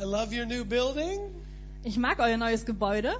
I 0.00 0.04
love 0.04 0.32
your 0.32 0.46
new 0.46 0.64
building. 0.64 1.20
Ich 1.84 1.98
mag 1.98 2.20
euer 2.20 2.38
neues 2.38 2.64
Gebäude. 2.64 3.12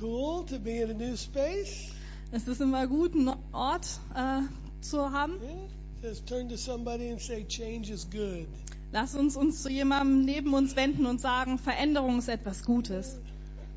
Cool 0.00 0.44
to 0.46 0.58
be 0.58 0.80
in 0.80 0.90
a 0.90 0.94
new 0.94 1.16
space. 1.16 1.92
Es 2.32 2.48
ist 2.48 2.60
immer 2.60 2.88
gut, 2.88 3.14
einen 3.14 3.36
Ort 3.52 3.86
äh, 4.12 4.40
zu 4.80 5.12
haben. 5.12 5.34
Yeah. 5.40 6.10
Just 6.10 6.26
turn 6.26 6.48
to 6.48 6.56
somebody 6.56 7.10
and 7.10 7.20
say, 7.20 7.44
change 7.44 7.92
is 7.92 8.10
good. 8.10 8.48
Lass 8.90 9.14
uns 9.14 9.36
uns 9.36 9.62
zu 9.62 9.70
jemandem 9.70 10.24
neben 10.24 10.52
uns 10.52 10.74
wenden 10.74 11.06
und 11.06 11.20
sagen, 11.20 11.58
Veränderung 11.58 12.18
ist 12.18 12.28
etwas 12.28 12.64
Gutes. 12.64 13.16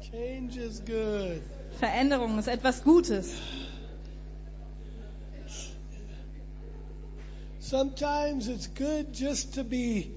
Change 0.01 0.59
is 0.59 0.83
good. 0.83 1.43
Veränderung 1.77 2.39
ist 2.39 2.47
etwas 2.47 2.83
Gutes. 2.83 3.35
Sometimes 7.59 8.47
it's 8.47 8.67
good 8.73 9.13
just 9.13 9.53
to 9.53 9.63
be 9.63 10.16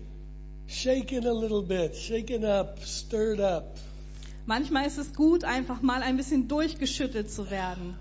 shaken 0.71 1.27
a 1.27 1.33
little 1.33 1.63
bit, 1.63 1.97
shaken 1.97 2.45
up, 2.45 2.79
stirred 2.85 3.41
up. 3.41 3.77
Manchmal 4.47 4.87
ist 4.87 4.99
es 4.99 5.13
gut, 5.15 5.45
einfach 5.45 5.83
mal 5.83 6.03
ein 6.03 6.17
bisschen 6.17 6.49
durchgeschüttelt 6.49 7.31
zu 7.31 7.51
werden. 7.51 7.97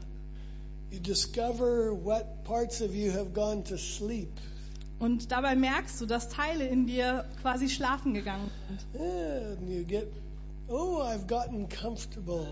You 0.92 1.00
discover 1.00 1.92
what 1.94 2.44
parts 2.44 2.82
of 2.82 2.96
you 2.96 3.12
have 3.12 3.32
gone 3.34 3.64
to 3.66 3.78
sleep. 3.78 4.30
Und 5.00 5.32
dabei 5.32 5.56
merkst 5.56 6.00
du, 6.02 6.06
dass 6.06 6.30
Teile 6.30 6.68
in 6.68 6.86
dir 6.86 7.26
quasi 7.42 7.70
schlafen 7.70 8.14
gegangen 8.14 8.50
sind. 8.68 9.02
And 9.02 9.70
you 9.70 9.84
get, 9.84 10.08
oh, 10.68 11.02
I've 11.02 11.28
gotten 11.28 11.68
comfortable. 11.70 12.48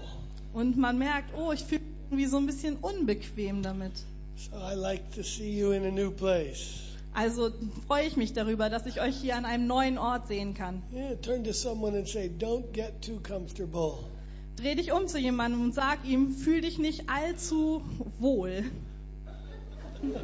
Und 0.54 0.78
man 0.78 0.98
merkt, 0.98 1.36
oh, 1.38 1.52
ich 1.52 1.64
fühle 1.64 1.82
mich 1.82 1.92
irgendwie 2.10 2.26
so 2.26 2.38
ein 2.38 2.46
bisschen 2.46 2.78
unbequem 2.78 3.62
damit. 3.64 3.94
So 4.36 4.56
I 4.56 4.76
like 4.76 5.12
to 5.16 5.24
see 5.24 5.60
you 5.60 5.72
in 5.72 5.84
a 5.84 5.92
new 5.92 6.12
place. 6.12 6.97
Also 7.18 7.50
freue 7.88 8.06
ich 8.06 8.16
mich 8.16 8.34
darüber, 8.34 8.70
dass 8.70 8.86
ich 8.86 9.02
euch 9.02 9.16
hier 9.16 9.38
an 9.38 9.46
einem 9.46 9.66
neuen 9.66 9.98
Ort 9.98 10.28
sehen 10.28 10.54
kann. 10.54 10.84
Yeah, 10.94 11.16
turn 11.16 11.44
to 11.46 11.52
someone 11.52 11.98
and 11.98 12.08
say, 12.08 12.30
don't 12.30 12.72
get 12.74 13.02
too 13.02 13.20
comfortable. 13.24 14.04
Dreh 14.56 14.76
dich 14.76 14.92
um 14.92 15.08
zu 15.08 15.18
jemandem 15.18 15.64
und 15.64 15.74
sag 15.74 16.06
ihm, 16.06 16.30
fühl 16.32 16.62
dich 16.62 16.78
nicht 16.78 17.10
allzu 17.10 17.82
wohl. 18.20 18.66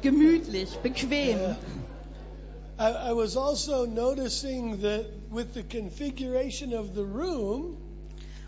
Gemütlich, 0.00 0.78
bequem. 0.78 1.38
Yeah. 1.38 1.56
I, 2.78 3.10
I 3.10 3.12
was 3.12 3.36
also 3.36 3.84
noticing 3.84 4.80
that 4.80 5.04
with 5.30 5.52
the 5.52 5.62
configuration 5.62 6.72
of 6.72 6.94
the 6.94 7.04
room, 7.04 7.76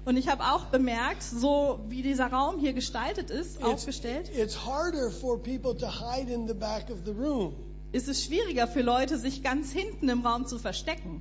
Und 0.04 0.16
ich 0.16 0.28
habe 0.28 0.42
auch 0.44 0.66
bemerkt, 0.66 1.22
so 1.22 1.80
wie 1.88 2.02
dieser 2.02 2.26
Raum 2.26 2.58
hier 2.58 2.72
gestaltet 2.72 3.30
ist, 3.30 3.56
it's, 3.56 3.64
aufgestellt, 3.64 4.30
it's 4.34 4.64
harder 4.64 5.10
for 5.10 5.38
people 5.38 5.76
to 5.76 5.86
hide 5.86 6.32
in 6.32 6.48
the 6.48 6.54
back 6.54 6.90
of 6.90 6.98
the 7.04 7.12
room. 7.12 7.54
ist 7.92 8.08
es 8.08 8.24
schwieriger 8.24 8.66
für 8.66 8.82
Leute, 8.82 9.18
sich 9.18 9.42
ganz 9.42 9.72
hinten 9.72 10.08
im 10.08 10.24
Raum 10.26 10.46
zu 10.46 10.58
verstecken. 10.58 11.20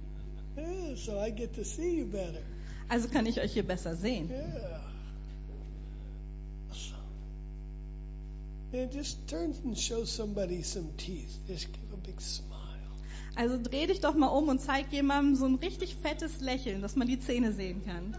Yeah, 0.57 0.95
so 0.95 1.11
I 1.13 1.31
get 1.31 1.55
to 1.55 1.63
see 1.63 1.99
you 1.99 2.05
better. 2.05 2.41
Also 2.89 3.07
kann 3.07 3.25
ich 3.25 3.39
euch 3.39 3.53
hier 3.53 3.63
besser 3.63 3.95
sehen. 3.95 4.29
Yeah. 4.29 4.81
Awesome. 6.69 6.95
And 8.73 8.93
just 8.93 9.27
turn 9.27 9.53
and 9.63 9.77
show 9.77 10.05
somebody 10.05 10.63
some 10.63 10.89
teeth. 10.97 11.39
Just 11.47 11.67
give 11.67 11.93
a 11.93 11.97
big 11.97 12.19
smile. 12.21 12.49
Also 13.35 13.57
dreh 13.61 13.87
dich 13.87 14.01
doch 14.01 14.15
mal 14.15 14.27
um 14.27 14.49
und 14.49 14.59
zeig 14.59 14.91
jemandem 14.91 15.35
so 15.35 15.45
ein 15.45 15.55
richtig 15.55 15.95
fettes 15.95 16.41
Lächeln, 16.41 16.81
dass 16.81 16.95
man 16.95 17.07
die 17.07 17.19
Zähne 17.19 17.53
sehen 17.53 17.83
kann. 17.85 18.15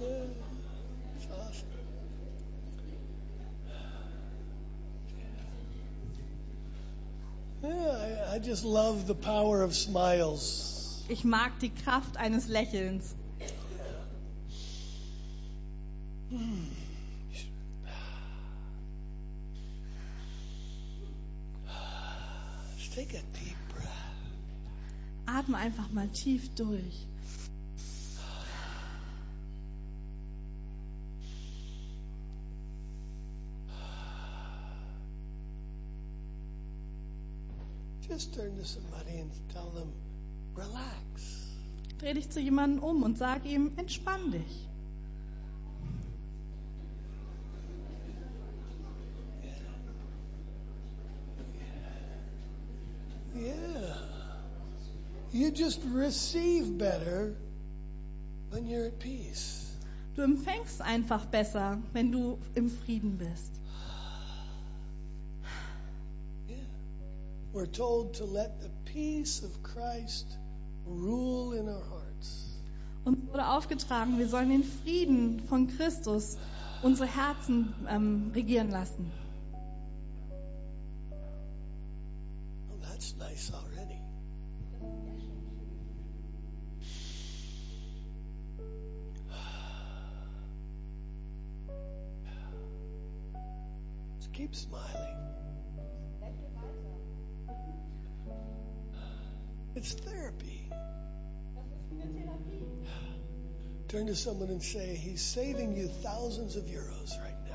Yeah, 0.00 0.08
it's 1.14 1.26
awesome. 1.30 1.68
Yeah, 7.62 8.28
I, 8.30 8.36
I 8.36 8.38
just 8.38 8.64
love 8.64 9.06
the 9.06 9.14
power 9.14 9.62
of 9.62 9.74
smiles. 9.74 11.04
Ich 11.08 11.24
mag 11.24 11.58
die 11.60 11.70
Kraft 11.70 12.16
eines 12.16 12.48
Lächelns. 12.48 13.14
Just 22.78 22.94
take 22.94 23.14
a 23.14 23.22
deep 23.38 23.56
breath. 23.74 23.88
Atme 25.26 25.58
einfach 25.58 25.90
mal 25.90 26.08
tief 26.08 26.48
durch. 26.54 27.09
Just 38.10 38.34
turn 38.34 38.56
to 38.56 38.64
somebody 38.64 39.18
and 39.20 39.30
tell 39.52 39.70
them, 39.70 39.92
relax. 40.56 41.46
Dreh 42.00 42.14
dich 42.14 42.28
zu 42.28 42.40
jemandem 42.40 42.82
um 42.82 43.04
und 43.04 43.16
sag 43.16 43.46
ihm, 43.46 43.70
entspann 43.76 44.32
dich. 44.32 44.66
Yeah. 53.36 53.94
You 55.30 55.52
just 55.52 55.80
receive 55.94 56.76
better 56.76 57.36
when 58.50 58.66
you're 58.66 58.86
at 58.86 58.98
peace. 58.98 59.70
Du 60.16 60.22
empfängst 60.22 60.82
einfach 60.82 61.26
besser, 61.26 61.78
wenn 61.92 62.10
du 62.10 62.38
im 62.56 62.70
Frieden 62.70 63.18
bist. 63.18 63.59
We're 67.52 67.66
told 67.66 68.14
to 68.14 68.24
let 68.24 68.60
the 68.60 68.70
peace 68.84 69.42
of 69.42 69.62
Christ 69.64 70.26
rule 70.86 71.52
in 71.52 71.68
our 71.68 71.82
hearts. 71.82 72.46
Uns 73.04 73.18
wurde 73.26 73.48
aufgetragen, 73.48 74.18
wir 74.18 74.28
sollen 74.28 74.50
den 74.50 74.62
Frieden 74.62 75.40
von 75.48 75.66
Christus 75.66 76.36
unsere 76.82 77.08
Herzen 77.08 77.74
ähm, 77.88 78.30
regieren 78.34 78.70
lassen. 78.70 79.10
To 104.10 104.16
someone 104.16 104.48
and 104.48 104.60
say, 104.60 104.96
He's 104.96 105.22
saving 105.22 105.76
you 105.76 105.86
thousands 105.86 106.56
of 106.56 106.64
euros 106.64 107.16
right 107.22 107.32
now. 107.46 107.54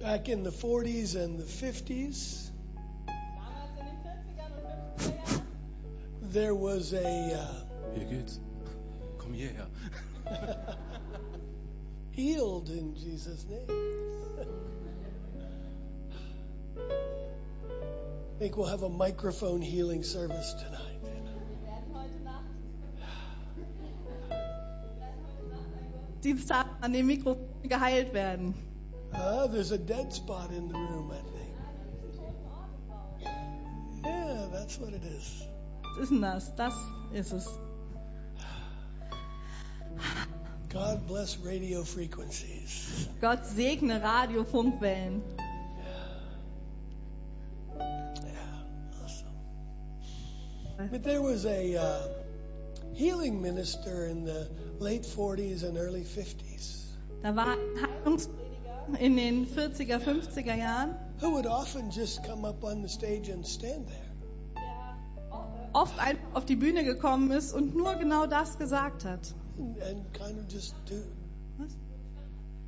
Back 0.00 0.28
in 0.28 0.44
the 0.44 0.50
40s 0.50 1.16
and 1.16 1.36
the 1.36 1.42
50s, 1.42 2.51
there 6.32 6.54
was 6.54 6.94
a 6.94 7.34
uh, 7.34 7.94
Hier 7.94 8.04
geht's. 8.06 8.40
Komm 9.18 9.34
hierher. 9.34 9.68
healed 12.10 12.70
in 12.70 12.94
Jesus' 12.94 13.44
name. 13.44 13.68
I 16.78 18.38
think 18.38 18.56
we'll 18.56 18.66
have 18.66 18.82
a 18.82 18.88
microphone 18.88 19.60
healing 19.60 20.02
service 20.02 20.54
tonight. 20.54 20.88
Dienstag 26.22 26.66
an 26.82 26.92
dem 26.92 27.08
Mikrofon 27.08 27.68
geheilt 27.68 28.12
werden. 28.14 28.54
Uh, 29.12 29.46
there's 29.48 29.72
a 29.72 29.78
dead 29.78 30.12
spot 30.12 30.50
in 30.50 30.68
the 30.68 30.74
room, 30.74 31.10
I 31.10 31.20
think. 31.34 31.54
Yeah, 34.04 34.46
that's 34.52 34.78
what 34.78 34.92
it 34.94 35.04
is. 35.04 35.51
Ist 36.00 36.10
denn 36.10 36.22
das? 36.22 36.54
Das 36.56 36.74
ist 37.12 37.32
es. 37.32 37.48
God 40.72 41.06
bless 41.06 41.38
radio 41.44 41.84
frequencies. 41.84 43.08
Gott 43.20 43.44
segne 43.44 44.02
Radiofunkwellen. 44.02 45.22
Yeah, 47.78 48.32
awesome. 49.04 50.88
But 50.90 51.02
there 51.02 51.20
was 51.20 51.44
a 51.44 51.76
uh, 51.76 52.08
healing 52.94 53.42
minister 53.42 54.06
in 54.06 54.24
the 54.24 54.48
late 54.78 55.02
40s 55.04 55.62
and 55.62 55.76
early 55.76 56.04
50s 56.04 56.82
Da 57.22 57.36
war 57.36 57.56
Heilungsprediger 57.80 58.98
in 58.98 59.16
den 59.16 59.46
40er, 59.46 60.00
50er 60.00 60.56
Jahren, 60.56 60.96
who 61.20 61.30
would 61.34 61.46
often 61.46 61.90
just 61.90 62.24
come 62.24 62.44
up 62.44 62.64
on 62.64 62.82
the 62.82 62.88
stage 62.88 63.28
and 63.28 63.46
stand 63.46 63.86
there. 63.86 64.11
Oft 65.72 65.98
einfach 65.98 66.22
auf 66.34 66.44
die 66.44 66.56
Bühne 66.56 66.84
gekommen 66.84 67.30
ist 67.30 67.52
und 67.52 67.74
nur 67.74 67.94
genau 67.94 68.26
das 68.26 68.58
gesagt 68.58 69.04
hat. 69.04 69.34
and, 69.58 69.80
and 69.82 70.12
kind 70.14 70.38
of 70.38 70.46
just 70.52 70.74
do. 70.88 70.94
Was? 71.58 71.72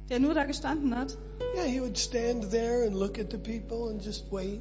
Der 0.08 0.20
nur 0.20 0.34
da 0.34 0.44
gestanden 0.44 0.94
hat. 0.96 1.16
Yeah, 1.56 1.64
he 1.64 1.80
would 1.80 1.98
stand 1.98 2.50
there 2.50 2.86
and 2.86 2.94
look 2.94 3.18
at 3.18 3.30
the 3.30 3.38
people 3.38 3.88
and 3.90 4.04
just 4.04 4.30
wait. 4.30 4.60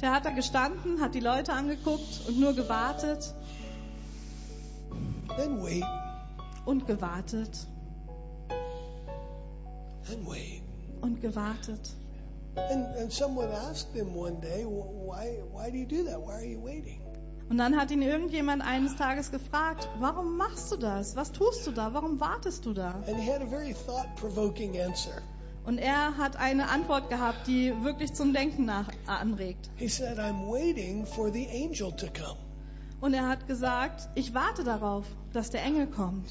Der 0.00 0.12
hat 0.12 0.24
da 0.26 0.30
gestanden, 0.30 1.00
hat 1.00 1.14
die 1.14 1.20
Leute 1.20 1.52
angeguckt 1.52 2.28
und 2.28 2.38
nur 2.38 2.52
gewartet 2.54 3.34
and 5.38 5.62
wait 5.62 5.84
und 6.66 6.86
gewartet 6.86 7.66
and 10.10 10.26
wait. 10.28 10.62
und 11.00 11.20
gewartet. 11.20 11.90
And, 12.56 12.86
and 12.98 13.12
someone 13.12 13.48
asked 13.70 13.92
him 13.94 14.14
one 14.16 14.40
day, 14.40 14.64
"Wh- 14.64 15.06
why, 15.06 15.38
why 15.52 15.70
do 15.70 15.76
you 15.78 15.86
do 15.86 16.04
that? 16.04 16.20
Why 16.20 16.32
are 16.34 16.44
you 16.44 16.60
waiting? 16.60 17.00
Und 17.48 17.56
dann 17.56 17.76
hat 17.76 17.90
ihn 17.90 18.02
irgendjemand 18.02 18.62
eines 18.62 18.96
Tages 18.96 19.30
gefragt, 19.30 19.88
warum 19.98 20.36
machst 20.36 20.70
du 20.70 20.76
das? 20.76 21.16
Was 21.16 21.32
tust 21.32 21.66
du 21.66 21.70
da? 21.70 21.94
Warum 21.94 22.20
wartest 22.20 22.66
du 22.66 22.74
da? 22.74 23.02
And 23.06 23.16
he 23.18 23.30
had 23.30 23.40
a 23.40 23.46
very 23.46 23.74
thought 23.86 24.14
provoking 24.16 24.78
answer. 24.78 25.22
Und 25.64 25.78
er 25.78 26.16
hat 26.16 26.36
eine 26.36 26.68
Antwort 26.68 27.08
gehabt, 27.10 27.46
die 27.46 27.72
wirklich 27.82 28.12
zum 28.14 28.32
Denken 28.32 28.64
nach 28.64 28.88
anregt. 29.06 29.70
He 29.76 29.88
said, 29.88 30.18
I'm 30.18 30.50
waiting 30.50 31.06
for 31.06 31.30
the 31.32 31.46
angel 31.48 31.92
to 31.92 32.06
come. 32.06 32.38
Und 33.00 33.14
er 33.14 33.28
hat 33.28 33.46
gesagt, 33.46 34.08
ich 34.14 34.34
warte 34.34 34.64
darauf, 34.64 35.06
dass 35.32 35.50
der 35.50 35.62
Engel 35.62 35.86
kommt. 35.86 36.30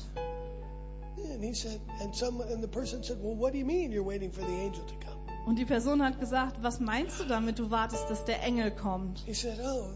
And 1.34 1.44
he 1.44 1.54
said, 1.54 1.80
and 2.02 2.16
some, 2.16 2.44
and 2.44 2.62
the 2.62 2.68
person 2.68 3.04
said, 3.04 3.18
well, 3.22 3.36
what 3.36 3.54
do 3.54 3.58
you 3.58 3.66
mean 3.66 3.92
you're 3.92 4.06
waiting 4.06 4.32
for 4.32 4.44
the 4.44 4.54
angel 4.54 4.86
to 4.86 4.96
come? 5.04 5.18
Und 5.46 5.58
die 5.58 5.66
Person 5.66 6.04
hat 6.04 6.20
gesagt, 6.20 6.62
was 6.62 6.80
meinst 6.80 7.20
du 7.20 7.26
damit, 7.26 7.58
du 7.58 7.72
wartest, 7.72 8.10
dass 8.10 8.26
der 8.26 8.44
Engel 8.44 8.72
kommt? 8.72 9.20
He 9.26 9.34
said, 9.34 9.60
oh, 9.64 9.90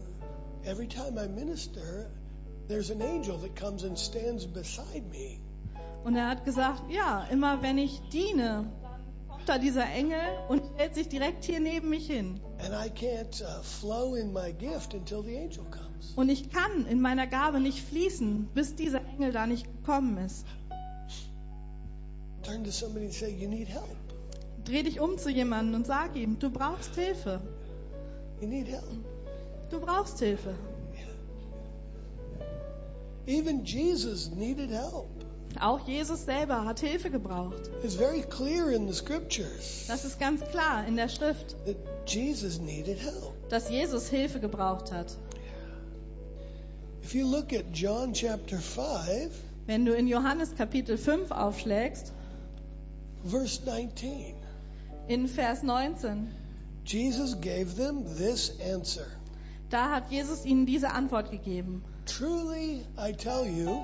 every 0.64 0.86
time 0.86 1.18
I 1.18 1.28
minister, 1.28 2.10
there's 2.68 2.90
an 2.90 3.02
angel 3.02 3.38
that 3.38 3.56
comes 3.56 3.84
and 3.84 3.98
stands 3.98 4.46
beside 4.46 5.04
me. 5.10 5.40
Und 6.04 6.16
er 6.16 6.28
hat 6.28 6.44
gesagt, 6.44 6.90
ja, 6.90 7.24
immer 7.30 7.62
wenn 7.62 7.78
ich 7.78 8.00
diene, 8.12 8.70
kommt 9.28 9.48
da 9.48 9.58
dieser 9.58 9.86
Engel 9.86 10.20
und 10.48 10.62
stellt 10.74 10.94
sich 10.94 11.08
direkt 11.08 11.44
hier 11.44 11.60
neben 11.60 11.90
mich 11.90 12.06
hin. 12.06 12.40
And 12.58 12.74
I 12.74 12.90
can't 12.90 13.42
uh, 13.42 13.62
flow 13.62 14.14
in 14.14 14.32
my 14.32 14.52
gift 14.52 14.94
until 14.94 15.22
the 15.22 15.36
angel 15.36 15.64
comes. 15.70 16.12
Und 16.16 16.28
ich 16.28 16.50
kann 16.50 16.86
in 16.86 17.00
meiner 17.00 17.26
Gabe 17.26 17.60
nicht 17.60 17.80
fließen, 17.80 18.48
bis 18.54 18.74
dieser 18.74 19.00
Engel 19.16 19.32
da 19.32 19.46
nicht 19.46 19.64
gekommen 19.64 20.18
ist. 20.18 20.46
Turn 22.42 22.64
to 22.64 22.72
somebody 22.72 23.04
and 23.04 23.14
say, 23.14 23.30
you 23.30 23.48
need 23.48 23.68
help. 23.68 23.96
Dreh 24.64 24.82
dich 24.82 25.00
um 25.00 25.18
zu 25.18 25.30
jemandem 25.30 25.76
und 25.76 25.86
sag 25.86 26.16
ihm, 26.16 26.38
du 26.40 26.50
brauchst 26.50 26.94
Hilfe. 26.96 27.40
You 28.40 28.48
need 28.48 28.66
help. 28.66 29.04
Du 29.72 29.80
brauchst 29.80 30.18
Hilfe. 30.18 30.54
Even 33.26 33.64
Jesus 33.64 34.30
needed 34.30 34.70
help. 34.70 35.08
Auch 35.58 35.86
Jesus 35.88 36.26
selber 36.26 36.66
hat 36.66 36.80
Hilfe 36.80 37.08
gebraucht. 37.08 37.70
It's 37.82 37.94
very 37.94 38.20
clear 38.20 38.70
in 38.70 38.86
the 38.86 38.92
scriptures 38.92 39.86
Das 39.88 40.04
ist 40.04 40.20
ganz 40.20 40.42
klar 40.42 40.86
in 40.86 40.96
der 40.96 41.08
Schrift, 41.08 41.56
that 41.64 41.76
Jesus 42.06 42.58
needed 42.60 42.98
help. 42.98 43.32
dass 43.48 43.70
Jesus 43.70 44.08
Hilfe 44.10 44.40
gebraucht 44.40 44.92
hat. 44.92 45.16
If 47.02 47.14
you 47.14 47.26
look 47.26 47.54
at 47.54 47.64
John 47.72 48.12
chapter 48.12 48.58
5, 48.58 49.30
Wenn 49.66 49.86
du 49.86 49.94
in 49.94 50.06
Johannes 50.06 50.54
Kapitel 50.54 50.98
5 50.98 51.30
aufschlägst, 51.30 52.12
verse 53.24 53.62
19, 53.64 54.34
in 55.08 55.28
Vers 55.28 55.62
19, 55.62 56.28
Jesus 56.84 57.40
gave 57.40 57.76
them 57.76 58.04
this 58.18 58.52
answer 58.60 59.06
da 59.72 59.90
hat 59.90 60.10
Jesus 60.10 60.44
ihnen 60.44 60.66
diese 60.66 60.90
Antwort 60.90 61.30
gegeben. 61.30 61.82
Truly, 62.06 62.84
I 62.98 63.12
tell 63.12 63.46
you, 63.46 63.80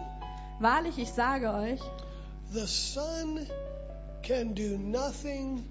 Wahrlich, 0.60 0.98
ich 0.98 1.10
sage 1.10 1.52
euch, 1.52 1.80
the 2.52 2.66
Son 2.66 3.46
can 4.22 4.54
do 4.54 4.76
nothing 4.76 5.64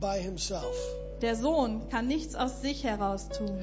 by 0.00 0.18
himself. 0.20 0.76
der 1.22 1.34
Sohn 1.36 1.88
kann 1.88 2.06
nichts 2.08 2.34
aus 2.34 2.60
sich 2.62 2.84
heraus 2.84 3.28
tun. 3.30 3.58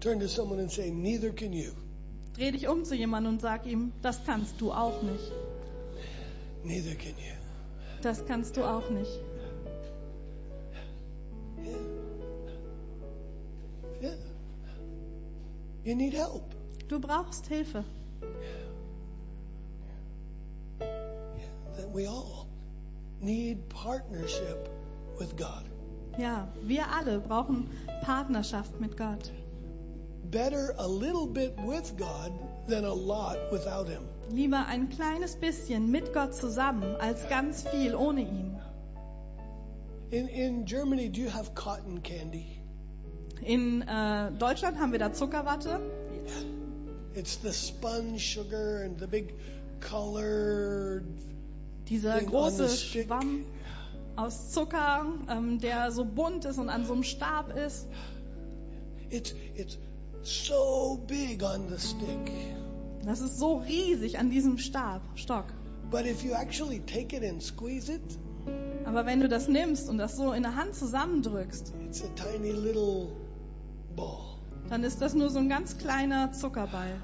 Turn 0.00 0.18
to 0.20 0.26
someone 0.26 0.60
and 0.60 0.70
say, 0.70 0.90
Neither 0.90 1.30
can 1.30 1.52
you. 1.52 1.70
Dreh 2.34 2.50
dich 2.50 2.66
um 2.68 2.84
zu 2.84 2.94
jemandem 2.94 3.34
und 3.34 3.40
sag 3.40 3.66
ihm, 3.66 3.92
das 4.02 4.20
kannst 4.26 4.60
du 4.60 4.72
auch 4.72 5.00
nicht. 5.02 5.32
Neither 6.64 6.94
can 6.96 7.10
you. 7.18 7.34
Das 8.02 8.24
kannst 8.26 8.56
du 8.56 8.64
auch 8.64 8.90
nicht. 8.90 9.20
Yeah. 11.62 11.76
Yeah. 14.02 14.16
You 15.84 15.96
need 15.96 16.14
help. 16.14 16.54
Du 16.88 17.00
brauchst 17.00 17.46
Hilfe. 17.46 17.84
That 20.78 21.90
we 21.90 22.06
all 22.06 22.46
need 23.20 23.68
partnership 23.68 24.68
with 25.18 25.36
God. 25.36 25.64
Ja, 26.18 26.46
wir 26.62 26.86
alle 26.88 27.18
brauchen 27.18 27.68
Partnerschaft 28.02 28.78
mit 28.80 28.96
Gott. 28.96 29.30
Better 30.30 30.74
a 30.78 30.86
little 30.86 31.26
bit 31.26 31.56
with 31.66 31.96
God 31.96 32.32
than 32.68 32.84
a 32.84 32.92
lot 32.92 33.38
without 33.50 33.88
Him. 33.88 34.02
Lieber 34.30 34.64
ein 34.66 34.88
kleines 34.88 35.34
bisschen 35.34 35.90
mit 35.90 36.12
Gott 36.12 36.34
zusammen 36.34 36.96
als 37.00 37.28
ganz 37.28 37.64
viel 37.68 37.94
ohne 37.94 38.20
ihn. 38.20 38.60
In, 40.10 40.28
in 40.28 40.64
Germany, 40.64 41.08
do 41.08 41.20
you 41.20 41.30
have 41.30 41.54
cotton 41.54 42.00
candy? 42.02 42.51
In 43.44 43.82
äh, 43.82 44.30
Deutschland 44.38 44.78
haben 44.78 44.92
wir 44.92 44.98
da 44.98 45.12
Zuckerwatte. 45.12 45.80
It's 47.14 47.38
the 47.42 47.52
spun 47.52 48.18
sugar 48.18 48.84
and 48.84 48.98
the 48.98 49.06
big 49.06 49.34
colored 49.80 51.04
Dieser 51.88 52.20
große. 52.22 52.68
Schwamm 52.68 53.44
aus 54.16 54.52
Zucker, 54.52 55.06
ähm, 55.28 55.58
der 55.58 55.90
so 55.90 56.04
bunt 56.04 56.44
ist 56.44 56.58
und 56.58 56.68
an 56.68 56.84
so 56.84 56.92
einem 56.92 57.02
Stab 57.02 57.56
ist. 57.56 57.88
It's 59.10 59.34
it's 59.56 59.78
so 60.22 61.02
big 61.06 61.42
on 61.42 61.68
the 61.68 61.78
stick. 61.78 62.32
Das 63.04 63.20
ist 63.20 63.38
so 63.38 63.56
riesig 63.58 64.18
an 64.18 64.30
diesem 64.30 64.58
Stab, 64.58 65.02
Stock. 65.16 65.46
But 65.90 66.06
if 66.06 66.22
you 66.22 66.32
actually 66.32 66.80
take 66.80 67.14
it 67.14 67.24
and 67.24 67.42
squeeze 67.42 67.92
it, 67.92 68.18
Aber 68.84 69.06
wenn 69.06 69.20
du 69.20 69.28
das 69.28 69.48
nimmst 69.48 69.88
und 69.88 69.98
das 69.98 70.16
so 70.16 70.32
in 70.32 70.42
der 70.42 70.54
Hand 70.54 70.74
zusammendrückst, 70.74 71.72
it's 71.84 72.02
a 72.02 72.08
tiny 72.14 72.52
little 72.52 73.08
ball. 73.96 74.32
dann 74.68 74.84
ist 74.84 75.02
das 75.02 75.14
nur 75.14 75.28
so 75.28 75.38
ein 75.38 75.48
ganz 75.48 75.76
kleiner 75.76 76.32
Zuckerball. 76.32 77.00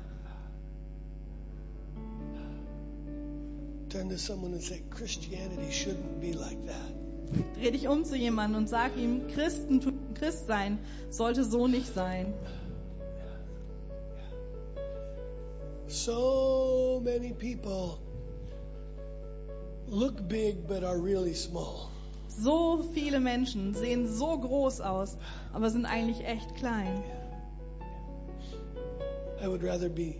Turn 3.90 4.08
to 4.10 4.16
someone 4.16 4.52
and 4.52 4.62
say, 4.62 4.82
Christianity 4.90 5.70
shouldn't 5.70 6.20
be 6.20 6.32
like 6.32 6.58
that. 6.66 6.94
Dreh 7.56 7.70
dich 7.70 7.88
um 7.88 8.04
zu 8.04 8.16
jemandem 8.16 8.62
und 8.62 8.68
sag 8.68 8.96
ihm, 8.96 9.26
Christentum, 9.28 10.14
Christsein 10.14 10.78
sollte 11.10 11.44
so 11.44 11.66
nicht 11.66 11.94
sein. 11.94 12.32
So 15.88 17.00
many 17.04 17.32
people 17.32 17.98
look 19.86 20.28
big 20.28 20.66
but 20.66 20.84
are 20.84 20.98
really 20.98 21.34
small. 21.34 21.90
So 22.40 22.84
viele 22.94 23.18
Menschen 23.20 23.74
sehen 23.74 24.06
so 24.06 24.38
groß 24.38 24.80
aus, 24.80 25.16
aber 25.52 25.70
sind 25.70 25.86
eigentlich 25.86 26.24
echt 26.24 26.54
klein. 26.54 27.02
I 29.42 29.46
would 29.48 29.62
rather 29.62 29.88
be 29.88 30.14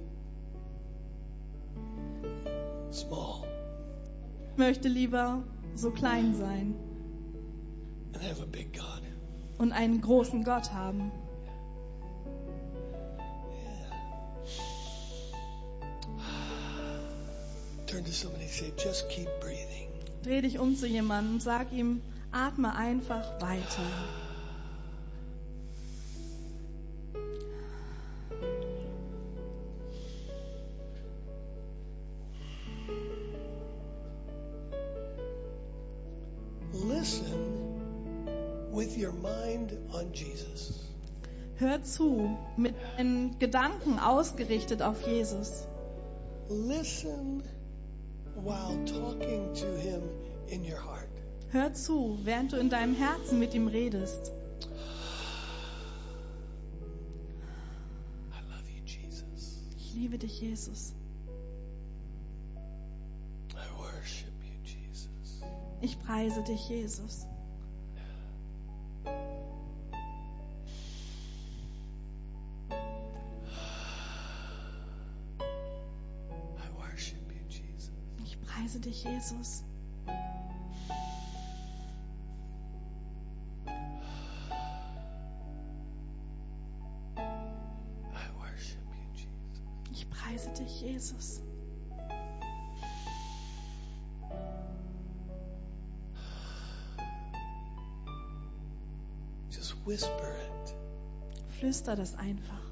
small 2.93 3.45
Ich 4.53 4.59
möchte 4.59 4.89
lieber 4.89 5.43
so 5.75 5.91
klein 5.91 6.35
sein 6.35 6.75
and 8.15 8.23
have 8.23 8.43
a 8.43 8.47
big 8.47 8.73
God. 8.73 9.03
und 9.59 9.73
einen 9.73 10.01
großen 10.01 10.45
Gott 10.45 10.73
haben. 10.73 11.13
Turn 17.87 18.05
to 18.05 18.13
somebody 18.13 18.45
and 18.45 18.53
say, 18.53 18.73
just 18.77 19.09
keep 19.09 19.29
breathing. 19.41 19.88
Dreh 20.23 20.41
dich 20.41 20.59
um 20.59 20.77
zu 20.77 20.87
jemandem 20.87 21.35
und 21.35 21.43
sag 21.43 21.73
ihm, 21.73 22.03
atme 22.33 22.75
einfach 22.75 23.41
weiter. 23.41 23.83
Listen 36.73 37.81
with 38.73 38.97
your 38.97 39.13
mind 39.13 39.73
on 39.93 40.13
Jesus. 40.13 40.85
Hör 41.57 41.83
zu, 41.83 42.37
mit 42.57 42.75
deinen 42.97 43.39
Gedanken 43.39 43.99
ausgerichtet 43.99 44.83
auf 44.83 45.07
Jesus. 45.07 45.67
listen 46.49 47.43
while 48.43 48.77
talking 48.87 49.53
to 49.55 49.67
Him 49.79 50.03
in 50.49 50.65
your 50.65 50.79
heart. 50.79 51.09
Hör 51.51 51.73
zu, 51.73 52.19
während 52.25 52.53
du 52.53 52.57
in 52.57 52.69
deinem 52.69 52.95
Herzen 52.95 53.39
mit 53.39 53.55
ihm 53.55 53.69
redest. 53.69 54.33
I 58.31 58.41
love 58.51 58.69
you, 58.69 58.83
Jesus. 58.85 59.63
Ich 59.77 59.95
liebe 59.95 60.19
dich, 60.19 60.41
Jesus. 60.41 60.95
I 63.55 63.67
worship 63.79 64.35
you, 64.43 64.59
Jesus. 64.63 65.43
Ich 65.81 65.99
preise 66.01 66.43
dich, 66.43 66.69
Jesus. 66.69 67.28
Jesus. 79.29 79.63
I 88.15 88.25
worship 88.39 88.79
you, 88.95 89.05
Jesus. 89.15 89.29
Ich 89.93 90.09
preise 90.09 90.51
dich, 90.53 90.81
Jesus. 90.81 91.43
Just 99.51 99.75
whisper 99.85 100.11
it. 100.11 100.75
Flüster 101.59 101.97
das 101.97 102.15
einfach. 102.15 102.63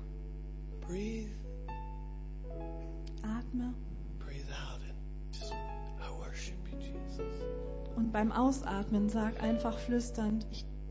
Ausatmen 8.37 9.09
sag 9.09 9.43
einfach 9.43 9.79
flüsternd, 9.79 10.47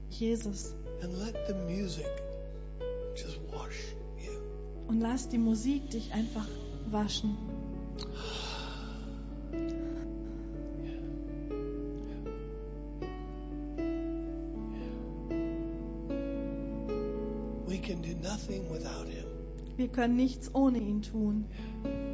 Jesus. 0.10 0.74
And 1.04 1.14
let 1.20 1.36
the 1.48 1.54
music 1.54 2.10
just 3.16 3.40
wash 3.52 3.94
you. 4.18 4.32
Und 4.88 5.00
lass 5.00 5.30
die 5.30 5.38
Musik 5.38 5.90
dich 5.92 6.12
einfach 6.12 6.48
waschen. 6.90 7.38
Wir 19.78 19.90
können 19.90 20.16
nichts 20.16 20.50
ohne 20.56 20.80
ihn 20.80 21.02
tun. 21.02 21.46
Ja. 21.84 22.05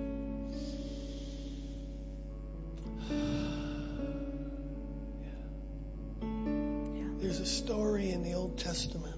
Testament. 8.63 9.15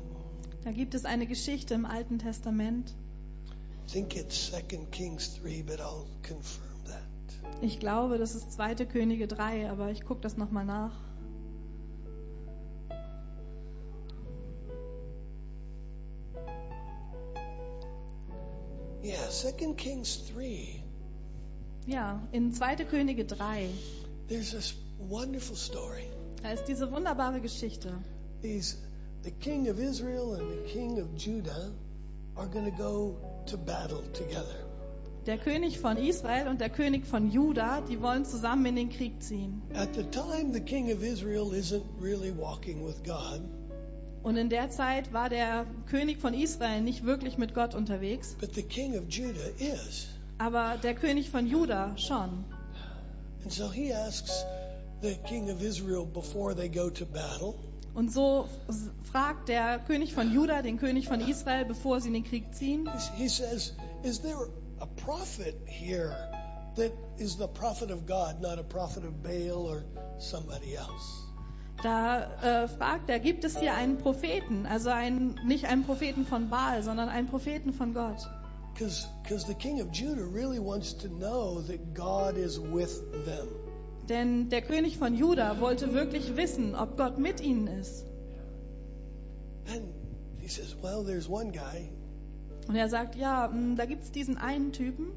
Da 0.64 0.72
gibt 0.72 0.94
es 0.96 1.06
eine 1.06 1.28
Geschichte 1.28 1.74
im 1.74 1.86
Alten 1.86 2.20
Testament. 2.20 2.94
I 3.88 3.92
think 3.92 4.16
it's 4.16 4.50
2 4.52 4.62
Kings 4.92 5.40
3, 5.42 5.64
but 5.64 5.80
I'll 5.80 6.06
confirm 6.28 6.84
that. 6.86 7.04
Ich 7.62 7.80
glaube, 7.80 8.18
das 8.18 8.34
ist 8.36 8.54
2. 8.54 8.76
Könige 8.86 9.28
3, 9.28 9.70
aber 9.70 9.92
ich 9.92 10.04
gucke 10.06 10.22
das 10.22 10.38
nochmal 10.38 10.66
nach. 10.66 10.94
Yeah, 19.04 19.30
2 19.30 19.74
Kings 19.76 20.24
3. 20.34 20.82
Ja, 21.86 22.22
in 22.32 22.54
2. 22.54 22.76
Könige 22.86 23.26
3, 23.26 23.68
There's 24.30 24.52
this 24.52 24.76
wonderful 24.98 25.58
story. 25.58 26.08
da 26.42 26.52
ist 26.52 26.66
diese 26.66 26.90
wunderbare 26.92 27.42
Geschichte. 27.42 27.92
These, 28.42 28.78
the 29.24 29.32
king 29.32 29.70
of 29.70 29.80
Israel 29.80 30.36
and 30.36 30.50
the 30.52 30.70
king 30.72 31.00
of 31.00 31.16
Judah 31.18 31.72
are 32.36 32.48
going 32.48 32.66
to 32.66 32.78
go 32.78 33.16
to 33.48 33.58
battle 33.58 34.04
together. 34.14 34.60
Der 35.26 35.38
König 35.38 35.80
von 35.80 35.96
Israel 35.98 36.50
und 36.50 36.60
der 36.60 36.70
König 36.70 37.06
von 37.06 37.32
Juda, 37.32 37.80
die 37.82 38.02
wollen 38.02 38.26
zusammen 38.26 38.66
in 38.66 38.76
den 38.76 38.90
Krieg 38.90 39.22
ziehen. 39.24 39.62
At 39.74 39.96
the 39.96 40.04
time, 40.04 40.52
the 40.52 40.60
king 40.60 40.92
of 40.92 41.02
Israel 41.02 41.54
isn't 41.54 41.84
really 42.02 42.32
walking 42.32 42.86
with 42.86 43.02
God, 43.04 43.42
Und 44.24 44.38
in 44.38 44.50
der 44.50 44.70
Zeit 44.70 45.12
war 45.14 45.30
der 45.30 45.66
König 45.90 46.18
von 46.18 46.34
Israel 46.34 46.82
nicht 46.82 47.06
wirklich 47.06 47.38
mit 47.38 47.54
Gott 47.54 47.74
unterwegs, 47.76 48.36
but 48.40 48.54
the 48.54 48.64
king 48.64 48.98
of 48.98 49.04
Judah 49.08 49.50
is. 49.60 50.08
aber 50.40 50.78
der 50.84 50.94
König 50.96 51.30
von 51.30 51.48
Juda 51.48 51.96
schon. 51.98 52.44
And 53.44 53.52
so 53.52 53.70
he 53.70 53.94
asks 53.94 54.46
the 55.02 55.16
king 55.28 55.50
of 55.50 55.62
Israel 55.62 56.06
before 56.06 56.54
they 56.54 56.68
go 56.70 56.90
to 56.90 57.06
battle, 57.06 57.56
Und 57.94 58.12
so 58.12 58.48
fragt 59.04 59.50
der 59.50 59.80
König 59.80 60.14
von 60.14 60.34
Juda 60.34 60.62
den 60.62 60.78
König 60.78 61.08
von 61.08 61.22
Israel, 61.22 61.66
bevor 61.66 62.02
sie 62.02 62.08
in 62.08 62.16
den 62.16 62.24
Krieg 62.24 62.54
ziehen, 62.56 62.90
he 63.16 63.28
says, 63.28 63.74
Is 64.04 64.20
there 64.22 64.50
a 64.80 64.86
prophet 64.86 65.56
here 65.66 66.16
that 66.76 66.92
is 67.18 67.38
the 67.38 67.48
prophet 67.48 67.92
of 67.92 68.06
God, 68.08 68.42
not 68.42 68.58
a 68.58 68.64
prophet 68.64 69.04
of 69.04 69.22
Baal 69.22 69.68
or 69.68 69.84
somebody 70.18 70.76
else? 70.76 71.24
da 71.84 72.64
äh, 72.64 72.68
fragt 72.68 73.10
er, 73.10 73.20
gibt 73.20 73.44
es 73.44 73.58
hier 73.58 73.74
einen 73.74 73.98
Propheten, 73.98 74.66
also 74.66 74.90
einen, 74.90 75.36
nicht 75.46 75.66
einen 75.66 75.84
Propheten 75.84 76.26
von 76.26 76.50
Baal, 76.50 76.82
sondern 76.82 77.10
einen 77.10 77.28
Propheten 77.28 77.74
von 77.74 77.94
Gott. 77.94 78.30
Because 78.74 79.46
the 79.46 79.54
king 79.54 79.82
of 79.82 79.92
Judah 79.92 80.26
really 80.26 80.60
wants 80.60 80.94
to 80.98 81.08
know 81.08 81.62
that 81.62 81.94
God 81.94 82.38
is 82.38 82.60
with 82.60 83.02
them. 83.26 83.48
Denn 84.10 84.50
der 84.50 84.62
König 84.62 84.98
von 84.98 85.16
Juda 85.16 85.60
wollte 85.60 85.94
wirklich 85.94 86.36
wissen, 86.36 86.76
ob 86.76 86.98
Gott 86.98 87.18
mit 87.18 87.42
ihnen 87.42 87.68
ist. 87.68 88.06
And 89.68 89.86
he 90.40 90.48
says, 90.48 90.76
Well, 90.82 91.06
there's 91.06 91.30
one 91.30 91.52
guy. 91.52 91.90
Und 92.68 92.76
er 92.76 92.90
sagt, 92.90 93.16
ja, 93.16 93.48
mh, 93.48 93.76
da 93.76 93.86
gibt 93.86 94.04
es 94.04 94.12
diesen 94.12 94.38
einen 94.38 94.72
Typen. 94.72 95.12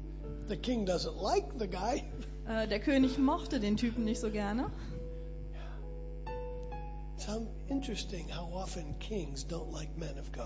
The 0.47 0.57
king 0.57 0.85
doesn't 0.85 1.21
like 1.21 1.45
the 1.59 1.67
guy. 1.67 2.03
Äh, 2.47 2.65
der 2.65 2.79
König 2.79 3.17
mochte 3.17 3.59
den 3.59 3.75
Typen 3.75 4.05
nicht 4.05 4.21
so 4.21 4.31
gerne. 4.31 4.71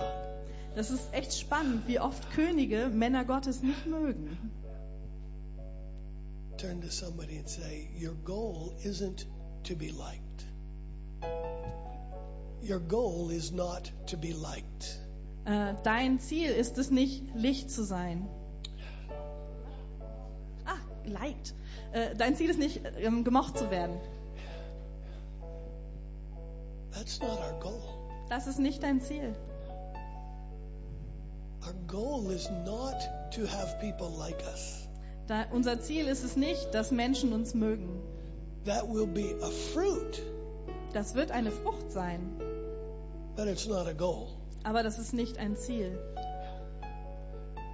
Like. 0.07 0.75
Das 0.75 0.89
ist 0.89 1.13
echt 1.13 1.37
spannend, 1.37 1.87
wie 1.87 1.99
oft 1.99 2.31
Könige 2.31 2.89
Männer 2.89 3.23
Gottes 3.23 3.61
nicht 3.61 3.85
mögen. 3.85 4.51
Turn 6.61 6.79
to 6.81 6.91
somebody 6.91 7.37
and 7.37 7.49
say, 7.49 7.89
Your 7.97 8.13
goal 8.13 8.75
isn't 8.83 9.25
to 9.63 9.75
be 9.75 9.91
liked. 9.91 10.45
Your 12.61 12.77
goal 12.77 13.31
is 13.31 13.51
not 13.51 13.89
to 14.05 14.17
be 14.17 14.33
liked. 14.33 14.99
Äh, 15.45 15.73
dein 15.81 16.19
Ziel 16.19 16.51
ist 16.51 16.77
es 16.77 16.91
nicht, 16.91 17.23
Licht 17.33 17.71
zu 17.71 17.83
sein. 17.83 18.27
Ah, 20.67 20.77
liked. 21.03 21.55
Äh, 21.93 22.15
dein 22.15 22.35
Ziel 22.35 22.51
ist 22.51 22.59
nicht, 22.59 22.81
ähm, 22.99 23.23
gemocht 23.23 23.57
zu 23.57 23.71
werden. 23.71 23.99
That's 26.91 27.19
not 27.21 27.39
our 27.39 27.59
goal. 27.59 27.81
Das 28.29 28.45
ist 28.45 28.59
nicht 28.59 28.83
dein 28.83 29.01
Ziel. 29.01 29.33
Our 31.65 31.73
goal 31.87 32.29
is 32.29 32.51
not 32.65 32.99
to 33.31 33.47
have 33.47 33.79
people 33.79 34.11
like 34.15 34.43
us. 34.53 34.80
Da, 35.27 35.45
unser 35.51 35.79
Ziel 35.79 36.07
ist 36.07 36.23
es 36.23 36.35
nicht, 36.35 36.73
dass 36.73 36.91
Menschen 36.91 37.31
uns 37.33 37.53
mögen. 37.53 38.01
That 38.65 38.87
will 38.87 39.07
be 39.07 39.35
a 39.41 39.49
fruit, 39.73 40.21
Das 40.93 41.15
wird 41.15 41.31
eine 41.31 41.51
Frucht 41.51 41.91
sein, 41.91 42.19
but 43.35 43.47
it's 43.47 43.65
not 43.67 43.87
a 43.87 43.93
goal. 43.93 44.27
aber 44.63 44.83
das 44.83 44.99
ist 44.99 45.13
nicht 45.13 45.37
ein 45.37 45.55
Ziel. 45.55 45.97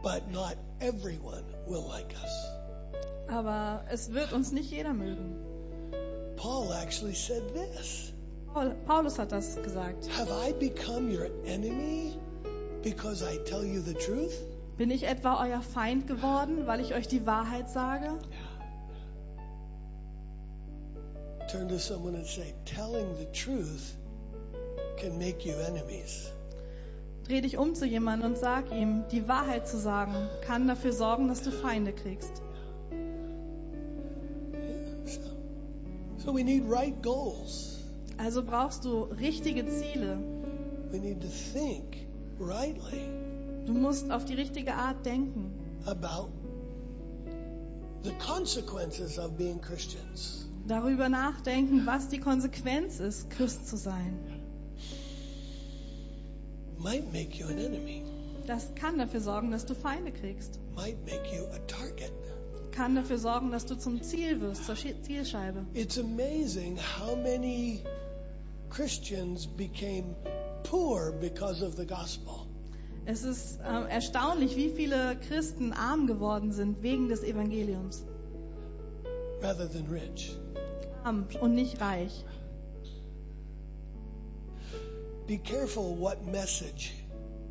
But 0.03 0.31
not 0.31 0.55
everyone 0.79 1.43
will 1.67 1.83
like 1.89 2.13
us. 2.23 2.31
Aber 3.27 3.83
es 3.89 4.13
wird 4.13 4.31
uns 4.31 4.51
nicht 4.51 4.71
jeder 4.71 4.93
mögen. 4.93 5.35
Paul 6.37 6.71
actually 6.71 7.15
said 7.15 7.43
this 7.53 8.13
Paul, 8.53 8.73
Paulus 8.85 9.17
hat 9.19 9.31
das 9.31 9.55
gesagt. 9.61 10.07
Have 10.17 10.29
I 10.31 10.53
become 10.53 11.09
your 11.11 11.27
enemy 11.45 12.13
because 12.83 13.21
I 13.23 13.37
tell 13.45 13.65
you 13.65 13.81
the 13.81 13.93
truth? 13.95 14.33
Bin 14.77 14.91
ich 14.91 15.07
etwa 15.07 15.43
euer 15.43 15.61
Feind 15.61 16.05
geworden, 16.05 16.67
weil 16.67 16.79
ich 16.81 16.93
euch 16.93 17.07
die 17.07 17.25
Wahrheit 17.25 17.67
sage? 17.69 18.19
Turn 21.51 21.67
to 21.67 21.79
someone 21.79 22.15
and 22.15 22.27
say, 22.27 22.53
Telling 22.65 23.15
the 23.17 23.25
truth 23.31 23.95
can 24.97 25.17
make 25.17 25.47
you 25.47 25.55
enemies. 25.67 26.31
Dreh 27.27 27.41
dich 27.41 27.57
um 27.57 27.73
zu 27.73 27.85
jemandem 27.85 28.31
und 28.31 28.37
sag 28.37 28.71
ihm, 28.71 29.03
die 29.11 29.27
Wahrheit 29.27 29.67
zu 29.67 29.77
sagen, 29.77 30.13
kann 30.45 30.67
dafür 30.67 30.93
sorgen, 30.93 31.27
dass 31.27 31.41
du 31.41 31.51
Feinde 31.51 31.91
kriegst. 31.91 32.41
So, 35.05 35.21
so 36.17 36.35
we 36.35 36.43
need 36.43 36.63
right 36.69 37.01
goals. 37.01 37.79
Also 38.17 38.43
brauchst 38.43 38.85
du 38.85 39.03
richtige 39.03 39.65
Ziele. 39.65 40.19
We 40.91 40.99
need 40.99 41.21
to 41.21 41.27
think 41.27 42.07
rightly 42.39 43.16
Du 43.67 43.73
musst 43.73 44.09
auf 44.11 44.25
die 44.25 44.33
richtige 44.33 44.73
Art 44.73 45.05
denken 45.05 45.51
about 45.85 46.29
the 48.03 48.11
consequences 48.13 49.19
of 49.19 49.37
being 49.37 49.59
Christians. 49.61 50.47
Darüber 50.67 51.09
nachdenken, 51.09 51.85
was 51.85 52.09
die 52.09 52.19
Konsequenz 52.19 52.99
ist, 52.99 53.29
Christ 53.29 53.67
zu 53.67 53.77
sein. 53.77 54.17
Might 56.77 57.11
make 57.11 57.37
you 57.37 57.47
an 57.47 57.57
enemy, 57.57 58.03
Das 58.45 58.73
kann 58.75 58.97
dafür 58.97 59.19
sorgen, 59.19 59.51
dass 59.51 59.65
du 59.65 59.75
Feinde 59.75 60.11
kriegst. 60.11 60.59
might 60.75 60.97
make 61.05 61.23
you 61.35 61.43
a 61.53 61.59
target. 61.67 62.11
Kann 62.71 62.95
dafür 62.95 63.17
sorgen, 63.17 63.51
dass 63.51 63.65
du 63.65 63.75
zum 63.75 64.01
Ziel 64.01 64.39
wirst, 64.39 64.65
zur 64.65 64.75
Zielscheibe. 64.75 65.65
It's 65.73 65.97
amazing 65.97 66.77
how 66.77 67.15
many 67.17 67.81
Christians 68.69 69.45
became 69.47 70.15
poor 70.63 71.11
because 71.19 71.65
of 71.65 71.75
the 71.75 71.85
gospel. 71.85 72.46
Es 73.09 73.23
ist 73.23 73.59
äh, 73.61 73.89
erstaunlich, 73.89 74.57
wie 74.57 74.69
viele 74.69 75.15
Christen 75.27 75.71
arm 75.71 76.07
geworden 76.07 76.51
sind 76.51 76.83
wegen 76.83 77.07
des 77.07 77.23
Evangeliums. 77.23 78.03
rather 79.41 79.67
than 79.71 79.87
rich. 79.87 80.35
Arm 81.03 81.27
und 81.41 81.55
nicht 81.55 81.79
reich. 81.79 82.25
Be 85.27 85.37
careful 85.37 85.95
what 85.95 86.25
message 86.25 86.93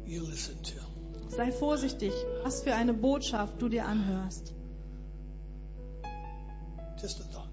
you 0.04 0.22
listen 0.22 0.62
to. 0.62 0.80
Sei 1.28 1.52
vorsichtig, 1.52 2.12
was 2.42 2.62
für 2.62 2.74
eine 2.74 2.94
Botschaft 2.94 3.60
du 3.60 3.68
dir 3.68 3.86
anhörst. 3.86 4.52
Just 7.00 7.20
a 7.20 7.24
thought. 7.32 7.48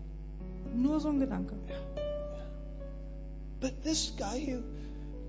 Nur 0.76 1.00
so 1.00 1.10
ein 1.10 1.20
Gedanke. 1.20 1.56
But 3.60 3.82
this 3.84 4.14
guy 4.18 4.62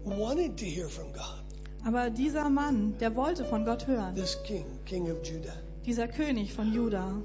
who 0.04 0.10
wanted 0.10 0.56
to 0.58 0.64
hear 0.64 0.88
from 0.88 1.12
God, 1.12 1.43
Aber 1.84 2.08
dieser 2.10 2.48
Mann, 2.48 2.96
der 2.98 3.14
wollte 3.14 3.44
von 3.44 3.64
Gott 3.64 3.86
hören, 3.86 4.14
this 4.14 4.42
king, 4.44 4.64
king 4.86 5.10
of 5.10 5.22
Judah, 5.22 5.52
dieser 5.84 6.08
König 6.08 6.52
von 6.52 6.72
Juda, 6.72 7.20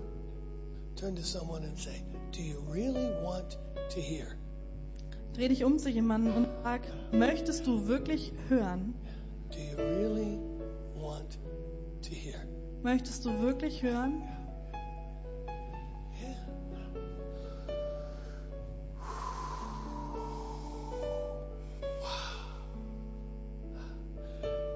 turn 0.96 1.16
to 1.16 1.22
someone 1.22 1.63
and 1.66 1.78
say, 1.78 2.04
Do 2.32 2.42
you 2.42 2.60
really 2.72 3.10
want 3.24 3.58
to 3.89 4.00
hear? 4.00 4.28
dreh 5.34 5.48
dich 5.48 5.63
um 5.63 5.80
zu 5.80 5.89
jemandem 5.89 6.36
und 6.36 6.48
frag, 6.62 6.82
möchtest 7.13 7.66
du 7.66 7.88
wirklich 7.88 8.34
hören? 8.50 8.94
Do 9.51 9.58
you 9.58 9.78
really 9.78 10.38
want 10.96 11.39
to 12.01 12.10
hear? 12.10 12.36
Möchtest 12.84 13.25
du 13.25 13.39
wirklich 13.42 13.82
hören? 13.82 14.22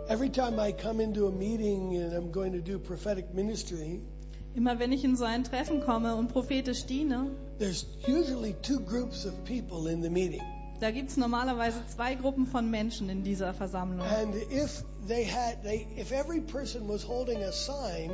Every 0.10 0.29
time 0.29 0.60
I 0.60 0.74
come 0.74 1.00
into 1.00 1.27
a 1.27 1.31
meeting 1.31 1.95
and 1.95 2.13
I'm 2.13 2.31
going 2.31 2.51
to 2.53 2.60
do 2.62 2.77
prophetic 2.77 3.33
ministry, 3.33 4.01
Immer 4.55 4.77
wenn 4.77 4.91
ich 4.91 5.03
in 5.03 5.15
so 5.15 5.24
ein 5.25 5.43
Treffen 5.43 5.81
komme 5.81 6.15
und 6.15 6.27
prophetisch 6.27 6.86
diene, 6.86 7.31
there's 7.57 7.86
usually 8.07 8.53
two 8.62 8.79
groups 8.79 9.25
of 9.25 9.33
people 9.45 9.88
in 9.88 10.01
the 10.03 10.10
meeting. 10.10 10.41
da 10.79 10.91
gibt 10.91 11.10
es 11.12 11.17
normalerweise 11.17 11.77
zwei 11.88 12.15
Gruppen 12.15 12.45
von 12.45 12.69
Menschen 12.69 13.10
in 13.10 13.24
dieser 13.24 13.53
Versammlung. 13.53 14.05
And 14.05 14.36
if 14.51 14.83
they 15.07 15.24
had, 15.25 15.63
they, 15.63 15.88
if 15.98 16.12
every 16.12 16.41
person 16.41 16.88
was 16.88 17.03
holding 17.07 17.41
a 17.41 17.51
sign, 17.53 18.12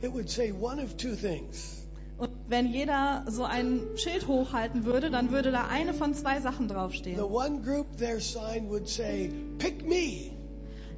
it 0.00 0.12
would 0.12 0.30
say 0.30 0.50
one 0.50 0.82
of 0.82 0.96
two 0.96 1.14
things. 1.14 1.84
Und 2.16 2.30
wenn 2.48 2.72
jeder 2.72 3.24
so 3.28 3.44
ein 3.44 3.82
Schild 3.96 4.26
hochhalten 4.26 4.84
würde, 4.84 5.10
dann 5.10 5.30
würde 5.30 5.52
da 5.52 5.68
eine 5.68 5.92
von 5.94 6.14
zwei 6.14 6.40
Sachen 6.40 6.66
draufstehen. 6.66 7.16
The 7.16 7.22
one 7.22 7.60
group, 7.60 7.98
their 7.98 8.18
sign 8.20 8.68
would 8.70 8.88
say, 8.88 9.30
"Pick 9.58 9.86
me," 9.86 10.32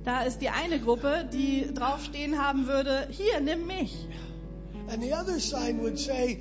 Da 0.05 0.23
ist 0.23 0.41
die 0.41 0.49
eine 0.49 0.81
Gruppe, 0.81 1.29
die 1.33 1.73
draufstehen 1.75 2.39
haben 2.43 2.67
würde, 2.67 3.07
hier, 3.11 3.41
nimm 3.41 3.67
mich. 3.67 4.07
and 4.89 5.03
the 5.03 5.13
other 5.13 5.39
sign 5.39 5.81
would 5.83 5.99
say, 5.99 6.41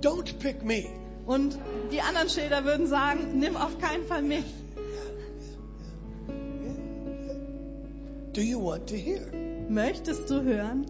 "Don't 0.00 0.38
pick 0.38 0.62
me." 0.62 0.84
Und 1.26 1.58
die 1.92 2.00
anderen 2.00 2.28
Schilder 2.28 2.64
würden 2.64 2.86
sagen, 2.86 3.38
nimm 3.38 3.56
auf 3.56 3.78
keinen 3.78 4.04
Fall 4.04 4.22
mich. 4.22 4.44
Do 8.32 8.40
you 8.40 8.58
want 8.58 8.88
to 8.88 8.96
hear? 8.96 9.20
Möchtest 9.68 10.28
du 10.28 10.42
hören? 10.42 10.86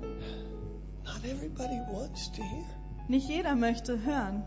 Not 1.04 1.24
everybody 1.24 1.80
wants 1.92 2.30
to 2.32 2.42
hear. 2.42 2.64
Nicht 3.08 3.28
jeder 3.28 3.54
möchte 3.56 4.02
hören. 4.04 4.44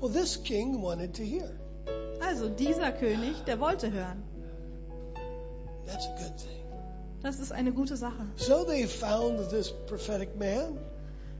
Well, 0.00 0.10
this 0.10 0.42
king 0.42 0.82
wanted 0.82 1.14
to 1.16 1.22
hear. 1.22 1.50
Also 2.20 2.48
dieser 2.48 2.92
König, 2.92 3.44
der 3.46 3.60
wollte 3.60 3.92
hören. 3.92 4.22
That's 5.90 6.06
a 6.06 6.16
good 6.16 6.36
thing. 6.36 6.60
Das 7.22 7.38
ist 7.38 7.52
eine 7.52 7.72
gute 7.72 7.96
Sache. 7.96 8.26
So 8.36 8.64
they 8.64 8.86
found 8.86 9.50
this 9.50 9.72
prophetic 9.86 10.38
man 10.38 10.78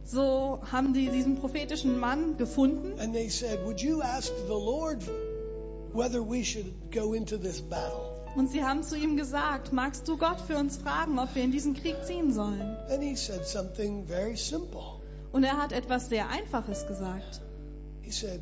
So 0.04 0.60
haben 0.70 0.92
die 0.92 1.08
diesen 1.08 1.36
prophetischen 1.36 1.98
Mann 1.98 2.36
gefunden 2.36 2.98
and 3.00 3.14
they 3.14 3.28
said, 3.28 3.64
Would 3.64 3.80
you 3.80 4.02
ask 4.02 4.32
the 4.46 4.52
Lord 4.52 5.02
whether 5.92 6.20
we 6.22 6.44
should 6.44 6.66
go 6.90 7.14
into 7.14 7.36
this 7.38 7.60
battle? 7.60 8.10
und 8.36 8.48
sie 8.48 8.62
haben 8.62 8.82
zu 8.82 8.96
ihm 8.96 9.16
gesagt, 9.16 9.72
magst 9.72 10.06
du 10.06 10.16
Gott 10.16 10.40
für 10.40 10.56
uns 10.56 10.76
fragen, 10.76 11.18
ob 11.18 11.34
wir 11.34 11.42
in 11.42 11.50
diesen 11.50 11.74
Krieg 11.74 11.96
ziehen 12.04 12.32
sollen? 12.32 12.76
And 12.88 13.02
he 13.02 13.16
said 13.16 13.44
something 13.46 14.04
very 14.06 14.36
simple. 14.36 15.00
Und 15.32 15.44
er 15.44 15.56
hat 15.56 15.72
etwas 15.72 16.08
sehr 16.08 16.28
Einfaches 16.28 16.86
gesagt. 16.86 17.40
He 18.02 18.10
said, 18.10 18.40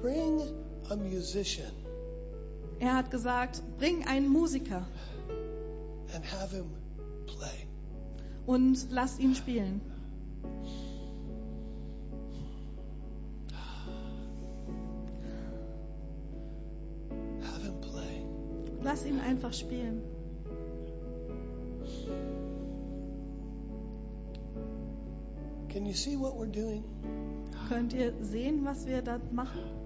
Bring 0.00 0.42
a 0.90 0.96
musician 0.96 1.72
Er 2.80 2.96
hat 2.96 3.10
gesagt, 3.12 3.62
bring 3.78 4.06
einen 4.06 4.28
Musiker 4.28 4.84
and 6.14 6.24
have 6.24 6.50
him 6.50 6.70
play. 7.26 7.68
und 8.46 8.90
lass 8.90 9.18
ihn 9.18 9.34
spielen. 9.34 9.80
Have 17.42 17.62
him 17.62 17.80
play. 17.80 18.24
Lass 18.82 19.06
ihn 19.06 19.20
einfach 19.20 19.52
spielen. 19.52 20.02
Can 25.68 25.86
you 25.86 25.94
see 25.94 26.16
what 26.16 26.36
we're 26.36 26.46
doing? 26.46 26.84
Könnt 27.68 27.94
ihr 27.94 28.12
sehen, 28.20 28.64
was 28.64 28.86
wir 28.86 29.00
da 29.00 29.18
machen? 29.30 29.81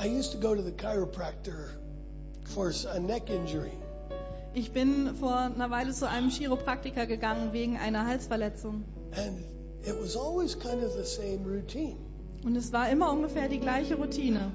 I 0.00 0.06
used 0.06 0.32
to 0.32 0.38
go 0.38 0.54
to 0.54 0.62
the 0.62 0.72
chiropractor 0.72 1.72
for 2.54 2.72
a 2.88 2.98
neck 2.98 3.28
injury. 3.28 3.72
Ich 4.54 4.72
bin 4.72 5.14
vor 5.14 5.36
einer 5.36 5.70
Weile 5.70 5.92
zu 5.92 6.08
einem 6.08 6.30
Chiropraktiker 6.30 7.06
gegangen 7.06 7.52
wegen 7.52 7.76
einer 7.76 8.06
Halsverletzung. 8.06 8.82
And 9.12 9.44
it 9.84 9.94
was 10.00 10.16
always 10.16 10.58
kind 10.58 10.82
of 10.82 10.92
the 10.92 11.04
same 11.04 11.44
routine. 11.44 11.98
Und 12.42 12.56
es 12.56 12.72
war 12.72 12.88
immer 12.88 13.12
ungefähr 13.12 13.50
die 13.50 13.60
gleiche 13.60 13.96
Routine. 13.96 14.50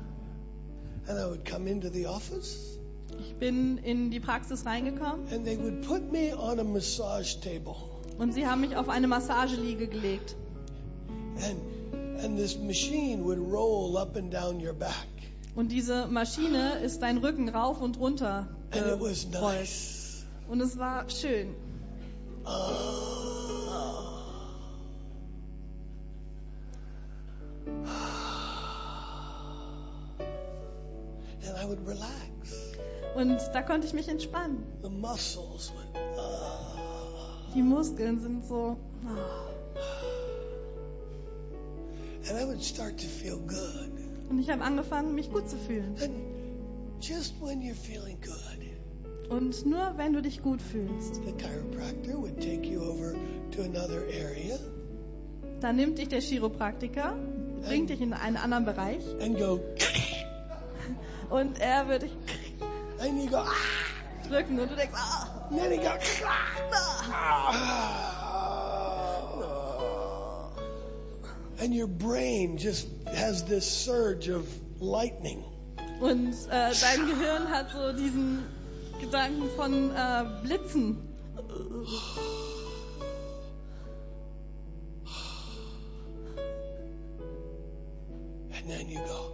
And 1.08 1.20
I 1.20 1.30
would 1.30 1.46
come 1.46 1.70
into 1.70 1.90
the 1.90 2.08
office 2.08 2.80
Ich 3.20 3.36
bin 3.36 3.78
in 3.78 4.10
die 4.10 4.20
Praxis 4.20 4.66
reingekommen 4.66 5.28
and 5.32 5.46
they 5.46 5.60
would 5.60 5.84
put 5.84 6.12
me 6.12 6.36
on 6.36 6.60
a 6.60 6.64
massage 6.64 7.36
table. 7.42 7.76
und 8.18 8.34
sie 8.34 8.48
haben 8.48 8.62
mich 8.62 8.76
auf 8.76 8.90
eine 8.90 9.08
Massageliege 9.08 9.88
gelegt. 9.88 10.36
And 11.36 11.60
and 12.24 12.36
this 12.36 12.58
machine 12.58 13.24
would 13.26 13.38
roll 13.38 13.96
up 13.98 14.16
and 14.16 14.32
down 14.32 14.60
your 14.60 14.74
back. 14.74 15.06
Und 15.56 15.72
diese 15.72 16.08
Maschine 16.08 16.80
ist 16.80 17.02
dein 17.02 17.18
Rücken 17.18 17.48
rauf 17.48 17.82
und 17.82 17.98
runter 17.98 18.48
gerollt. 18.72 19.28
nice. 19.32 20.26
Und 20.50 20.60
es 20.62 20.78
war 20.78 21.10
schön. 21.10 21.56
And 31.48 31.58
I 31.58 31.66
would 31.66 31.80
relax. 31.88 32.74
Und 33.16 33.40
da 33.54 33.62
konnte 33.62 33.88
ich 33.88 33.94
mich 33.94 34.10
entspannen. 34.10 34.64
The 34.84 34.90
muscles 34.90 35.72
would. 35.74 35.96
ah. 36.20 36.76
Die 37.56 37.62
Muskeln 37.62 38.20
sind 38.20 38.46
so. 38.46 38.78
ah. 39.08 39.46
and 42.28 42.38
I 42.38 42.44
would 42.46 42.62
start 42.62 42.98
to 42.98 43.08
feel 43.08 43.38
good. 43.38 43.95
Und 44.30 44.40
ich 44.40 44.50
habe 44.50 44.62
angefangen, 44.64 45.16
mich 45.16 45.32
gut 45.32 45.50
zu 45.50 45.58
fühlen. 45.58 45.96
Just 47.00 47.42
when 47.42 47.62
you're 47.62 47.76
feeling 47.76 48.18
good, 48.22 49.30
Und 49.30 49.66
nur 49.66 49.94
wenn 49.98 50.14
du 50.14 50.22
dich 50.22 50.42
gut 50.42 50.62
fühlst, 50.62 51.16
the 51.16 51.34
chiropractor 51.34 52.22
would 52.22 52.40
take 52.40 52.66
you 52.66 52.82
over 52.82 53.14
to 53.52 53.64
another 53.64 54.02
area 54.08 54.58
dann 55.62 55.78
nimmt 55.78 55.98
dich 55.98 56.10
der 56.10 56.22
Chiropraktiker, 56.22 57.16
bringt 57.64 57.90
dich 57.90 58.02
in 58.02 58.14
einen 58.14 58.38
anderen 58.38 58.66
Bereich 58.66 59.04
and 59.20 59.38
go, 59.38 59.60
und 61.30 61.60
er 61.60 61.88
wird 61.88 62.04
dich 62.04 62.12
and 63.00 63.24
you 63.24 63.30
go, 63.30 63.38
ah, 63.38 63.48
drücken 64.28 64.60
und 64.60 64.72
du 64.72 64.76
denkst, 64.76 64.94
ah, 64.96 65.48
and 65.50 65.60
then 65.60 65.72
you 65.72 65.78
go, 65.80 65.90
ah. 67.12 68.15
And 71.60 71.74
your 71.74 71.88
brain 71.88 72.58
just 72.58 72.88
has 73.08 73.44
this 73.46 73.66
surge 73.66 74.28
of 74.30 74.46
lightning. 74.80 75.44
und 76.02 76.34
äh, 76.50 76.74
dein 76.82 77.08
Gehirn 77.08 77.50
hat 77.50 77.72
so 77.72 77.94
diesen 77.94 78.44
Gedanken 79.00 79.50
von 79.56 79.92
äh, 79.96 80.26
Blitzen. 80.44 80.98
And 88.54 88.68
then 88.70 88.90
you 88.90 89.00
go, 89.00 89.32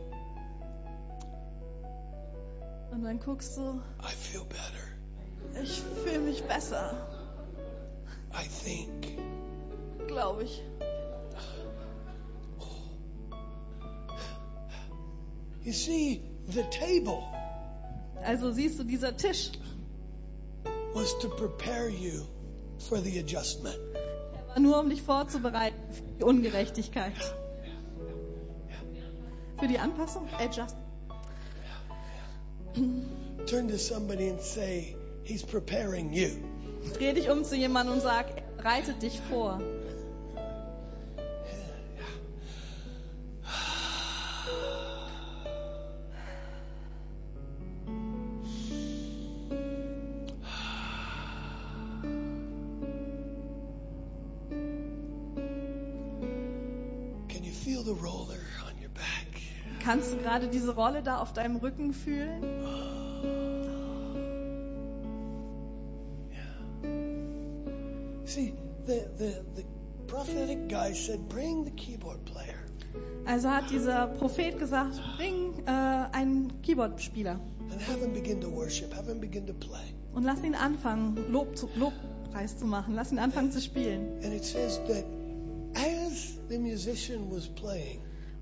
Und 2.91 3.03
dann 3.03 3.19
guckst 3.19 3.57
du, 3.57 3.79
I 4.01 4.11
feel 4.11 4.43
better. 4.45 5.61
ich 5.63 5.81
fühle 6.03 6.19
mich 6.19 6.43
besser, 6.43 7.07
I 8.33 8.47
think. 8.63 9.17
glaube 10.07 10.43
ich. 10.43 10.61
You 15.63 15.73
see, 15.73 16.21
the 16.47 16.63
table 16.63 17.23
Also 18.23 18.51
siehst 18.51 18.79
du, 18.79 18.83
dieser 18.83 19.15
Tisch 19.17 19.51
was 20.93 21.17
to 21.19 21.29
prepare 21.29 21.89
you 21.89 22.25
for 22.77 22.99
the 22.99 23.19
adjustment. 23.19 23.77
war 24.49 24.59
nur, 24.59 24.79
um 24.79 24.89
dich 24.89 25.01
vorzubereiten 25.01 25.77
für 25.91 26.01
die 26.19 26.23
Ungerechtigkeit. 26.23 27.13
Für 29.59 29.67
die 29.67 29.79
Anpassung? 29.79 30.27
Adjust. 30.39 30.75
Turn 33.47 33.67
to 33.67 33.77
somebody 33.77 34.29
and 34.29 34.41
say, 34.41 34.95
He's 35.23 35.43
preparing 35.43 36.13
you. 36.13 36.29
Dreh 36.97 37.13
dich 37.13 37.29
um 37.29 37.43
zu 37.43 37.55
jemandem 37.55 37.95
und 37.95 38.01
sag, 38.01 38.25
er 38.37 38.43
bereitet 38.57 39.01
dich 39.01 39.19
vor. 39.29 39.61
Kannst 59.83 60.13
du 60.13 60.17
gerade 60.17 60.47
diese 60.47 60.75
Rolle 60.75 61.01
da 61.01 61.17
auf 61.17 61.33
deinem 61.33 61.55
Rücken 61.57 61.93
fühlen? 61.93 62.43
See, 68.25 68.53
the, 68.85 69.01
the, 69.17 69.33
the 69.55 69.65
prophetic 70.07 70.69
guy 70.69 70.93
said, 70.93 71.27
Bring 71.27 71.65
the 71.65 71.71
keyboard 71.71 72.23
player. 72.25 72.55
Also 73.25 73.49
hat 73.49 73.69
dieser 73.69 74.07
Prophet 74.07 74.57
gesagt, 74.57 75.01
bring 75.17 75.53
äh, 75.65 75.71
einen 76.11 76.61
Keyboardspieler 76.61 77.39
und 80.13 80.23
lass 80.23 80.43
ihn 80.43 80.55
anfangen, 80.55 81.31
Lob 81.31 81.55
zu, 81.55 81.69
Lobpreis 81.75 82.57
zu 82.57 82.65
machen. 82.65 82.95
Lass 82.95 83.11
ihn 83.11 83.19
anfangen 83.19 83.51
zu 83.51 83.61
spielen. 83.61 84.23
And 84.23 84.33
it 84.33 84.43
says 84.43 84.79
that 84.87 85.05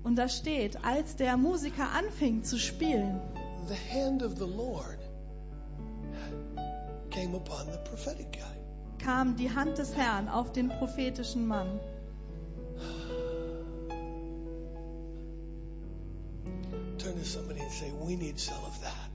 Und 0.02 0.16
da 0.16 0.28
steht, 0.28 0.84
als 0.84 1.16
der 1.16 1.36
Musiker 1.36 1.90
anfing 1.90 2.42
zu 2.42 2.58
spielen, 2.58 3.20
the 3.68 3.74
hand 3.94 4.22
of 4.22 4.36
the 4.36 4.46
Lord 4.46 4.98
came 7.10 7.36
upon 7.36 7.66
the 7.66 7.78
prophetic 7.88 8.32
guy. 8.32 8.60
kam 8.98 9.36
die 9.36 9.50
Hand 9.50 9.78
des 9.78 9.96
Herrn 9.96 10.28
auf 10.28 10.52
den 10.52 10.68
prophetischen 10.68 11.46
Mann. 11.46 11.80
Turn 16.98 17.16
to 17.16 17.24
somebody 17.24 17.60
and 17.60 17.70
say, 17.70 17.92
We 18.00 18.16
need 18.16 18.38
some 18.38 18.62
of 18.66 18.78
that. 18.80 19.10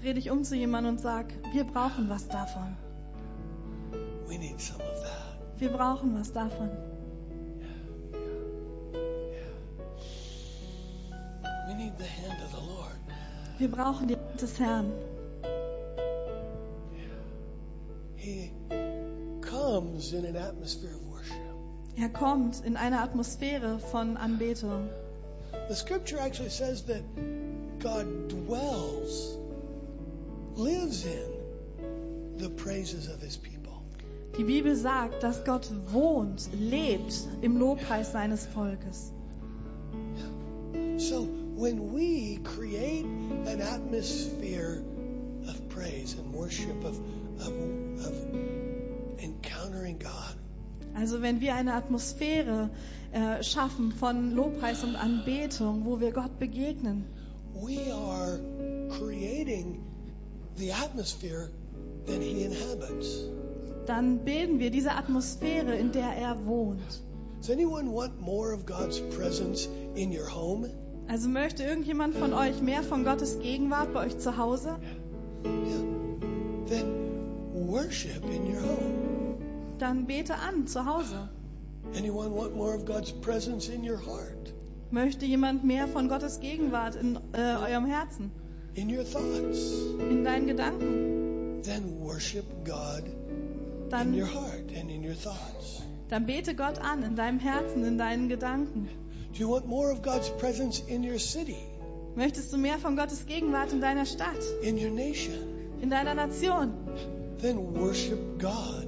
Dreh 0.00 0.14
dich 0.14 0.30
um 0.30 0.44
zu 0.44 0.56
jemandem 0.56 0.94
und 0.94 1.00
sag, 1.00 1.26
wir 1.52 1.64
brauchen 1.64 2.08
was 2.08 2.26
davon. 2.28 2.76
We 4.26 4.38
need 4.38 4.60
some 4.60 4.82
of 4.82 5.02
that. 5.02 5.60
Wir 5.60 5.70
brauchen 5.70 6.18
was 6.18 6.32
davon. 6.32 6.70
Wir 13.58 13.70
brauchen 13.70 14.08
die 14.08 14.16
Hand 14.16 14.40
des 14.40 14.58
Herrn. 14.58 14.92
Er 21.96 22.08
kommt 22.08 22.64
in 22.64 22.76
eine 22.76 23.00
Atmosphäre 23.00 23.78
von 23.78 24.16
Anbetung. 24.16 24.88
The 25.68 25.74
scripture 25.74 26.18
actually 26.18 26.50
says 26.50 26.84
that 26.86 27.02
God 27.80 28.06
dwells, 28.28 29.38
lives 30.56 31.04
in 31.04 32.38
the 32.38 32.48
praises 32.48 33.08
of 33.08 33.20
his 33.20 33.36
people. 33.36 33.82
Die 34.38 34.44
Bibel 34.44 34.74
sagt, 34.74 35.22
dass 35.22 35.44
Gott 35.44 35.70
wohnt, 35.92 36.48
lebt 36.52 37.28
im 37.42 37.58
Lobpreis 37.58 38.12
seines 38.12 38.46
Volkes. 38.46 39.12
So 40.96 41.39
when 41.60 41.92
we 41.92 42.38
create 42.42 43.04
an 43.04 43.60
atmosphere 43.60 44.82
of 45.46 45.68
praise 45.68 46.14
and 46.14 46.32
worship, 46.32 46.84
of, 46.84 46.98
of, 47.38 47.52
of 48.06 48.14
encountering 49.22 49.98
God, 49.98 50.34
Also 50.96 51.20
wenn 51.20 51.40
wir 51.42 51.54
eine 51.54 51.74
Atmosphäre 51.74 52.70
äh, 53.12 53.42
schaffen 53.42 53.92
von 53.92 54.34
Lobpreis 54.34 54.82
und 54.84 54.96
Anbetung, 54.96 55.84
wo 55.84 56.00
wir 56.00 56.12
Gott 56.12 56.38
begegnen, 56.38 57.04
we 57.54 57.92
are 57.92 58.40
creating 58.98 59.84
the 60.56 60.72
atmosphere 60.72 61.50
that 62.06 62.22
he 62.22 62.44
inhabits. 62.44 63.26
dann 63.86 64.24
bilden 64.24 64.60
wir 64.60 64.70
diese 64.70 64.92
Atmosphäre, 64.92 65.76
in 65.76 65.92
der 65.92 66.16
er 66.16 66.46
wohnt. 66.46 67.02
Does 67.40 67.50
anyone 67.50 67.92
want 67.92 68.18
more 68.20 68.52
of 68.54 68.64
God's 68.64 69.00
presence 69.14 69.68
in 69.94 70.10
your 70.10 70.26
home? 70.26 70.66
Also 71.10 71.28
möchte 71.28 71.64
irgendjemand 71.64 72.14
von 72.14 72.32
euch 72.32 72.60
mehr 72.62 72.84
von 72.84 73.04
Gottes 73.04 73.40
Gegenwart 73.40 73.92
bei 73.92 74.06
euch 74.06 74.18
zu 74.18 74.36
Hause? 74.36 74.76
Yeah. 75.44 75.84
Then 76.68 76.86
worship 77.52 78.22
in 78.24 78.46
your 78.54 78.62
home. 78.62 79.38
Dann 79.78 80.06
bete 80.06 80.36
an 80.36 80.68
zu 80.68 80.86
Hause. 80.86 81.28
Anyone 81.96 82.30
want 82.30 82.54
more 82.54 82.76
of 82.76 82.84
God's 82.84 83.10
presence 83.10 83.68
in 83.68 83.82
your 83.82 83.98
heart, 83.98 84.54
Möchte 84.92 85.24
jemand 85.26 85.64
mehr 85.64 85.88
von 85.88 86.08
Gottes 86.08 86.38
Gegenwart 86.38 86.94
in 86.94 87.16
äh, 87.32 87.38
eurem 87.40 87.86
Herzen, 87.86 88.30
in 88.74 88.88
your 88.96 89.04
thoughts? 89.04 89.72
in 90.10 90.22
deinen 90.22 90.46
Gedanken? 90.46 91.60
Then 91.64 91.98
worship 92.00 92.44
God 92.64 93.02
in 93.06 93.88
Dann, 93.90 94.14
your 94.14 94.26
heart 94.32 94.70
and 94.80 94.88
in 94.90 95.02
your 95.04 95.14
thoughts. 95.16 95.82
dann 96.08 96.26
bete 96.26 96.54
Gott 96.54 96.78
an 96.78 97.02
in 97.02 97.16
deinem 97.16 97.40
Herzen, 97.40 97.84
in 97.84 97.98
deinen 97.98 98.28
Gedanken. 98.28 98.88
Do 99.32 99.38
you 99.38 99.48
want 99.48 99.66
more 99.66 99.90
of 99.92 100.02
God's 100.02 100.28
presence 100.30 100.80
in 100.88 101.02
your 101.04 101.18
city, 101.18 101.56
Möchtest 102.16 102.52
du 102.52 102.58
mehr 102.58 102.78
von 102.78 102.96
Gottes 102.96 103.24
Gegenwart 103.26 103.72
in 103.72 103.80
deiner 103.80 104.04
Stadt, 104.06 104.42
in 104.62 104.76
your 104.76 104.90
nation? 104.90 105.34
in 105.80 105.88
deiner 105.90 106.14
Nation? 106.14 106.72
Then 107.40 107.74
worship 107.74 108.38
God 108.38 108.86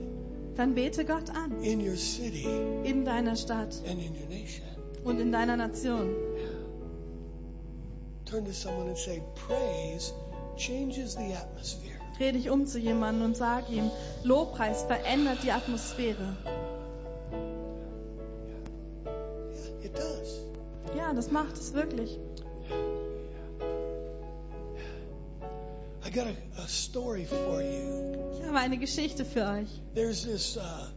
Dann 0.56 0.74
bete 0.74 1.04
Gott 1.04 1.30
an 1.30 1.62
in 1.62 1.80
your 1.80 1.96
city 1.96 2.46
in 2.84 3.04
deiner 3.04 3.36
Stadt 3.36 3.74
and 3.88 3.98
in 4.02 4.12
your 4.14 4.28
nation. 4.28 4.64
und 5.04 5.20
in 5.20 5.32
deiner 5.32 5.56
Nation. 5.56 6.10
Turn 8.26 8.44
to 8.44 8.52
someone 8.52 8.88
and 8.88 8.96
say, 8.98 9.22
Praise 9.46 10.12
changes 10.56 11.14
the 11.16 11.34
atmosphere. 11.34 11.96
Dreh 12.18 12.32
dich 12.32 12.50
um 12.50 12.66
zu 12.66 12.78
jemandem 12.78 13.24
und 13.26 13.36
sag 13.36 13.70
ihm, 13.70 13.90
Lobpreis 14.24 14.82
verändert 14.82 15.38
die 15.42 15.52
Atmosphäre. 15.52 16.36
Ja, 20.96 21.12
das 21.14 21.30
macht 21.30 21.56
es 21.56 21.72
wirklich. 21.72 22.18
I 26.04 26.10
got 26.10 26.26
a, 26.26 26.62
a 26.62 26.66
story 26.68 27.24
for 27.24 27.62
you. 27.62 28.14
Ich 28.38 28.46
habe 28.46 28.58
eine 28.58 28.78
Geschichte 28.78 29.24
für 29.24 29.46
euch. 29.46 29.68
There's 29.94 30.24
this 30.24 30.56
uh, 30.56 30.88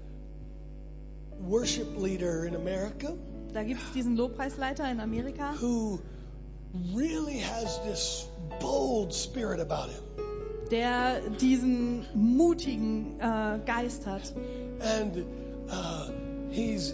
worship 1.48 1.88
leader 1.98 2.46
in 2.46 2.56
America 2.56 3.14
Da 3.56 3.64
gibt 3.64 3.82
es 3.82 3.94
diesen 3.94 4.18
Lobpreisleiter 4.18 4.92
in 4.92 5.00
Amerika, 5.00 5.54
who 5.62 6.00
really 6.94 7.40
has 7.40 7.80
this 7.84 8.28
bold 8.60 9.14
spirit 9.14 9.62
about 9.62 9.90
him. 9.90 10.04
der 10.72 11.22
diesen 11.40 12.06
mutigen 12.14 13.18
äh, 13.20 13.60
Geist 13.66 14.06
hat. 14.06 14.34
And 14.82 15.24
uh, 15.70 16.12
he's 16.52 16.94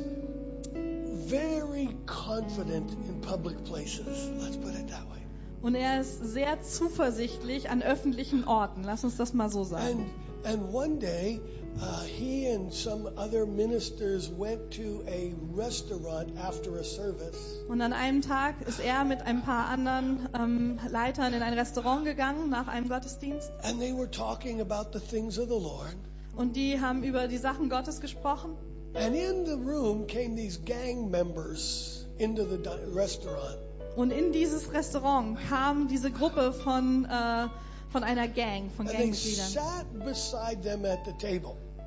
very 1.32 1.90
confident 2.06 2.92
in 3.08 3.22
public 3.22 3.64
places. 3.64 4.30
Let's 4.38 4.58
put 4.58 4.76
it 4.76 4.90
that 4.90 5.10
way. 5.10 5.22
Und 5.62 5.76
er 5.76 6.02
ist 6.02 6.20
sehr 6.34 6.62
zuversichtlich 6.62 7.70
an 7.70 7.82
öffentlichen 7.82 8.46
Orten. 8.46 8.84
Lass 8.84 9.04
uns 9.04 9.18
das 9.18 9.34
mal 9.34 9.50
so 9.50 9.64
sagen. 9.64 10.10
And 10.44 10.54
and 10.54 10.74
one 10.74 10.98
day 10.98 11.40
uh, 11.80 12.04
he 12.04 12.48
and 12.48 12.74
some 12.74 13.08
other 13.16 13.46
ministers 13.46 14.30
went 14.30 14.72
to 14.72 15.04
a 15.08 15.34
restaurant 15.56 16.38
after 16.38 16.78
a 16.80 16.84
service. 16.84 17.60
Und 17.70 17.82
an 17.82 17.94
einem 17.94 18.22
Tag 18.22 18.56
ist 18.68 18.80
er 18.80 19.06
mit 19.06 19.22
ein 19.22 19.44
paar 19.44 19.68
anderen 19.68 20.28
ähm, 20.34 20.80
Leitern 20.90 21.34
in 21.34 21.42
ein 21.42 21.54
Restaurant 21.54 22.06
gegangen 22.06 22.50
nach 22.50 22.68
einem 22.68 22.90
Gottesdienst. 22.90 23.52
And 23.64 23.80
they 23.80 23.94
were 23.94 24.10
talking 24.10 24.62
about 24.62 24.98
the 24.98 25.00
things 25.00 25.38
of 25.38 25.48
the 25.48 25.60
Lord. 25.62 25.96
Und 26.36 26.56
die 26.56 26.80
haben 26.80 27.04
über 27.04 27.28
die 27.28 27.38
Sachen 27.38 27.70
Gottes 27.70 28.02
gesprochen. 28.02 28.56
And 28.94 29.16
in 29.16 29.46
the 29.46 29.58
room 29.58 30.06
came 30.08 30.36
these 30.36 30.58
gang 30.58 31.10
members 31.10 32.06
into 32.20 32.44
the 32.44 32.58
restaurant. 32.94 33.58
Und 33.96 34.12
in 34.12 34.32
dieses 34.32 34.72
Restaurant 34.74 35.38
kam 35.50 35.88
diese 35.88 36.12
Gruppe 36.12 36.54
von, 36.54 37.06
äh, 37.06 37.48
von 37.90 38.04
einer 38.04 38.28
Gang, 38.28 38.72
von 38.72 38.86
Gangmitgliedern. 38.86 39.86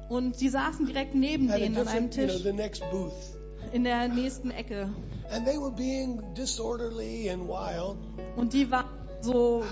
Und 0.09 0.41
die 0.41 0.49
saßen 0.49 0.87
direkt 0.87 1.15
neben 1.15 1.51
At 1.51 1.61
denen 1.61 1.77
an 1.79 1.89
einem 1.89 2.11
different, 2.11 2.41
you 2.41 2.87
know, 2.91 3.09
Tisch 3.09 3.35
in 3.73 3.85
der 3.85 4.09
nächsten 4.09 4.51
Ecke. 4.51 4.91
And 5.31 5.47
they 5.47 5.59
were 5.59 5.71
being 5.71 6.23
disorderly 6.35 7.31
and 7.31 7.49
wild. 7.49 7.97
Und 8.37 8.53
die 8.53 8.71
waren 8.71 8.87
so 9.23 9.65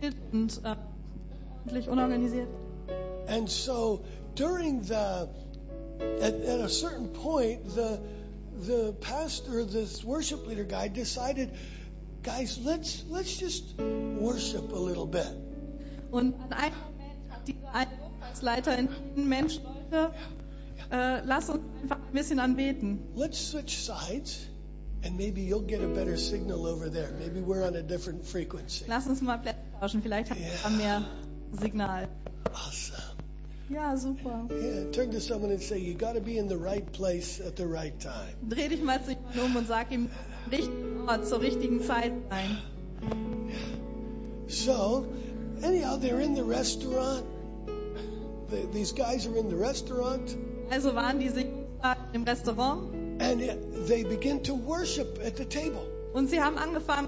wild 0.00 0.16
und 0.32 0.60
äh, 0.64 1.88
unorganisiert. 1.88 2.48
And 3.28 3.48
so 3.48 4.00
during 4.34 4.82
the, 4.82 5.28
at, 6.00 6.34
at 6.34 6.60
a 6.60 6.68
certain 6.68 7.08
point, 7.08 7.74
the, 7.74 8.00
the 8.66 8.92
pastor, 9.00 9.64
this 9.64 10.04
worship 10.04 10.46
leader 10.46 10.64
guy 10.64 10.88
decided, 10.88 11.50
guys, 12.22 12.58
let's, 12.62 13.04
let's 13.08 13.36
just 13.36 13.78
worship 13.78 14.72
a 14.72 14.78
little 14.78 15.06
bit. 15.06 15.28
Und 16.10 16.34
an 16.34 16.52
einem 16.52 16.74
Moment 16.74 17.30
hat 17.30 17.46
dieser 17.46 17.74
eine 17.74 17.90
Lobpreisleiter 18.00 18.72
entschieden, 18.76 19.28
Mensch, 19.28 19.60
Leute, 19.62 20.12
äh, 20.90 21.20
lass 21.24 21.48
uns 21.48 21.62
einfach 21.82 21.98
ein 21.98 22.12
bisschen 22.12 22.40
anbeten. 22.40 22.98
Let's 23.14 23.50
switch 23.50 23.78
sides 23.78 24.50
and 25.04 25.16
maybe 25.16 25.40
you'll 25.40 25.66
get 25.66 25.82
a 25.82 25.86
better 25.86 26.16
signal 26.16 26.66
over 26.66 26.90
there. 26.90 27.12
Maybe 27.18 27.40
we're 27.40 27.66
on 27.66 27.76
a 27.76 27.82
different 27.82 28.24
frequency. 28.24 28.84
Lass 28.88 29.06
uns 29.06 29.20
mal 29.22 29.38
Plätze 29.38 29.60
tauschen, 29.80 30.02
vielleicht 30.02 30.30
haben 30.30 30.40
wir 30.40 30.48
er 30.64 30.70
mehr 30.70 31.04
Signal. 31.52 32.08
Awesome. 32.52 33.09
Ja, 33.72 33.96
super. 33.96 34.46
Yeah, 34.50 34.90
turn 34.90 35.12
to 35.12 35.20
someone 35.20 35.52
and 35.52 35.62
say, 35.62 35.78
you 35.78 35.94
got 35.94 36.14
to 36.14 36.20
be 36.20 36.38
in 36.38 36.48
the 36.48 36.56
right 36.56 36.84
place 36.92 37.40
at 37.40 37.54
the 37.56 37.66
right 37.66 37.98
time. 38.00 38.34
Dreh 38.48 38.68
dich 38.68 38.82
mal 38.82 38.98
zu 39.04 39.12
jemandem 39.12 39.44
um 39.44 39.56
und 39.56 39.68
sag 39.68 39.92
ihm, 39.92 40.08
richtigen 40.50 41.08
Ort 41.08 41.26
zur 41.26 41.40
richtigen 41.40 41.80
Zeit 41.80 42.12
sein. 42.30 42.58
So, 44.48 45.06
anyhow, 45.62 45.96
they're 45.98 46.20
in 46.20 46.34
the 46.34 46.42
restaurant. 46.42 47.24
The, 48.50 48.66
these 48.72 48.92
guys 48.92 49.26
are 49.26 49.36
in 49.38 49.48
the 49.48 49.56
restaurant, 49.56 50.36
Also 50.70 50.94
waren 50.96 51.20
diese 51.20 51.44
im 52.12 52.24
Restaurant 52.24 52.92
and 53.20 53.40
it, 53.40 53.86
they 53.86 54.02
begin 54.02 54.42
to 54.42 54.54
worship 54.54 55.20
at 55.24 55.36
the 55.36 55.44
table. 55.44 55.86
und 56.12 56.28
sie 56.28 56.40
haben 56.40 56.58
angefangen, 56.58 57.06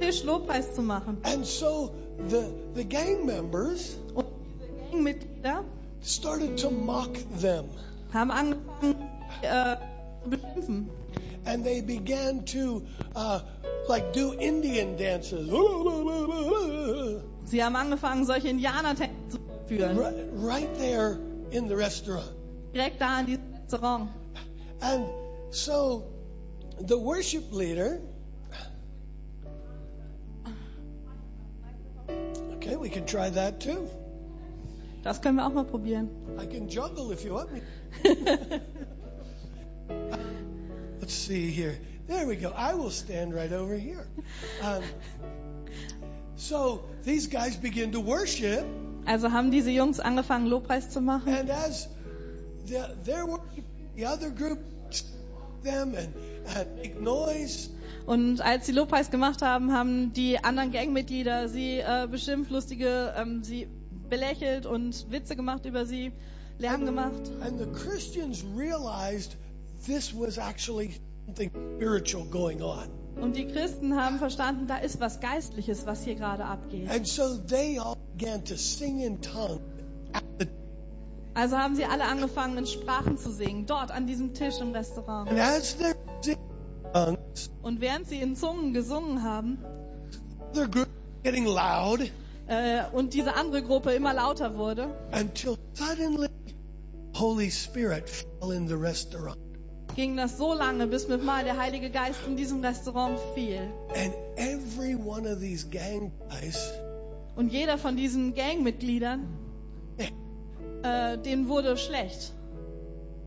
Tisch 0.00 0.22
Lobpreis 0.24 0.74
zu 0.74 0.82
machen. 0.82 1.16
And 1.22 1.46
so 1.46 1.92
the 2.28 2.44
the 2.74 2.84
gang 2.84 3.24
members 3.24 3.96
Und 4.14 4.26
diese 4.60 4.90
Gangmitglieder 4.90 5.64
started 6.04 6.58
to 6.58 6.70
mock 6.70 7.16
them, 7.40 7.68
haben 8.12 8.30
angefangen, 8.30 8.96
äh, 9.42 9.76
zu 10.22 10.30
beschimpfen. 10.30 10.90
and 11.46 11.64
they 11.64 11.80
began 11.80 12.44
to 12.44 12.82
uh, 13.16 13.40
like 13.88 14.12
do 14.12 14.32
Indian 14.32 14.96
dances. 14.96 15.48
Sie 17.46 17.62
haben 17.62 17.76
angefangen, 17.76 18.24
solche 18.24 18.48
Indianertänze 18.48 19.30
zu 19.30 19.38
führen. 19.66 19.98
Right, 19.98 20.14
right 20.32 20.78
there 20.78 21.18
in 21.50 21.68
the 21.68 21.76
restaurant. 21.76 22.30
Direkt 22.72 23.00
da 23.00 23.20
in 23.20 23.26
diesem 23.26 23.42
Restaurant. 23.62 24.10
And 24.80 25.06
so 25.50 26.04
the 26.80 26.98
worship 26.98 27.52
leader, 27.52 28.00
okay, 32.54 32.76
we 32.76 32.88
can 32.88 33.06
try 33.06 33.30
that 33.30 33.60
too. 33.60 33.88
Das 35.04 35.20
können 35.20 35.36
wir 35.36 35.46
auch 35.46 35.52
mal 35.52 35.64
probieren. 35.64 36.08
I 36.40 36.46
can 36.46 36.66
juggle 36.68 37.12
if 37.12 37.24
you 37.24 37.34
want 37.34 37.52
me. 37.52 37.60
Let's 41.00 41.12
see 41.14 41.50
here. 41.50 41.74
There 42.08 42.26
we 42.26 42.36
go. 42.36 42.50
I 42.56 42.74
will 42.74 42.90
stand 42.90 43.34
right 43.34 43.52
over 43.52 43.74
here. 43.76 44.06
Um, 44.62 44.82
so 46.36 46.80
these 47.04 47.28
guys 47.28 47.56
begin 47.56 47.92
to 47.92 48.00
worship, 48.00 48.64
Also 49.06 49.30
haben 49.30 49.50
diese 49.50 49.70
Jungs 49.70 50.00
angefangen, 50.00 50.46
Lobpreis 50.46 50.88
zu 50.88 51.00
machen. 51.02 51.32
and 51.32 51.50
as 51.50 51.88
the, 52.66 52.78
they're 53.04 53.26
worshiping, 53.26 53.64
the 53.96 54.06
other 54.06 54.30
group 54.30 54.58
them 55.62 55.94
and, 55.94 56.14
and 56.56 56.76
make 56.76 57.00
noise. 57.00 57.68
Und 58.06 58.40
als 58.40 58.66
sie 58.66 58.72
Lobpreis 58.72 59.10
gemacht 59.10 59.42
haben, 59.42 59.72
haben 59.72 60.12
die 60.12 60.42
anderen 60.42 60.72
Gangmitglieder 60.72 61.48
sie 61.48 61.78
äh, 61.78 62.06
beschimpft, 62.10 62.50
lustige, 62.50 63.14
ähm, 63.16 63.42
sie 63.42 63.66
belächelt 64.14 64.64
und 64.64 65.10
Witze 65.10 65.34
gemacht 65.34 65.66
über 65.66 65.86
sie, 65.86 66.12
Lärm 66.58 66.86
gemacht. 66.86 67.30
And 67.40 67.58
the 67.58 67.66
Christians 67.66 68.44
realized 68.56 69.36
this 69.86 70.14
was 70.14 70.38
actually 70.38 70.94
something 71.26 71.50
spiritual 71.76 72.24
going 72.26 72.62
on. 72.62 72.88
Und 73.20 73.36
die 73.36 73.46
Christen 73.46 73.96
haben 73.96 74.18
verstanden, 74.18 74.66
da 74.66 74.76
ist 74.76 75.00
was 75.00 75.20
Geistliches, 75.20 75.86
was 75.86 76.04
hier 76.04 76.14
gerade 76.14 76.44
abgeht. 76.44 76.88
And 76.90 77.06
so 77.06 77.36
they 77.38 77.78
all 77.78 77.96
began 78.16 78.44
to 78.44 78.56
sing 78.56 79.00
in 79.00 79.20
tongues 79.20 79.60
Also 81.34 81.56
haben 81.56 81.74
sie 81.74 81.84
alle 81.84 82.04
angefangen, 82.04 82.58
in 82.58 82.66
Sprachen 82.66 83.18
zu 83.18 83.32
singen, 83.32 83.66
dort 83.66 83.90
an 83.90 84.06
diesem 84.06 84.34
Tisch 84.34 84.60
im 84.60 84.70
Restaurant. 84.70 85.28
And 85.28 85.40
as 85.40 85.76
they're 85.76 85.96
singing 86.20 86.38
in 86.84 86.92
tongues, 86.92 87.50
Und 87.62 87.80
während 87.80 88.08
sie 88.08 88.20
in 88.20 88.36
Zungen 88.36 88.72
gesungen 88.72 89.24
haben 89.24 89.58
the 90.52 90.70
group 90.70 90.88
getting 91.24 91.46
loud 91.46 92.08
äh, 92.46 92.82
und 92.92 93.14
diese 93.14 93.34
andere 93.34 93.62
Gruppe 93.62 93.92
immer 93.92 94.14
lauter 94.14 94.56
wurde, 94.56 94.88
until 95.12 95.56
suddenly 95.74 96.28
Holy 97.16 97.50
Spirit 97.50 98.08
fell 98.08 98.52
in 98.52 98.68
the 98.68 98.74
restaurant. 98.74 99.36
ging 99.94 100.16
das 100.16 100.36
so 100.38 100.52
lange, 100.54 100.86
bis 100.88 101.06
mit 101.08 101.22
mal 101.22 101.44
der 101.44 101.56
Heilige 101.56 101.88
Geist 101.90 102.18
in 102.26 102.36
diesem 102.36 102.64
Restaurant 102.64 103.18
fiel. 103.34 103.60
And 103.94 104.12
every 104.36 104.96
one 104.96 105.26
of 105.30 105.38
these 105.40 105.66
gang 105.68 106.10
guys 106.28 106.72
Und 107.36 107.52
jeder 107.52 107.78
von 107.78 107.96
diesen 107.96 108.34
Gangmitgliedern, 108.34 109.26
äh, 110.82 111.18
denen 111.18 111.48
wurde 111.48 111.76
schlecht. 111.76 112.32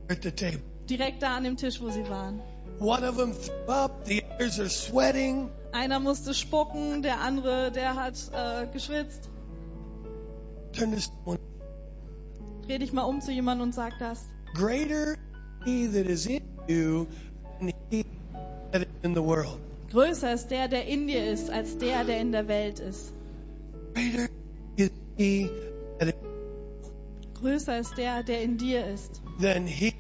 at 0.10 0.24
the 0.24 0.32
table. 0.32 0.62
Direkt 0.90 1.22
da 1.22 1.36
an 1.36 1.44
dem 1.44 1.58
Tisch, 1.58 1.82
wo 1.82 1.90
sie 1.90 2.08
waren. 2.10 2.40
One 2.80 3.04
of 3.08 3.18
them 3.18 3.34
threw 3.34 3.74
up, 3.74 4.06
the 4.06 4.24
others 4.36 4.60
are 4.60 4.70
sweating. 4.70 5.50
Einer 5.72 6.00
musste 6.00 6.34
spucken, 6.34 7.02
der 7.02 7.20
andere, 7.22 7.72
der 7.72 7.96
hat 7.96 8.16
äh, 8.34 8.68
geschwitzt. 8.68 9.30
Dreh 12.68 12.78
dich 12.78 12.94
mal 12.94 13.04
um 13.04 13.22
zu 13.22 13.32
jemandem 13.32 13.68
und 13.68 13.74
sag 13.74 13.94
das. 14.00 14.26
Greater 14.54 15.16
he 15.66 15.88
that 15.88 16.06
is 16.08 16.26
in 16.26 16.42
you 16.68 17.08
than 17.60 17.74
he 17.90 18.06
that 18.72 18.82
is 18.82 18.88
in 19.04 19.14
the 19.14 19.22
world. 19.24 19.60
Größer 19.92 20.34
ist 20.34 20.50
der, 20.52 20.68
der 20.68 20.86
in 20.86 21.08
dir 21.08 21.32
ist, 21.32 21.50
als 21.50 21.78
der, 21.78 22.04
der 22.04 22.20
in 22.20 22.32
der 22.32 22.48
Welt 22.48 22.80
ist. 22.80 23.14
Greater 23.94 24.30
is 24.76 24.92
he 25.18 25.50
that 26.00 26.10
is 26.10 26.14
Größer 27.36 27.80
ist 27.80 27.98
der, 27.98 28.24
der 28.24 28.42
in 28.42 28.58
dir 28.58 28.86
ist, 28.88 29.22
than 29.40 29.66
he 29.66 29.94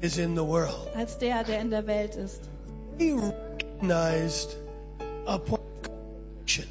is 0.00 0.18
in 0.18 0.34
the 0.34 0.42
world. 0.42 0.88
als 0.94 1.18
der, 1.18 1.44
der 1.44 1.60
in 1.60 1.70
der 1.70 1.86
Welt 1.86 2.16
ist. 2.16 2.48
He 2.98 3.12
recognized 3.12 4.56
a 5.28 5.38
point 5.38 5.62
of 5.84 5.90
connection. 6.36 6.66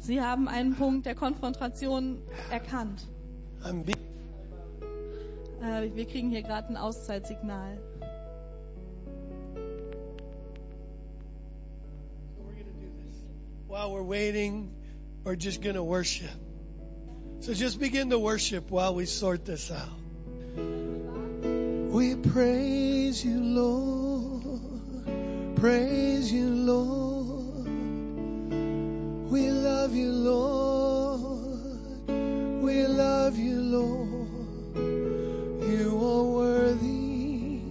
Sie 0.00 0.20
haben 0.20 0.48
einen 0.48 0.74
Punkt 0.74 1.06
der 1.06 1.14
Konfrontation 1.14 2.18
erkannt. 2.50 3.06
I'm 3.64 3.84
being 3.84 3.96
Äh, 5.62 5.94
wir 5.94 6.06
kriegen 6.06 6.30
hier 6.30 6.42
gerade 6.42 6.70
ein 6.70 6.76
Auszeitsignal. 6.76 7.78
We're 12.36 12.54
going 12.54 12.66
to. 12.66 12.72
While 13.68 13.92
we're 13.92 14.02
waiting, 14.02 14.74
we're 15.24 15.36
just 15.36 15.62
going 15.62 15.76
to 15.76 15.84
worship. 15.84 16.30
So 17.38 17.54
just 17.54 17.78
begin 17.78 18.10
to 18.10 18.18
worship 18.18 18.72
while 18.72 18.96
we 18.96 19.06
sort 19.06 19.44
this 19.44 19.70
out. 19.70 20.00
We 21.92 22.16
praise 22.16 23.24
you, 23.24 23.40
Lord. 23.40 24.60
Praise 25.56 26.32
you, 26.32 26.48
Lord. 26.50 27.21
We 29.32 29.48
love 29.50 29.94
you, 29.94 30.12
Lord. 30.12 32.06
We 32.62 32.86
love 32.86 33.38
you, 33.38 33.62
Lord. 33.62 34.76
You 35.66 35.88
are 36.04 36.24
worthy. 36.24 37.62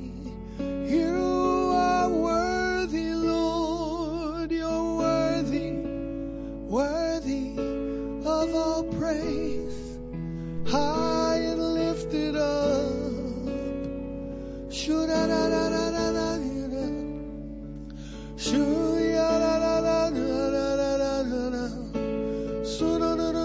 You 0.57 1.71
are 1.75 2.09
worthy, 2.09 3.13
Lord. 3.13 4.51
You're 4.51 4.97
worthy, 4.97 5.73
worthy 6.65 7.51
of 8.25 8.55
all 8.55 8.83
praise. 8.97 9.99
High 10.67 11.41
and 11.45 11.61
lifted 11.75 12.35
up. 12.37 12.89
Shoo-da-da-da-da-da-da. 14.73 16.30
Shoo 18.41 18.97
ya 18.97 19.37
la 19.37 19.53
la 19.59 19.75
la 19.81 20.09
la 20.09 20.49
la 20.49 20.97
la 20.97 21.21
la 21.29 21.49
la. 21.53 21.65
Shoo, 22.65 22.97
la 22.97 23.13
la. 23.15 23.40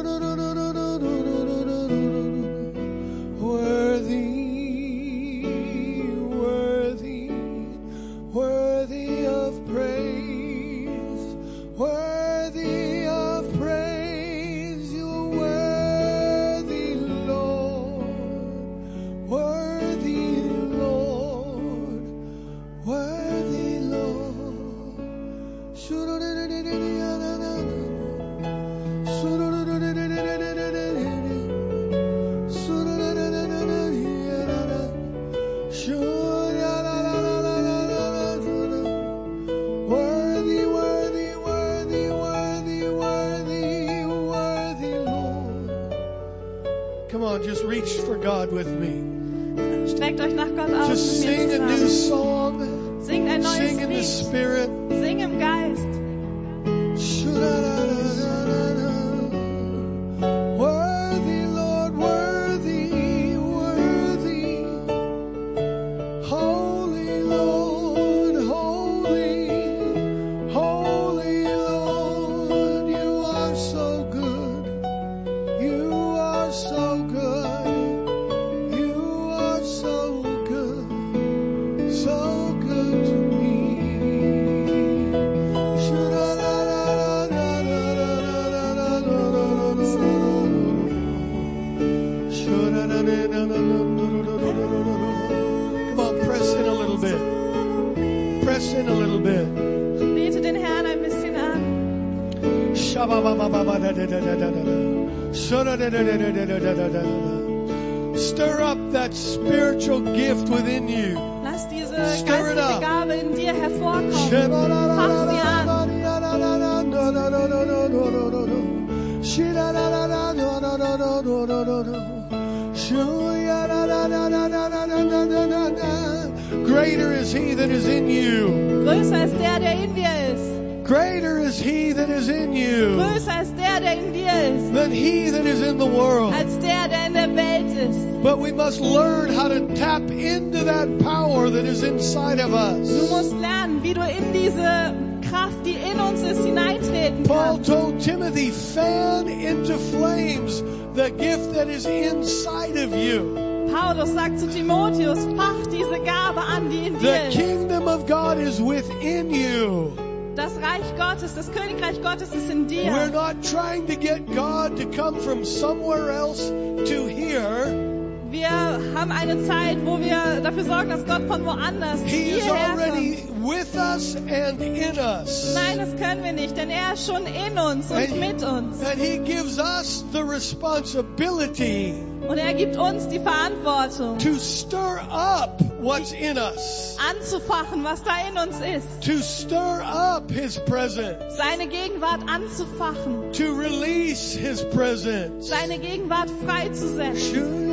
Come 165.17 165.25
from 165.25 165.45
somewhere 165.45 166.11
else 166.11 166.49
to 166.49 167.07
here. 167.07 167.93
Wir 168.31 168.51
haben 168.51 169.13
eine 169.13 169.47
Zeit, 169.47 169.79
wo 169.87 169.99
wir 170.01 170.41
dafür 170.43 170.65
sorgen, 170.65 170.91
dass 170.91 171.05
Gott 171.07 171.27
von 171.29 171.45
woanders 171.47 172.01
He 172.05 172.31
is 172.33 172.45
hierher 172.45 172.73
already 172.73 173.17
kommt. 173.23 173.49
with 173.49 173.77
us 173.77 174.17
and 174.17 174.61
in 174.61 174.99
us. 174.99 175.55
Nein, 175.55 175.79
das 175.79 175.97
können 175.97 176.25
wir 176.25 176.33
nicht, 176.33 176.57
denn 176.57 176.69
er 176.69 176.95
ist 176.95 177.07
schon 177.07 177.25
in 177.27 177.57
uns 177.59 177.89
und 177.91 177.97
And- 177.97 178.19
mit 178.21 178.43
uns. 178.43 178.83
And 178.83 179.01
He 179.01 179.19
gives 179.19 179.59
us 179.59 180.05
the 180.13 180.23
responsibility 180.23 181.95
Und 182.29 182.39
er 182.39 182.55
gibt 182.55 182.77
uns 182.77 183.07
die 183.09 183.21
Verantwortung, 183.21 184.19
to 184.19 184.35
stir 184.41 185.01
up 185.11 185.61
what's 185.81 186.11
in 186.13 186.37
us, 186.37 186.76
anzufachen, 187.11 187.85
was 187.85 188.03
da 188.03 188.13
in 188.29 188.37
uns 188.39 188.61
ist. 188.61 189.03
to 189.03 189.23
stir 189.23 189.83
up 189.85 190.31
His 190.31 190.59
presence, 190.59 191.37
Seine 191.37 191.67
Gegenwart 191.69 192.23
anzufachen, 192.29 193.33
to 193.35 193.55
release 193.55 194.33
His 194.35 194.63
presence. 194.63 195.49
seine 195.49 195.79
Gegenwart 195.79 196.31
freizusetzen. 196.45 197.67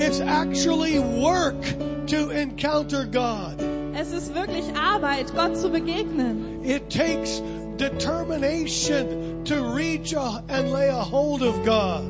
It's 0.00 0.20
actually 0.20 0.98
work 0.98 1.60
to 2.08 2.30
encounter 2.30 3.04
God. 3.04 3.60
Es 3.94 4.12
ist 4.12 4.34
wirklich 4.34 4.64
Arbeit, 4.76 5.34
Gott 5.34 5.56
zu 5.56 5.70
begegnen. 5.70 6.64
It 6.64 6.88
takes 6.88 7.40
determination 7.76 9.44
to 9.44 9.56
reach 9.74 10.14
a, 10.14 10.42
and 10.48 10.70
lay 10.70 10.88
a 10.88 11.02
hold 11.02 11.42
of 11.42 11.64
God. 11.64 12.04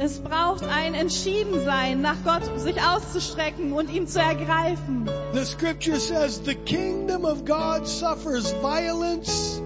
Es 0.00 0.20
braucht 0.20 0.62
ein 0.62 0.94
Entschiedensein, 0.94 2.02
nach 2.02 2.22
Gott 2.24 2.42
sich 2.60 2.80
auszustrecken 2.80 3.72
und 3.72 3.90
ihn 3.92 4.06
zu 4.06 4.20
ergreifen. 4.20 5.10
The 5.32 5.44
scripture 5.44 5.98
says 5.98 6.40
the 6.44 6.54
kingdom 6.54 7.24
of 7.24 7.44
God 7.44 7.88
suffers 7.88 8.52
violence, 8.62 9.60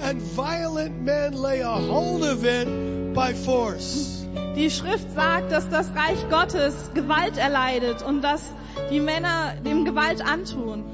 and 0.00 0.20
violent 0.20 1.00
men 1.02 1.32
lay 1.32 1.62
a 1.62 1.72
hold 1.72 2.22
of 2.22 2.44
it 2.44 3.14
by 3.14 3.32
force. 3.32 4.26
Die 4.56 4.70
Schrift 4.70 5.10
sagt, 5.14 5.50
dass 5.52 5.70
das 5.70 5.88
Reich 5.94 6.28
Gottes 6.28 6.74
Gewalt 6.92 7.38
erleidet 7.38 8.02
und 8.02 8.20
dass 8.20 8.42
die 8.90 9.00
Männer 9.00 9.54
dem 9.64 9.86
Gewalt 9.86 10.20
antun. 10.20 10.84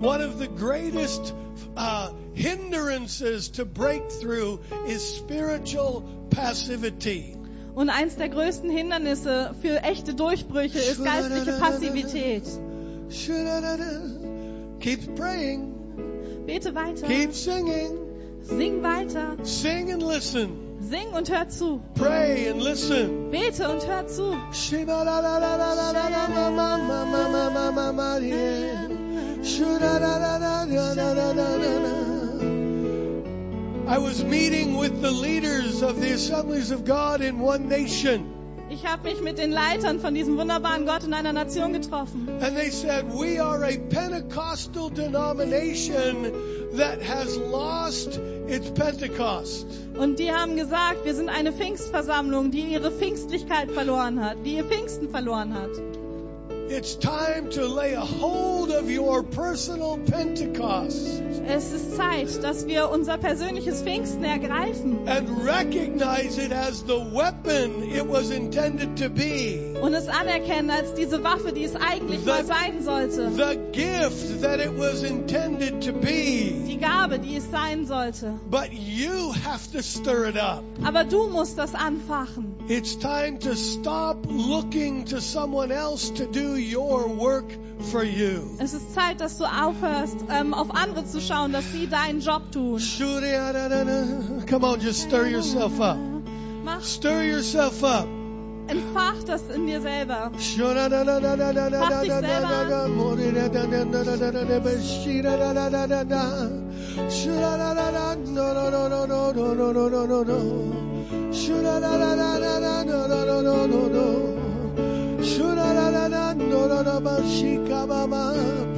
One 0.00 0.22
of 0.22 0.38
the 0.38 0.48
greatest 0.48 1.34
uh, 1.76 2.10
hindrances 2.34 3.50
to 3.52 3.64
breakthrough 3.64 4.58
is 4.86 5.16
spiritual 5.16 6.04
passivity. 6.30 7.36
Und 7.74 7.90
eins 7.90 8.16
der 8.16 8.28
größten 8.28 8.70
Hindernisse 8.70 9.54
für 9.60 9.82
echte 9.82 10.14
Durchbrüche 10.14 10.78
ist 10.78 11.04
geistliche 11.04 11.52
Passivität. 11.58 12.44
Keep 14.80 15.14
praying, 15.16 15.72
Bete 16.46 16.74
weiter. 16.74 17.06
keep 17.06 17.32
singing, 17.34 17.98
Sing 18.42 18.82
weiter. 18.82 19.36
sing 19.42 19.90
and 19.92 20.02
listen, 20.02 20.50
Sing 20.80 21.08
und 21.16 21.30
hör 21.30 21.48
zu. 21.48 21.80
pray 21.94 22.50
and 22.50 22.62
listen. 22.62 23.30
Bete 23.30 23.68
und 23.68 23.86
hör 23.88 24.06
zu. 24.06 24.36
I 33.86 33.98
was 33.98 34.24
meeting 34.24 34.76
with 34.78 35.02
the 35.02 35.10
leaders 35.10 35.82
of 35.82 36.00
the 36.00 36.12
assemblies 36.12 36.70
of 36.70 36.84
God 36.84 37.20
in 37.20 37.38
one 37.38 37.68
nation, 37.68 38.30
Ich 38.70 38.84
habe 38.86 39.04
mich 39.10 39.20
mit 39.20 39.36
den 39.36 39.52
Leitern 39.52 40.00
von 40.00 40.14
diesem 40.14 40.38
wunderbaren 40.38 40.86
Gott 40.86 41.04
in 41.04 41.12
einer 41.12 41.32
Nation 41.34 41.74
getroffen. 41.74 42.26
and 42.40 42.56
they 42.56 42.70
said, 42.70 43.04
We 43.12 43.38
are 43.38 43.62
a 43.62 43.76
Pentecostal 43.90 44.88
denomination 44.90 46.32
that 46.76 47.02
has 47.02 47.36
lost 47.36 48.18
its 48.48 48.70
Pentecost. 48.70 49.66
Und 49.98 50.18
die 50.18 50.32
haben 50.32 50.56
gesagt, 50.56 51.04
wir 51.04 51.14
sind 51.14 51.28
eine 51.28 51.52
Pfingstversammlung, 51.52 52.50
die 52.50 52.62
ihre 52.62 52.90
Pfingstlichkeit 52.90 53.70
verloren 53.70 54.24
hat, 54.24 54.38
die 54.46 54.56
ihr 54.56 54.64
Pfingsten 54.64 55.10
verloren 55.10 55.52
hat. 55.54 55.70
It's 56.68 56.94
time 56.96 57.50
to 57.50 57.66
lay 57.66 57.92
a 57.92 58.00
hold 58.00 58.70
of 58.70 58.90
your 58.90 59.22
personal 59.22 59.98
Pentecost 59.98 61.22
Es 61.46 61.72
ist 61.72 61.94
Zeit, 61.94 62.42
dass 62.42 62.66
wir 62.66 62.88
unser 62.90 63.18
persönliches 63.18 63.82
Pfingsten 63.82 64.24
ergreifen 64.24 65.06
and 65.06 65.28
recognize 65.44 66.38
it 66.38 66.52
as 66.52 66.82
the 66.86 66.98
weapon 67.12 67.82
it 67.82 68.08
was 68.08 68.30
intended 68.30 68.96
to 68.96 69.10
be. 69.10 69.74
und 69.82 69.92
es 69.92 70.08
anerkennen 70.08 70.70
als 70.70 70.94
diese 70.94 71.22
Waffe, 71.22 71.52
die 71.52 71.64
es 71.64 71.76
eigentlich 71.76 72.24
mal 72.24 72.44
sein 72.46 72.82
sollte. 72.82 73.30
The 73.32 73.58
gift 73.72 74.40
that 74.40 74.58
it 74.58 74.72
was 74.78 75.02
intended 75.02 75.82
to 75.82 75.92
be. 75.92 76.64
Die 76.66 76.78
Gabe, 76.78 77.18
die 77.18 77.36
es 77.36 77.50
sein 77.50 77.84
sollte. 77.84 78.32
But 78.50 78.72
you 78.72 79.34
have 79.44 79.70
to 79.72 79.82
stir 79.82 80.28
it 80.30 80.38
up. 80.38 80.62
Aber 80.82 81.04
du 81.04 81.28
musst 81.28 81.58
das 81.58 81.74
anfachen. 81.74 82.53
It's 82.66 82.96
time 82.96 83.38
to 83.40 83.54
stop 83.56 84.24
looking 84.26 85.04
to 85.06 85.20
someone 85.20 85.70
else 85.70 86.08
to 86.10 86.24
do 86.24 86.56
your 86.56 87.08
work 87.08 87.44
for 87.92 88.02
you. 88.02 88.56
Es 88.58 88.72
ist 88.72 88.94
Zeit, 88.94 89.20
dass 89.20 89.36
du 89.36 89.44
aufhörst, 89.44 90.16
ähm, 90.30 90.54
auf 90.54 90.74
andere 90.74 91.04
zu 91.04 91.20
schauen, 91.20 91.52
dass 91.52 91.70
sie 91.72 91.86
deinen 91.88 92.20
Job 92.20 92.50
tun. 92.52 92.80
Come 94.46 94.66
on, 94.66 94.80
just 94.80 95.02
stir 95.02 95.26
yourself 95.26 95.78
up. 95.78 95.98
Mach, 96.64 96.82
Stir 96.82 97.24
yourself 97.24 97.84
up. 97.84 98.08
Entfach 98.68 99.22
das 99.26 99.42
in 99.54 99.66
dir 99.66 99.80
selber. 99.80 100.30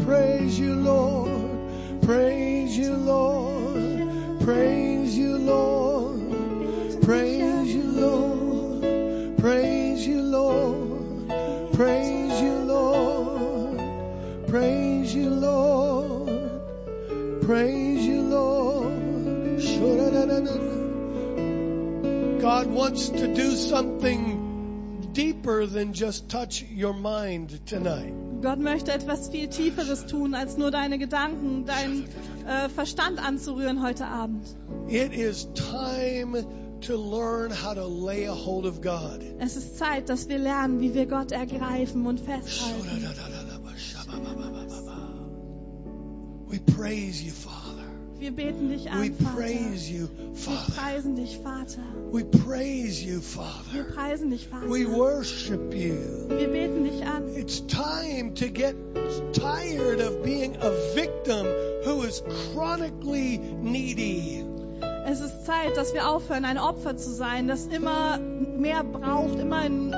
Praise 0.06 0.58
you, 0.60 0.74
Lord. 0.74 1.30
Praise 2.02 2.78
you, 2.78 2.94
Lord. 2.94 4.40
Praise 4.44 5.18
you, 5.18 5.36
Lord. 5.38 6.20
Praise 7.02 7.74
you, 7.74 7.82
Lord. 7.82 9.36
Praise 9.38 9.75
you, 10.04 10.20
Lord. 10.22 11.28
Praise 11.74 12.40
you, 12.40 12.54
Lord. 12.66 13.78
Praise 14.48 15.14
you, 15.14 15.30
Lord. 15.30 16.28
Praise 17.42 18.04
you, 18.04 18.22
Lord. 18.22 18.56
God 22.40 22.66
wants 22.68 23.10
to 23.10 23.34
do 23.34 23.50
something 23.56 25.10
deeper 25.12 25.66
than 25.66 25.92
just 25.92 26.28
touch 26.28 26.62
your 26.62 26.94
mind 26.94 27.60
tonight. 27.66 28.14
Gott 28.42 28.60
möchte 28.60 28.92
etwas 28.92 29.28
viel 29.28 29.48
Tieferes 29.48 30.06
tun, 30.06 30.34
als 30.34 30.56
nur 30.56 30.70
deine 30.70 30.98
Gedanken, 30.98 31.64
deinen 31.66 32.04
äh, 32.46 32.68
Verstand 32.68 33.18
anzurühren 33.18 33.82
heute 33.82 34.06
Abend. 34.06 34.44
It 34.88 35.12
is 35.12 35.48
time 35.54 36.44
to 36.82 36.96
learn 36.96 37.50
how 37.50 37.74
to 37.74 37.84
lay 37.86 38.24
a 38.24 38.34
hold 38.34 38.66
of 38.66 38.80
God. 38.80 39.22
Es 39.38 39.56
ist 39.56 39.78
Zeit, 39.78 40.08
dass 40.08 40.28
wir 40.28 40.38
lernen, 40.38 40.80
wie 40.80 40.94
wir 40.94 41.06
Gott 41.06 41.32
ergreifen 41.32 42.06
und 42.06 42.20
festhalten. 42.20 42.86
We 46.48 46.58
praise 46.60 47.22
you, 47.22 47.32
Father. 47.32 47.84
Wir 48.18 48.30
beten 48.30 48.70
dich 48.70 48.84
We 48.86 48.90
an, 48.90 49.12
Vater. 49.14 49.34
praise 49.36 49.90
you, 49.90 50.08
Father. 50.34 50.66
Wir 50.68 50.74
preisen 50.74 51.16
dich, 51.16 51.36
Vater. 51.38 51.82
We 52.12 52.24
praise 52.24 53.02
you, 53.04 53.20
Father. 53.20 53.72
Wir 53.74 53.84
preisen 53.84 54.30
dich, 54.30 54.48
Vater. 54.48 54.68
We 54.70 54.86
worship 54.86 55.74
you. 55.74 56.28
Wir 56.28 56.48
beten 56.48 56.84
dich 56.84 57.04
an. 57.04 57.28
It's 57.36 57.60
time 57.66 58.34
to 58.36 58.48
get 58.48 58.74
tired 59.34 60.00
of 60.00 60.22
being 60.22 60.56
a 60.56 60.70
victim 60.94 61.46
who 61.84 62.02
is 62.04 62.22
chronically 62.54 63.36
needy. 63.38 64.45
Es 65.08 65.20
ist 65.20 65.46
Zeit, 65.46 65.76
dass 65.76 65.94
wir 65.94 66.08
aufhören, 66.08 66.44
ein 66.44 66.58
Opfer 66.58 66.96
zu 66.96 67.10
sein, 67.12 67.46
das 67.46 67.66
immer 67.66 68.18
mehr 68.18 68.82
braucht, 68.82 69.38
immer 69.38 69.64
in 69.64 69.94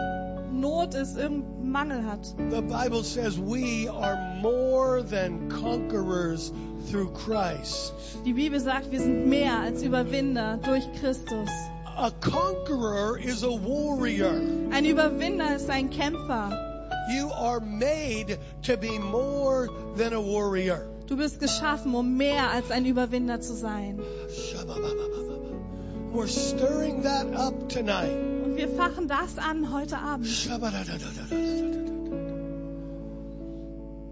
Not 0.53 0.95
ist, 0.95 1.17
irgendeinen 1.17 1.73
Mangel 1.73 2.05
hat. 2.05 2.27
The 2.51 2.61
Bible 2.61 3.03
says 3.03 3.39
we 3.39 3.89
are 3.91 4.19
more 4.43 5.03
than 5.03 5.49
conquerors 5.49 6.53
through 6.91 7.11
Christ. 7.15 7.95
Die 8.27 8.35
Bibel 8.35 8.61
sagt, 8.61 8.91
wir 8.91 9.01
sind 9.01 9.27
mehr 9.29 9.59
als 9.59 9.83
Überwinder 9.83 10.59
durch 10.63 10.85
Christus. 11.01 11.49
A 11.97 12.11
conqueror 12.21 13.19
is 13.19 13.43
a 13.43 13.49
warrior. 13.49 14.35
Ein 14.73 14.85
Überwinder 14.85 15.57
ist 15.57 15.71
ein 15.71 15.89
Kämpfer. 15.89 16.51
You 17.11 17.31
are 17.31 17.61
made 17.61 18.39
to 18.63 18.77
be 18.77 18.99
more 18.99 19.71
than 19.97 20.13
a 20.13 20.21
warrior. 20.21 20.83
Du 21.09 21.17
bist 21.17 21.41
geschaffen, 21.41 21.95
um 21.95 22.17
mehr 22.19 22.51
als 22.51 22.71
ein 22.71 22.85
Überwinder 22.85 23.41
zu 23.41 23.55
sein. 23.55 23.99
We're 26.13 26.27
stirring 26.27 27.03
that 27.03 27.35
up 27.35 27.69
tonight. 27.69 28.13
Und 28.45 28.57
wir 28.57 28.69
fachen 28.69 29.09
das 29.09 29.39
an 29.39 29.73
heute 29.73 29.99
Abend. 29.99 30.27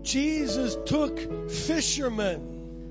Jesus 0.02 0.78
took 0.86 1.18
fishermen, 1.48 2.40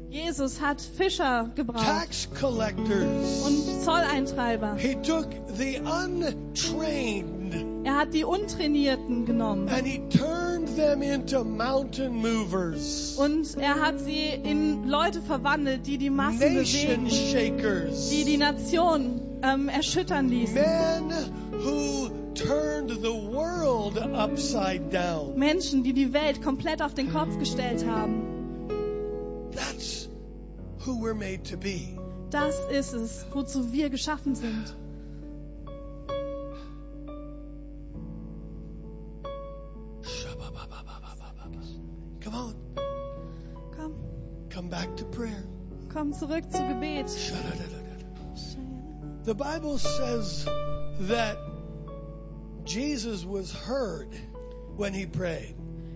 Jesus 0.10 0.62
hat 0.62 0.82
Fischer 0.82 1.52
gebraucht 1.56 1.84
tax 1.84 2.30
collectors. 2.40 3.42
und 3.46 3.84
Zolleintreiber. 3.84 4.76
He 4.78 4.96
took 4.96 5.28
the 5.58 5.80
untrained 5.80 7.35
Er 7.84 7.98
hat 7.98 8.14
die 8.14 8.24
Untrainierten 8.24 9.26
genommen 9.26 9.70
and 9.70 9.86
he 9.86 10.00
turned 10.10 10.76
them 10.76 11.02
into 11.02 11.44
mountain 11.44 12.14
movers, 12.16 13.16
und 13.18 13.56
er 13.58 13.80
hat 13.80 14.00
sie 14.00 14.30
in 14.44 14.88
Leute 14.88 15.22
verwandelt, 15.22 15.86
die 15.86 15.98
die 15.98 16.10
Massen 16.10 16.40
bewegen, 16.40 17.08
die 17.08 18.24
die 18.26 18.38
Nation 18.38 19.22
ähm, 19.44 19.70
erschüttern 19.70 20.30
ließen. 20.30 20.56
men 20.56 21.12
who 21.64 22.10
turned 22.34 22.90
the 22.90 23.14
world 23.32 23.98
upside 23.98 24.90
down. 24.92 25.38
Menschen, 25.38 25.84
die 25.84 25.94
die 25.94 26.14
Welt 26.14 26.42
komplett 26.42 26.82
auf 26.82 26.94
den 26.94 27.12
Kopf 27.12 27.38
gestellt 27.40 27.86
haben. 27.88 28.24
That's 29.52 30.10
who 30.86 30.94
we're 31.02 31.14
made 31.16 31.44
to 31.50 31.58
be. 31.58 31.98
Das 32.30 32.56
ist 32.72 32.94
es, 32.94 33.26
wozu 33.32 33.72
wir 33.72 33.90
geschaffen 33.90 34.36
sind. 34.36 34.76
Come 42.26 42.36
on, 42.36 42.56
Komm, 43.78 43.94
come 44.50 44.70
back 44.70 44.96
to 44.98 45.06
prayer. 45.06 45.44
komm 45.94 46.12
zurück 46.14 46.44
zu 46.52 46.58
Gebet. 46.58 47.08
The 49.24 49.34
Bible 49.34 49.78
says 49.78 50.46
that 51.08 51.38
Jesus 52.66 53.26
was 53.26 53.52
heard 53.54 54.08
when 54.76 54.94
he 54.94 55.06
prayed 55.06 55.56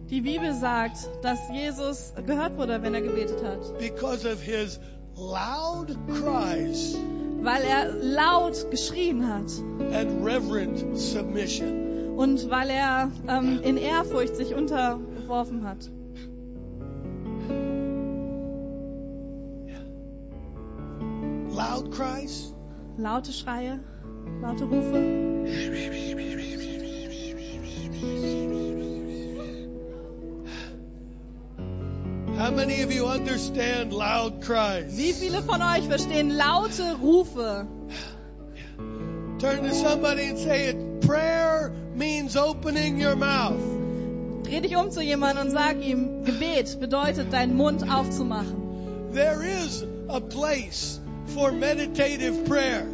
Die 0.09 0.21
Bibel 0.21 0.53
sagt, 0.53 1.07
dass 1.21 1.39
Jesus 1.51 2.13
gehört 2.25 2.57
wurde, 2.57 2.81
wenn 2.81 2.95
er 2.95 3.01
gebetet 3.01 3.43
hat, 3.43 3.77
because 3.79 4.25
of 4.25 4.41
his 4.41 4.79
loud 5.15 5.95
cries 6.07 6.95
weil 7.41 7.61
er 7.63 7.91
laut 7.93 8.69
geschrien 8.71 9.27
hat 9.27 9.49
and 9.93 10.23
reverent 10.25 10.97
submission. 10.97 12.15
und 12.17 12.49
weil 12.49 12.69
er 12.69 13.11
ähm, 13.27 13.61
in 13.63 13.77
Ehrfurcht 13.77 14.35
sich 14.35 14.53
unterworfen 14.55 15.63
hat. 15.67 15.89
Loud 21.59 21.91
cries, 21.91 22.53
Laute 22.97 23.33
Schreie, 23.33 23.81
laute 24.41 24.63
Rufe. 24.63 24.95
How 32.37 32.51
many 32.51 32.81
of 32.81 32.93
you 32.93 33.07
understand 33.07 33.91
loud 33.91 34.41
cries? 34.41 34.97
Wie 34.97 35.11
viele 35.11 35.41
von 35.41 35.61
euch 35.61 35.85
verstehen 35.85 36.29
laute 36.37 36.95
Rufe? 37.01 37.67
Turn 39.39 39.63
to 39.63 39.73
somebody 39.73 40.29
and 40.29 40.37
say 40.37 40.69
it. 40.69 41.01
Prayer 41.01 41.73
means 41.93 42.37
opening 42.37 43.01
your 43.01 43.17
mouth. 43.17 43.59
Dreh 44.43 44.61
dich 44.61 44.77
um 44.77 44.91
zu 44.91 45.01
jemandem 45.01 45.47
und 45.47 45.51
sag 45.51 45.81
ihm, 45.81 46.23
Gebet 46.23 46.79
bedeutet, 46.79 47.33
deinen 47.33 47.57
Mund 47.57 47.83
aufzumachen. 47.83 49.11
There 49.11 49.43
is 49.43 49.83
a 50.07 50.21
place 50.21 51.01
for 51.33 51.51
meditative 51.51 52.45
prayer, 52.45 52.85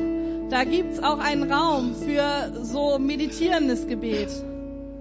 Da 0.50 0.64
gibt's 0.64 1.00
auch 1.02 1.18
einen 1.20 1.52
Raum 1.52 1.96
für 1.96 2.64
so 2.64 3.00
meditierendes 3.00 3.88
Gebet. 3.88 4.30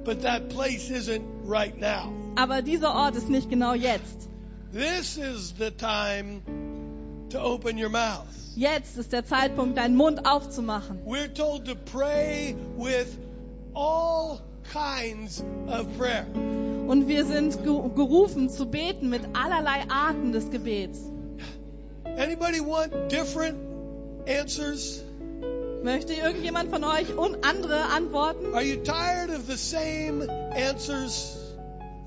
but 0.05 0.23
that 0.23 0.49
place 0.51 0.91
isn't 0.91 1.23
right 1.47 1.79
now. 1.81 2.13
Aber 2.37 2.61
dieser 2.63 2.95
Ort 2.95 3.17
ist 3.17 3.29
nicht 3.31 3.49
genau 3.51 3.75
jetzt. 3.75 4.29
This 4.73 5.17
is 5.17 5.55
the 5.59 5.71
time 5.71 6.43
to 7.31 7.39
open 7.41 7.79
your 7.79 7.89
mouth. 7.91 8.27
Jetzt 8.57 8.97
ist 8.99 9.13
der 9.13 9.25
Zeitpunkt, 9.25 9.77
deinen 9.79 9.97
Mund 9.97 10.27
aufzumachen. 10.27 10.99
We're 11.07 11.33
told 11.33 11.65
to 11.67 11.75
pray 11.91 12.55
with 12.77 13.19
all 13.75 14.41
kinds 14.73 15.43
of 15.69 15.87
prayer. 15.99 16.27
Und 16.87 17.09
wir 17.09 17.25
sind 17.25 17.63
ge- 17.65 17.91
gerufen 17.95 18.51
zu 18.51 18.67
beten 18.67 19.09
mit 19.09 19.23
allerlei 19.33 19.85
Arten 19.89 20.33
des 20.33 20.51
Gebets. 20.51 21.01
Anybody 22.17 22.61
want 22.61 23.09
different 23.09 23.57
answers? 24.27 25.03
Möchte 25.83 26.15
irgendjemand 26.15 26.71
von 26.71 26.85
euch 26.85 27.17
un 27.17 27.37
andere 27.43 27.91
Antworten? 27.95 28.55
Are 28.55 28.63
you 28.63 28.77
tired 28.83 29.31
of 29.31 29.47
the 29.47 29.57
same 29.57 30.23
answers? 30.53 31.37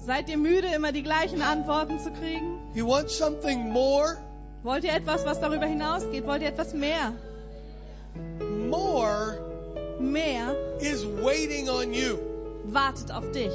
Seid 0.06 0.30
ihr 0.30 0.38
müde, 0.38 0.68
immer 0.74 0.92
die 0.92 1.04
gleichen 1.04 1.42
Antworten 1.42 2.00
zu 2.00 2.12
kriegen? 2.12 2.60
You 2.74 2.88
want 2.88 3.10
something 3.10 3.70
more? 3.72 4.18
Wollt 4.64 4.84
ihr 4.84 4.94
etwas, 4.94 5.26
was 5.26 5.40
darüber 5.40 5.66
hinausgeht? 5.66 6.26
Wollt 6.26 6.42
ihr 6.42 6.48
etwas 6.48 6.74
mehr? 6.74 7.14
More 8.70 9.38
Mehr 10.00 10.56
is 10.80 11.06
waiting 11.06 11.70
on 11.70 11.94
you. 11.94 12.20
wartet 12.66 13.12
auf 13.12 13.32
dich. 13.32 13.52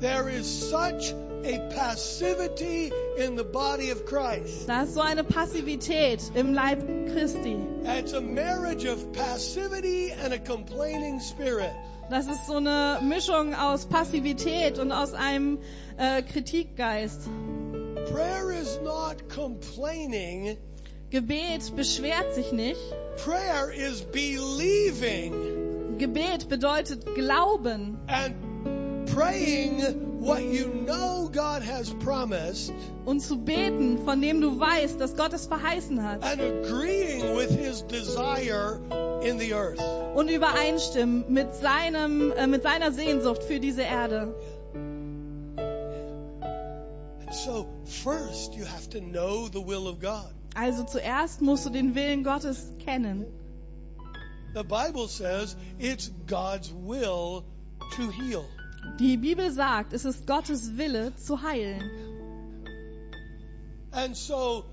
There 0.00 0.28
is 0.28 0.46
such 0.70 1.14
a 1.44 1.58
passivity 1.74 2.92
in 3.16 3.36
the 3.36 3.44
body 3.44 3.90
of 3.90 4.04
Christ. 4.06 4.66
Da 4.66 4.82
ist 4.82 4.94
so 4.94 5.00
eine 5.00 5.24
Passivität 5.24 6.20
im 6.34 6.54
Leib 6.54 6.80
Christi. 7.12 7.56
It's 7.84 8.12
a 8.12 8.20
marriage 8.20 8.84
of 8.84 9.12
passivity 9.12 10.12
and 10.12 10.32
a 10.32 10.38
complaining 10.38 11.20
spirit. 11.20 11.72
Das 12.10 12.26
ist 12.26 12.46
so 12.46 12.56
eine 12.56 12.98
Mischung 13.02 13.54
aus 13.54 13.86
Passivität 13.86 14.78
und 14.78 14.92
aus 14.92 15.14
einem 15.14 15.58
äh, 15.96 16.22
Kritikgeist. 16.22 17.28
Prayer 18.12 18.50
is 18.50 18.80
not 18.82 19.28
complaining. 19.28 20.56
Gebet 21.10 21.74
beschwert 21.76 22.34
sich 22.34 22.52
nicht. 22.52 22.80
Prayer 23.24 23.72
is 23.72 24.02
believing 24.02 25.60
Gebet 25.98 26.48
bedeutet 26.48 27.04
Glauben 27.14 27.98
and 28.06 29.06
praying 29.06 30.09
what 30.20 30.42
you 30.42 30.66
know 30.86 31.28
God 31.32 31.62
has 31.62 31.90
promised 31.94 32.72
und 33.06 33.20
zu 33.20 33.38
beten, 33.38 34.04
von 34.04 34.20
dem 34.20 34.40
du 34.40 34.58
weißt, 34.60 35.00
dass 35.00 35.16
Gott 35.16 35.32
es 35.32 35.46
verheißen 35.46 36.02
hat. 36.02 36.22
and 36.24 36.40
agreeing 36.40 37.34
with 37.36 37.50
his 37.50 37.82
desire 37.82 38.80
in 39.22 39.38
the 39.38 39.54
earth. 39.54 39.80
Und 40.14 40.28
übereinstimmen 40.28 41.24
mit, 41.28 41.54
seinem, 41.54 42.32
äh, 42.32 42.46
mit 42.46 42.62
seiner 42.62 42.92
Sehnsucht 42.92 43.42
für 43.42 43.60
diese 43.60 43.82
Erde. 43.82 44.34
And 47.26 47.34
so, 47.34 47.66
first, 47.84 48.54
you 48.54 48.64
have 48.64 48.90
to 48.90 49.00
know 49.00 49.48
the 49.48 49.60
will 49.60 49.86
of 49.88 50.00
God. 50.00 50.32
Also 50.54 50.82
zuerst 50.84 51.40
musst 51.40 51.64
du 51.64 51.70
den 51.70 51.94
Willen 51.94 52.24
Gottes 52.24 52.72
kennen. 52.84 53.24
The 54.52 54.64
Bible 54.64 55.06
says 55.06 55.56
it's 55.78 56.10
God's 56.26 56.72
will 56.74 57.44
to 57.96 58.10
heal. 58.10 58.44
Die 58.98 59.16
Bibel 59.16 59.50
sagt, 59.50 59.92
es 59.92 60.04
ist 60.04 60.26
Gottes 60.26 60.76
Wille 60.76 61.14
zu 61.16 61.42
heilen. 61.42 61.82
And 63.92 64.16
so, 64.16 64.64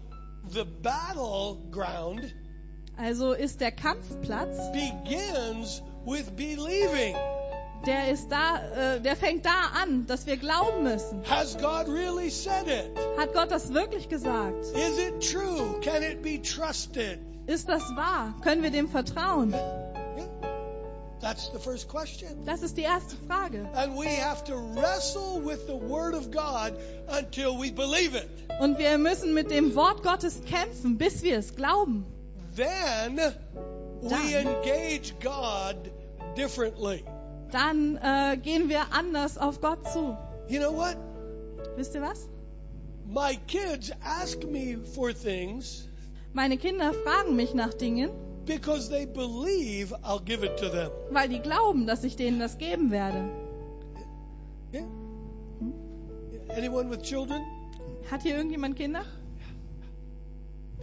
the 0.50 0.64
battleground 0.82 2.34
Also 2.98 3.34
ist 3.34 3.62
der 3.62 3.72
Kampfplatz, 3.72 4.58
begins 4.72 5.82
with 6.06 6.30
believing. 6.36 7.16
der 7.86 8.10
ist 8.12 8.28
da, 8.30 8.96
äh, 8.96 9.02
der 9.02 9.16
fängt 9.16 9.46
da 9.46 9.72
an, 9.82 10.06
dass 10.08 10.26
wir 10.26 10.38
glauben 10.38 10.84
müssen. 10.84 11.22
Has 11.30 11.56
God 11.58 11.88
really 11.88 12.30
said 12.30 12.68
it? 12.68 12.92
Hat 13.18 13.34
Gott 13.34 13.52
das 13.52 13.74
wirklich 13.74 14.10
gesagt? 14.10 14.66
Is 14.74 14.98
it 15.00 15.32
true? 15.32 15.80
Can 15.82 16.04
it 16.04 16.22
be 16.22 16.42
trusted? 16.42 17.20
Ist 17.48 17.70
das 17.70 17.82
wahr? 17.96 18.36
Können 18.44 18.62
wir 18.64 18.72
dem 18.72 18.90
vertrauen? 18.90 19.54
That's 21.28 21.50
the 21.50 21.60
first 21.60 21.90
question. 21.90 22.46
Das 22.46 22.62
ist 22.62 22.78
die 22.78 22.84
erste 22.84 23.18
Frage. 23.28 23.68
And 23.74 23.98
we 23.98 24.08
have 24.08 24.46
to 24.46 24.56
wrestle 24.56 25.42
with 25.42 25.68
the 25.68 25.76
Word 25.76 26.14
of 26.14 26.32
God 26.32 26.74
until 27.10 27.58
we 27.60 27.70
believe 27.70 28.16
it. 28.16 28.30
Und 28.62 28.78
wir 28.78 28.98
müssen 28.98 29.34
mit 29.34 29.52
dem 29.52 29.76
Wort 29.76 30.04
Gottes 30.04 30.42
kämpfen, 30.46 30.98
bis 30.98 31.24
wir 31.24 31.38
es 31.38 31.54
glauben. 31.54 32.06
Then 32.56 33.18
we 34.02 34.10
Dann. 34.10 34.48
engage 34.48 35.16
God 35.22 35.76
differently. 36.38 37.04
Dann 37.52 37.98
äh, 37.98 38.38
gehen 38.38 38.70
wir 38.70 38.94
anders 38.94 39.38
auf 39.38 39.60
Gott 39.60 39.86
zu. 39.92 40.16
You 40.48 40.62
know 40.62 40.74
what? 40.74 40.96
Wisst 41.76 41.94
ihr 41.94 42.02
was? 42.04 42.30
My 43.06 43.36
kids 43.48 43.92
ask 44.02 44.46
me 44.46 44.78
for 44.96 45.14
things 45.14 45.90
Meine 46.32 46.58
Kinder 46.58 46.94
fragen 46.94 47.36
mich 47.36 47.54
nach 47.54 47.74
Dingen, 47.74 48.12
because 48.48 48.90
they 48.90 49.06
believe 49.06 49.94
I'll 50.04 50.24
give 50.24 50.44
it 50.44 50.58
to 50.58 50.70
them. 50.70 50.90
weil 51.12 51.30
die 51.30 51.40
glauben, 51.40 51.86
dass 51.86 52.04
ich 52.04 52.16
denen 52.16 52.40
das 52.40 52.58
geben 52.58 52.90
werde. 52.92 53.30
Yeah? 54.74 54.86
Anyone 56.56 56.90
with 56.90 57.04
children? 57.04 57.44
Hat 58.10 58.24
hier 58.24 58.36
irgendjemand 58.38 58.76
Kinder? 58.78 59.04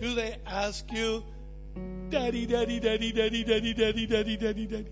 Do 0.01 0.15
they 0.15 0.37
ask 0.45 0.85
you, 0.93 1.23
Daddy, 2.11 2.47
Daddy, 2.47 2.81
Daddy, 2.81 3.13
Daddy, 3.13 3.45
Daddy, 3.45 3.75
Daddy, 3.75 4.07
Daddy, 4.07 4.37
Daddy, 4.37 4.67
Daddy? 4.67 4.87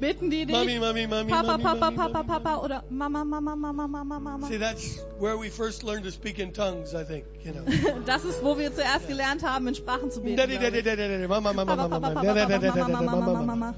Bitten 0.00 0.30
die 0.30 0.44
dich? 0.44 0.56
Mommy, 0.56 0.78
mommy, 0.78 1.06
mommy, 1.06 1.30
Papa, 1.30 1.46
mommy, 1.46 1.62
Papa, 1.62 1.78
mommy, 1.78 1.96
Papa, 1.96 2.12
mommy, 2.12 2.28
Papa 2.28 2.60
oder 2.64 2.82
Mama, 2.90 3.24
Mama, 3.24 3.56
Mama, 3.56 3.88
Mama, 3.88 4.20
Mama. 4.20 4.46
See, 4.48 4.56
that's 4.56 5.00
where 5.18 5.36
we 5.36 5.48
first 5.48 5.84
learned 5.84 6.04
to 6.04 6.10
speak 6.10 6.38
in 6.38 6.52
tongues, 6.52 6.94
I 6.94 7.04
think. 7.04 7.24
You 7.44 7.52
know. 7.52 7.64
Das 8.04 8.24
ist, 8.24 8.42
wo 8.42 8.58
wir 8.58 8.74
zuerst 8.74 9.06
gelernt 9.08 9.42
haben, 9.42 9.68
in 9.68 9.74
Sprachen 9.74 10.10
zu 10.10 10.20
beten. 10.20 11.28
Mama, 11.28 11.52
mama, 11.52 11.76
Mama, 11.76 12.00
mama. 12.00 13.42
Mama. 13.42 13.74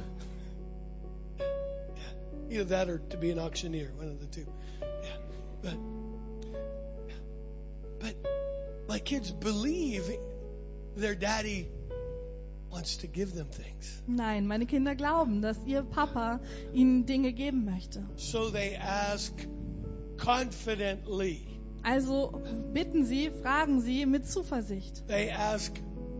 Either 2.48 2.64
that 2.64 2.88
or 2.88 2.98
to 3.10 3.16
be 3.16 3.30
an 3.30 3.38
auctioneer, 3.38 3.92
one 3.96 4.08
of 4.08 4.20
the 4.20 4.26
two. 4.26 4.46
Yeah. 4.80 5.18
But, 5.62 5.76
but 8.00 8.14
my 8.88 8.98
kids 9.00 9.32
believe 9.32 10.08
their 10.96 11.14
daddy 11.14 11.68
Nein, 14.06 14.46
meine 14.46 14.66
Kinder 14.66 14.94
glauben, 14.94 15.40
dass 15.42 15.56
ihr 15.64 15.82
Papa 15.82 16.40
ihnen 16.72 17.06
Dinge 17.06 17.32
geben 17.32 17.64
möchte. 17.64 18.04
So 18.16 18.50
they 18.50 18.76
ask 18.76 19.32
confidently. 20.18 21.40
Also 21.82 22.42
bitten 22.72 23.04
sie, 23.04 23.30
fragen 23.30 23.80
sie 23.80 24.06
mit 24.06 24.26
Zuversicht. 24.28 25.06
They 25.06 25.30
ask 25.30 25.72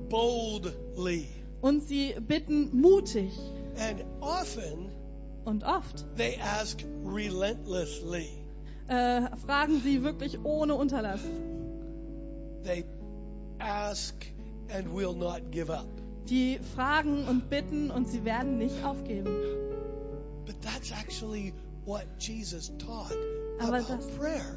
boldly. 0.08 1.26
Und 1.60 1.82
sie 1.82 2.14
bitten 2.20 2.70
mutig. 2.80 3.32
And 3.78 4.04
often 4.20 4.90
Und 5.44 5.64
oft 5.64 6.04
they 6.16 6.38
ask 6.40 6.84
relentlessly. 7.04 8.28
äh, 8.88 9.22
fragen 9.44 9.80
sie 9.82 10.02
wirklich 10.02 10.38
ohne 10.44 10.74
Unterlass. 10.74 11.20
They 12.64 12.84
ask 13.58 14.14
and 14.72 14.92
will 14.94 15.14
not 15.14 15.50
give 15.50 15.70
up. 15.72 15.86
Die 16.28 16.58
fragen 16.74 17.24
und 17.28 17.48
bitten 17.50 17.90
und 17.90 18.08
sie 18.08 18.24
werden 18.24 18.58
nicht 18.58 18.84
aufgeben. 18.84 19.30
But 20.44 20.56
that's 20.62 20.90
actually 20.92 21.52
what 21.84 22.04
Jesus 22.18 22.72
taught 22.78 23.16
Aber 23.60 23.78
about 23.78 23.88
das- 23.88 24.06
prayer. 24.18 24.56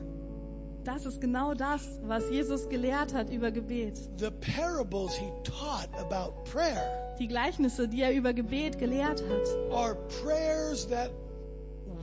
Das 0.86 1.06
ist 1.06 1.20
genau 1.22 1.54
das, 1.54 2.00
was 2.04 2.30
Jesus 2.32 2.70
gelehrt 2.70 3.14
hat 3.14 3.30
über 3.30 3.52
Gebet. 3.52 3.98
The 4.18 4.32
parables 4.32 5.14
he 5.16 5.28
taught 5.44 5.90
about 6.00 6.46
prayer 6.46 7.16
Die 7.20 7.28
Gleichnisse, 7.28 7.88
die 7.88 8.02
er 8.02 8.14
über 8.14 8.34
Gebet 8.34 8.80
gelehrt 8.80 9.22
hat, 9.30 9.74
are 9.74 9.96
prayers 10.24 10.88
that 10.88 11.12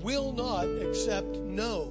will 0.04 0.30
not 0.32 0.66
accept 0.86 1.38
no. 1.48 1.88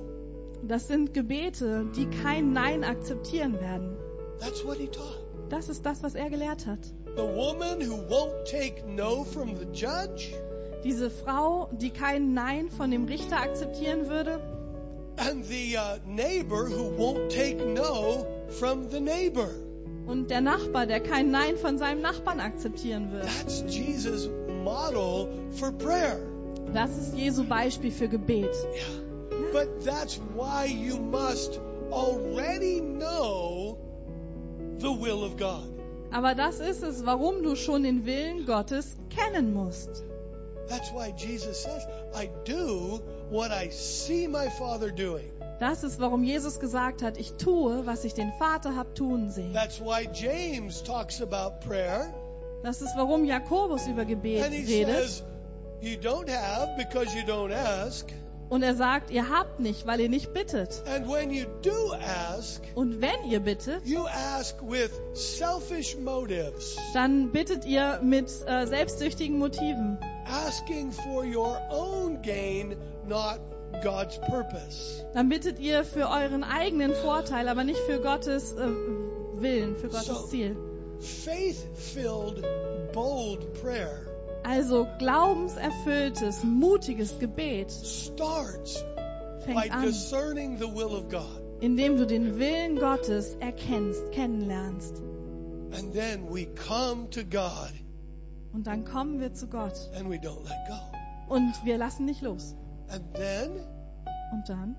das 0.63 0.87
sind 0.87 1.13
Gebete, 1.13 1.87
die 1.95 2.05
kein 2.05 2.53
Nein 2.53 2.83
akzeptieren 2.83 3.59
werden. 3.59 3.97
That's 4.39 4.63
what 4.63 4.77
he 4.77 4.87
taught. 4.87 5.23
Das 5.49 5.69
ist 5.69 5.85
das, 5.85 6.03
was 6.03 6.13
er 6.15 6.29
gelehrt 6.29 6.67
hat. 6.67 6.79
The 7.15 7.25
woman 7.25 7.81
who 7.81 7.95
won't 8.09 8.45
take 8.45 8.85
no 8.85 9.23
from 9.23 9.55
the 9.55 9.65
judge 9.71 10.33
Diese 10.83 11.09
Frau, 11.09 11.69
die 11.71 11.89
kein 11.89 12.33
Nein 12.33 12.69
von 12.69 12.91
dem 12.91 13.05
Richter 13.05 13.37
akzeptieren 13.37 14.07
würde 14.07 14.39
and 15.17 15.43
the 15.45 15.77
uh, 15.77 15.97
neighbor 16.05 16.65
who 16.65 16.89
won't 16.89 17.29
take 17.29 17.57
no 17.57 18.27
from 18.59 18.89
the 18.89 18.99
neighbor. 18.99 19.49
und 20.07 20.29
der 20.29 20.41
Nachbar, 20.41 20.85
der 20.85 20.99
kein 20.99 21.31
Nein 21.31 21.57
von 21.57 21.77
seinem 21.77 22.01
Nachbarn 22.01 22.39
akzeptieren 22.39 23.11
würde. 23.11 23.27
That's 23.27 23.63
Jesus' 23.67 24.29
model 24.63 25.29
for 25.51 25.71
prayer. 25.71 26.19
Das 26.73 26.91
ist 26.97 27.15
Jesu 27.15 27.43
Beispiel 27.43 27.91
für 27.91 28.07
Gebet. 28.07 28.53
Yeah. 28.73 29.51
But 29.51 29.83
that's 29.83 30.19
why 30.35 30.65
you 30.65 30.97
must 30.97 31.59
already 31.91 32.81
know 32.81 33.77
the 34.79 34.91
will 34.91 35.23
of 35.23 35.37
God. 35.37 35.74
Aber 36.11 36.35
das 36.35 36.59
ist 36.59 36.83
es, 36.83 37.05
warum 37.05 37.43
du 37.43 37.55
schon 37.55 37.83
den 37.83 38.05
Willen 38.05 38.45
Gottes 38.45 38.95
kennen 39.09 39.53
musst. 39.53 40.03
That's 40.67 40.91
why 40.91 41.13
Jesus 41.15 41.61
says, 41.63 41.85
I 42.15 42.29
do 42.45 42.99
what 43.29 43.51
I 43.51 43.69
see 43.69 44.27
my 44.27 44.49
Father 44.57 44.89
doing. 44.91 45.29
Das 45.59 45.83
ist, 45.83 45.99
warum 45.99 46.23
Jesus 46.23 46.59
gesagt 46.59 47.01
hat, 47.01 47.17
ich 47.17 47.33
tue, 47.33 47.85
was 47.85 48.03
ich 48.03 48.13
den 48.13 48.31
Vater 48.39 48.75
hab 48.75 48.95
tun 48.95 49.29
sehen. 49.29 49.53
That's 49.53 49.79
why 49.79 50.07
James 50.11 50.83
talks 50.83 51.21
about 51.21 51.59
prayer. 51.65 52.13
Das 52.63 52.81
ist, 52.81 52.95
warum 52.97 53.25
Jakobus 53.25 53.87
über 53.87 54.05
Gebet 54.05 54.43
And 54.43 54.53
he 54.53 54.63
redet. 54.79 54.95
says, 54.95 55.23
You 55.81 55.97
don't 55.97 56.29
have 56.29 56.75
because 56.77 57.15
you 57.15 57.21
don't 57.31 57.53
ask. 57.53 58.07
Und 58.49 58.61
er 58.63 58.75
sagt, 58.75 59.09
ihr 59.09 59.29
habt 59.29 59.59
nicht, 59.59 59.87
weil 59.87 59.99
ihr 59.99 60.09
nicht 60.09 60.33
bittet. 60.33 60.83
And 60.87 61.07
when 61.07 61.31
you 61.31 61.45
do 61.63 61.93
ask, 61.93 62.61
Und 62.75 63.01
wenn 63.01 63.29
ihr 63.29 63.39
bittet, 63.39 63.85
you 63.85 64.05
ask 64.07 64.55
with 64.61 64.91
selfish 65.13 65.97
motives, 65.97 66.77
dann 66.93 67.31
bittet 67.31 67.65
ihr 67.65 67.99
mit 68.03 68.29
äh, 68.47 68.65
selbstsüchtigen 68.67 69.39
Motiven. 69.39 69.97
asking 70.27 70.91
for 70.91 71.23
your 71.23 71.57
own 71.71 72.21
gain, 72.21 72.75
not 73.07 73.39
God's 73.83 74.19
purpose. 74.19 75.03
Dann 75.13 75.29
bittet 75.29 75.59
ihr 75.59 75.83
für 75.83 76.07
euren 76.09 76.43
eigenen 76.43 76.93
Vorteil, 76.93 77.47
aber 77.49 77.63
nicht 77.63 77.79
für 77.81 77.99
Gottes 77.99 78.53
äh, 78.53 78.67
Willen, 79.37 79.75
für 79.75 79.89
Gottes 79.89 80.05
So- 80.07 80.27
Ziel. 80.27 80.55
Faith 80.99 81.57
filled, 81.75 82.41
bold 82.93 83.53
prayer 83.61 83.99
Also 84.47 84.87
glaubenserfülltes, 84.99 86.43
mutiges 86.43 87.17
Gebet 87.19 87.71
starts 87.71 88.83
by 89.45 89.53
fängt 89.53 89.71
an, 89.71 89.81
discerning 89.83 90.57
the 90.59 90.67
will 90.67 90.95
of 90.95 91.09
God. 91.09 91.41
indem 91.61 91.97
du 91.97 92.05
den 92.05 92.37
Willen 92.37 92.77
Gottes 92.77 93.35
erkennst, 93.39 94.11
kennenlernst. 94.11 95.01
And 95.71 95.93
then 95.93 96.29
we 96.31 96.45
come 96.67 97.09
to 97.09 97.21
God 97.23 97.71
Und 98.53 98.67
dann 98.67 98.85
kommen 98.85 99.19
wir 99.19 99.33
zu 99.33 99.47
Gott 99.47 99.73
and 99.97 100.09
we 100.09 100.15
don't 100.15 100.43
let 100.43 100.67
go. 100.67 101.33
und 101.33 101.53
wir 101.65 101.77
lassen 101.77 102.05
nicht 102.05 102.21
los. 102.21 102.55
And 102.89 103.01
then 103.15 103.49
Und 104.31 104.47
dann, 104.47 104.75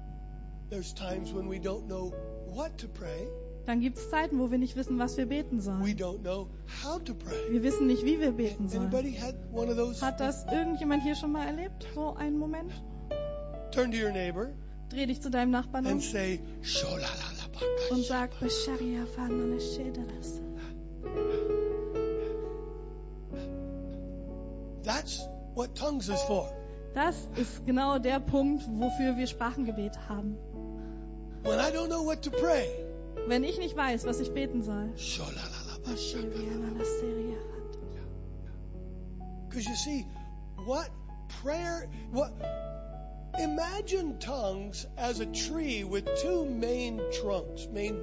there's 0.71 0.95
times 0.95 1.35
when 1.35 1.51
we 1.51 1.57
don't 1.59 1.87
know 1.87 2.13
what 2.55 2.79
to 2.79 2.87
pray. 2.89 3.27
Dann 3.67 3.81
gibt 3.81 3.99
es 3.99 4.11
Zeiten, 4.11 4.39
wo 4.39 4.51
wir 4.51 4.59
nicht 4.59 4.77
wissen, 4.77 4.99
was 4.99 5.17
wir 5.17 5.27
beten 5.27 5.61
sollen. 5.61 5.85
Wir 5.85 7.63
wissen 7.63 7.87
nicht, 7.87 8.05
wie 8.05 8.21
wir 8.21 8.33
beten 8.33 8.69
sollen. 8.69 8.93
Hat 10.01 10.21
das 10.21 10.47
irgendjemand 10.51 11.03
hier 11.03 11.17
schon 11.17 11.33
mal 11.33 11.47
erlebt? 11.47 11.87
So 11.95 12.15
einen 12.15 12.39
Moment? 12.39 12.73
Turn 13.73 13.91
to 13.91 13.99
your 13.99 14.13
neighbor 14.13 14.53
Dreh 14.89 15.07
dich 15.07 15.21
zu 15.21 15.31
deinem 15.31 15.51
Nachbarn 15.51 15.85
um 15.87 16.01
say, 16.01 16.41
und 17.91 18.05
sag. 18.05 18.31
That's 24.85 25.29
what 25.55 25.75
tongues 25.75 26.09
is 26.09 26.23
for. 26.23 26.49
Das 26.95 27.29
ist 27.37 27.67
genau 27.67 27.99
der 27.99 28.21
Punkt, 28.21 28.65
wofür 28.79 29.17
wir 29.17 29.27
Sprachengebet 29.27 30.09
haben. 30.09 30.39
When 31.43 31.59
I 31.59 31.71
don't 31.73 31.89
know 31.89 32.05
what 32.05 32.23
to 32.23 32.31
pray, 32.31 32.86
Wenn 33.27 33.45
ich 33.45 33.59
nicht 33.59 33.77
weiß, 33.77 34.07
was 34.07 34.21
ich 34.21 34.33
beten 34.33 34.63
soll. 34.63 34.93
Because 39.49 39.67
you 39.69 39.75
see, 39.75 40.07
what 40.65 40.91
prayer, 41.43 41.89
what, 42.11 42.33
imagine 43.39 44.19
tongues 44.19 44.87
as 44.97 45.21
a 45.21 45.27
tree 45.27 45.85
with 45.85 46.05
two 46.23 46.45
main 46.45 47.01
trunks, 47.21 47.67
main 47.73 47.99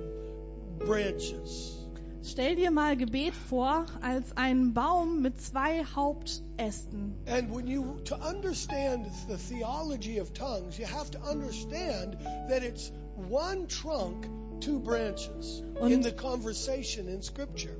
branches. 0.80 1.80
Stell 2.26 2.56
dir 2.56 2.72
mal 2.72 2.96
Gebet 2.96 3.34
vor 3.34 3.86
als 4.02 4.36
einen 4.38 4.74
Baum 4.74 5.22
mit 5.22 5.42
zwei 5.42 5.84
Hauptästen. 5.84 7.16
And 7.28 7.54
when 7.54 7.68
you, 7.68 8.00
to 8.06 8.16
understand 8.16 9.08
the 9.28 9.38
theology 9.38 10.20
of 10.20 10.34
tongues, 10.34 10.80
you 10.80 10.86
have 10.86 11.12
to 11.12 11.20
understand 11.20 12.18
that 12.48 12.64
it's 12.64 12.94
one 13.16 13.68
trunk, 13.68 14.26
two 14.64 14.80
branches 14.80 15.64
in 15.76 15.78
Und- 15.78 16.04
the 16.04 16.12
conversation 16.12 17.08
in 17.08 17.22
Scripture. 17.22 17.76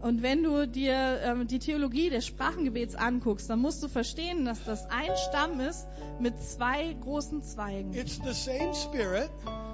Und 0.00 0.22
wenn 0.22 0.42
du 0.42 0.66
dir 0.68 0.92
ähm, 1.22 1.46
die 1.46 1.58
Theologie 1.58 2.10
des 2.10 2.26
Sprachengebets 2.26 2.94
anguckst, 2.94 3.48
dann 3.48 3.58
musst 3.60 3.82
du 3.82 3.88
verstehen, 3.88 4.44
dass 4.44 4.62
das 4.64 4.84
ein 4.90 5.10
Stamm 5.30 5.60
ist 5.60 5.86
mit 6.20 6.38
zwei 6.42 6.92
großen 6.92 7.42
Zweigen. 7.42 7.94
It's 7.94 8.20
the 8.22 8.34
same 8.34 8.74
spirit, 8.74 9.30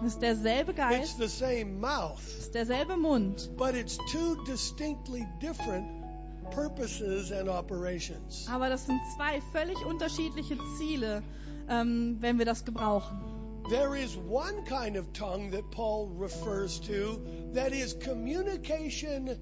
Es 0.06 0.12
ist 0.12 0.22
derselbe 0.22 0.70
it's 0.70 0.78
Geist, 0.80 1.18
the 1.18 1.26
same 1.26 1.64
mouth, 1.80 2.20
es 2.38 2.44
ist 2.44 2.54
derselbe 2.54 2.96
Mund, 2.96 3.50
but 3.56 3.74
it's 3.74 3.98
two 4.12 4.36
distinctly 4.46 5.26
different 5.42 5.88
purposes 6.54 7.32
and 7.32 7.48
operations. 7.48 8.46
aber 8.48 8.68
das 8.68 8.86
sind 8.86 9.00
zwei 9.16 9.40
völlig 9.52 9.84
unterschiedliche 9.84 10.56
Ziele, 10.78 11.24
ähm, 11.68 12.18
wenn 12.20 12.38
wir 12.38 12.46
das 12.46 12.64
gebrauchen. 12.64 13.18
There 13.70 13.94
is 13.94 14.16
one 14.16 14.64
kind 14.64 14.96
of 14.96 15.12
tongue 15.12 15.50
that 15.50 15.70
Paul 15.70 16.08
refers 16.08 16.80
to 16.80 17.24
that 17.52 17.72
is 17.72 17.92
communication 17.94 19.38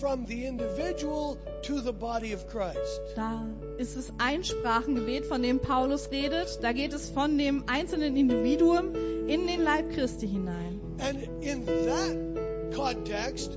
from 0.00 0.26
the 0.26 0.46
individual 0.46 1.38
to 1.62 1.80
the 1.80 1.92
body 1.92 2.32
of 2.32 2.48
Christ. 2.48 3.00
Da 3.14 3.46
ist 3.78 3.96
es 3.96 4.10
ein 4.18 4.42
Sprachengebet, 4.42 5.26
von 5.26 5.42
dem 5.42 5.60
Paulus 5.60 6.10
redet. 6.10 6.58
Da 6.60 6.72
geht 6.72 6.92
es 6.92 7.10
von 7.10 7.38
dem 7.38 7.62
einzelnen 7.68 8.16
Individuum 8.16 8.92
in 9.28 9.46
den 9.46 9.62
Leib 9.62 9.92
Christi 9.92 10.26
hinein. 10.26 10.80
And 10.98 11.44
in 11.44 11.64
that 11.64 12.74
context, 12.74 13.56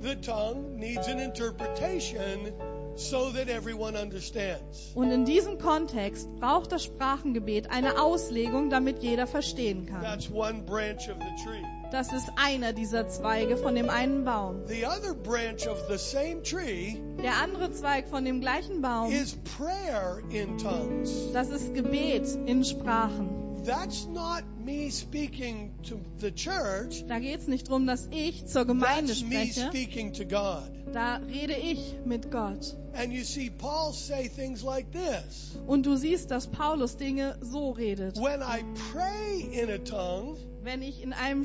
the 0.00 0.14
tongue 0.14 0.76
needs 0.78 1.08
an 1.08 1.18
interpretation 1.18 2.52
so 2.98 3.30
that 3.30 3.48
everyone 3.48 3.96
understands. 3.96 4.92
Und 4.94 5.10
in 5.10 5.24
diesem 5.24 5.58
Kontext 5.58 6.28
braucht 6.40 6.72
das 6.72 6.84
Sprachengebet 6.84 7.70
eine 7.70 8.00
Auslegung, 8.00 8.70
damit 8.70 9.02
jeder 9.02 9.26
verstehen 9.26 9.86
kann. 9.86 10.02
That's 10.02 10.30
one 10.30 10.62
branch 10.62 11.08
of 11.08 11.16
the 11.20 11.44
tree. 11.44 11.62
Das 11.90 12.12
ist 12.12 12.28
einer 12.36 12.74
dieser 12.74 13.08
Zweige 13.08 13.56
von 13.56 13.74
dem 13.74 13.88
einen 13.88 14.24
Baum. 14.24 14.66
The 14.66 14.84
other 14.84 15.14
branch 15.14 15.66
of 15.66 15.78
the 15.88 15.96
same 15.96 16.42
tree 16.42 16.96
Der 17.22 17.36
andere 17.42 17.70
Zweig 17.72 18.08
von 18.08 18.24
dem 18.26 18.40
gleichen 18.42 18.82
Baum, 18.82 19.10
is 19.10 19.36
prayer 19.56 20.20
in 20.30 20.58
tongues. 20.58 21.32
das 21.32 21.48
ist 21.48 21.74
Gebet 21.74 22.28
in 22.46 22.62
Sprachen. 22.62 23.47
That's 23.64 24.06
not 24.06 24.44
me 24.64 24.90
speaking 24.90 25.74
to 25.84 26.00
the 26.20 26.30
church. 26.30 27.04
Da 27.06 27.18
geht 27.18 27.40
es 27.40 27.48
nicht 27.48 27.68
darum, 27.68 27.86
dass 27.86 28.08
ich 28.10 28.46
zur 28.46 28.64
Gemeinde 28.64 29.12
That's 29.12 29.22
me 29.22 29.46
spreche. 29.46 29.68
speaking 29.68 30.12
to 30.14 30.24
God. 30.24 30.70
Da 30.92 31.16
rede 31.16 31.54
ich 31.54 31.94
mit 32.04 32.30
Gott. 32.30 32.74
And 32.94 33.12
you 33.12 33.24
see 33.24 33.50
Paul 33.50 33.92
say 33.92 34.28
things 34.28 34.62
like 34.62 34.90
this. 34.92 35.56
Und 35.66 35.84
du 35.86 35.96
siehst, 35.96 36.30
dass 36.30 36.46
Paulus 36.46 36.96
Dinge 36.96 37.36
so 37.40 37.70
redet. 37.70 38.16
When 38.16 38.40
I 38.42 38.64
pray 38.92 39.40
in 39.52 39.70
a 39.70 39.78
tongue, 39.78 40.36
Wenn 40.62 40.82
ich 40.82 41.02
in 41.02 41.12
einem 41.12 41.44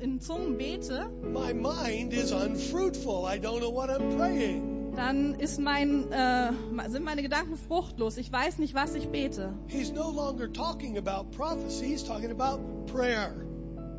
in 0.00 0.20
Zungen 0.20 0.56
bete, 0.56 1.10
my 1.22 1.52
mind 1.52 2.12
is 2.12 2.32
unfruitful. 2.32 3.26
I 3.26 3.38
don't 3.38 3.60
know 3.60 3.70
what 3.74 3.90
I'm 3.90 4.16
praying. 4.16 4.71
Dann 4.96 5.34
ist 5.34 5.58
mein, 5.58 6.10
äh, 6.12 6.52
sind 6.88 7.04
meine 7.04 7.22
Gedanken 7.22 7.56
fruchtlos. 7.56 8.16
Ich 8.16 8.30
weiß 8.30 8.58
nicht, 8.58 8.74
was 8.74 8.94
ich 8.94 9.08
bete. 9.08 9.52
He's 9.66 9.92
no 9.92 10.10
longer 10.10 10.52
talking 10.52 10.98
about 10.98 11.30
prophecy, 11.36 11.86
he's 11.86 12.04
talking 12.04 12.30
about 12.30 12.60
prayer. 12.86 13.34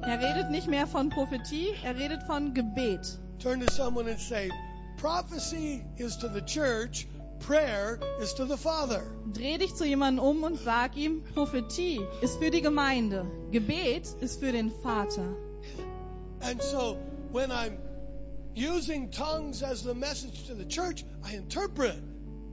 Er 0.01 0.19
redet 0.19 0.51
nicht 0.51 0.67
mehr 0.67 0.85
von 0.85 1.09
Prophetie, 1.09 1.69
er 1.83 1.97
redet 1.97 2.23
von 2.23 2.53
Gebet. 2.53 3.19
Turn 3.39 3.61
to 3.61 3.71
someone 3.73 4.09
and 4.09 4.19
say, 4.19 4.49
Prophecy 4.97 5.83
is 5.97 6.17
to 6.17 6.27
the 6.27 6.41
church, 6.41 7.07
prayer 7.39 7.99
is 8.21 8.33
to 8.35 8.45
the 8.45 8.57
Father. 8.57 9.01
Dreh 9.33 9.57
dich 9.57 9.75
zu 9.75 9.85
jemandem 9.85 10.23
um 10.23 10.43
und 10.43 10.59
sag 10.59 10.97
ihm, 10.97 11.23
Prophetie 11.33 12.01
ist 12.21 12.37
für 12.37 12.51
die 12.51 12.61
Gemeinde, 12.61 13.25
Gebet 13.51 14.07
ist 14.19 14.39
für 14.41 14.51
den 14.51 14.71
Vater. 14.71 15.25
And 16.41 16.61
so 16.61 16.97
when 17.31 17.51
I'm 17.51 17.82
using 18.55 19.11
tongues 19.11 19.63
as 19.63 19.83
the 19.83 19.93
message 19.93 20.47
to 20.47 20.55
the 20.55 20.65
church, 20.65 21.03
I 21.23 21.35
interpret. 21.35 21.95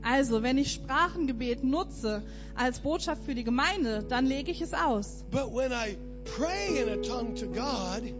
Also, 0.03 0.41
wenn 0.41 0.57
ich 0.57 0.71
Sprachengebet 0.71 1.63
nutze 1.63 2.23
als 2.55 2.79
Botschaft 2.79 3.23
für 3.23 3.35
die 3.35 3.43
Gemeinde, 3.43 4.03
dann 4.09 4.25
lege 4.25 4.51
ich 4.51 4.61
es 4.61 4.73
aus. 4.73 5.23
But 5.29 5.53
when 5.53 5.71
I 5.71 5.95
pray 6.25 6.81
in 6.81 6.89
a 6.89 6.97
tongue 7.01 7.35
to 7.35 7.47
God, 7.47 8.13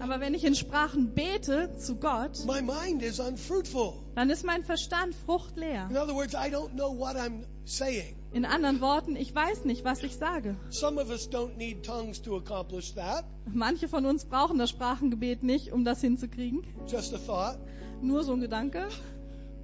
Aber 0.00 0.18
wenn 0.18 0.34
ich 0.34 0.44
in 0.44 0.54
Sprachen 0.54 1.12
bete 1.14 1.76
zu 1.78 1.96
Gott, 1.96 2.44
my 2.46 2.60
mind 2.62 3.02
is 3.02 3.20
unfruitful. 3.20 3.92
dann 4.16 4.30
ist 4.30 4.44
mein 4.44 4.64
Verstand 4.64 5.14
fruchtleer. 5.26 5.88
In 5.90 5.96
other 5.96 6.14
words, 6.14 6.34
I 6.34 6.50
don't 6.50 6.72
know 6.74 6.90
what 6.98 7.16
I'm 7.16 7.44
saying. 7.64 8.16
In 8.32 8.44
anderen 8.44 8.80
Worten, 8.80 9.16
ich 9.16 9.34
weiß 9.34 9.64
nicht, 9.64 9.84
was 9.84 10.04
ich 10.04 10.16
sage. 10.16 10.56
Some 10.70 11.00
of 11.00 11.10
us 11.10 11.28
don't 11.28 11.56
need 11.56 11.84
tongues 11.84 12.22
to 12.22 12.36
accomplish 12.36 12.94
that. 12.94 13.24
Manche 13.52 13.88
von 13.88 14.06
uns 14.06 14.24
brauchen 14.24 14.56
das 14.58 14.70
Sprachengebet 14.70 15.42
nicht, 15.42 15.72
um 15.72 15.84
das 15.84 16.00
hinzukriegen. 16.00 16.62
Just 16.86 17.12
a 17.12 17.18
thought. 17.18 17.58
Nur 18.02 18.22
so 18.22 18.32
ein 18.32 18.40
Gedanke. 18.40 18.86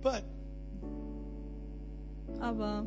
But 0.03 0.25
Aber 2.41 2.87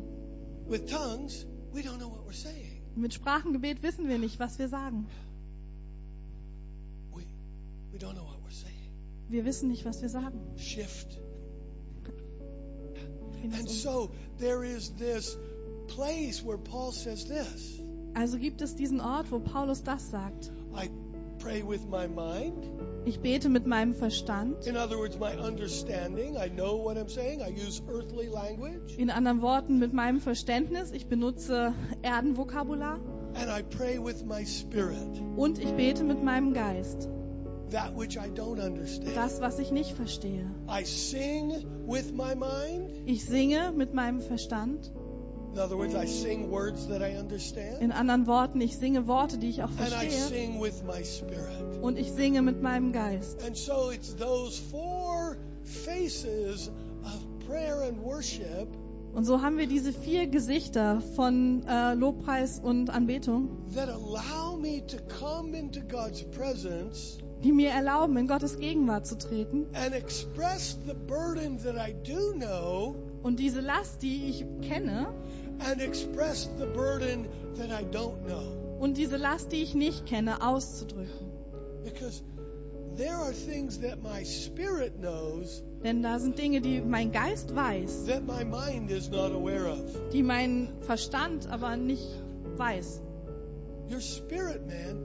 with 0.68 0.86
tongues, 0.86 1.46
we 1.72 1.80
don't 1.80 1.98
know 1.98 2.10
what 2.10 2.26
we're 2.26 2.32
saying. 2.34 2.82
mit 2.94 3.14
Sprachengebet 3.14 3.82
wissen 3.82 4.06
wir 4.08 4.18
nicht, 4.18 4.38
was 4.38 4.58
wir 4.58 4.68
sagen. 4.68 5.06
We, 7.12 7.22
we 7.92 7.98
don't 7.98 8.12
know 8.14 8.24
what 8.26 8.38
we're 8.44 8.52
saying. 8.52 8.92
Wir 9.30 9.46
wissen 9.46 9.68
nicht, 9.70 9.86
was 9.86 10.02
wir 10.02 10.10
sagen. 10.10 10.38
Shift. 10.58 11.18
And 13.42 13.68
so 13.68 14.10
there 14.38 14.62
is 14.64 14.94
this 14.96 15.38
place 15.94 16.44
where 16.44 16.58
Paul 16.58 16.92
says 16.92 17.26
this 17.26 17.80
Also 18.14 18.38
gibt 18.38 18.60
es 18.60 18.74
diesen 18.74 19.00
Ort, 19.00 19.30
wo 19.30 19.38
Paulus 19.38 19.82
das 19.82 20.10
sagt. 20.10 20.50
I 20.74 20.90
pray 21.38 21.62
with 21.62 21.86
my 21.88 22.06
mind. 22.06 22.68
Ich 23.04 23.20
bete 23.20 23.48
mit 23.48 23.66
meinem 23.66 23.94
Verstand. 23.94 24.66
In 24.66 24.76
other 24.76 24.98
words, 24.98 25.18
my 25.18 25.34
understanding. 25.36 26.36
I 26.36 26.48
know 26.48 26.76
what 26.76 26.96
I'm 26.96 27.08
saying. 27.08 27.40
I 27.40 27.50
use 27.50 27.82
earthly 27.88 28.28
language. 28.28 28.96
In 28.98 29.10
anderen 29.10 29.40
Worten, 29.42 29.78
mit 29.78 29.92
meinem 29.92 30.20
Verständnis. 30.20 30.92
Ich 30.92 31.06
benutze 31.06 31.72
Erdenvokabular. 32.02 33.00
And 33.34 33.48
I 33.48 33.62
pray 33.62 33.98
with 33.98 34.24
my 34.24 34.44
spirit. 34.44 35.22
Und 35.36 35.58
ich 35.58 35.72
bete 35.72 36.04
mit 36.04 36.22
meinem 36.22 36.52
Geist. 36.52 37.08
That 37.70 37.96
which 37.96 38.16
I 38.16 38.28
don't 38.28 38.60
understand. 38.60 39.16
Das, 39.16 39.40
was 39.40 39.60
ich 39.60 39.70
nicht 39.70 39.92
verstehe. 39.92 40.44
I 40.68 40.84
sing 40.84 41.64
with 41.86 42.12
my 42.12 42.34
mind. 42.34 42.90
Ich 43.06 43.24
singe 43.24 43.72
mit 43.72 43.94
meinem 43.94 44.20
Verstand. 44.20 44.92
In 45.52 45.58
other 45.58 45.76
words, 45.76 45.94
I 45.94 46.06
sing 46.06 46.50
words 46.50 46.86
that 46.88 47.02
I 47.02 47.18
understand. 47.18 47.82
In 47.82 47.90
anderen 47.90 48.26
Worten, 48.26 48.60
ich 48.60 48.76
singe 48.76 49.08
Worte, 49.08 49.36
die 49.36 49.48
ich 49.48 49.62
auch 49.62 49.70
And 49.70 49.88
I 49.88 50.08
verstehe. 50.08 50.28
sing 50.28 50.60
with 50.60 50.84
my 50.84 51.04
spirit. 51.04 51.82
Und 51.82 51.98
ich 51.98 52.12
singe 52.12 52.40
mit 52.42 52.62
meinem 52.62 52.92
Geist. 52.92 53.42
And 53.44 53.56
so 53.56 53.90
it's 53.90 54.14
those 54.14 54.60
four 54.70 55.36
faces 55.64 56.70
of 57.04 57.46
prayer 57.48 57.82
and 57.82 58.02
worship 58.04 58.68
Und 59.12 59.24
so 59.24 59.42
haben 59.42 59.58
wir 59.58 59.66
diese 59.66 59.92
vier 59.92 60.28
Gesichter 60.28 61.00
von 61.16 61.64
äh, 61.66 61.94
Lobpreis 61.94 62.60
und 62.60 62.90
Anbetung, 62.90 63.48
that 63.74 63.88
allow 63.88 64.56
me 64.56 64.86
to 64.86 64.98
come 65.18 65.56
into 65.56 65.80
God's 65.80 66.22
presence 66.22 67.18
die 67.42 67.52
mir 67.52 67.70
erlauben, 67.70 68.16
in 68.18 68.28
Gottes 68.28 68.58
Gegenwart 68.58 69.06
zu 69.06 69.16
treten 69.16 69.66
and 69.72 69.94
express 69.94 70.78
the 70.86 70.94
burden 70.94 71.58
that 71.64 71.74
I 71.74 71.92
do 71.92 72.34
know 72.34 72.94
und 73.22 73.40
diese 73.40 73.60
Last, 73.60 74.02
die 74.02 74.28
ich 74.28 74.44
kenne 74.68 75.08
and 75.68 75.80
express 75.80 76.48
the 76.58 76.66
burden 76.66 77.28
that 77.56 77.70
I 77.70 77.84
don't 77.84 78.24
know. 78.26 78.78
und 78.80 78.96
diese 78.96 79.16
Last, 79.16 79.52
die 79.52 79.62
ich 79.62 79.74
nicht 79.74 80.06
kenne, 80.06 80.42
auszudrücken. 80.42 81.30
Because 81.84 82.22
there 82.96 83.14
are 83.16 83.32
things 83.32 83.80
that 83.80 84.02
my 84.02 84.24
spirit 84.24 84.98
knows 85.00 85.62
Denn 85.82 86.02
da 86.02 86.18
sind 86.18 86.38
Dinge, 86.38 86.60
die 86.60 86.80
mein 86.82 87.10
Geist 87.12 87.54
weiß, 87.54 88.06
that 88.06 88.22
my 88.26 88.44
mind 88.44 88.90
is 88.90 89.08
not 89.10 89.32
aware 89.32 89.66
of. 89.68 89.80
die 90.12 90.22
mein 90.22 90.68
Verstand 90.82 91.46
aber 91.50 91.76
nicht 91.76 92.06
weiß. 92.56 93.00
Your 93.90 94.00
spirit 94.00 94.66
man 94.66 94.96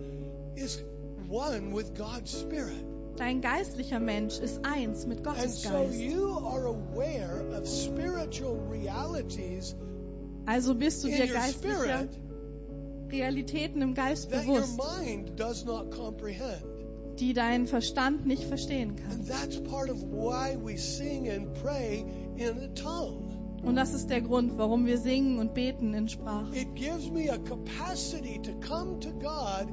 is 0.55 0.83
one 1.29 1.73
with 1.73 1.93
God's 1.95 2.31
spirit. 2.41 2.83
Dein 3.17 3.39
geistlicher 3.41 3.99
Mensch 4.01 4.39
ist 4.39 4.59
eins 4.65 5.05
mit 5.07 5.19
And 5.25 5.37
Gottes 5.37 5.63
so 5.63 5.69
Geist. 5.69 5.99
you 5.99 6.37
are 6.37 6.65
aware 6.65 7.45
of 7.57 7.65
spiritual 7.67 8.57
realities 8.69 9.73
Also 10.45 10.75
bist 10.75 11.03
du 11.03 11.07
dir 11.07 11.27
geistlicher 11.27 12.07
Realitäten 13.11 13.81
im 13.81 13.93
Geist 13.93 14.29
bewusst, 14.29 14.79
die 17.19 17.33
dein 17.33 17.67
Verstand 17.67 18.25
nicht 18.25 18.43
verstehen 18.43 18.95
kann. 18.95 19.11
And 19.11 19.27
that's 19.27 19.61
part 19.63 19.89
of 19.89 20.01
why 20.01 20.57
we 20.61 20.77
sing 20.77 21.29
and 21.29 21.53
pray 21.61 22.05
in 22.35 22.59
a 22.59 22.67
tongue. 22.75 23.35
Und 23.63 23.75
das 23.77 23.93
ist 23.93 24.09
der 24.11 24.21
Grund, 24.21 24.57
warum 24.57 24.85
wir 24.85 24.99
singen 24.99 25.39
und 25.39 25.55
beten 25.55 25.93
in 25.93 26.07
Sprache. 26.07 26.55
It 26.55 26.75
gives 26.75 27.09
me 27.09 27.31
a 27.31 27.37
capacity 27.37 28.39
to 28.43 28.51
come 28.59 28.99
to 28.99 29.09
God 29.13 29.67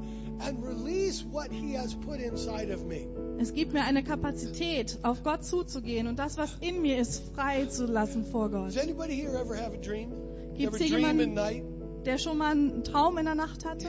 and 0.46 0.64
release 0.64 1.24
what 1.30 1.50
He 1.50 1.76
has 1.76 1.94
put 1.94 2.18
inside 2.18 2.72
of 2.72 2.86
me. 2.86 3.06
Es 3.38 3.52
gibt 3.52 3.74
mir 3.74 3.82
eine 3.82 4.02
Kapazität, 4.02 4.98
auf 5.02 5.22
Gott 5.22 5.44
zuzugehen 5.44 6.06
und 6.06 6.18
das, 6.18 6.38
was 6.38 6.56
in 6.60 6.80
mir 6.80 6.98
ist, 6.98 7.22
frei 7.34 7.66
zu 7.66 7.86
lassen 7.86 8.24
vor 8.24 8.50
Gott. 8.50 8.68
Does 8.68 8.78
anybody 8.78 9.14
here 9.14 9.36
ever 9.36 9.56
have 9.56 9.74
a 9.74 9.80
dream? 9.80 10.21
Gibt's 10.62 10.80
ever 10.80 10.84
hier 10.84 10.98
jemanden, 10.98 12.04
der 12.04 12.18
schon 12.18 12.38
mal 12.38 12.52
einen 12.52 12.84
Traum 12.84 13.18
in 13.18 13.24
der 13.24 13.34
Nacht 13.34 13.64
hatte? 13.64 13.88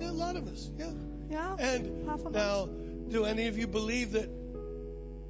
Yeah, 0.00 0.12
yeah, 0.12 0.42
us. 0.50 0.70
Yeah. 0.78 0.92
Ja, 1.30 1.56
ein 1.56 2.04
paar 2.04 2.18
von 2.18 2.32
now, 2.32 2.64
uns. 2.64 3.12
do 3.12 3.24
any 3.24 3.48
of 3.48 3.56
you 3.56 3.66
believe 3.66 4.12
that 4.12 4.28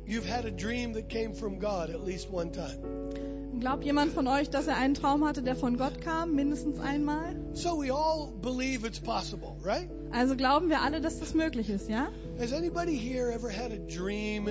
you've 0.06 0.26
had 0.26 0.44
a 0.44 0.50
dream 0.50 0.94
that 0.94 1.08
came 1.08 1.34
from 1.34 1.58
God 1.60 1.90
at 1.90 2.04
least 2.04 2.30
one 2.30 2.50
time? 2.50 3.60
Glaubt 3.60 3.84
jemand 3.84 4.12
von 4.12 4.26
euch, 4.26 4.50
dass 4.50 4.66
er 4.66 4.76
einen 4.76 4.94
Traum 4.94 5.24
hatte, 5.24 5.42
der 5.42 5.54
von 5.54 5.76
Gott 5.76 6.00
kam, 6.00 6.34
mindestens 6.34 6.80
einmal? 6.80 7.36
So 7.52 7.80
we 7.80 7.92
all 7.92 8.32
believe 8.40 8.84
it's 8.84 8.98
possible, 8.98 9.54
right? 9.62 9.88
Also 10.10 10.34
glauben 10.34 10.68
wir 10.68 10.80
alle, 10.80 11.00
dass 11.00 11.20
das 11.20 11.34
möglich 11.34 11.70
ist, 11.70 11.88
ja? 11.88 12.08
Has 12.40 12.52
anybody 12.52 12.96
here 12.96 13.30
ever 13.32 13.48
had 13.48 13.70
a 13.70 13.78
dream 13.86 14.46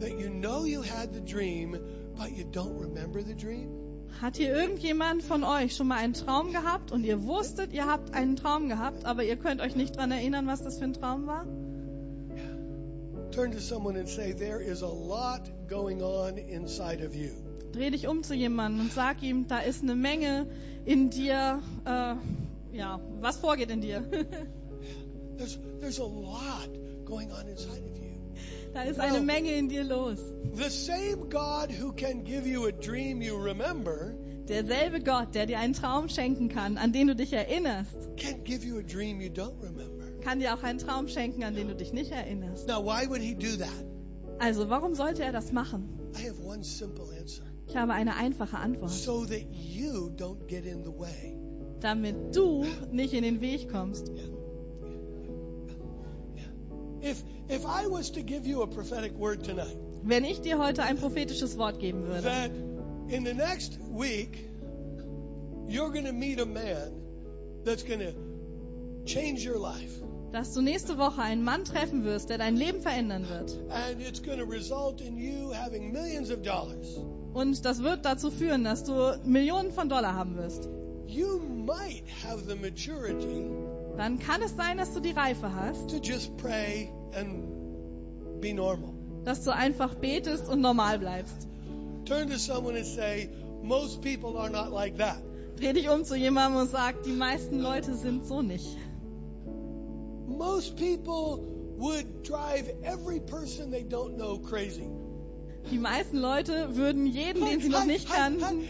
that 0.00 0.10
you 0.20 0.28
know 0.28 0.66
you 0.66 0.82
had 0.82 1.14
the 1.14 1.20
dream, 1.20 1.78
but 2.18 2.32
you 2.36 2.44
don't 2.44 2.78
remember 2.78 3.22
the 3.22 3.34
dream? 3.34 3.83
Hat 4.20 4.36
hier 4.36 4.54
irgendjemand 4.54 5.22
von 5.22 5.44
euch 5.44 5.74
schon 5.74 5.88
mal 5.88 5.98
einen 5.98 6.14
Traum 6.14 6.52
gehabt 6.52 6.92
und 6.92 7.04
ihr 7.04 7.24
wusstet, 7.24 7.72
ihr 7.72 7.86
habt 7.86 8.14
einen 8.14 8.36
Traum 8.36 8.68
gehabt, 8.68 9.04
aber 9.04 9.24
ihr 9.24 9.36
könnt 9.36 9.60
euch 9.60 9.76
nicht 9.76 9.96
dran 9.96 10.10
erinnern, 10.10 10.46
was 10.46 10.62
das 10.62 10.78
für 10.78 10.84
ein 10.84 10.92
Traum 10.92 11.26
war? 11.26 11.46
Turn 13.32 13.50
to 13.50 13.58
someone 13.58 13.98
and 13.98 14.08
say, 14.08 14.32
There 14.32 14.60
is 14.60 14.82
a 14.82 14.88
lot 14.88 15.50
going 15.68 16.02
on 16.02 16.38
inside 16.38 17.04
of 17.04 17.14
you. 17.14 17.30
Dreh 17.72 17.90
dich 17.90 18.06
um 18.06 18.22
zu 18.22 18.34
jemandem 18.34 18.82
und 18.82 18.92
sag 18.92 19.22
ihm, 19.22 19.48
da 19.48 19.58
ist 19.58 19.82
eine 19.82 19.96
Menge 19.96 20.46
in 20.84 21.10
dir, 21.10 21.60
äh, 21.84 22.14
ja, 22.76 23.00
was 23.20 23.38
vorgeht 23.38 23.70
in 23.70 23.80
dir. 23.80 24.04
There's, 25.36 25.58
there's 25.80 25.98
a 25.98 26.06
lot 26.06 26.68
going 27.04 27.32
on 27.32 27.48
inside 27.48 27.82
of 27.84 27.90
you. 27.90 27.93
Da 28.74 28.82
ist 28.82 29.00
eine 29.00 29.20
Menge 29.20 29.52
in 29.52 29.68
dir 29.68 29.84
los. 29.84 30.18
The 30.54 30.68
same 30.68 31.28
God 31.28 31.70
who 31.80 31.92
can 31.92 32.24
give 32.24 32.46
you 32.46 32.66
a 32.66 32.72
dream 32.72 33.22
you 33.22 33.36
remember 33.36 34.14
Derselbe 34.48 35.00
Gott, 35.00 35.34
der 35.34 35.46
dir 35.46 35.58
einen 35.58 35.72
Traum 35.72 36.10
schenken 36.10 36.48
kann, 36.48 36.76
an 36.76 36.92
den 36.92 37.06
du 37.06 37.16
dich 37.16 37.32
erinnerst, 37.32 37.96
can 38.18 38.44
give 38.44 38.66
you 38.66 38.78
a 38.78 38.82
dream 38.82 39.20
you 39.20 39.30
don't 39.30 39.58
remember. 39.62 40.04
kann 40.20 40.38
dir 40.38 40.54
auch 40.54 40.62
einen 40.62 40.78
Traum 40.78 41.08
schenken, 41.08 41.44
an 41.44 41.54
den 41.54 41.68
du 41.68 41.74
dich 41.74 41.94
nicht 41.94 42.10
erinnerst. 42.10 42.68
Now, 42.68 42.84
why 42.84 43.08
would 43.08 43.22
he 43.22 43.34
do 43.34 43.56
that? 43.56 43.86
Also, 44.38 44.68
warum 44.68 44.94
sollte 44.94 45.22
er 45.22 45.32
das 45.32 45.52
machen? 45.52 45.88
I 46.14 46.28
have 46.28 46.42
one 46.44 46.62
simple 46.62 47.06
answer. 47.18 47.44
Ich 47.66 47.76
habe 47.76 47.92
eine 47.94 48.16
einfache 48.16 48.58
Antwort. 48.58 48.90
So 48.90 49.24
that 49.24 49.46
you 49.50 50.10
don't 50.10 50.46
get 50.46 50.66
in 50.66 50.84
the 50.84 50.90
way. 50.90 51.34
Damit 51.80 52.36
du 52.36 52.66
nicht 52.92 53.14
in 53.14 53.22
den 53.22 53.40
Weg 53.40 53.70
kommst. 53.70 54.10
If 57.04 57.22
if 57.48 57.64
I 57.66 57.86
was 57.86 58.10
to 58.12 58.22
give 58.22 58.46
you 58.46 58.62
a 58.62 58.66
prophetic 58.66 59.12
word 59.18 59.44
tonight, 59.44 59.76
Wenn 60.02 60.24
ich 60.24 60.40
dir 60.40 60.58
heute 60.58 60.82
ein 60.82 60.96
prophetisches 60.96 61.56
Wort 61.58 61.78
geben 61.78 62.06
würde, 62.06 62.22
that 62.22 62.50
in 63.08 63.24
the 63.24 63.34
next 63.34 63.78
week 63.90 64.48
you're 65.68 65.90
going 65.90 66.06
to 66.06 66.12
meet 66.12 66.40
a 66.40 66.46
man 66.46 66.92
that's 67.64 67.82
going 67.84 68.00
to 68.00 68.12
change 69.04 69.44
your 69.46 69.58
life, 69.58 70.00
dass 70.32 70.52
du 70.54 70.62
nächste 70.62 70.96
Woche 70.98 71.20
einen 71.22 71.44
Mann 71.44 71.64
treffen 71.64 72.04
wirst, 72.04 72.28
der 72.30 72.38
dein 72.38 72.56
Leben 72.56 72.80
verändern 72.80 73.28
wird. 73.28 73.52
and 73.70 74.00
it's 74.00 74.20
going 74.22 74.38
to 74.38 74.46
result 74.46 75.00
in 75.02 75.16
you 75.18 75.52
having 75.52 75.92
millions 75.92 76.30
of 76.30 76.42
dollars. 76.42 76.98
Und 77.34 77.64
das 77.64 77.82
wird 77.82 78.04
dazu 78.04 78.30
führen, 78.30 78.64
dass 78.64 78.84
du 78.84 79.18
Millionen 79.24 79.72
von 79.72 79.88
Dollar 79.88 80.14
haben 80.14 80.36
wirst. 80.36 80.68
Dann 83.96 84.18
kann 84.18 84.42
es 84.42 84.56
sein, 84.56 84.76
dass 84.78 84.92
du 84.92 85.00
die 85.00 85.12
Reife 85.12 85.54
hast, 85.54 85.90
to 85.90 85.96
just 86.02 86.36
pray 86.36 86.90
and 87.16 88.40
be 88.40 88.52
normal. 88.52 88.90
dass 89.24 89.44
du 89.44 89.52
einfach 89.52 89.94
betest 89.94 90.48
und 90.48 90.60
normal 90.60 90.98
bleibst. 90.98 91.48
Turn 92.04 92.28
to 92.28 92.36
someone 92.36 92.76
and 92.76 92.86
say, 92.86 93.30
most 93.62 94.02
people 94.02 94.36
are 94.38 94.50
not 94.50 94.70
like 94.72 94.98
that. 94.98 95.22
Dreh 95.56 95.72
dich 95.72 95.88
um 95.88 96.04
zu 96.04 96.16
jemandem 96.16 96.62
und 96.62 96.70
sag, 96.70 97.02
die 97.04 97.12
meisten 97.12 97.60
Leute 97.60 97.94
sind 97.94 98.26
so 98.26 98.42
nicht. 98.42 98.76
Most 100.26 100.76
people 100.76 101.38
would 101.78 102.06
drive 102.28 102.68
every 102.82 103.20
person 103.20 103.70
they 103.70 103.84
don't 103.84 104.16
know 104.16 104.38
crazy. 104.38 104.90
Die 105.70 105.78
meisten 105.78 106.18
Leute 106.18 106.76
würden 106.76 107.06
jeden, 107.06 107.44
den 107.44 107.60
sie 107.60 107.70
noch 107.70 107.86
nicht 107.86 108.10
kannten, 108.10 108.64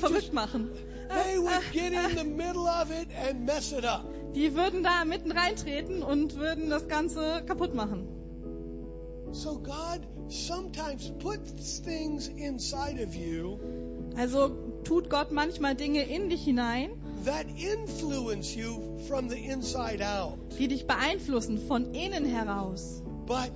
verrückt 0.00 0.34
machen. 0.34 0.70
they 1.08 1.38
would 1.38 1.72
get 1.72 1.92
in 1.92 2.16
the 2.16 2.24
middle 2.24 2.66
of 2.66 2.90
it 2.90 3.08
and 3.26 3.46
mess 3.46 3.72
it 3.72 3.84
up. 3.84 4.04
Die 4.34 4.54
würden 4.54 4.82
da 4.82 5.04
mitten 5.04 5.32
reintreten 5.32 6.02
und 6.02 6.36
würden 6.36 6.70
das 6.70 6.86
Ganze 6.88 7.42
kaputt 7.46 7.74
machen. 7.74 8.06
So 9.32 9.58
God 9.58 10.00
sometimes 10.28 11.12
puts 11.20 11.80
things 11.82 12.28
inside 12.28 13.00
of 13.02 13.14
you 13.14 13.58
Also 14.16 14.50
tut 14.84 15.08
Gott 15.08 15.30
manchmal 15.30 15.74
Dinge 15.76 16.02
in 16.02 16.28
dich 16.30 16.42
hinein, 16.44 16.90
that 17.24 17.46
influence 17.56 18.54
you 18.56 18.98
from 19.06 19.28
the 19.28 19.36
inside 19.36 20.02
out. 20.04 20.38
die 20.58 20.66
dich 20.68 20.86
beeinflussen 20.86 21.58
von 21.58 21.92
innen 21.94 22.24
heraus. 22.24 23.02
But 23.26 23.50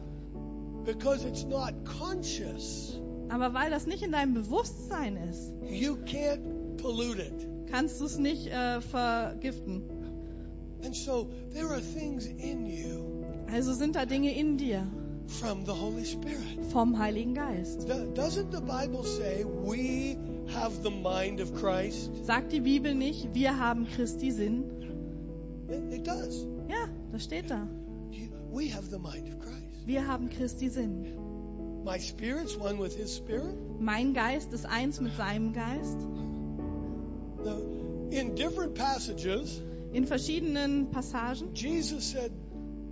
because 0.84 1.26
it's 1.26 1.44
not 1.44 1.72
conscious, 2.00 3.00
Aber 3.28 3.52
weil 3.54 3.70
das 3.70 3.86
nicht 3.86 4.02
in 4.04 4.12
deinem 4.12 4.34
Bewusstsein 4.34 5.16
ist, 5.16 5.52
you 5.68 5.94
can't 6.06 6.76
pollute 6.76 7.20
it. 7.20 7.48
kannst 7.70 8.00
du 8.00 8.04
es 8.04 8.16
nicht 8.18 8.46
äh, 8.46 8.80
vergiften. 8.80 9.82
And 10.84 10.94
so 10.94 11.28
there 11.52 11.68
are 11.68 11.80
things 11.80 12.26
in 12.26 12.66
you 12.66 13.24
Also 13.52 13.72
sind 13.74 13.94
da 13.96 14.04
Dinge 14.04 14.32
in 14.34 14.56
dir 14.58 14.86
from 15.26 15.64
the 15.64 15.72
Holy 15.72 16.04
Spirit. 16.04 16.42
vom 16.70 16.98
Heiligen 16.98 17.34
Geist. 17.34 17.88
Do- 17.88 18.12
Doesn't 18.14 18.50
the 18.52 18.60
Bible 18.60 19.02
say 19.04 19.44
we 19.44 20.16
have 20.52 20.82
the 20.82 20.90
mind 20.90 21.40
of 21.40 21.54
Christ? 21.54 22.10
Sagt 22.26 22.52
die 22.52 22.60
Bibel 22.60 22.94
nicht, 22.94 23.34
wir 23.34 23.58
haben 23.58 23.86
Christi 23.86 24.30
Sinn? 24.30 24.64
It, 25.68 25.92
it 26.00 26.06
does. 26.06 26.46
Ja, 26.68 26.88
das 27.12 27.24
steht 27.24 27.50
da. 27.50 27.66
We 28.52 28.68
have 28.72 28.84
the 28.90 28.98
mind 28.98 29.28
of 29.28 29.38
Christ. 29.40 29.86
Wir 29.86 30.06
haben 30.06 30.28
Christi 30.28 30.68
Sinn. 30.68 31.06
My 31.84 31.98
spirit's 31.98 32.56
one 32.56 32.78
with 32.78 32.94
His 32.96 33.14
spirit. 33.16 33.54
Mein 33.80 34.12
Geist 34.14 34.52
ist 34.52 34.64
eins 34.66 35.00
mit 35.00 35.14
seinem 35.16 35.52
Geist. 35.52 35.96
The, 37.42 38.16
in 38.18 38.34
different 38.36 38.74
passages, 38.74 39.60
In 39.94 40.06
verschiedenen 40.06 40.90
Passagen 40.90 41.54
Jesus 41.54 42.10
said 42.10 42.32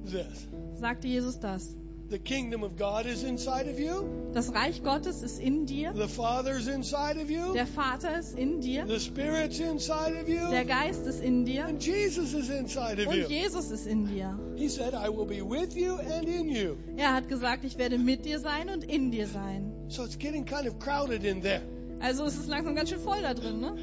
this 0.06 0.48
sagte 0.80 1.08
Jesus 1.08 1.38
das. 1.40 1.76
The 2.10 2.18
kingdom 2.18 2.62
of 2.62 2.76
God 2.76 3.06
is 3.06 3.22
inside 3.24 3.66
of 3.70 3.78
you, 3.78 4.04
Das 4.34 4.52
Reich 4.54 4.82
Gottes 4.82 5.22
ist 5.22 5.38
in 5.40 5.64
dir. 5.66 5.94
the 5.94 6.06
Father's 6.08 6.66
inside 6.68 7.16
of 7.20 7.30
you, 7.30 7.54
Der 7.54 7.66
Vater 7.66 8.18
ist 8.18 8.36
in 8.38 8.60
dir. 8.60 8.86
the 8.86 9.00
Spirit's 9.00 9.58
inside 9.60 10.14
of 10.20 10.28
you, 10.28 10.50
Der 10.50 10.64
Geist 10.66 11.06
ist 11.06 11.22
in 11.22 11.44
dir. 11.46 11.64
and 11.64 11.82
Jesus 11.82 12.34
is 12.34 12.50
inside 12.50 13.00
of 13.00 13.08
Und 13.08 13.16
you. 13.16 13.26
Jesus 13.28 13.70
ist 13.70 13.86
in 13.86 14.06
dir. 14.06 14.38
He 14.56 14.68
said, 14.68 14.92
I 14.94 15.08
will 15.08 15.24
be 15.26 15.40
with 15.42 15.74
you 15.74 15.94
and 15.96 16.28
in 16.28 16.50
you. 16.50 16.76
Er 16.96 17.14
hat 17.14 17.28
gesagt, 17.28 17.64
ich 17.64 17.78
werde 17.78 17.98
mit 17.98 18.26
dir 18.26 18.38
sein 18.40 18.68
und 18.68 18.84
in 18.84 19.10
dir 19.10 19.26
sein. 19.26 19.72
So 19.88 20.04
it's 20.04 20.18
getting 20.18 20.44
kind 20.44 20.68
of 20.68 20.78
crowded 20.78 21.24
in 21.24 21.40
there. 21.40 21.62
Also 22.00 22.24
es 22.24 22.36
ist 22.36 22.48
langsam 22.48 22.74
ganz 22.74 22.90
schön 22.90 22.98
voll 23.00 23.22
da 23.22 23.32
drin, 23.32 23.60
ne? 23.60 23.74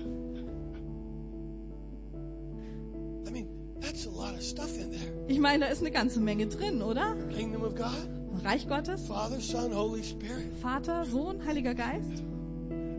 Ich 5.27 5.39
meine, 5.39 5.65
da 5.65 5.71
ist 5.71 5.81
eine 5.81 5.91
ganze 5.91 6.19
Menge 6.19 6.47
drin, 6.47 6.81
oder? 6.81 7.15
Kingdom 7.35 7.63
of 7.63 7.75
God, 7.75 8.09
Reich 8.43 8.67
Gottes, 8.67 9.07
Father, 9.07 9.39
Son, 9.39 9.73
Holy 9.73 10.03
Spirit. 10.03 10.53
Vater, 10.61 11.05
Sohn, 11.05 11.45
Heiliger 11.45 11.73
Geist. 11.73 12.23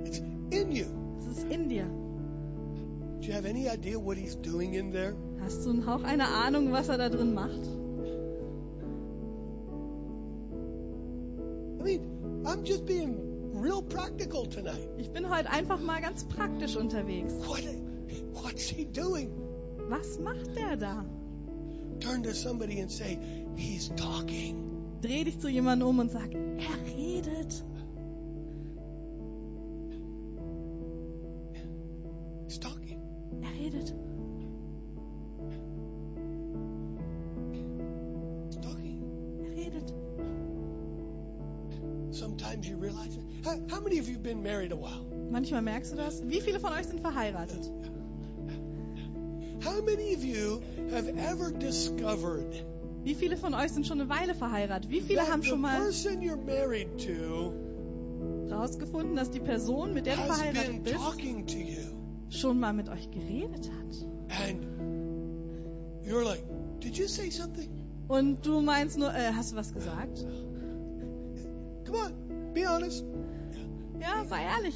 It's 0.05 0.19
in 0.51 0.73
you. 0.73 0.87
Es 1.21 1.39
ist 1.39 1.51
in 1.51 1.69
dir. 1.69 1.87
Do 3.21 3.27
you 3.27 3.35
have 3.35 3.45
any 3.45 3.69
idea 3.69 3.99
what 3.99 4.17
He's 4.17 4.37
doing 4.37 4.75
in 4.75 4.93
there? 4.93 5.15
Hast 5.41 5.65
du 5.65 5.71
einen 5.71 5.87
Hauch 5.87 6.03
einer 6.03 6.29
Ahnung, 6.29 6.73
was 6.73 6.89
er 6.89 6.99
da 6.99 7.09
drin 7.09 7.35
macht? 7.35 7.67
I 11.79 11.83
mean, 11.83 12.45
I'm 12.45 12.65
just 12.65 12.87
being 12.87 13.17
real 13.55 13.83
practical 13.83 14.47
tonight. 14.47 14.89
Ich 14.99 15.11
bin 15.11 15.29
heute 15.29 15.51
einfach 15.51 15.81
mal 15.81 16.01
ganz 16.01 16.25
praktisch 16.25 16.77
unterwegs. 16.77 17.35
What, 17.47 17.63
what's 18.33 18.69
He 18.69 18.85
doing? 18.85 19.31
Was 19.91 20.21
macht 20.21 20.55
der 20.55 20.77
da? 20.77 21.05
Turn 21.99 22.23
to 22.23 22.33
somebody 22.33 22.79
and 22.79 22.89
say, 22.89 23.19
He's 23.57 23.89
talking. 23.97 25.01
Dreh 25.03 25.25
dich 25.25 25.41
zu 25.41 25.49
jemandem 25.49 25.89
um 25.89 25.99
und 25.99 26.13
sag, 26.13 26.33
er 26.33 26.77
redet. 26.87 27.65
He's 32.47 32.61
talking. 32.61 33.01
Er 33.43 33.51
redet. 33.51 33.93
He's 38.47 38.59
talking. 38.61 39.03
Er 39.41 39.51
redet. 39.57 39.93
Sometimes 42.13 42.69
you 42.69 42.77
realize 42.77 43.17
it. 43.17 43.25
How, 43.45 43.59
how 43.69 43.81
many 43.81 43.99
of 43.99 44.07
you 44.07 44.15
have 44.15 44.23
been 44.23 44.41
married 44.41 44.71
a 44.71 44.77
while? 44.77 45.05
Manchmal 45.33 45.63
merkst 45.63 45.93
du 45.93 45.97
das. 45.97 46.23
Wie 46.29 46.41
viele 46.41 46.61
von 46.61 46.73
euch 46.73 46.87
sind 46.87 47.01
verheiratet? 47.01 47.73
How 49.63 49.83
many 49.83 50.15
of 50.15 50.25
you 50.25 50.63
have 50.91 51.09
ever 51.09 51.51
discovered 51.51 52.65
Wie 53.03 53.15
viele 53.15 53.37
von 53.37 53.55
euch 53.55 53.73
sind 53.73 53.87
schon 53.87 54.01
eine 54.01 54.11
Weile 54.11 54.35
verheiratet? 54.35 54.91
Wie 54.91 55.01
viele 55.01 55.21
that 55.21 55.31
haben 55.31 55.43
the 55.43 55.49
schon 55.49 55.61
mal 55.61 55.79
person 55.81 56.21
you're 56.21 56.37
married 56.37 56.89
to 56.99 57.53
rausgefunden, 58.51 59.17
dass 59.17 59.31
die 59.31 59.41
Person, 59.41 59.95
mit 59.95 60.07
der 60.07 60.17
du 60.17 60.23
has 60.23 60.37
verheiratet 60.37 60.85
bist, 60.85 60.97
talking 60.97 61.47
to 61.47 61.57
you? 61.57 61.95
schon 62.29 62.61
mal 62.61 62.73
mit 62.73 62.89
euch 62.89 63.11
geredet 63.11 63.71
hat? 63.71 64.07
And 64.47 64.65
you're 66.05 66.25
like, 66.25 66.43
did 66.81 66.97
you 66.97 67.07
say 67.07 67.31
something? 67.31 67.71
Und 68.09 68.45
du 68.45 68.61
meinst 68.61 68.99
nur, 68.99 69.15
äh, 69.15 69.33
hast 69.35 69.53
du 69.53 69.57
was 69.57 69.73
gesagt? 69.73 70.27
Come 71.87 71.99
on, 71.99 72.53
be 72.53 72.69
honest. 72.69 73.05
Ja, 74.01 74.25
sei 74.27 74.43
ehrlich. 74.43 74.75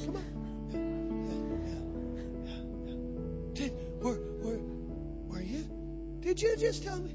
Did 3.53 3.71
were 4.01 4.19
were? 4.41 4.74
Did 6.25 6.41
you 6.41 6.57
just 6.57 6.83
tell 6.83 6.97
me, 6.97 7.13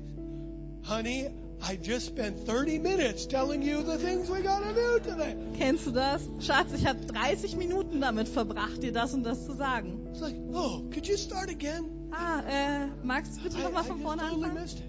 honey? 0.84 1.30
I 1.60 1.74
just 1.74 2.06
spent 2.06 2.46
30 2.46 2.78
minutes 2.78 3.26
telling 3.26 3.60
you 3.60 3.82
the 3.82 3.98
things 3.98 4.30
we 4.30 4.40
gotta 4.40 4.72
do 4.72 5.00
today. 5.00 5.36
Kennst 5.58 5.84
du 5.86 5.90
das? 5.90 6.22
Schatz, 6.38 6.72
ich 6.72 6.86
habe 6.86 7.00
30 7.00 7.56
Minuten 7.56 8.00
damit 8.00 8.28
verbracht, 8.28 8.84
dir 8.84 8.92
das 8.92 9.12
und 9.12 9.24
das 9.24 9.44
zu 9.46 9.54
sagen. 9.54 10.06
It's 10.12 10.20
like, 10.20 10.36
oh, 10.52 10.84
could 10.92 11.08
you 11.08 11.16
start 11.16 11.50
again? 11.50 11.86
Ah, 12.12 12.40
äh, 12.48 12.86
magst 13.02 13.36
du 13.36 13.42
bitte 13.42 13.58
nochmal 13.58 13.82
von 13.82 13.98
vorne 14.00 14.22
totally 14.22 14.44
anfangen? 14.44 14.62
missed 14.62 14.78
it. 14.78 14.86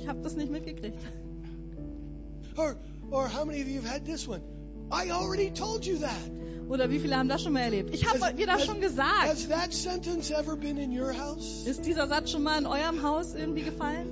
Ich 0.00 0.08
habe 0.08 0.20
das 0.22 0.34
nicht 0.34 0.50
mitgekriegt. 0.50 0.98
Or 2.56 2.76
or 3.10 3.28
how 3.28 3.44
many 3.44 3.60
of 3.60 3.68
you 3.68 3.82
have 3.82 3.92
had 3.92 4.06
this 4.06 4.26
one? 4.26 4.40
I 4.92 5.10
already 5.10 5.50
told 5.50 5.86
you 5.86 5.98
that. 5.98 6.30
Oder 6.68 6.90
wie 6.90 6.98
viele 7.00 7.16
haben 7.16 7.28
das 7.28 7.42
schon 7.42 7.54
mal 7.54 7.60
erlebt? 7.60 7.94
Ich 7.94 8.06
habe 8.06 8.20
Has- 8.20 8.36
dir 8.36 8.46
das 8.46 8.64
schon 8.64 8.80
gesagt. 8.80 9.26
Has 9.26 9.48
that 9.48 9.72
sentence 9.72 10.30
ever 10.30 10.56
been 10.56 10.76
in 10.76 10.92
your 10.98 11.12
house? 11.12 11.66
Ist 11.66 11.86
dieser 11.86 12.06
Satz 12.06 12.30
schon 12.30 12.42
mal 12.42 12.58
in 12.58 12.66
eurem 12.66 13.02
Haus 13.02 13.34
irgendwie 13.34 13.62
gefallen? 13.62 14.06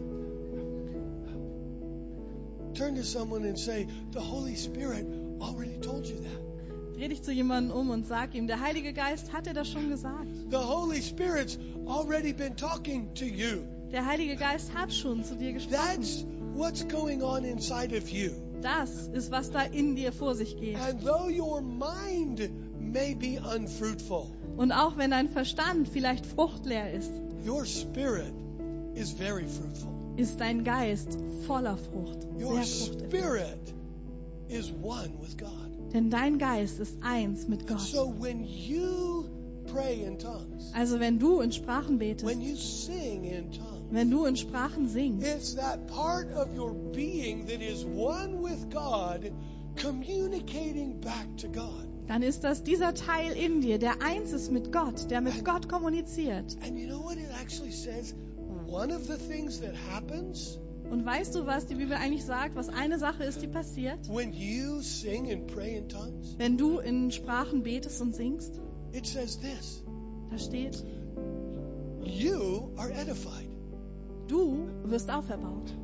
Turn 2.74 2.96
to 2.96 3.02
someone 3.02 3.46
and 3.46 3.58
say, 3.58 3.86
the 4.12 4.20
Holy 4.20 4.56
Spirit 4.56 5.06
already 5.40 5.78
told 5.80 6.06
you 6.06 6.16
that. 6.16 6.96
Dreh 6.96 7.08
dich 7.08 7.22
zu 7.22 7.32
jemandem 7.32 7.76
um 7.76 7.90
und 7.90 8.06
sag 8.06 8.34
ihm, 8.34 8.46
der 8.46 8.60
Heilige 8.60 8.92
Geist 8.92 9.32
hat 9.32 9.46
dir 9.46 9.54
das 9.54 9.68
schon 9.68 9.88
gesagt. 9.90 10.26
The 10.50 10.56
Holy 10.56 11.02
Spirit's 11.02 11.58
already 11.86 12.32
been 12.32 12.56
talking 12.56 13.12
to 13.14 13.24
you. 13.24 13.64
Der 13.90 14.06
Heilige 14.06 14.36
Geist 14.36 14.72
hat 14.74 14.92
schon 14.92 15.24
zu 15.24 15.34
dir 15.34 15.52
gesprochen. 15.52 15.76
That's 15.76 16.24
what's 16.54 16.86
going 16.88 17.22
on 17.22 17.44
inside 17.44 17.96
of 17.96 18.08
you. 18.10 18.30
Das 18.62 19.08
ist, 19.08 19.30
was 19.30 19.50
da 19.50 19.62
in 19.62 19.96
dir 19.96 20.12
vor 20.12 20.34
sich 20.34 20.56
geht. 20.56 20.76
And 20.76 21.02
though 21.04 21.28
your 21.30 21.60
mind 21.62 22.50
may 22.80 23.14
be 23.14 23.40
unfruitful, 23.40 24.26
Und 24.56 24.72
auch 24.72 24.96
wenn 24.96 25.10
dein 25.10 25.28
Verstand 25.28 25.88
vielleicht 25.88 26.26
fruchtleer 26.26 26.92
ist, 26.92 27.10
your 27.46 27.64
spirit 27.64 28.32
is 28.94 29.12
very 29.12 29.46
fruitful. 29.46 29.90
ist 30.16 30.38
dein 30.40 30.64
Geist 30.64 31.18
voller 31.46 31.76
Frucht. 31.76 32.26
Your 32.38 32.62
Sehr 32.62 32.88
fruchterfüllt. 32.88 33.10
spirit 33.10 33.74
is 34.48 34.72
one 34.82 35.10
with 35.20 35.38
God. 35.38 35.92
Denn 35.94 36.10
dein 36.10 36.38
Geist 36.38 36.78
ist 36.80 36.96
eins 37.02 37.48
mit 37.48 37.60
And 37.60 37.68
Gott. 37.70 37.80
so 37.80 38.12
when 38.18 38.44
you 38.44 39.24
pray 39.72 40.02
in 40.04 40.18
tongues, 40.18 40.72
Also 40.74 41.00
wenn 41.00 41.18
du 41.18 41.40
in 41.40 41.52
Sprachen 41.52 41.98
when 41.98 42.16
betest, 42.16 42.42
you 42.42 42.56
sing 42.56 43.24
in 43.24 43.50
tongues, 43.52 43.69
wenn 43.90 44.10
du 44.10 44.24
in 44.24 44.36
Sprachen 44.36 44.88
singst, 44.88 45.26
it's 45.26 45.54
that 45.56 45.86
part 45.88 46.32
of 46.34 46.48
your 46.56 46.72
being 46.92 47.46
that 47.46 47.60
is 47.60 47.84
one 47.84 48.42
with 48.42 48.70
God 48.70 49.30
communicating 49.76 51.00
back 51.00 51.26
to 51.38 51.48
God. 51.48 51.86
dann 52.08 52.22
ist 52.22 52.42
das 52.44 52.62
dieser 52.64 52.94
Teil 52.94 53.32
in 53.32 53.60
dir, 53.60 53.78
der 53.78 54.02
eins 54.02 54.32
ist 54.32 54.50
mit 54.50 54.72
Gott, 54.72 55.10
der 55.10 55.20
mit 55.20 55.44
Gott 55.44 55.68
kommuniziert. 55.68 56.56
And 56.66 56.76
you 56.78 56.86
know 56.88 57.02
what 57.02 57.16
it 57.16 57.30
actually 57.40 57.72
says? 57.72 58.14
One 58.66 58.94
of 58.94 59.04
the 59.06 59.16
things 59.16 59.60
that 59.60 59.74
happens 59.92 60.58
Und 60.90 61.04
weißt 61.06 61.36
du, 61.36 61.46
was 61.46 61.66
die 61.66 61.76
Bibel 61.76 61.92
eigentlich 61.96 62.24
sagt, 62.24 62.56
was 62.56 62.68
eine 62.68 62.98
Sache 62.98 63.22
ist, 63.24 63.42
die 63.42 63.46
passiert? 63.46 64.08
when 64.08 64.32
you 64.32 64.80
sing 64.80 65.30
and 65.30 65.46
pray 65.46 65.76
in 65.76 65.88
tongues? 65.88 66.34
Wenn 66.38 66.56
du 66.58 66.78
in 66.78 67.10
Sprachen 67.12 67.62
betest 67.62 68.00
und 68.00 68.14
singst, 68.14 68.60
It 68.92 69.06
says 69.06 69.38
this 69.38 69.82
da 70.30 70.38
steht, 70.38 70.84
You 72.04 72.70
are 72.76 72.90
edified. 72.92 73.49
Du 74.30 74.68
wirst 74.84 75.10
auferbaut. 75.10 75.74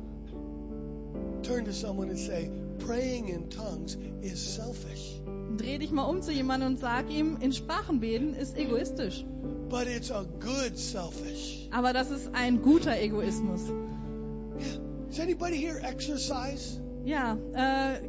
Turn 1.43 1.65
to 1.65 1.71
someone 1.71 2.09
and 2.09 2.17
say, 2.19 2.49
Praying 2.79 3.27
in 3.29 3.49
tongues 3.49 3.97
is 4.21 4.55
selfish, 4.55 5.19
Dreh 5.57 5.77
dich 5.79 5.91
mal 5.91 6.03
um 6.03 6.21
zu 6.21 6.31
jemandem 6.31 6.69
und 6.73 6.79
sag 6.79 7.09
ihm, 7.09 7.37
in 7.41 7.51
Sprachen 7.51 7.99
beten 7.99 8.33
ist 8.33 8.55
egoistisch. 8.57 9.25
but 9.69 9.87
it's 9.87 10.11
a 10.11 10.23
good 10.39 10.77
selfish. 10.77 11.67
Aber 11.71 11.91
das 11.93 12.09
ist 12.11 12.29
ein 12.33 12.61
guter 12.61 12.97
Egoismus. 12.99 13.61
Yeah. 13.67 14.79
Does 15.09 15.19
anybody 15.19 15.57
here 15.57 15.79
exercise? 15.81 16.79
Ja, 17.05 17.37
äh, 17.53 17.99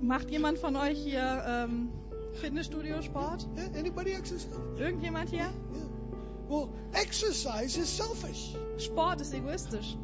macht 0.00 0.30
jemand 0.30 0.58
von 0.58 0.76
euch 0.76 0.98
hier 0.98 1.42
ähm, 1.46 1.88
Fitnessstudio-Sport? 2.34 3.48
Yeah, 3.56 3.78
anybody 3.78 4.12
exercise? 4.12 4.48
Irgendjemand 4.78 5.30
hier? 5.30 5.40
Yeah. 5.40 5.87
Well, 6.48 6.70
exercise 6.92 7.76
is 7.76 7.88
selfish. 7.94 8.54
Sport 8.78 9.20
ist 9.20 9.34
egoistisch. 9.34 9.96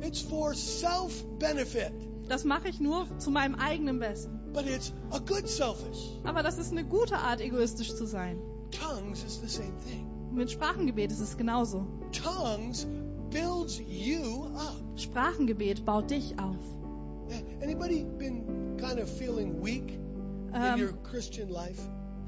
It's 0.00 0.20
for 0.22 0.54
self 0.54 1.24
benefit, 1.38 1.92
Das 2.28 2.44
mache 2.44 2.68
ich 2.68 2.80
nur 2.80 3.06
zu 3.18 3.30
meinem 3.30 3.54
eigenen 3.54 3.98
Besten. 3.98 4.40
but 4.52 4.66
it's 4.66 4.92
a 5.10 5.18
good 5.18 5.48
selfish. 5.48 6.18
Aber 6.24 6.42
das 6.42 6.58
ist 6.58 6.70
eine 6.72 6.84
gute 6.84 7.16
Art, 7.18 7.40
egoistisch 7.40 7.94
zu 7.94 8.06
sein. 8.06 8.38
Tongues 8.70 9.24
is 9.24 9.40
the 9.40 9.48
same 9.48 9.72
thing. 9.86 10.06
Mit 10.32 10.50
Sprachengebet 10.50 11.10
ist 11.12 11.20
es 11.20 11.36
genauso. 11.36 11.86
Tongues 12.12 12.86
builds 13.30 13.80
you 13.86 14.44
up. 14.56 14.76
Sprachengebet 14.96 15.84
baut 15.84 16.10
dich 16.10 16.38
auf. 16.38 16.56
Anybody 17.62 18.04
been 18.18 18.76
kind 18.78 19.00
of 19.00 19.08
feeling 19.08 19.62
weak 19.62 19.90
in 20.54 20.80
your 20.80 20.90
Ähm, 20.90 21.02
Christian 21.02 21.48
life? 21.48 21.80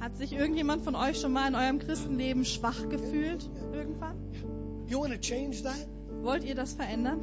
Hat 0.06 0.16
sich 0.16 0.32
irgendjemand 0.32 0.82
von 0.82 0.94
euch 0.94 1.20
schon 1.20 1.32
mal 1.32 1.48
in 1.48 1.56
eurem 1.56 1.80
Christenleben 1.80 2.44
schwach 2.44 2.88
gefühlt? 2.88 3.50
Irgendwann? 3.72 4.14
You 4.86 5.00
want 5.00 5.12
to 5.12 5.18
change 5.18 5.64
that? 5.64 5.88
Wollt 6.22 6.44
ihr 6.44 6.54
das 6.54 6.74
verändern? 6.74 7.22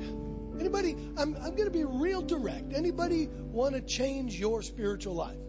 Anybody? 0.59 0.97
I'm, 1.15 1.33
I'm 1.37 1.55
going 1.55 1.63
to 1.63 1.71
be 1.71 1.85
real 1.85 2.21
direct. 2.21 2.73
Anybody 2.75 3.29
want 3.53 3.73
to 3.73 3.81
change 3.81 4.37
your 4.37 4.61
spiritual 4.61 5.15
life? 5.15 5.39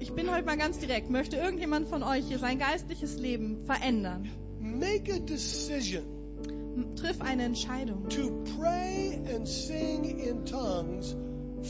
Ich 0.00 0.12
bin 0.12 0.28
heute 0.28 0.44
mal 0.44 0.56
ganz 0.56 0.80
direkt. 0.80 1.08
Möchte 1.08 1.36
irgendjemand 1.36 1.86
von 1.86 2.02
euch 2.02 2.26
hier 2.26 2.40
sein 2.40 2.58
geistliches 2.58 3.16
Leben 3.16 3.64
verändern? 3.64 4.28
Make 4.58 5.14
a 5.14 5.18
decision 5.20 6.02
Triff 6.96 7.20
eine 7.20 7.44
Entscheidung. 7.44 8.08
to 8.08 8.44
pray 8.58 9.20
and 9.32 9.46
sing 9.46 10.18
in 10.18 10.44
tongues 10.44 11.14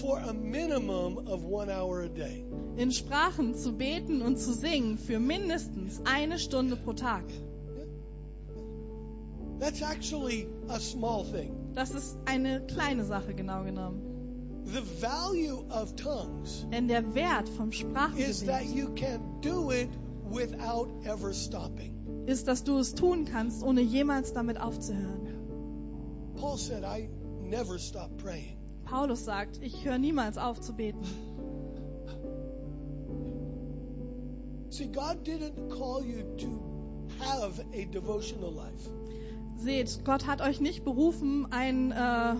for 0.00 0.18
a 0.20 0.32
minimum 0.32 1.28
of 1.28 1.44
one 1.44 1.68
hour 1.68 2.00
a 2.00 2.08
day. 2.08 2.46
In 2.76 2.90
Sprachen 2.90 3.54
zu 3.54 3.72
beten 3.72 4.22
und 4.22 4.38
zu 4.38 4.54
singen 4.54 4.96
für 4.98 5.18
mindestens 5.18 6.00
eine 6.04 6.38
Stunde 6.38 6.76
pro 6.76 6.94
Tag. 6.94 7.24
That's 9.60 9.82
actually 9.82 10.48
a 10.68 10.80
small 10.80 11.24
thing. 11.24 11.54
Das 11.74 11.90
ist 11.90 12.16
eine 12.24 12.66
kleine 12.66 13.04
Sache, 13.04 13.34
genau 13.34 13.62
genommen. 13.64 14.00
The 14.64 14.82
value 15.00 15.64
of 15.70 15.94
tongues 15.96 16.66
Denn 16.70 16.88
der 16.88 17.14
Wert 17.14 17.48
vom 17.48 17.70
is 17.70 17.80
that 17.80 18.62
Sprachengebet 18.62 18.74
you 18.74 18.94
can 18.94 19.40
do 19.40 19.70
it 19.70 19.90
without 20.30 20.88
ever 21.04 21.32
stopping. 21.32 22.24
ist, 22.26 22.48
dass 22.48 22.64
du 22.64 22.78
es 22.78 22.94
tun 22.94 23.24
kannst, 23.24 23.62
ohne 23.62 23.80
jemals 23.80 24.32
damit 24.32 24.60
aufzuhören. 24.60 25.28
Paul 26.36 26.56
said, 26.56 26.84
I 26.84 27.08
never 27.42 27.78
stop 27.78 28.16
praying. 28.18 28.56
Paulus 28.84 29.24
sagt, 29.24 29.58
ich 29.62 29.84
höre 29.84 29.98
niemals 29.98 30.38
auf 30.38 30.60
zu 30.60 30.74
beten. 30.74 31.02
See, 34.72 34.86
God 34.86 35.22
didn't 35.22 35.68
call 35.68 36.02
you 36.02 36.24
to 36.38 36.48
have 37.22 37.60
a 37.74 37.84
devotional 37.84 38.50
life. 38.50 38.88
Seht, 39.58 40.02
Gott 40.06 40.26
hat 40.26 40.40
euch 40.40 40.62
nicht 40.62 40.82
berufen, 40.82 41.46
ein 41.50 41.92
äh, 41.92 42.36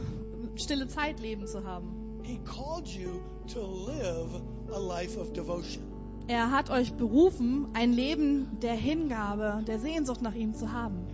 stille 0.56 0.88
Zeitleben 0.88 1.46
zu 1.46 1.62
haben. 1.64 2.22
He 2.22 2.38
called 2.38 2.88
you 2.88 3.20
to 3.52 3.60
live 3.86 4.40
a 4.72 4.78
life 4.78 5.20
of 5.20 5.34
devotion. 5.34 5.82
Er 6.26 6.50
hat 6.50 6.70
euch 6.70 6.94
berufen, 6.94 7.66
ein 7.74 7.92
Leben 7.92 8.58
der 8.62 8.76
Hingabe, 8.76 9.62
der 9.66 9.78
Sehnsucht 9.78 10.22
nach 10.22 10.34
ihm 10.34 10.54
zu 10.54 10.72
haben. 10.72 11.06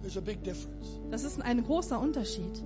There's 0.00 0.16
a 0.16 0.20
big 0.20 0.44
difference. 0.44 1.00
Das 1.10 1.24
ist 1.24 1.42
ein 1.42 1.64
großer 1.64 1.98
Unterschied. 1.98 2.62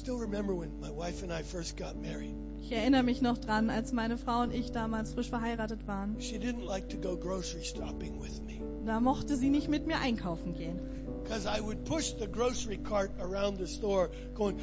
Still 0.00 0.18
remember 0.18 0.54
when 0.54 0.80
my 0.80 0.90
wife 0.90 1.22
and 1.22 1.32
I 1.32 1.42
first 1.42 1.76
got 1.76 1.96
married. 1.96 2.34
Ich 2.62 2.72
erinnere 2.72 3.02
mich 3.02 3.20
noch 3.20 3.38
dran, 3.38 3.70
als 3.70 3.92
meine 3.92 4.16
Frau 4.16 4.42
und 4.42 4.54
ich 4.54 4.72
damals 4.72 5.12
frisch 5.12 5.28
verheiratet 5.28 5.86
waren. 5.86 6.20
She 6.20 6.38
didn't 6.38 6.64
like 6.64 6.88
to 6.88 6.96
go 6.96 7.16
grocery 7.16 7.64
shopping 7.64 8.20
with 8.20 8.40
me 8.42 8.60
Da 8.86 9.00
mochte 9.00 9.36
sie 9.36 9.50
nicht 9.50 9.68
mit 9.68 9.86
mir 9.86 9.98
einkaufen 9.98 10.54
gehen. 10.54 10.78
because 11.22 11.46
I 11.46 11.60
would 11.60 11.84
push 11.84 12.12
the 12.18 12.26
grocery 12.26 12.78
cart 12.78 13.12
around 13.20 13.58
the 13.58 13.66
store 13.66 14.10
going. 14.34 14.58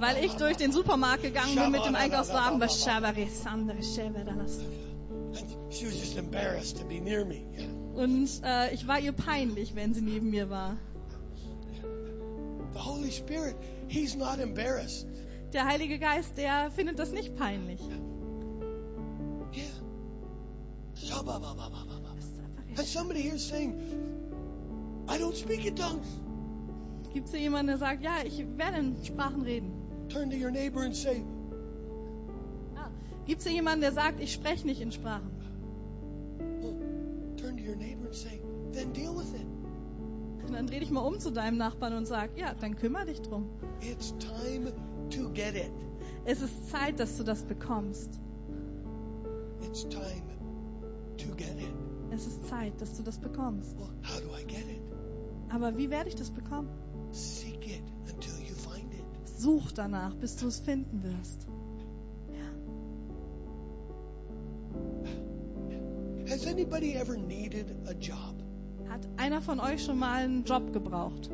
Weil 0.00 0.24
ich 0.24 0.32
durch 0.34 0.56
den 0.56 0.72
Supermarkt 0.72 1.22
gegangen 1.22 1.54
bin 1.54 1.70
mit 1.70 1.84
dem 1.86 1.94
Einkaufswagen. 1.94 2.60
And 2.60 2.70
she 5.70 5.86
was 5.86 5.98
just 5.98 6.18
embarrassed 6.18 6.76
to 6.76 6.84
be 6.84 7.00
near 7.00 7.24
me. 7.24 7.42
Und 7.94 8.28
äh, 8.44 8.74
ich 8.74 8.86
war 8.86 9.00
ihr 9.00 9.12
peinlich, 9.12 9.74
wenn 9.74 9.94
sie 9.94 10.02
neben 10.02 10.28
mir 10.30 10.50
war. 10.50 10.76
The 12.72 12.78
Holy 12.78 13.10
Spirit, 13.10 13.56
He's 13.88 14.16
not 14.16 14.38
embarrassed. 14.40 15.06
Der 15.52 15.66
Heilige 15.66 15.98
Geist, 15.98 16.36
der 16.38 16.70
findet 16.70 16.98
das 16.98 17.12
nicht 17.12 17.36
peinlich. 17.36 17.80
Yeah. 19.54 19.66
And 22.76 22.86
somebody 22.86 23.20
here 23.20 23.38
saying, 23.38 23.74
I 25.08 25.18
don't 25.18 25.36
speak 25.36 25.66
in 25.66 25.76
tongues. 25.76 26.06
Gibt 27.12 27.26
es 27.26 27.32
hier 27.32 27.42
jemanden, 27.42 27.66
der 27.66 27.78
sagt, 27.78 28.02
ja, 28.02 28.22
ich 28.24 28.42
werde 28.56 28.78
in 28.78 29.04
Sprachen 29.04 29.42
reden? 29.42 29.72
Turn 30.08 30.30
to 30.30 30.36
your 30.36 30.50
neighbor 30.50 30.82
and 30.82 30.96
say, 30.96 31.22
Gibt 33.26 33.40
es 33.40 33.46
hier 33.46 33.54
jemanden, 33.54 33.82
der 33.82 33.92
sagt, 33.92 34.20
ich 34.20 34.32
spreche 34.32 34.66
nicht 34.66 34.80
in 34.80 34.90
Sprachen? 34.90 35.30
well, 36.62 36.74
turn 37.36 37.56
to 37.56 37.62
your 37.62 37.76
neighbor 37.76 38.06
and 38.06 38.14
say, 38.14 38.40
then 38.72 38.92
deal 38.92 39.14
with 39.14 39.34
it. 39.34 39.46
Und 40.52 40.58
dann 40.58 40.66
dreh 40.66 40.80
dich 40.80 40.90
mal 40.90 41.00
um 41.00 41.18
zu 41.18 41.30
deinem 41.30 41.56
Nachbarn 41.56 41.94
und 41.94 42.04
sag, 42.04 42.36
ja, 42.36 42.52
dann 42.52 42.76
kümmere 42.76 43.06
dich 43.06 43.22
drum. 43.22 43.48
It's 43.80 44.14
time 44.18 44.70
to 45.08 45.30
get 45.32 45.54
it. 45.54 45.72
Es 46.26 46.42
ist 46.42 46.68
Zeit, 46.68 47.00
dass 47.00 47.16
du 47.16 47.24
das 47.24 47.42
bekommst. 47.42 48.20
It's 49.62 49.88
time 49.88 50.28
to 51.16 51.34
get 51.36 51.58
it. 51.58 51.72
Es 52.10 52.26
ist 52.26 52.46
Zeit, 52.48 52.78
dass 52.82 52.98
du 52.98 53.02
das 53.02 53.18
bekommst. 53.18 53.78
Well, 53.78 53.88
how 54.02 54.20
do 54.20 54.28
I 54.38 54.44
get 54.44 54.68
it? 54.68 54.82
Aber 55.48 55.78
wie 55.78 55.88
werde 55.88 56.10
ich 56.10 56.16
das 56.16 56.30
bekommen? 56.30 56.68
Seek 57.12 57.66
it 57.66 57.82
until 58.12 58.34
you 58.46 58.54
find 58.54 58.92
it. 58.92 59.06
Such 59.24 59.72
danach, 59.72 60.14
bis 60.16 60.36
du 60.36 60.48
es 60.48 60.60
finden 60.60 61.02
wirst. 61.02 61.46
Ja. 62.28 62.44
Has 66.30 66.46
anybody 66.46 66.92
ever 66.92 67.16
needed 67.16 67.74
a 67.88 67.94
job? 67.94 68.41
Hat 68.92 69.08
einer 69.16 69.40
von 69.40 69.58
euch 69.58 69.82
schon 69.86 69.98
mal 69.98 70.22
einen 70.22 70.44
Job 70.44 70.74
gebraucht? 70.74 71.30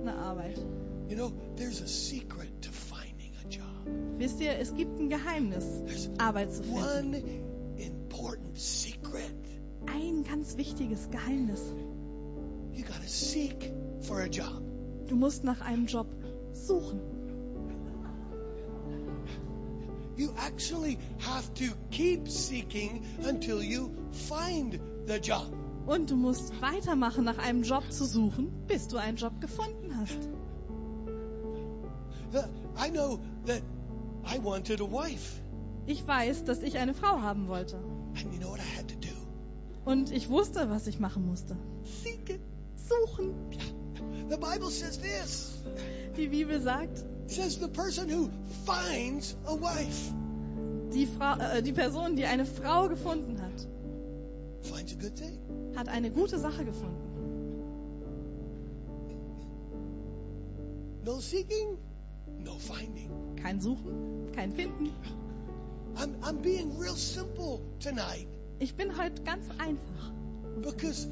Eine 0.00 0.16
Arbeit. 0.16 0.58
You 1.06 1.14
know, 1.14 1.30
there's 1.56 1.82
a 1.82 1.86
secret 1.86 2.48
to 2.62 2.70
finding 2.72 3.30
a 3.44 3.48
job. 3.50 3.66
Wisst 4.16 4.40
ihr, 4.40 4.58
es 4.58 4.74
gibt 4.74 4.98
ein 4.98 5.10
Geheimnis, 5.10 5.66
There's 5.84 6.08
Arbeit 6.16 6.50
zu 6.54 6.62
finden. 6.62 6.78
one 6.78 7.22
important 7.76 8.58
secret. 8.58 9.34
Ein 9.84 10.24
ganz 10.24 10.56
wichtiges 10.56 11.10
Geheimnis. 11.10 11.60
You 12.72 12.84
gotta 12.84 13.06
seek 13.06 13.70
for 14.00 14.22
a 14.22 14.26
job. 14.26 14.62
Du 15.08 15.14
musst 15.14 15.44
nach 15.44 15.60
einem 15.60 15.84
Job 15.84 16.06
suchen. 16.54 17.00
You 20.16 20.30
actually 20.38 20.96
have 21.18 21.52
to 21.56 21.74
keep 21.90 22.26
seeking 22.30 23.04
until 23.28 23.62
you 23.62 23.90
find 24.10 24.80
the 25.06 25.18
job. 25.18 25.52
Und 25.86 26.10
du 26.10 26.16
musst 26.16 26.60
weitermachen, 26.60 27.24
nach 27.24 27.38
einem 27.38 27.62
Job 27.62 27.90
zu 27.90 28.04
suchen, 28.04 28.50
bis 28.66 28.88
du 28.88 28.96
einen 28.96 29.16
Job 29.16 29.40
gefunden 29.40 29.96
hast. 29.96 30.18
I 32.78 32.90
know 32.90 33.18
that 33.46 33.62
I 34.24 34.38
wanted 34.42 34.80
a 34.80 34.84
wife. 34.84 35.40
Ich 35.86 36.06
weiß, 36.06 36.44
dass 36.44 36.62
ich 36.62 36.78
eine 36.78 36.92
Frau 36.92 37.22
haben 37.22 37.48
wollte. 37.48 37.76
And 37.76 38.32
you 38.32 38.40
know 38.40 38.50
what 38.50 38.58
I 38.58 38.76
had 38.76 38.88
to 38.88 38.96
do? 38.96 39.14
Und 39.84 40.10
ich 40.10 40.28
wusste, 40.28 40.68
was 40.68 40.86
ich 40.86 40.98
machen 40.98 41.26
musste. 41.26 41.56
Seek 42.02 42.28
it. 42.28 42.40
Suchen. 42.76 43.34
The 44.28 44.36
Bible 44.36 44.70
says 44.70 45.00
this. 45.00 45.62
Die 46.16 46.28
Bibel 46.28 46.60
sagt, 46.60 47.04
It 47.24 47.32
says 47.32 47.58
the 47.58 47.68
person 47.68 48.08
who 48.08 48.30
finds 48.64 49.36
a 49.46 49.54
wife 49.54 50.12
die, 50.96 51.06
Frau, 51.06 51.38
äh, 51.38 51.62
die 51.62 51.72
Person, 51.72 52.16
die 52.16 52.24
eine 52.24 52.46
Frau 52.46 52.88
gefunden 52.88 53.40
hat, 53.40 53.66
finds 54.62 54.92
a 54.92 54.96
good 54.96 55.14
thing. 55.16 55.38
Hat 55.76 55.88
eine 55.88 56.10
gute 56.10 56.38
Sache 56.38 56.64
gefunden. 56.64 56.96
No 61.04 61.20
seeking, 61.20 61.78
no 62.44 62.56
finding. 62.58 63.10
Kein 63.40 63.60
Suchen, 63.60 64.32
kein 64.34 64.52
Finden. 64.52 64.90
I'm, 65.96 66.14
I'm 66.22 66.42
being 66.42 66.76
real 66.78 66.96
simple 66.96 67.60
tonight 67.78 68.26
Ich 68.58 68.74
bin 68.74 68.96
heute 68.98 69.22
ganz 69.22 69.44
einfach. 69.58 70.12
because 70.62 71.06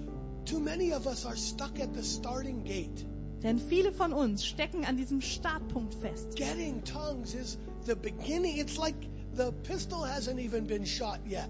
too 0.45 0.59
many 0.59 0.93
of 0.93 1.07
us 1.07 1.25
are 1.25 1.37
stuck 1.37 1.79
at 1.81 1.95
the 1.95 2.03
starting 2.03 2.65
gate. 2.65 3.05
Denn 3.43 3.59
viele 3.59 3.93
von 3.93 4.13
uns 4.13 4.45
stecken 4.45 4.85
an 4.85 4.97
diesem 4.97 5.21
Startpunkt 5.21 5.95
fest. 5.95 6.35
Getting 6.37 6.83
tongues 6.85 7.35
is 7.35 7.59
the 7.87 7.95
beginning. 7.95 8.59
It's 8.59 8.79
like 8.79 8.97
the 9.35 9.53
pistol 9.53 10.03
hasn't 10.05 10.41
even 10.41 10.67
been 10.67 10.87
shot 10.87 11.21
yet. 11.27 11.49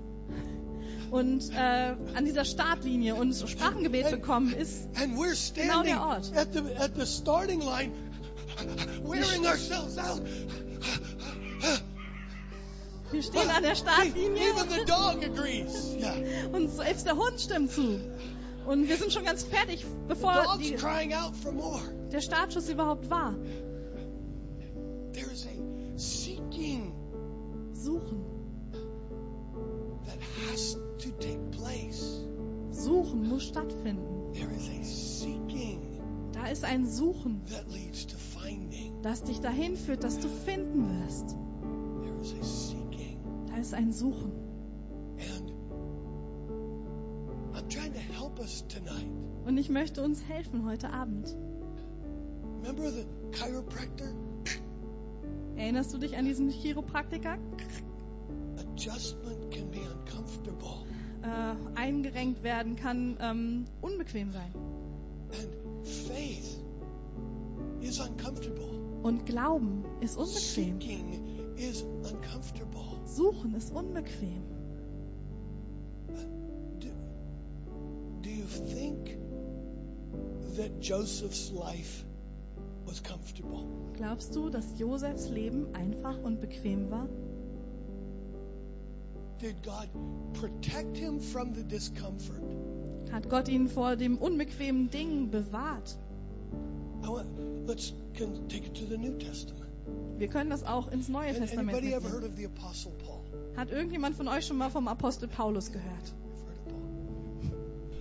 Und 1.10 1.50
äh, 1.52 1.94
an 2.14 2.24
dieser 2.24 2.44
Startlinie 2.44 3.14
und 3.14 3.34
Sprachengebet 3.34 4.10
bekommen 4.10 4.52
ist, 4.52 4.88
Genau 5.54 5.82
der 5.82 6.00
Ort. 6.00 6.32
at 6.36 6.52
the, 6.52 6.60
at 6.76 6.92
the 6.96 7.06
starting 7.06 7.60
line, 7.60 7.92
wearing 9.04 9.46
ourselves 9.46 9.98
out. 9.98 10.22
wir 13.12 13.22
stehen 13.22 13.48
an 13.50 13.62
der 13.62 13.74
Startlinie 13.76 14.42
Even 14.42 14.68
the 14.70 14.84
dog 14.86 15.22
agrees. 15.24 15.94
Yeah. 15.98 16.48
und 16.52 16.68
selbst 16.70 17.06
der 17.06 17.16
Hund 17.16 17.40
stimmt 17.40 17.70
zu. 17.70 18.00
Und 18.66 18.88
wir 18.88 18.96
sind 18.96 19.12
schon 19.12 19.24
ganz 19.24 19.44
fertig, 19.44 19.84
bevor 20.08 20.56
die, 20.58 20.76
der 22.10 22.20
Startschuss 22.20 22.68
überhaupt 22.68 23.10
war. 23.10 23.34
There 25.12 25.30
is 25.30 25.46
a 25.46 25.50
seeking 25.96 26.92
Suchen. 27.72 28.33
Suchen 32.70 33.28
muss 33.28 33.44
stattfinden. 33.44 34.32
There 34.32 34.50
is 34.50 34.68
a 34.68 34.82
seeking 34.82 35.80
Da 36.32 36.46
ist 36.48 36.64
ein 36.64 36.86
Suchen, 36.86 37.40
das 39.02 39.22
dich 39.22 39.40
dahin 39.40 39.76
führt, 39.76 40.04
dass 40.04 40.18
du 40.18 40.28
finden 40.28 41.00
wirst. 41.00 41.36
There 42.02 42.20
is 42.20 42.34
a 42.34 42.42
seeking. 42.42 43.18
Da 43.48 43.56
ist 43.56 43.72
ein 43.72 43.92
Suchen. 43.92 44.32
Und 49.46 49.58
ich 49.58 49.68
möchte 49.68 50.02
uns 50.02 50.24
helfen 50.24 50.66
heute 50.66 50.90
Abend. 50.90 51.34
Erinnerst 55.56 55.94
du 55.94 55.98
dich 55.98 56.16
an 56.16 56.24
diesen 56.24 56.50
Chiropraktiker? 56.50 57.38
Äh, 61.22 61.54
eingerenkt 61.74 62.42
werden 62.42 62.76
kann 62.76 63.16
ähm, 63.20 63.64
unbequem 63.80 64.32
sein. 64.32 64.52
And 65.32 65.86
faith 65.86 66.60
is 67.80 67.98
uncomfortable. 67.98 68.80
Und 69.02 69.24
Glauben 69.26 69.84
ist 70.00 70.16
unbequem. 70.16 71.56
Is 71.56 71.82
uncomfortable. 71.82 73.00
Suchen 73.06 73.54
ist 73.54 73.72
unbequem. 73.72 74.42
Do, 76.80 76.88
do 78.22 78.28
you 78.28 78.46
think 78.74 79.16
that 80.56 80.72
Joseph's 80.80 81.50
life 81.52 82.04
was 82.84 83.02
comfortable? 83.02 83.64
Glaubst 83.94 84.34
du, 84.34 84.50
dass 84.50 84.78
Josefs 84.78 85.30
Leben 85.30 85.74
einfach 85.74 86.18
und 86.22 86.40
bequem 86.40 86.90
war? 86.90 87.08
Did 89.44 89.62
God 89.62 89.90
protect 90.32 90.96
him 90.96 91.20
from 91.20 91.52
the 91.52 91.62
discomfort? 91.62 92.40
Hat 93.12 93.28
Gott 93.28 93.46
ihn 93.46 93.68
vor 93.68 93.94
dem 93.94 94.16
unbequemen 94.16 94.90
Ding 94.90 95.30
bewahrt? 95.30 95.98
Want, 97.02 97.68
let's 97.68 97.92
can 98.14 98.48
take 98.48 98.64
it 98.64 98.74
to 98.76 98.86
the 98.86 98.96
New 98.96 99.18
Testament. 99.18 99.70
Wir 100.16 100.28
können 100.28 100.48
das 100.48 100.64
auch 100.64 100.90
ins 100.90 101.08
Neue 101.08 101.28
And 101.28 101.36
Testament 101.36 101.76
anybody 101.76 101.92
ever 101.92 102.08
heard 102.08 102.24
of 102.24 102.36
the 102.36 102.46
Apostle 102.46 102.92
Paul? 103.04 103.20
Hat 103.54 103.70
irgendjemand 103.70 104.16
von 104.16 104.28
euch 104.28 104.46
schon 104.46 104.56
mal 104.56 104.70
vom 104.70 104.88
Apostel 104.88 105.28
Paulus 105.28 105.70
gehört? 105.70 106.14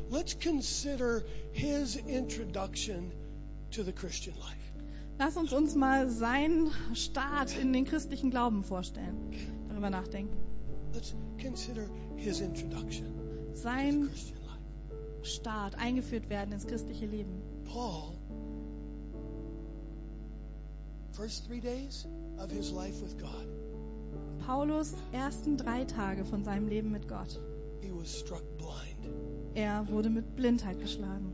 Let's 0.09 0.39
consider 0.39 1.23
his 1.51 1.97
introduction 1.97 3.11
to 3.71 3.83
the 3.83 3.91
Christian 3.91 4.37
life. 4.37 4.71
Lass 5.19 5.35
uns 5.35 5.51
uns 5.51 5.75
mal 5.75 6.09
seinen 6.09 6.71
Start 6.93 7.57
in 7.57 7.73
den 7.73 7.83
christlichen 7.83 8.29
Glauben 8.29 8.63
vorstellen. 8.63 9.17
Darüber 9.67 9.89
nachdenken. 9.89 10.52
Let's 10.93 11.13
consider 11.39 11.89
his 12.15 12.41
introduction 12.41 13.05
to 13.17 13.53
the 13.53 13.57
Sein. 13.57 14.09
Start, 15.23 15.75
eingeführt 15.75 16.29
werden 16.29 16.53
ins 16.53 16.67
christliche 16.67 17.05
Leben. 17.05 17.41
Paul, 17.65 18.13
first 21.13 21.45
three 21.47 21.61
days 21.61 22.05
of 22.37 22.51
his 22.51 22.71
life 22.71 23.01
with 23.01 23.17
God, 23.17 23.47
Paulus 24.45 24.93
ersten 25.13 25.55
drei 25.57 25.85
Tage 25.85 26.25
von 26.25 26.43
seinem 26.43 26.67
Leben 26.67 26.91
mit 26.91 27.07
Gott. 27.07 27.39
he 27.81 27.91
was 27.91 28.09
struck 28.09 28.43
blind. 28.57 29.07
Er 29.55 29.87
wurde 29.89 30.09
mit 30.09 30.35
Blindheit 30.35 30.79
geschlagen. 30.79 31.31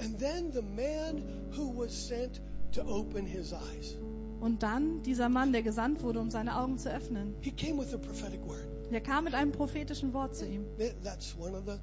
And 0.00 0.18
then 0.18 0.52
the 0.52 0.62
man 0.62 1.22
who 1.52 1.70
was 1.70 1.92
sent 1.92 2.40
to 2.72 2.82
open 2.82 3.26
his 3.26 3.52
eyes, 3.52 3.96
Und 4.40 4.62
dann 4.62 5.02
dieser 5.02 5.28
Mann, 5.28 5.52
der 5.52 5.62
gesandt 5.62 6.02
wurde, 6.02 6.20
um 6.20 6.30
seine 6.30 6.56
Augen 6.58 6.78
zu 6.78 6.90
öffnen, 6.92 7.34
he 7.40 7.50
came 7.50 7.80
with 7.80 7.92
a 7.94 7.98
prophetic 7.98 8.40
word. 8.46 8.64
der 8.92 9.00
kam 9.00 9.24
mit 9.24 9.34
einem 9.34 9.52
prophetischen 9.52 10.12
Wort 10.14 10.36
zu 10.36 10.46
ihm. 10.46 10.64
That- 10.78 10.94
That's 11.02 11.36
one 11.38 11.56
of 11.56 11.64
the 11.66 11.78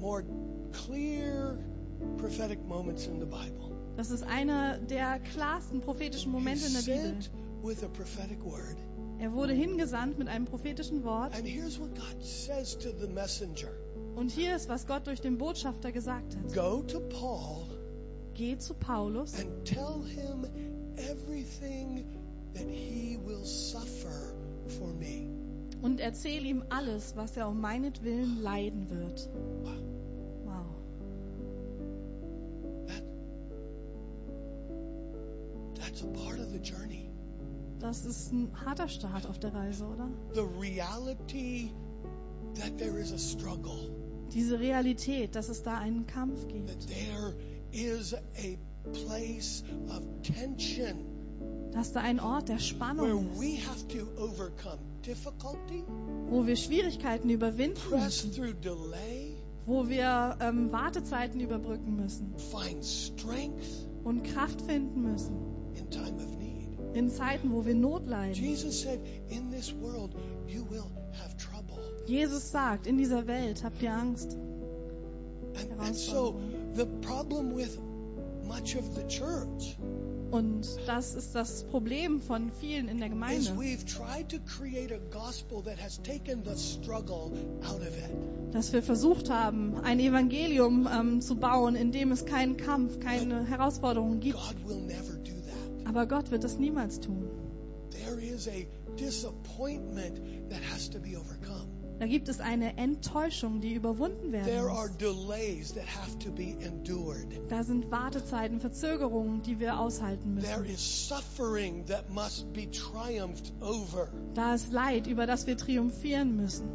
more 0.00 0.24
clear 0.72 1.58
prophetic 2.18 2.58
moments 2.66 3.06
in 3.06 3.20
the 3.20 3.26
Bible. 3.26 3.70
Das 3.96 4.10
ist 4.10 4.22
einer 4.24 4.78
der 4.78 5.18
klarsten 5.20 5.80
prophetischen 5.80 6.32
Momente 6.32 6.66
in 6.66 6.72
der 6.74 6.80
Bibel. 6.82 7.16
with 7.62 7.82
a 7.82 7.88
prophetic 7.88 8.42
word. 8.44 8.76
Er 9.18 9.32
wurde 9.32 9.54
hingesandt 9.54 10.18
mit 10.18 10.28
einem 10.28 10.44
prophetischen 10.44 11.02
Wort. 11.04 11.34
And 11.34 11.46
here's 11.46 11.80
what 11.80 11.94
God 11.94 12.22
says 12.22 12.76
to 12.78 12.90
the 13.00 13.06
messenger 13.08 13.70
Und 14.14 14.30
hier 14.30 14.54
ist, 14.56 14.68
was 14.68 14.86
Gott 14.86 15.06
durch 15.06 15.20
den 15.20 15.38
Botschafter 15.38 15.90
gesagt 15.92 16.36
hat. 16.36 16.54
Go 16.54 16.82
to 16.82 17.00
Paul 17.00 17.64
Geh 18.34 18.58
zu 18.58 18.74
Paulus 18.74 19.40
and 19.40 19.64
tell 19.64 20.02
him 20.04 20.44
everything 20.98 22.04
that 22.54 22.66
he 22.68 23.18
will 23.24 23.44
suffer 23.44 24.34
for 24.78 24.92
me. 24.94 25.28
und 25.82 26.00
erzähl 26.00 26.44
ihm 26.44 26.64
alles, 26.68 27.14
was 27.16 27.36
er 27.36 27.48
um 27.48 27.60
meinetwillen 27.60 28.42
leiden 28.42 28.90
wird. 28.90 29.28
Wow. 29.62 29.72
Wow. 30.44 30.66
That, 32.86 33.02
that's 35.80 36.02
a 36.02 36.06
part 36.06 36.40
of 36.40 36.50
the 36.50 36.58
journey. 36.58 37.08
Das 37.78 38.04
ist 38.04 38.32
ein 38.32 38.50
harter 38.64 38.88
Start 38.88 39.26
auf 39.26 39.38
der 39.38 39.54
Reise, 39.54 39.84
oder? 39.84 40.08
The 40.34 40.46
reality 40.58 41.70
that 42.54 42.78
there 42.78 42.98
is 42.98 43.12
a 43.12 43.18
struggle, 43.18 43.90
Diese 44.32 44.58
Realität, 44.58 45.34
dass 45.36 45.48
es 45.48 45.62
da 45.62 45.78
einen 45.78 46.06
Kampf 46.06 46.40
that 46.40 46.48
gibt, 46.48 46.88
there 46.88 47.34
is 47.70 48.14
a 48.14 48.58
dass 51.72 51.92
da 51.92 52.00
ein 52.00 52.20
Ort 52.20 52.48
der 52.48 52.58
Spannung 52.58 53.38
we 53.38 53.54
ist, 53.54 53.68
have 53.68 53.86
to 53.88 54.06
overcome 54.18 54.78
difficulty, 55.04 55.84
wo 56.28 56.46
wir 56.46 56.56
Schwierigkeiten 56.56 57.28
überwinden 57.28 57.76
press 57.90 58.24
müssen, 58.24 58.32
through 58.32 58.54
delay, 58.60 59.36
wo 59.66 59.88
wir 59.88 60.36
ähm, 60.40 60.72
Wartezeiten 60.72 61.40
überbrücken 61.40 61.96
müssen 61.96 62.34
find 62.38 62.84
strength 62.84 63.86
und 64.04 64.24
Kraft 64.24 64.62
finden 64.62 65.02
müssen 65.02 65.36
in 65.74 65.90
time 65.90 66.16
of 66.16 66.38
need. 66.38 66.96
in 66.96 67.10
Zeiten, 67.10 67.52
wo 67.52 67.66
wir 67.66 67.74
Not 67.74 68.06
leiden. 68.06 68.34
Jesus 68.34 68.80
said, 68.80 69.00
In 69.28 69.50
this 69.50 69.74
world 69.74 70.14
you 70.46 70.64
will 70.70 70.90
have 71.12 71.36
trouble. 71.36 71.78
Jesus 72.06 72.50
sagt, 72.50 72.86
in 72.86 72.96
dieser 72.96 73.26
Welt 73.26 73.62
habt 73.62 73.82
ihr 73.82 73.92
Angst. 73.92 74.36
And, 75.54 75.80
and 75.80 75.94
so 75.94 76.40
the 76.74 76.86
problem 77.02 77.54
with 77.54 77.78
Und 80.30 80.66
das 80.86 81.14
ist 81.14 81.34
das 81.34 81.64
Problem 81.64 82.20
von 82.20 82.50
vielen 82.50 82.88
in 82.88 82.98
der 82.98 83.08
Gemeinde, 83.08 83.52
dass 88.52 88.72
wir 88.72 88.82
versucht 88.82 89.30
haben, 89.30 89.76
ein 89.82 90.00
Evangelium 90.00 90.88
ähm, 90.92 91.20
zu 91.20 91.36
bauen, 91.36 91.76
in 91.76 91.92
dem 91.92 92.12
es 92.12 92.26
keinen 92.26 92.56
Kampf, 92.56 93.00
keine 93.00 93.46
Herausforderungen 93.46 94.20
gibt. 94.20 94.38
Aber 95.84 96.06
Gott 96.06 96.30
wird 96.30 96.44
das 96.44 96.58
niemals 96.58 97.00
tun. 97.00 97.28
There 97.90 98.20
is 98.20 98.48
a 98.48 98.66
disappointment 98.96 100.50
that 100.50 100.60
has 100.72 100.90
to 100.90 100.98
be 100.98 101.16
overcome. 101.16 101.75
Da 101.98 102.06
gibt 102.06 102.28
es 102.28 102.40
eine 102.40 102.76
Enttäuschung, 102.76 103.60
die 103.62 103.72
überwunden 103.72 104.30
werden 104.30 104.44
There 104.46 104.70
are 104.70 104.88
muss. 104.88 104.98
delays 104.98 105.72
that 105.74 105.86
have 105.86 106.18
to 106.18 106.30
be 106.30 106.54
endured. 106.60 107.26
Da 107.48 107.64
sind 107.64 107.90
Wartezeiten, 107.90 108.60
Verzögerungen, 108.60 109.40
die 109.42 109.58
wir 109.60 109.80
aushalten 109.80 110.38
There 110.40 110.60
müssen. 110.60 110.74
is 110.74 111.08
suffering 111.08 111.86
that 111.86 112.10
must 112.10 112.52
be 112.52 112.70
triumphed 112.70 113.50
over. 113.62 114.08
Da 114.34 114.54
ist 114.54 114.72
Leid, 114.72 115.06
über 115.06 115.26
das 115.26 115.46
wir 115.46 115.56
triumphieren 115.56 116.36
müssen. 116.36 116.68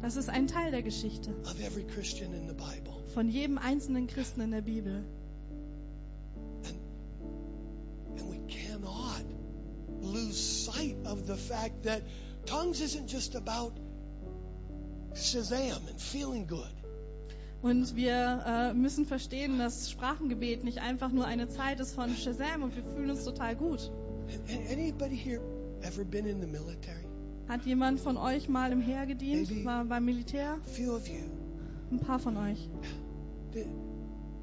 Das 0.00 0.16
ist 0.16 0.28
ein 0.28 0.46
Teil 0.46 0.70
der 0.70 0.82
Geschichte 0.82 1.34
von 3.14 3.28
jedem 3.28 3.58
einzelnen 3.58 4.06
Christen 4.06 4.40
in 4.42 4.50
der 4.52 4.60
Bibel. 4.62 5.04
And 8.16 8.30
we 8.30 8.38
cannot 8.46 9.24
lose 10.00 10.36
sight 10.36 10.96
of 11.04 11.26
the 11.26 11.36
fact 11.36 11.82
that 11.82 12.02
tongues 12.46 12.80
isn't 12.80 13.10
just 13.10 13.36
about 13.36 13.72
Shazam 15.14 15.86
and 15.88 16.00
feeling 16.00 16.46
good. 16.46 16.70
Und 17.62 17.96
wir 17.96 18.44
äh, 18.46 18.74
müssen 18.74 19.06
verstehen, 19.06 19.58
dass 19.58 19.90
Sprachengebet 19.90 20.64
nicht 20.64 20.78
einfach 20.78 21.10
nur 21.10 21.24
eine 21.24 21.48
Zeit 21.48 21.80
ist 21.80 21.94
von 21.94 22.10
Shazam 22.14 22.62
und 22.62 22.76
wir 22.76 22.84
fühlen 22.84 23.10
uns 23.10 23.24
total 23.24 23.56
gut. 23.56 23.90
Anybody 24.70 25.16
here 25.16 25.40
ever 25.82 26.04
been 26.04 26.26
in 26.26 26.40
the 26.40 26.46
military? 26.46 27.06
Hat 27.48 27.64
jemand 27.64 28.00
von 28.00 28.16
euch 28.16 28.48
mal 28.48 28.72
im 28.72 28.80
Heer 28.80 29.06
gedient, 29.06 29.50
Maybe. 29.50 29.64
war 29.64 29.84
beim 29.84 30.04
Militär? 30.04 30.58
Few 30.64 30.92
of 30.92 31.06
you. 31.08 31.24
Ein 31.90 32.00
paar 32.00 32.18
von 32.18 32.36
euch. 32.36 32.68
Did, 33.52 33.66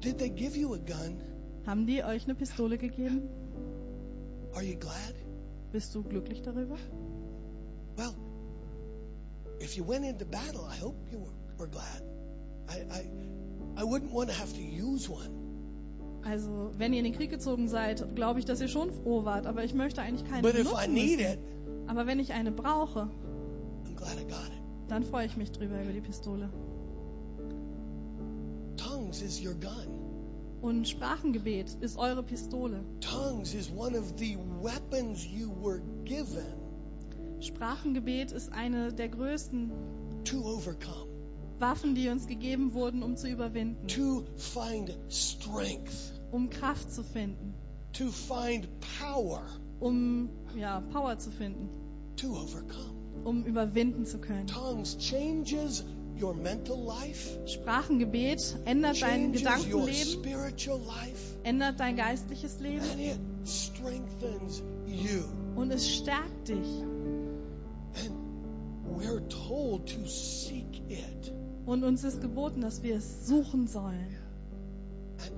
did 0.02 0.18
they 0.18 0.30
give 0.30 0.56
you 0.56 0.74
a 0.74 0.78
gun? 0.78 1.20
Haben 1.66 1.86
die 1.86 2.02
euch 2.02 2.24
eine 2.24 2.34
Pistole 2.34 2.78
gegeben? 2.78 3.28
Are 4.54 4.64
you 4.64 4.76
glad? 4.78 5.14
Bist 5.72 5.94
du 5.94 6.02
glücklich 6.02 6.42
darüber? 6.42 6.76
Well, 7.96 8.14
if 9.60 9.76
you 9.76 9.84
went 9.84 10.04
into 10.04 10.24
battle, 10.24 10.64
I 10.70 10.76
hope 10.76 10.96
you 11.10 11.18
were, 11.18 11.32
were 11.58 11.66
glad. 11.68 12.02
I, 12.68 12.76
I, 12.90 13.06
I 13.76 13.84
wouldn't 13.84 14.12
want 14.12 14.28
to 14.30 14.34
have 14.34 14.52
to 14.54 14.62
use 14.62 15.08
one. 15.08 15.30
Also, 16.24 16.70
wenn 16.78 16.92
ihr 16.92 17.00
in 17.00 17.04
den 17.04 17.14
Krieg 17.14 17.30
gezogen 17.30 17.68
seid, 17.68 18.14
glaube 18.14 18.38
ich, 18.38 18.44
dass 18.44 18.60
ihr 18.60 18.68
schon 18.68 18.92
froh 18.92 19.24
wart, 19.24 19.46
aber 19.46 19.64
ich 19.64 19.74
möchte 19.74 20.00
eigentlich 20.02 20.28
keine 20.28 20.42
But 20.42 20.54
if 20.54 20.60
I 20.60 20.64
benutzen 20.64 20.92
need 20.94 21.18
müssen. 21.18 21.32
it, 21.32 21.38
Aber 21.88 22.06
wenn 22.06 22.20
ich 22.20 22.32
eine 22.32 22.52
brauche, 22.52 23.08
I'm 23.84 23.96
glad 23.96 24.14
I 24.20 24.24
got 24.24 24.46
it. 24.46 24.62
dann 24.88 25.02
freue 25.02 25.26
ich 25.26 25.36
mich 25.36 25.50
drüber 25.50 25.82
über 25.82 25.92
die 25.92 26.00
Pistole. 26.00 26.48
Tongues 28.76 29.20
is 29.22 29.40
your 29.44 29.54
gun. 29.54 29.88
Und 30.60 30.86
Sprachengebet 30.86 31.76
ist 31.80 31.98
eure 31.98 32.22
Pistole. 32.22 32.84
Tongues 33.00 33.52
is 33.52 33.68
one 33.76 33.98
of 33.98 34.12
the 34.16 34.38
weapons 34.60 35.26
you 35.26 35.50
were 35.60 35.80
given 36.04 36.61
Sprachengebet 37.42 38.30
ist 38.30 38.52
eine 38.52 38.92
der 38.92 39.08
größten 39.08 39.72
to 40.24 40.38
overcome, 40.38 41.08
Waffen, 41.58 41.94
die 41.94 42.08
uns 42.08 42.26
gegeben 42.26 42.72
wurden, 42.72 43.02
um 43.02 43.16
zu 43.16 43.28
überwinden, 43.28 43.86
to 43.88 44.24
find 44.36 44.96
strength, 45.08 46.14
um 46.30 46.50
Kraft 46.50 46.92
zu 46.92 47.02
finden, 47.02 47.54
to 47.92 48.10
find 48.10 48.68
power, 49.00 49.42
um 49.80 50.30
ja, 50.56 50.80
Power 50.92 51.18
zu 51.18 51.30
finden, 51.32 51.68
to 52.16 52.28
overcome. 52.28 52.94
um 53.24 53.44
überwinden 53.44 54.06
zu 54.06 54.18
können. 54.18 54.46
Tongues 54.46 54.96
changes 54.98 55.84
your 56.20 56.34
mental 56.34 56.78
life, 56.78 57.38
Sprachengebet 57.46 58.56
ändert 58.66 59.02
dein 59.02 59.26
your 59.26 59.32
Gedankenleben, 59.32 60.22
life, 60.86 61.38
ändert 61.42 61.80
dein 61.80 61.96
geistliches 61.96 62.60
Leben. 62.60 62.84
And 62.92 63.00
it 63.00 63.18
strengthens 63.44 64.62
you. 64.86 65.24
und 65.56 65.72
es 65.72 65.90
stärkt 65.90 66.48
dich. 66.48 66.84
Und 71.64 71.84
uns 71.84 72.04
ist 72.04 72.20
geboten, 72.20 72.60
dass 72.60 72.82
wir 72.82 72.96
es 72.96 73.26
suchen 73.26 73.66
sollen. 73.66 74.16
And 75.18 75.32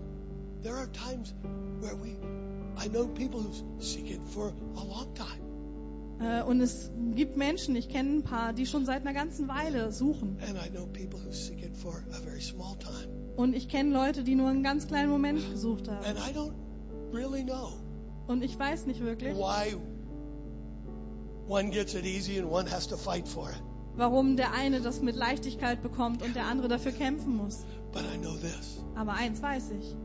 there 0.63 0.75
are 0.75 0.91
times 0.93 1.35
where 1.81 1.97
we, 1.97 2.17
I 2.77 2.89
know 2.89 3.07
people 3.07 3.41
who 3.41 3.81
seek 3.81 4.11
it 4.11 4.21
for 4.27 4.53
a 4.77 4.85
long 4.85 5.15
time. 5.15 5.45
Und 6.47 6.61
es 6.61 6.91
gibt 7.15 7.37
Menschen, 7.37 7.77
ich 7.77 7.89
kenne 7.89 8.19
ein 8.19 8.23
paar, 8.23 8.53
die 8.53 8.67
schon 8.67 8.87
seit 8.87 9.03
einer 9.03 9.13
ganzen 9.13 9.49
Weile 9.49 9.93
suchen. 9.93 10.39
And 10.41 10.57
I 10.57 10.71
know 10.71 10.87
people 10.87 11.21
who 11.21 11.33
seek 11.33 11.63
it 11.63 11.77
for 11.77 12.03
a 12.13 12.21
very 12.23 12.41
small 12.41 12.77
time. 12.79 13.09
Und 13.37 13.55
ich 13.55 13.69
kenne 13.69 13.93
Leute, 13.93 14.23
die 14.25 14.35
nur 14.35 14.49
einen 14.49 14.63
ganz 14.63 14.87
kleinen 14.87 15.11
Moment 15.11 15.41
gesucht 15.51 15.89
haben. 15.89 16.05
And 16.07 16.19
I 16.19 16.33
don't 16.33 16.55
really 17.13 17.43
know 17.43 17.73
Und 18.27 18.43
ich 18.43 18.59
weiß 18.59 18.87
nicht 18.87 19.01
wirklich, 19.01 19.37
one 21.47 21.71
gets 21.71 21.95
it 21.95 22.05
easy 22.05 22.39
and 22.39 22.51
one 22.51 22.67
has 22.67 22.87
to 22.89 22.97
fight 22.97 23.29
for 23.29 23.51
it. 23.51 23.63
warum 23.97 24.37
der 24.37 24.53
eine 24.53 24.81
das 24.81 25.01
mit 25.01 25.17
Leichtigkeit 25.17 25.83
bekommt 25.83 26.23
und 26.23 26.35
der 26.35 26.47
andere 26.47 26.69
dafür 26.69 26.93
kämpfen 26.93 27.37
muss. 27.37 27.65
But 27.93 28.03
I 28.13 28.19
know 28.19 28.37
this. 28.37 28.83
Aber 28.95 29.13
eins 29.13 29.41
weiß 29.43 29.71
ich. 29.71 29.97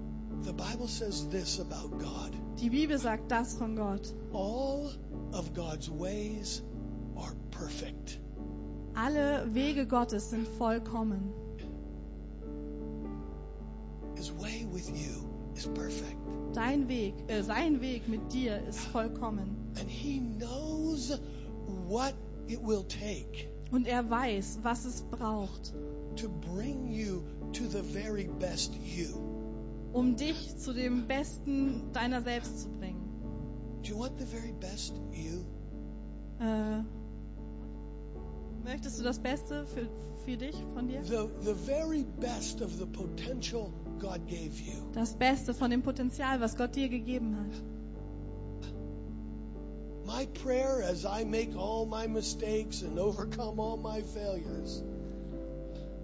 The 0.43 0.53
Bible 0.53 0.87
says 0.87 1.27
this 1.29 1.59
about 1.59 1.97
God. 1.97 2.31
Die 2.59 2.69
Bibel 2.69 2.97
sagt 2.97 3.31
das 3.31 3.55
von 3.55 3.75
Gott. 3.75 4.13
All 4.31 4.91
of 5.33 5.53
God's 5.53 5.89
ways 5.89 6.63
are 7.15 7.33
perfect. 7.51 8.19
Alle 8.93 9.47
Wege 9.53 9.85
Gottes 9.85 10.29
sind 10.29 10.47
vollkommen. 10.47 11.33
His 14.15 14.31
way 14.33 14.67
with 14.71 14.89
you 14.89 15.25
is 15.55 15.67
perfect. 15.67 16.17
Dein 16.53 16.87
Weg, 16.89 17.13
äh, 17.27 17.41
sein 17.41 17.81
Weg 17.81 18.07
mit 18.07 18.33
dir 18.33 18.61
ist 18.67 18.79
vollkommen. 18.79 19.55
And 19.79 19.89
he 19.89 20.19
knows 20.37 20.68
what 21.87 22.13
it 22.47 22.59
will 22.61 22.83
take 22.83 23.47
Und 23.71 23.87
er 23.87 24.09
weiß, 24.09 24.59
was 24.63 24.85
es 24.85 25.03
braucht, 25.03 25.73
to 26.15 26.27
bring 26.53 26.87
you 26.91 27.21
to 27.53 27.65
the 27.69 27.83
very 27.83 28.27
best 28.39 28.73
you. 28.83 29.07
um 29.93 30.15
dich 30.15 30.57
zu 30.57 30.73
dem 30.73 31.07
Besten 31.07 31.91
deiner 31.93 32.21
selbst 32.21 32.61
zu 32.61 32.69
bringen. 32.69 33.05
Do 33.83 33.89
you 33.89 33.99
want 33.99 34.19
the 34.19 34.25
very 34.25 34.53
best 34.59 34.93
you? 35.11 35.43
Äh, 36.39 36.83
möchtest 38.63 38.99
du 38.99 39.03
das 39.03 39.19
Beste 39.19 39.65
für, 39.67 39.87
für 40.25 40.37
dich, 40.37 40.55
von 40.73 40.87
dir? 40.87 41.03
The, 41.03 41.29
the 41.41 41.53
very 41.53 42.05
best 42.19 42.61
of 42.61 42.71
the 42.73 42.85
potential 42.85 43.71
God 43.99 44.25
gave 44.27 44.59
you. 44.59 44.73
Das 44.93 45.13
Beste 45.13 45.53
von 45.53 45.69
dem 45.69 45.81
Potenzial, 45.83 46.39
was 46.41 46.57
Gott 46.57 46.75
dir 46.75 46.89
gegeben 46.89 47.35
hat. 47.37 47.61
My 50.09 50.25
prayer 50.43 50.81
as 50.81 51.05
I 51.05 51.23
make 51.23 51.55
all 51.55 51.85
my 51.85 52.07
mistakes 52.07 52.81
and 52.81 52.97
overcome 52.97 53.59
all 53.59 53.77
my 53.77 54.01
failures 54.01 54.81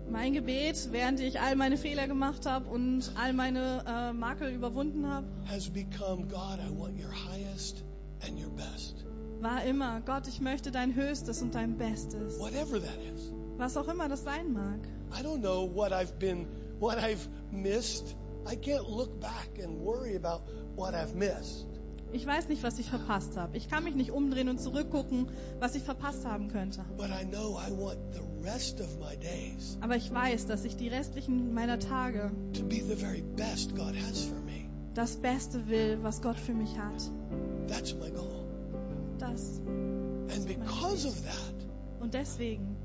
Mein 0.07 0.33
Gebet, 0.33 0.89
während 0.91 1.19
ich 1.19 1.39
all 1.39 1.55
meine 1.55 1.77
Fehler 1.77 2.07
gemacht 2.07 2.45
habe 2.45 2.69
und 2.69 3.11
all 3.15 3.33
meine 3.33 3.83
äh, 3.87 4.13
Makel 4.13 4.53
überwunden 4.53 5.07
habe, 5.07 5.25
has 5.45 5.67
become 5.67 6.27
God, 6.27 6.59
I 6.59 6.69
want 6.79 6.99
your 6.99 7.11
highest 7.11 7.83
and 8.21 8.39
your 8.39 8.51
best. 8.51 9.03
war 9.41 9.63
immer, 9.63 10.01
Gott, 10.01 10.27
ich 10.27 10.39
möchte 10.39 10.71
dein 10.71 10.93
Höchstes 10.93 11.41
und 11.41 11.55
dein 11.55 11.75
Bestes. 11.75 12.39
Whatever 12.39 12.79
that 12.79 12.99
is. 13.15 13.31
Was 13.57 13.75
auch 13.75 13.87
immer 13.87 14.07
das 14.07 14.23
sein 14.23 14.53
mag. 14.53 14.87
I 15.19 15.23
don't 15.23 15.41
know 15.41 15.65
what 15.65 15.91
I've 15.91 16.19
been, 16.19 16.45
what 16.79 16.99
I've 16.99 17.27
missed. 17.51 18.15
I 18.45 18.55
can't 18.55 18.87
look 18.87 19.19
back 19.19 19.57
and 19.63 19.79
worry 19.81 20.15
about 20.15 20.43
what 20.75 20.93
I've 20.93 21.15
missed. 21.15 21.74
Ich 22.15 22.25
weiß 22.25 22.47
nicht, 22.47 22.63
was 22.63 22.79
ich 22.79 22.89
verpasst 22.89 23.35
habe. 23.35 23.57
Ich 23.57 23.69
kann 23.69 23.83
mich 23.83 23.93
nicht 23.93 24.09
umdrehen 24.09 24.47
und 24.47 24.61
zurückgucken, 24.61 25.27
was 25.59 25.75
ich 25.75 25.83
verpasst 25.83 26.25
haben 26.25 26.47
könnte. 26.47 26.85
But 26.95 27.09
I 27.09 27.25
know 27.25 27.59
I 27.59 27.69
want 27.77 27.97
the 28.13 28.21
rest 28.41 28.79
of 28.79 28.87
my 28.99 29.17
days 29.17 29.77
Aber 29.81 29.97
ich 29.97 30.13
weiß, 30.13 30.45
dass 30.45 30.63
ich 30.63 30.77
die 30.77 30.87
restlichen 30.87 31.53
meiner 31.53 31.77
Tage 31.77 32.31
das 34.93 35.17
Beste 35.17 35.67
will, 35.67 35.99
was 36.03 36.21
Gott 36.21 36.37
für 36.37 36.53
mich 36.53 36.77
hat. 36.77 37.11
That's 37.67 37.93
my 37.93 38.09
goal. 38.09 38.45
Das. 39.19 39.59
And 39.67 40.47
because 40.47 41.05
of 41.05 41.21
that, 41.25 41.53
Und 41.99 42.13
deswegen 42.13 42.77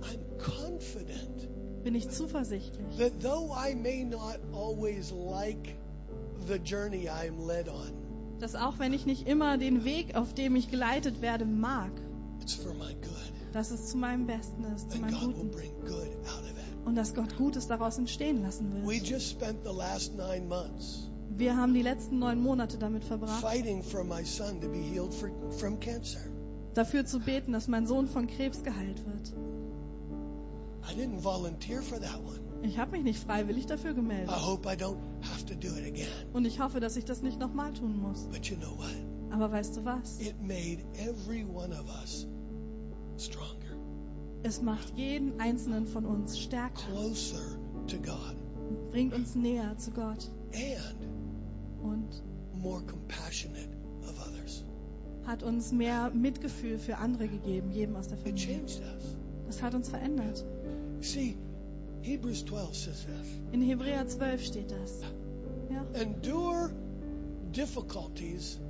I'm 0.00 0.38
confident 0.38 1.50
bin 1.84 1.94
ich 1.94 2.08
zuversichtlich, 2.08 2.96
that 2.96 3.12
though 3.20 3.54
I 3.54 3.74
may 3.74 4.04
not 4.04 4.38
always 4.54 5.12
like 5.12 5.76
the 6.46 6.58
journey 6.58 7.08
I'm 7.08 7.46
led 7.46 7.68
on, 7.68 7.92
dass 8.40 8.54
auch 8.54 8.78
wenn 8.78 8.92
ich 8.92 9.06
nicht 9.06 9.26
immer 9.28 9.58
den 9.58 9.84
Weg, 9.84 10.14
auf 10.16 10.34
dem 10.34 10.56
ich 10.56 10.70
geleitet 10.70 11.22
werde, 11.22 11.44
mag, 11.44 11.90
it's 12.40 12.54
for 12.54 12.74
my 12.74 12.94
good. 12.94 13.32
dass 13.52 13.70
es 13.70 13.86
zu 13.88 13.96
meinem 13.96 14.26
Besten 14.26 14.64
ist, 14.74 14.90
zu 14.90 14.98
And 15.02 15.10
meinem 15.12 15.32
Guten. 15.34 15.50
bring 15.50 15.70
good 15.82 16.08
out 16.26 16.42
of 16.42 16.50
it. 16.50 16.86
Und 16.86 16.96
dass 16.96 17.14
Gott 17.14 17.36
Gutes 17.36 17.66
daraus 17.66 17.96
entstehen 17.98 18.42
lassen 18.42 18.70
We 18.82 18.88
will. 19.00 19.02
just 19.02 19.30
spent 19.30 19.58
the 19.64 19.72
last 19.74 20.12
nine 20.16 20.46
months 20.48 21.08
Wir 21.36 21.56
haben 21.56 21.72
die 21.74 21.82
letzten 21.82 22.18
neun 22.18 22.40
Monate 22.40 22.76
damit 22.78 23.04
verbracht, 23.04 23.40
fighting 23.40 23.82
for 23.82 24.04
my 24.04 24.22
son 24.24 24.60
to 24.60 24.68
be 24.68 24.78
healed 24.78 25.14
for, 25.14 25.30
from 25.58 25.78
cancer. 25.80 26.20
dafür 26.74 27.06
zu 27.06 27.20
beten, 27.20 27.52
dass 27.52 27.68
mein 27.68 27.86
Sohn 27.86 28.06
von 28.08 28.26
Krebs 28.26 28.62
geheilt 28.62 29.04
wird. 29.06 29.32
I 30.90 30.94
didn't 30.94 31.22
volunteer 31.22 31.80
for 31.82 31.98
that 31.98 32.18
one. 32.24 32.38
Ich 32.62 32.78
habe 32.78 32.92
mich 32.92 33.04
nicht 33.04 33.18
freiwillig 33.18 33.66
dafür 33.66 33.92
I 33.92 33.94
gemeldet. 33.94 34.30
hope 34.46 34.68
I 34.70 34.74
don't 34.76 34.96
have 35.24 35.44
to 35.46 35.54
do 35.54 35.68
it 35.76 35.86
again. 35.86 36.06
Und 36.32 36.44
ich 36.46 36.60
hoffe, 36.60 36.80
dass 36.80 36.96
ich 36.96 37.04
das 37.04 37.22
nicht 37.22 37.38
nochmal 37.38 37.72
tun 37.72 37.98
muss. 38.00 38.24
But 38.30 38.46
you 38.46 38.56
know 38.56 38.76
what? 38.78 38.94
Aber 39.30 39.50
weißt 39.50 39.76
du 39.76 39.84
was? 39.84 40.20
It 40.20 40.40
made 40.40 40.78
every 40.98 41.44
one 41.44 41.72
of 41.72 41.86
us 42.00 42.26
stronger, 43.18 43.76
Es 44.42 44.60
macht 44.62 44.96
jeden 44.96 45.40
einzelnen 45.40 45.86
von 45.86 46.04
uns 46.04 46.38
stärker, 46.38 46.82
closer 46.92 47.40
to 47.86 47.96
God, 47.98 48.36
bringt 48.90 49.14
uns 49.14 49.34
näher 49.34 49.76
zu 49.78 49.90
Gott 49.92 50.30
and 50.52 51.08
und 51.82 52.22
more 52.54 52.82
compassionate 52.86 53.68
of 54.02 54.14
others. 54.28 54.64
hat 55.26 55.42
uns 55.42 55.72
mehr 55.72 56.10
Mitgefühl 56.10 56.78
für 56.78 56.98
andere 56.98 57.28
gegeben, 57.28 57.70
jedem 57.70 57.96
aus 57.96 58.08
der 58.08 58.18
It 58.18 58.24
Familie. 58.24 58.46
changed 58.46 58.80
us. 58.80 59.16
Das 59.46 59.62
hat 59.62 59.74
uns 59.74 59.88
verändert. 59.88 60.44
See, 61.00 61.36
Hebrews 62.04 62.44
12 62.44 62.74
says 62.74 63.06
this 63.06 63.40
In 63.52 63.62
Hebräer 63.62 64.06
12 64.06 64.44
steht 64.44 64.70
das. 64.70 65.00
Ja. 65.70 65.84
Endure 65.94 66.70
difficulties 67.52 68.60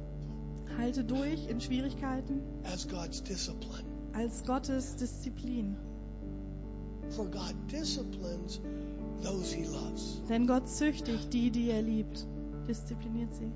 Halte 0.79 1.03
durch 1.03 1.49
in 1.49 1.61
Schwierigkeiten 1.61 2.43
as 2.63 2.87
God's 2.87 3.23
discipline. 3.23 3.85
als 4.13 4.45
Gottes 4.45 4.95
Disziplin. 4.95 5.77
For 7.11 7.27
God 7.27 7.55
disciplines 7.69 8.61
those 9.23 9.53
he 9.53 9.65
loves. 9.65 10.23
Denn 10.29 10.47
Gott 10.47 10.69
züchtigt 10.69 11.33
die, 11.33 11.51
die 11.51 11.71
er 11.71 11.83
liebt. 11.83 12.27
Diszipliniert 12.69 13.35
sie. 13.35 13.51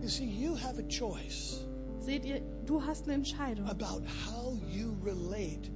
You 0.00 0.08
see, 0.08 0.26
you 0.26 0.54
have 0.56 0.78
a 0.78 0.86
choice 0.88 1.64
Seht 1.98 2.24
ihr, 2.24 2.40
du 2.66 2.80
hast 2.80 3.04
eine 3.04 3.14
Entscheidung, 3.14 3.66
about 3.66 4.02
how 4.24 4.56
you 4.72 4.96
relate 5.04 5.68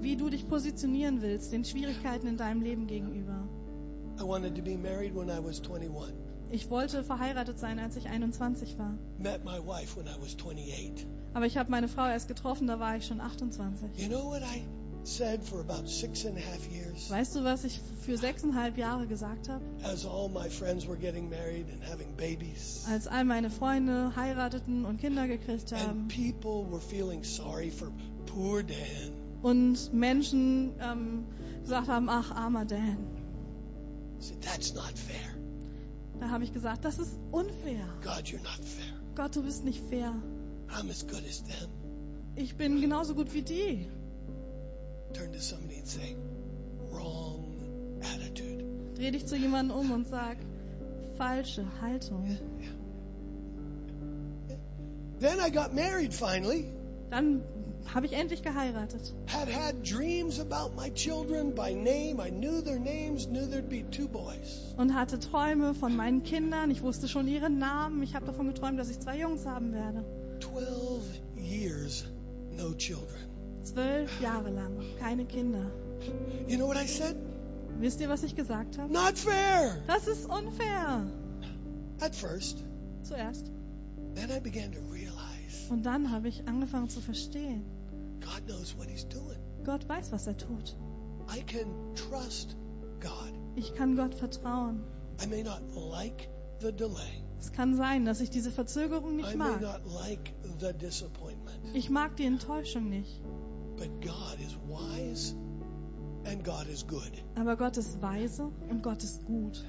wie 0.00 0.16
du 0.16 0.30
dich 0.30 0.48
positionieren 0.48 1.22
willst 1.22 1.52
den 1.52 1.64
Schwierigkeiten 1.64 2.26
in 2.26 2.36
deinem 2.36 2.62
Leben 2.62 2.86
gegenüber. 2.86 3.48
I 4.18 4.22
wanted 4.22 4.54
to 4.56 4.62
be 4.62 4.76
married 4.76 5.14
when 5.14 5.28
I 5.28 5.38
was 5.42 5.60
21. 5.60 6.14
Ich 6.50 6.70
wollte 6.70 7.04
verheiratet 7.04 7.58
sein, 7.58 7.78
als 7.78 7.96
ich 7.96 8.08
21 8.08 8.78
war. 8.78 8.94
Met 9.18 9.44
my 9.44 9.58
wife 9.58 9.96
when 9.98 10.06
I 10.06 10.16
was 10.20 10.34
28. 10.36 11.06
Aber 11.34 11.44
ich 11.44 11.58
habe 11.58 11.70
meine 11.70 11.88
Frau 11.88 12.06
erst 12.06 12.28
getroffen, 12.28 12.66
da 12.66 12.80
war 12.80 12.96
ich 12.96 13.04
schon 13.06 13.20
28. 13.20 13.90
You 13.98 14.08
know 14.08 14.30
what 14.30 14.42
I 14.42 14.62
said 15.06 15.42
for 15.42 15.60
about 15.60 15.88
six 15.88 16.24
and 16.24 16.36
a 16.36 16.40
half 16.40 16.66
years? 16.70 17.10
Weißt 17.10 17.34
du, 17.36 17.44
was 17.44 17.64
ich 17.64 17.80
für 18.04 18.16
sechseinhalb 18.16 18.76
Jahre 18.76 19.06
gesagt 19.06 19.48
habe? 19.48 19.64
As 19.84 20.04
all 20.04 20.28
my 20.28 20.48
friends 20.48 20.86
were 20.86 20.96
getting 20.96 21.28
married 21.30 21.66
and 21.70 21.82
having 21.82 22.12
babies. 22.16 22.84
Als 22.90 23.06
all 23.06 23.24
meine 23.24 23.50
Freunde 23.50 24.12
heirateten 24.16 24.84
und 24.84 25.00
Kinder 25.00 25.26
gekriegt 25.28 25.72
And 25.72 25.82
haben 25.82 26.08
people 26.08 26.66
were 26.70 26.80
feeling 26.80 27.22
sorry 27.24 27.70
for 27.70 27.90
poor 28.26 28.62
Dan. 28.62 29.12
und 29.42 29.92
Menschen 29.92 30.72
ähm, 30.80 31.24
gesagt 31.62 31.88
haben, 31.88 32.08
ach, 32.08 32.30
armer 32.32 32.64
Dan. 32.64 32.96
I 34.18 34.22
said, 34.22 34.40
That's 34.42 34.74
not 34.74 34.92
fair. 34.98 35.36
Da 36.18 36.30
habe 36.30 36.44
ich 36.44 36.52
gesagt, 36.52 36.84
das 36.84 36.98
ist 36.98 37.12
unfair. 37.30 37.86
God, 38.02 38.24
you're 38.26 38.42
not 38.42 38.58
fair. 38.64 38.94
Gott, 39.14 39.36
du 39.36 39.42
bist 39.42 39.64
nicht 39.64 39.82
fair. 39.88 40.14
I'm 40.68 40.90
as 40.90 41.06
good 41.06 41.22
as 41.28 41.42
them. 41.44 41.68
Ich 42.34 42.56
bin 42.56 42.80
genauso 42.80 43.14
gut 43.14 43.32
wie 43.34 43.42
die. 43.42 43.86
Turn 45.16 45.32
to 45.32 45.40
somebody 45.40 45.76
and 45.78 45.88
say, 45.88 46.14
Wrong 46.90 48.00
attitude. 48.02 48.64
Dreh 48.96 49.10
dich 49.12 49.26
zu 49.26 49.36
jemandem 49.36 49.78
um 49.78 49.90
und 49.92 50.06
sag, 50.06 50.36
falsche 51.16 51.64
Haltung. 51.80 52.36
Then 55.18 55.40
I 55.40 55.48
got 55.48 55.72
married 55.72 56.12
finally. 56.12 56.66
Dann 57.08 57.42
habe 57.94 58.04
ich 58.04 58.12
endlich 58.12 58.42
geheiratet. 58.42 59.14
Had 59.26 59.48
had 59.48 59.82
dreams 59.82 60.38
about 60.38 60.76
my 60.76 60.90
children 60.90 61.54
by 61.54 61.72
name. 61.72 62.20
I 62.20 62.28
knew 62.30 62.60
their 62.60 62.78
names, 62.78 63.26
knew 63.26 63.46
there'd 63.46 63.70
be 63.70 63.84
two 63.90 64.08
boys. 64.08 64.74
Und 64.76 64.94
hatte 64.94 65.18
Träume 65.18 65.72
von 65.72 65.96
meinen 65.96 66.24
Kindern. 66.24 66.70
Ich 66.70 66.82
wusste 66.82 67.08
schon 67.08 67.26
ihre 67.26 67.48
Namen. 67.48 68.02
Ich 68.02 68.14
habe 68.14 68.26
davon 68.26 68.48
geträumt, 68.48 68.78
dass 68.78 68.90
ich 68.90 69.00
zwei 69.00 69.18
Jungs 69.18 69.46
haben 69.46 69.72
werde. 69.72 70.04
12 70.40 71.02
years, 71.38 72.04
no 72.54 72.74
children. 72.74 73.25
Zwölf 73.66 74.20
Jahre 74.20 74.50
lang. 74.50 74.72
Keine 74.98 75.24
Kinder. 75.24 75.70
You 76.46 76.56
know 76.56 76.68
what 76.68 76.76
I 76.76 76.86
said? 76.86 77.16
Wisst 77.80 78.00
ihr, 78.00 78.08
was 78.08 78.22
ich 78.22 78.36
gesagt 78.36 78.78
habe? 78.78 78.92
Not 78.92 79.18
fair! 79.18 79.82
Das 79.86 80.06
ist 80.06 80.26
unfair. 80.30 81.06
At 82.00 82.14
first. 82.14 82.64
Zuerst. 83.02 83.50
Then 84.14 84.30
I 84.30 84.40
began 84.40 84.72
to 84.72 84.80
realize 84.90 85.70
Und 85.70 85.84
dann 85.84 86.10
habe 86.10 86.28
ich 86.28 86.46
angefangen 86.48 86.88
zu 86.88 87.00
verstehen. 87.00 87.64
God 88.20 88.46
knows 88.46 88.76
what 88.78 88.86
He's 88.88 89.06
doing. 89.08 89.38
Gott 89.64 89.88
weiß, 89.88 90.12
was 90.12 90.26
er 90.26 90.36
tut. 90.36 90.76
I 91.28 91.42
can 91.42 91.66
trust 91.94 92.56
God. 93.00 93.32
Ich 93.56 93.74
kann 93.74 93.96
Gott 93.96 94.14
vertrauen. 94.14 94.80
I 95.22 95.26
may 95.26 95.42
not 95.42 95.60
like 95.74 96.28
the 96.60 96.72
delay. 96.72 97.22
Es 97.38 97.52
kann 97.52 97.76
sein, 97.76 98.04
dass 98.04 98.20
ich 98.20 98.30
diese 98.30 98.50
Verzögerung 98.50 99.16
nicht 99.16 99.34
I 99.34 99.36
may 99.36 99.50
mag. 99.50 99.60
not 99.60 99.80
like 100.02 100.32
the 100.60 100.72
disappointment. 100.72 101.74
Ich 101.74 101.90
mag 101.90 102.16
die 102.16 102.24
Enttäuschung 102.24 102.88
nicht. 102.88 103.20
But 103.76 104.00
God 104.00 104.38
is 104.40 104.56
wise 104.66 105.34
and 106.24 106.42
God 106.44 106.68
is 106.68 106.86
good. 106.86 107.10
Aber 107.34 107.56
Gott 107.56 107.76
ist 107.76 108.00
weise 108.00 108.50
und 108.68 108.82
Gott 108.82 109.02
ist 109.02 109.24
gut. 109.26 109.64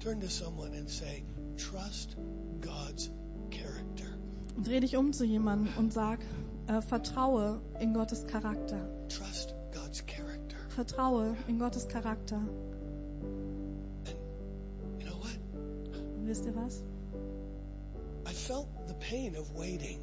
Turn 0.00 0.20
to 0.20 0.28
someone 0.28 0.74
and 0.76 0.88
say, 0.88 1.24
trust 1.56 2.16
God's 2.60 3.10
character. 3.50 4.06
Und 4.56 4.66
dreh 4.66 4.80
dich 4.80 4.96
um 4.96 5.12
zu 5.12 5.24
jemandem 5.24 5.72
und 5.78 5.92
sag, 5.92 6.20
äh, 6.66 6.80
vertraue 6.82 7.60
in 7.80 7.94
Gottes 7.94 8.26
Charakter. 8.26 8.88
Trust 9.08 9.54
God's 9.72 10.04
character. 10.06 10.56
Vertraue 10.70 11.36
in 11.46 11.58
Gottes 11.58 11.86
Charakter. 11.88 12.36
And 12.36 12.48
you 15.00 15.06
know 15.06 15.16
what? 15.18 15.38
Und 16.16 16.26
wisst 16.26 16.44
ihr 16.44 16.54
was? 16.54 16.82
I 18.26 18.32
felt 18.34 18.66
the 18.86 18.94
pain 18.94 19.36
of 19.36 19.54
waiting, 19.54 20.00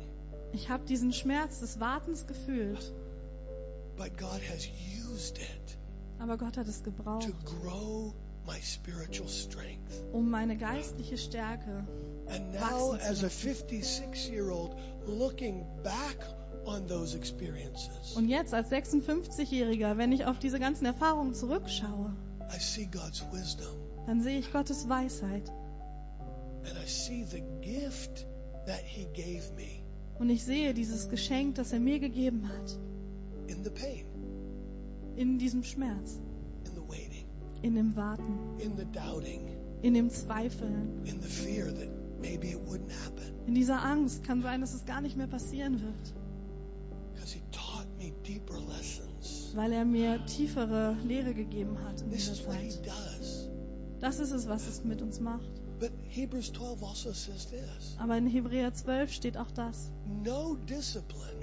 Ich 0.54 0.70
habe 0.70 0.86
diesen 0.86 1.12
Schmerz 1.12 1.60
des 1.60 1.80
Wartens 1.82 2.26
gefühlt, 2.28 2.94
but 3.98 4.18
God 4.18 4.42
has 4.50 4.68
used 4.68 5.38
it 5.38 5.78
aber 6.20 6.38
Gott 6.38 6.58
hat 6.58 6.68
es 6.68 6.82
to 6.82 6.92
gebraucht, 6.92 7.28
grow 7.46 8.14
my 8.48 8.60
spiritual 8.62 9.28
strength. 9.28 10.04
um 10.14 10.30
meine 10.30 10.58
geistliche 10.58 11.18
Stärke. 11.18 11.86
And 12.28 12.54
now, 12.54 12.94
Wachsen 12.94 13.00
zu 13.00 13.06
as 13.06 13.20
a 13.20 13.24
lassen. 13.24 13.30
56 13.30 14.30
year 14.30 14.50
old, 14.50 14.76
looking 15.06 15.66
back 15.84 16.18
on 16.66 16.88
those 16.88 17.16
experiences, 17.16 18.16
Und 18.16 18.30
jetzt 18.30 18.54
als 18.54 18.72
56-Jähriger, 18.72 19.98
wenn 19.98 20.12
ich 20.12 20.26
auf 20.26 20.40
diese 20.40 20.60
ganzen 20.60 20.86
Erfahrungen 20.86 21.34
zurückschaue, 21.34 22.14
I 22.56 22.60
see 22.60 22.86
God's 22.86 23.24
wisdom 23.32 23.68
dann 24.06 24.22
sehe 24.22 24.40
ich 24.40 24.52
Gottes 24.52 24.88
Weisheit 24.88 25.50
and 26.64 26.78
I 26.84 26.88
see 26.88 27.24
the 27.24 27.42
gift 27.62 28.26
that 28.66 28.82
He 28.86 29.06
gave 29.14 29.52
me 29.56 29.84
und 30.20 30.30
ich 30.30 30.44
sehe 30.44 30.74
dieses 30.74 31.10
Geschenk, 31.10 31.56
das 31.56 31.74
er 31.74 31.80
mir 31.80 32.00
gegeben 32.00 32.48
hat, 32.48 32.78
in 33.48 33.64
the 33.64 33.70
pain, 33.70 34.06
in 35.16 35.38
diesem 35.38 35.64
Schmerz, 35.64 36.20
in 36.66 36.74
the 36.76 36.82
waiting, 36.88 37.26
in 37.62 37.76
dem 37.76 37.96
Warten, 37.96 38.38
in 38.60 38.76
the 38.78 38.86
doubting, 38.86 39.48
in 39.82 39.94
dem 39.94 40.10
Zweifeln, 40.10 41.02
in 41.06 41.22
the 41.22 41.28
fear 41.28 41.72
that 41.74 41.90
maybe 42.22 42.50
it 42.52 42.60
wouldn't 42.68 42.92
happen. 43.06 43.34
in 43.48 43.56
dieser 43.56 43.84
Angst. 43.84 44.24
Kann 44.24 44.42
sein, 44.42 44.62
dass 44.62 44.74
es 44.74 44.86
gar 44.86 45.02
nicht 45.02 45.16
mehr 45.18 45.28
passieren 45.28 45.82
wird, 45.82 46.14
Because 47.14 47.34
He 47.34 47.42
taught 47.52 47.88
me 47.98 48.12
deeper 48.28 48.60
lessons. 48.60 49.52
weil 49.56 49.72
er 49.72 49.86
mir 49.86 50.26
tiefere 50.26 50.96
Lehre 51.06 51.34
gegeben 51.34 51.78
hat 51.84 52.02
in 52.02 52.10
This 52.12 52.30
dieser 52.30 52.42
is 52.42 52.48
what 52.48 52.56
He 52.58 52.70
Zeit. 52.70 52.88
does. 52.88 53.50
Das 54.00 54.20
ist 54.20 54.32
es, 54.32 54.48
was 54.50 54.68
es 54.68 54.84
mit 54.84 55.02
uns 55.02 55.20
macht. 55.20 55.50
But 55.80 55.92
Hebrews 56.08 56.52
12 56.54 56.84
also 56.84 57.12
says 57.12 57.48
this 57.50 57.96
Aber 58.00 58.18
in 58.18 58.28
Hebräer 58.28 58.74
12 58.74 59.12
steht 59.12 59.38
auch 59.38 59.52
das. 59.52 59.92
no 60.24 60.56
discipline 60.70 61.35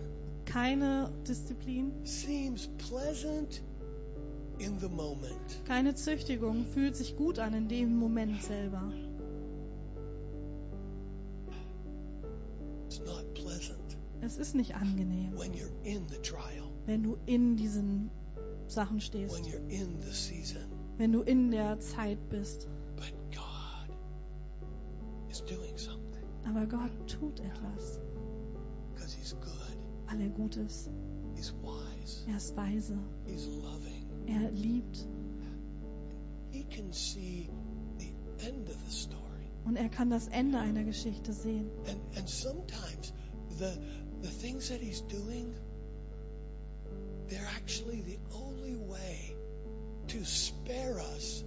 Keine 0.45 1.11
Disziplin, 1.27 1.93
seems 2.05 2.69
pleasant 2.79 3.63
in 4.59 4.79
the 4.81 4.89
moment. 4.89 5.65
keine 5.67 5.95
Züchtigung 5.95 6.65
fühlt 6.67 6.97
sich 6.97 7.17
gut 7.17 7.39
an 7.39 7.55
in 7.55 7.69
dem 7.69 7.97
Moment 7.97 8.43
selber. 8.43 8.83
It's 12.87 13.01
not 13.01 13.33
pleasant 13.35 13.97
Es 14.21 14.37
ist 14.37 14.55
nicht 14.55 14.75
angenehm, 14.75 15.33
when 15.37 15.53
you're 15.53 15.73
in 15.85 16.07
the 16.09 16.19
trial, 16.19 16.71
wenn 16.87 17.03
du 17.03 17.17
in 17.27 17.57
diesen 17.57 18.11
Sachen 18.67 19.01
stehst, 19.01 19.35
when 19.35 19.45
you're 19.45 19.69
in 19.69 20.01
the 20.03 20.13
season. 20.13 20.63
wenn 20.99 21.13
du 21.13 21.23
in 21.23 21.51
der 21.51 21.79
Zeit 21.81 22.19
bist. 22.29 22.69
But 22.97 23.13
God 23.31 23.97
is 25.31 25.41
doing 25.45 25.77
something 25.77 26.23
Aber 26.45 26.67
Gott 26.67 26.91
tut 27.09 27.41
etwas, 27.41 28.01
because 28.93 29.15
He's 29.17 29.35
good, 29.41 29.62
weil 30.13 30.21
er 30.21 30.29
gut 30.29 30.57
ist. 30.57 30.91
Er 32.27 32.37
ist 32.37 32.57
weise. 32.57 32.99
Er 34.27 34.51
liebt. 34.51 35.07
Und 39.65 39.77
er 39.77 39.89
kann 39.89 40.11
das 40.11 40.29
Ende 40.29 40.59
einer 40.59 40.85
Geschichte 40.85 41.33
sehen. 41.33 41.71
And, 41.87 42.19
and 42.19 42.29
sometimes 42.29 43.13
the, 43.59 43.71
the 44.23 44.29
things 44.29 44.69
that 44.69 44.81
He's 44.81 45.03
doing, 45.03 45.55
they're 47.29 47.49
actually 47.57 48.03
the 48.03 48.19
only 48.35 48.77
way 48.77 49.37
to 50.09 50.25
spare 50.25 50.99
us 51.15 51.45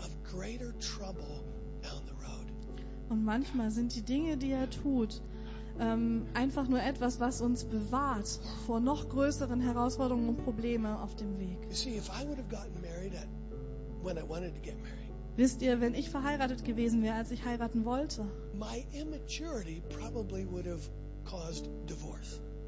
of 0.00 0.10
greater 0.22 0.72
trouble 0.78 1.44
down 1.82 2.02
the 2.06 2.14
road. 2.24 2.52
Und 3.08 3.24
manchmal 3.24 3.70
sind 3.70 3.94
die 3.94 4.02
Dinge, 4.02 4.36
die 4.36 4.50
er 4.50 4.68
tut, 4.68 5.22
ähm, 5.80 6.26
einfach 6.34 6.68
nur 6.68 6.82
etwas, 6.82 7.20
was 7.20 7.40
uns 7.40 7.64
bewahrt 7.64 8.28
vor 8.66 8.80
noch 8.80 9.08
größeren 9.08 9.60
Herausforderungen 9.60 10.28
und 10.30 10.44
Problemen 10.44 10.86
auf 10.86 11.14
dem 11.16 11.38
Weg. 11.38 11.58
See, 11.70 12.00
married 12.10 13.14
Wisst 15.36 15.60
ihr, 15.60 15.80
wenn 15.80 15.94
ich 15.94 16.08
verheiratet 16.08 16.64
gewesen 16.64 17.02
wäre, 17.02 17.16
als 17.16 17.30
ich 17.30 17.44
heiraten 17.44 17.84
wollte, 17.84 18.24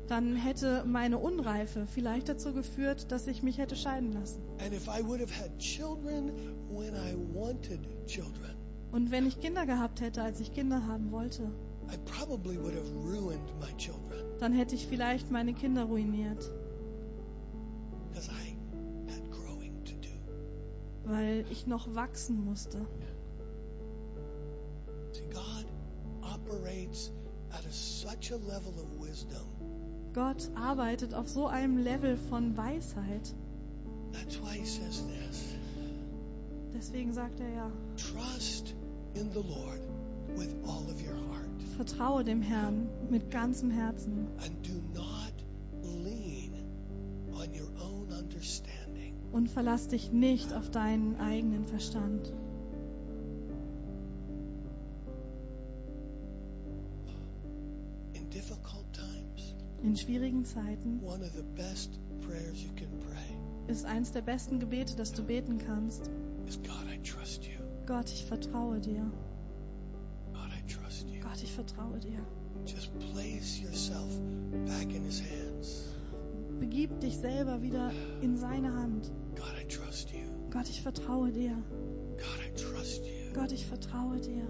dann 0.08 0.36
hätte 0.36 0.84
meine 0.86 1.18
Unreife 1.18 1.86
vielleicht 1.86 2.28
dazu 2.28 2.52
geführt, 2.52 3.10
dass 3.12 3.26
ich 3.26 3.42
mich 3.42 3.58
hätte 3.58 3.76
scheiden 3.76 4.12
lassen. 4.12 4.42
Children 5.58 6.32
children, 8.06 8.56
Und 8.90 9.10
wenn 9.10 9.26
ich 9.26 9.40
Kinder 9.40 9.66
gehabt 9.66 10.00
hätte, 10.00 10.22
als 10.22 10.40
ich 10.40 10.52
Kinder 10.52 10.86
haben 10.86 11.10
wollte, 11.10 11.50
I 11.90 11.96
probably 12.04 12.58
would 12.58 12.74
have 12.74 12.88
ruined 12.94 13.50
my 13.60 13.72
children 13.76 14.08
dann 14.38 14.52
hätte 14.52 14.74
ich 14.74 14.86
vielleicht 14.86 15.30
meine 15.30 15.52
Kinder 15.52 15.84
ruiniert, 15.84 16.50
because 18.08 18.30
I 18.30 18.56
had 19.10 19.30
growing 19.30 19.84
to 19.84 19.94
do. 19.94 20.08
weil 21.04 21.44
ich 21.50 21.66
noch 21.66 21.94
wachsen 21.94 22.44
musste. 22.44 22.86
Gott 30.14 30.50
arbeitet 30.54 31.14
auf 31.14 31.28
so 31.28 31.46
einem 31.46 31.78
Level 31.78 32.16
von 32.16 32.56
Weisheit. 32.56 33.34
That's 34.12 34.40
why 34.40 34.58
He 34.58 34.64
says 34.64 35.04
this 35.06 35.54
Deswegen 36.74 37.12
sagt 37.12 37.40
er 37.40 37.50
ja, 37.50 37.72
trust 37.96 38.74
in 39.14 39.30
the 39.32 39.42
Lord 39.42 39.80
with 40.36 40.54
all 40.64 40.88
of 40.90 41.00
your 41.02 41.16
heart 41.28 41.47
vertraue 41.78 42.24
dem 42.24 42.42
Herrn 42.42 42.88
mit 43.08 43.30
ganzem 43.30 43.70
Herzen 43.70 44.26
und 49.30 49.48
verlass 49.48 49.86
dich 49.86 50.10
nicht 50.10 50.52
auf 50.54 50.70
deinen 50.70 51.20
eigenen 51.20 51.64
Verstand. 51.64 52.32
In 59.84 59.96
schwierigen 59.96 60.44
Zeiten 60.44 61.00
ist 63.68 63.84
eins 63.84 64.10
der 64.10 64.22
besten 64.22 64.58
Gebete, 64.58 64.96
das 64.96 65.12
du 65.12 65.22
beten 65.22 65.58
kannst. 65.58 66.10
Gott, 67.86 68.10
ich 68.10 68.24
vertraue 68.24 68.80
dir. 68.80 69.08
Gott, 71.38 71.44
ich 71.44 71.52
vertraue 71.52 72.00
dir. 72.00 72.18
Just 72.66 72.90
place 72.98 73.60
yourself 73.60 74.10
back 74.66 74.92
in 74.92 75.04
His 75.04 75.22
hands. 75.22 75.84
Begib 76.58 76.98
dich 76.98 77.16
selber 77.16 77.62
wieder 77.62 77.92
in 78.20 78.36
seine 78.36 78.74
Hand. 78.74 79.12
God, 79.36 79.54
I 79.56 79.64
trust 79.68 80.10
you. 80.10 80.24
Gott, 80.50 80.68
ich 80.68 80.82
vertraue 80.82 81.30
dir. 81.30 81.52
God, 82.16 82.40
I 82.44 82.52
trust 82.56 83.04
you. 83.04 83.32
Gott, 83.34 83.52
ich 83.52 83.64
vertraue 83.66 84.18
dir. 84.18 84.48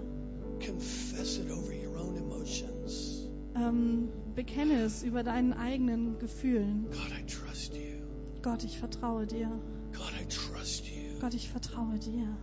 Confess 0.65 1.37
it 1.37 1.51
over 1.51 1.71
your 1.71 1.95
own 1.95 2.17
emotions. 2.17 3.29
Ähm, 3.53 4.09
bekenne 4.33 4.81
es 4.81 5.03
über 5.03 5.21
deinen 5.21 5.53
eigenen 5.53 6.17
Gefühlen. 6.17 6.87
God, 6.89 7.11
I 7.11 7.23
trust 7.27 7.75
you. 7.75 8.01
Gott, 8.41 8.63
ich 8.63 8.79
vertraue 8.79 9.27
dir. 9.27 9.47
God, 9.93 10.11
I 10.19 10.25
trust 10.27 10.87
you. 10.87 11.19
Gott, 11.21 11.35
ich 11.35 11.49
vertraue 11.49 11.99
dir. 11.99 12.35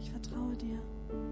Ich 0.00 0.10
vertraue 0.10 0.56
dir. 0.56 0.78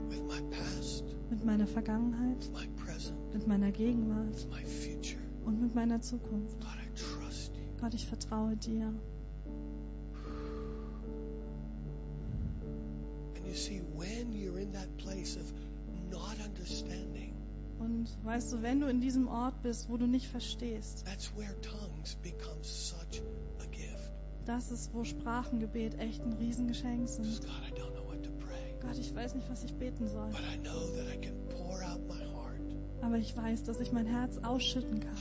With 0.08 0.22
my 0.22 0.40
past, 0.50 1.04
Mit 1.30 1.44
meiner 1.44 1.66
Vergangenheit, 1.66 2.38
with 2.38 2.52
my 2.52 2.66
present, 2.84 3.16
mit 3.34 3.46
meiner 3.46 3.70
Gegenwart 3.72 4.34
with 4.34 4.48
my 4.48 4.64
future. 4.64 5.20
und 5.44 5.60
mit 5.60 5.74
meiner 5.74 6.00
Zukunft. 6.00 6.58
God, 6.60 6.70
I 6.82 6.88
trust 6.94 7.52
you. 7.56 7.62
Gott, 7.80 7.94
ich 7.94 8.06
vertraue 8.06 8.56
dir. 8.56 8.92
And 13.36 13.46
you 13.46 13.54
see, 13.54 13.82
when 13.96 14.32
you're 14.32 14.58
in 14.58 14.72
that 14.72 14.88
place 14.98 15.36
of 15.36 15.52
not 16.10 16.36
understanding, 16.44 17.32
Und 17.78 18.08
weißt 18.24 18.54
du, 18.54 18.62
wenn 18.62 18.80
du 18.80 18.86
in 18.88 19.00
diesem 19.02 19.28
Ort 19.28 19.60
bist, 19.62 19.90
wo 19.90 19.98
du 19.98 20.06
nicht 20.06 20.26
verstehst, 20.28 21.04
that's 21.04 21.30
where 21.36 21.54
tongues 21.60 22.14
become 22.22 22.62
such 22.62 23.20
a 23.60 23.66
gift. 23.70 24.12
das 24.46 24.70
ist, 24.70 24.94
wo 24.94 25.04
Sprachengebet 25.04 25.98
echt 25.98 26.22
ein 26.24 26.32
Riesengeschenk 26.34 27.06
sind. 27.08 27.40
Gott, 28.80 28.98
ich 28.98 29.14
weiß 29.14 29.34
nicht, 29.34 29.48
was 29.50 29.64
ich 29.64 29.74
beten 29.74 30.08
soll, 30.08 30.28
but 30.30 30.40
I 30.40 30.58
know 30.58 30.86
that 30.96 31.06
I 31.12 31.16
can 31.20 31.34
pour 31.48 31.82
out 31.82 32.00
my 32.08 32.24
heart. 32.34 32.60
aber 33.02 33.16
ich 33.18 33.36
weiß, 33.36 33.64
dass 33.64 33.80
ich 33.80 33.92
mein 33.92 34.06
Herz 34.06 34.38
ausschütten 34.42 35.00
kann. 35.00 35.16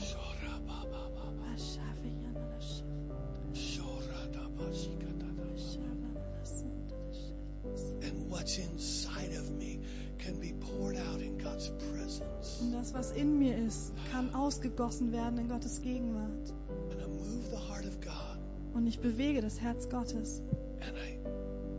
And 8.02 8.30
what's 8.30 8.58
inside 8.58 9.32
of 9.36 9.50
me 9.52 9.80
can 10.18 10.38
be 10.40 10.52
poured 10.60 10.96
out 10.96 11.20
in 11.20 11.36
God's 11.38 11.70
presence. 11.90 12.60
Und 12.60 12.72
das, 12.72 12.94
was 12.94 13.10
in 13.12 13.38
mir 13.38 13.56
ist, 13.56 13.92
kann 14.12 14.32
ausgegossen 14.34 15.12
werden 15.12 15.38
in 15.38 15.48
Gottes 15.48 15.80
Gegenwart. 15.82 16.52
And 16.90 17.00
I 17.02 17.08
move 17.08 17.48
the 17.50 17.56
heart 17.56 17.86
of 17.86 18.00
God 18.00 18.38
Und 18.74 18.86
ich 18.86 18.98
bewege 19.00 19.40
das 19.40 19.60
Herz 19.60 19.88
Gottes. 19.88 20.42
and 20.80 20.96
I 20.96 21.18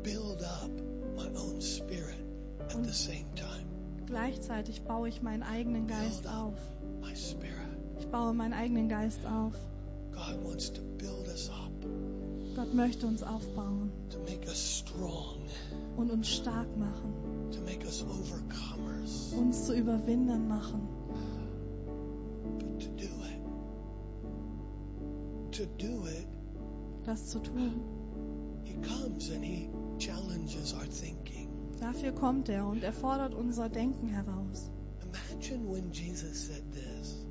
build 0.03 0.43
up 0.43 0.71
my 1.17 1.27
own 1.35 1.59
spirit 1.61 2.23
at 2.59 2.83
the 2.83 2.93
same 2.93 3.25
time. 3.35 3.65
Gleichzeitig 4.05 4.83
baue 4.83 5.09
ich 5.09 5.21
meinen 5.21 5.43
eigenen 5.43 5.87
Geist 5.87 6.27
auf. 6.27 6.53
Ich 7.99 8.07
baue 8.07 8.33
meinen 8.33 8.53
eigenen 8.53 8.87
Geist 8.87 9.25
auf. 9.25 9.53
God 10.11 10.43
wants 10.43 10.71
to 10.71 10.81
build 10.97 11.27
us 11.27 11.49
up, 11.49 11.71
Gott 12.55 12.73
möchte 12.73 13.05
uns 13.05 13.21
aufbauen 13.21 13.91
to 14.09 14.17
make 14.19 14.47
us 14.47 14.79
strong, 14.79 15.37
und 15.95 16.09
uns 16.09 16.27
stark 16.27 16.67
machen, 16.77 17.13
to 17.51 17.59
make 17.61 17.85
us 17.85 18.03
overcomers. 18.03 19.33
uns 19.37 19.65
zu 19.65 19.75
Überwindern 19.75 20.47
machen. 20.47 20.87
But 22.57 22.79
to 22.79 22.87
do 22.97 23.09
it, 23.25 23.41
to 25.51 25.65
do 25.77 26.07
it, 26.07 26.27
Das 27.05 27.27
zu 27.27 27.39
tun. 27.39 27.81
He 28.63 28.73
comes 28.75 29.29
and 29.31 29.43
He. 29.43 29.69
Dafür 31.79 32.11
kommt 32.11 32.49
er 32.49 32.67
und 32.67 32.83
er 32.83 32.93
fordert 32.93 33.33
unser 33.33 33.69
Denken 33.69 34.07
heraus. 34.07 34.71
Imagine 35.03 35.71
when 35.71 35.91
Jesus 35.91 36.47
said 36.47 36.63
this. 36.71 37.25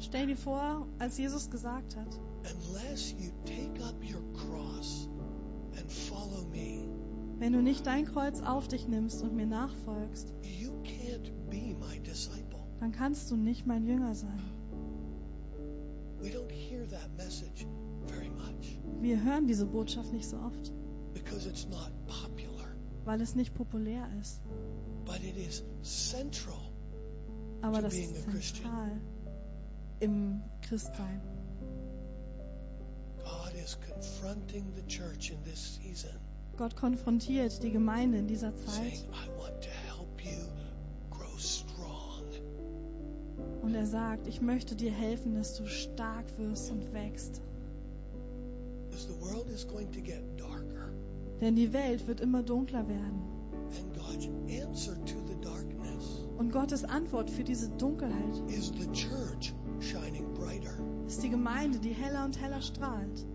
Stell 0.00 0.26
dir 0.26 0.36
vor, 0.36 0.86
als 0.98 1.16
Jesus 1.18 1.50
gesagt 1.50 1.96
hat, 1.96 2.20
Unless 2.42 3.12
you 3.12 3.30
take 3.44 3.82
up 3.84 3.94
your 4.02 4.22
cross 4.34 5.08
and 5.76 5.90
follow 5.90 6.44
me, 6.50 6.88
wenn 7.38 7.52
du 7.52 7.62
nicht 7.62 7.86
dein 7.86 8.04
Kreuz 8.04 8.40
auf 8.40 8.68
dich 8.68 8.86
nimmst 8.86 9.22
und 9.22 9.34
mir 9.34 9.46
nachfolgst, 9.46 10.32
dann 12.80 12.92
kannst 12.92 13.30
du 13.30 13.36
nicht 13.36 13.66
mein 13.66 13.86
Jünger 13.86 14.14
sein. 14.14 14.42
Wir 19.00 19.24
hören 19.24 19.46
diese 19.46 19.66
Botschaft 19.66 20.12
nicht 20.12 20.28
so 20.28 20.36
oft, 20.38 20.72
because 21.34 21.46
it's 21.48 21.66
not 21.68 21.90
popular, 22.06 22.68
weil 23.04 23.20
es 23.20 23.34
nicht 23.34 23.54
populär 23.54 24.06
ist. 24.20 24.40
but 25.04 25.20
it 25.22 25.36
is 25.36 25.62
central. 25.82 26.54
Aber 27.62 27.76
To 27.78 27.82
das 27.82 27.94
being 27.94 28.10
ist 28.14 28.28
a 28.28 28.30
Christian. 28.30 28.64
zentral 28.70 29.00
im 30.00 30.42
Christsein. 30.68 31.20
God 33.24 33.54
is 33.64 33.76
confronting 33.80 34.64
the 34.76 34.82
church 34.86 35.30
in 35.30 35.42
this 35.44 35.76
season, 35.82 36.10
Gott 36.56 36.76
konfrontiert 36.76 37.62
die 37.62 37.70
Gemeinde 37.72 38.18
in 38.18 38.26
dieser 38.28 38.52
saying, 38.52 38.92
Zeit 38.92 39.08
I 39.12 39.28
want 39.40 39.60
to 39.62 39.70
help 39.88 40.20
you 40.22 40.46
grow 41.10 41.36
strong. 41.38 42.22
und 43.62 43.74
er 43.74 43.86
sagt, 43.86 44.28
ich 44.28 44.40
möchte 44.40 44.76
dir 44.76 44.92
helfen, 44.92 45.34
dass 45.34 45.56
du 45.56 45.66
stark 45.66 46.26
wirst 46.38 46.70
und 46.70 46.92
wächst. 46.92 47.40
Denn 51.44 51.56
die 51.56 51.74
Welt 51.74 52.06
wird 52.06 52.22
immer 52.22 52.42
dunkler 52.42 52.88
werden. 52.88 53.20
and 53.76 53.92
God's 53.94 54.28
answer 54.48 54.94
to 55.04 55.16
the 55.26 55.34
darkness 55.42 56.24
Und 56.38 56.50
Gottes 56.50 56.84
Antwort 56.84 57.28
für 57.28 57.44
diese 57.44 57.68
Dunkelheit 57.76 58.42
is 58.48 58.72
the 58.80 58.90
church 58.92 59.52
shining 59.78 60.32
brighter. 60.32 60.72
ist 61.06 61.22
die 61.22 61.28
Gemeinde, 61.28 61.78
die 61.78 61.92
heller 61.92 62.24
und 62.24 62.40
heller 62.40 62.62
strahlt. 62.62 63.26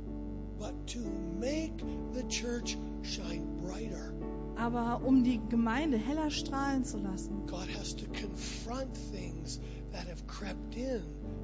But 0.57 0.73
to 0.87 0.99
make 1.39 1.73
the 2.15 2.23
church 2.29 2.79
shine 3.03 3.45
brighter, 3.61 4.11
Aber 4.55 5.05
um 5.05 5.23
die 5.23 5.39
Gemeinde 5.49 5.97
heller 5.99 6.31
strahlen 6.31 6.83
zu 6.83 6.97
lassen, 6.97 7.45
God 7.45 7.67
has 7.77 7.95
to 7.95 8.07
confront 8.07 8.91
things 9.11 9.59
that 9.91 10.07
have 10.09 10.25
crept 10.25 10.75
in 10.75 11.03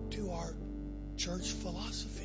to 0.09 0.31
our 0.31 0.55
church 1.15 1.53
philosophy. 1.53 2.24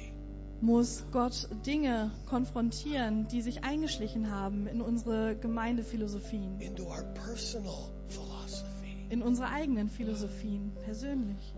Muss 0.60 1.04
Gott 1.10 1.48
Dinge 1.66 2.10
konfrontieren, 2.26 3.26
die 3.28 3.40
sich 3.42 3.64
eingeschlichen 3.64 4.30
haben 4.30 4.66
in 4.66 4.80
unsere 4.80 5.36
Gemeindephilosophien, 5.36 6.60
into 6.60 6.84
our 6.84 7.02
personal 7.14 7.90
philosophy. 8.08 9.06
in 9.08 9.22
unsere 9.22 9.48
eigenen 9.48 9.88
Philosophien, 9.88 10.72
persönlich. 10.84 11.54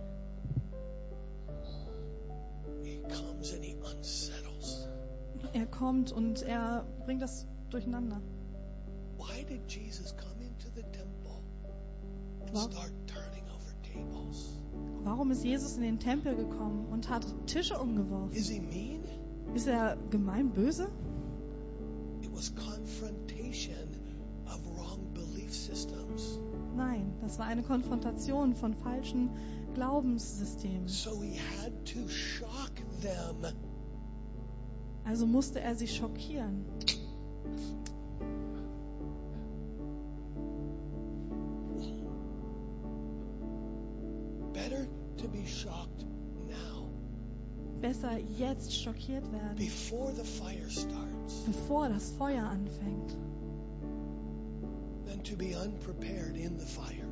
He 2.84 3.00
comes 3.08 3.52
and 3.52 3.64
he 3.64 3.74
unsettles. 3.74 4.88
Er 5.52 5.66
kommt 5.66 6.12
und 6.12 6.42
er 6.42 6.84
bringt 7.04 7.22
das 7.22 7.46
durcheinander. 7.70 8.20
Why 9.18 9.44
did 9.44 9.68
Jesus 9.68 10.16
come 10.16 10.42
into 10.44 10.68
the 10.74 10.82
temple 10.82 11.42
and 12.46 12.58
start? 12.58 13.01
Warum 15.04 15.30
ist 15.30 15.44
Jesus 15.44 15.76
in 15.76 15.82
den 15.82 15.98
Tempel 15.98 16.36
gekommen 16.36 16.86
und 16.90 17.08
hat 17.08 17.26
Tische 17.46 17.78
umgeworfen? 17.78 18.36
Is 18.36 18.48
he 18.48 18.60
mean? 18.60 19.02
Ist 19.54 19.66
er 19.66 19.96
gemein 20.10 20.50
böse? 20.50 20.88
It 22.20 22.32
was 22.32 22.54
confrontation 22.54 23.88
of 24.46 24.60
wrong 24.76 25.12
belief 25.12 25.52
systems. 25.52 26.38
Nein, 26.76 27.12
das 27.20 27.38
war 27.38 27.46
eine 27.46 27.62
Konfrontation 27.62 28.54
von 28.54 28.74
falschen 28.74 29.30
Glaubenssystemen. 29.74 30.86
So 30.86 31.22
he 31.22 31.38
had 31.60 31.72
to 31.84 32.08
shock 32.08 32.72
them. 33.00 33.52
Also 35.04 35.26
musste 35.26 35.60
er 35.60 35.74
sie 35.74 35.88
schockieren. 35.88 36.64
Better 44.52 44.86
to 45.16 45.28
be 45.28 45.46
shocked 45.46 46.04
now, 46.48 46.88
Besser 47.80 48.18
jetzt 48.38 48.72
schockiert 48.74 49.24
werden, 49.32 49.56
before 49.56 50.12
the 50.12 50.24
fire 50.24 50.68
starts, 50.68 51.44
bevor 51.46 51.88
das 51.88 52.10
Feuer 52.12 52.44
anfängt, 52.44 53.16
than 55.06 55.22
to 55.22 55.36
be 55.36 55.54
unprepared 55.54 56.36
in 56.36 56.58
the 56.58 56.66
fire. 56.66 57.06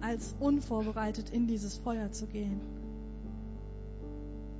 als 0.00 0.34
unvorbereitet 0.38 1.30
in 1.30 1.46
dieses 1.46 1.78
Feuer 1.78 2.12
zu 2.12 2.26
gehen. 2.26 2.60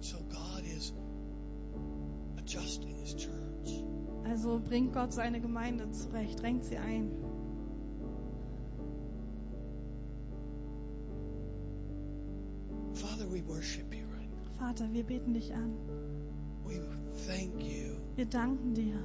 So 0.01 0.17
God 0.31 0.65
is 0.77 0.93
adjusting 2.39 2.97
his 2.99 3.15
church. 3.15 3.85
Also 4.29 4.59
bringt 4.59 4.93
Gott 4.93 5.13
seine 5.13 5.41
Gemeinde 5.41 5.91
zurecht, 5.93 6.41
drängt 6.41 6.65
sie 6.65 6.79
ein. 6.79 7.11
Vater, 14.59 14.93
wir 14.93 15.05
beten 15.05 15.35
dich 15.35 15.53
an. 15.55 15.73
We 16.65 16.81
thank 17.27 17.63
you. 17.63 17.97
Wir 18.17 18.27
danken 18.27 18.75
dir. 18.75 18.99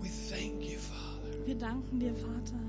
We 0.00 0.08
thank 0.08 0.62
you, 0.62 0.78
Father. 0.78 1.46
Wir 1.46 1.56
danken 1.56 2.00
dir, 2.00 2.14
Vater. 2.14 2.60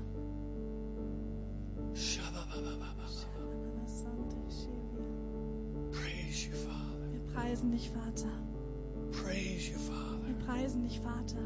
Shabba-ba-ba-ba-ba. 1.94 2.98
Praise 5.92 6.46
you, 6.46 6.54
Father. 6.54 7.12
Wir 7.12 7.20
preisen 7.32 7.70
dich, 7.70 7.90
Vater. 7.90 8.32
Praise 9.12 9.70
you, 9.70 9.78
Father. 9.78 10.26
Wir 10.26 10.34
preisen 10.46 10.82
dich, 10.82 11.00
Vater. 11.00 11.42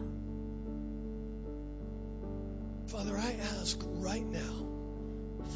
Father, 2.86 3.16
I 3.16 3.34
ask 3.60 3.82
right 4.02 4.30
now 4.30 4.72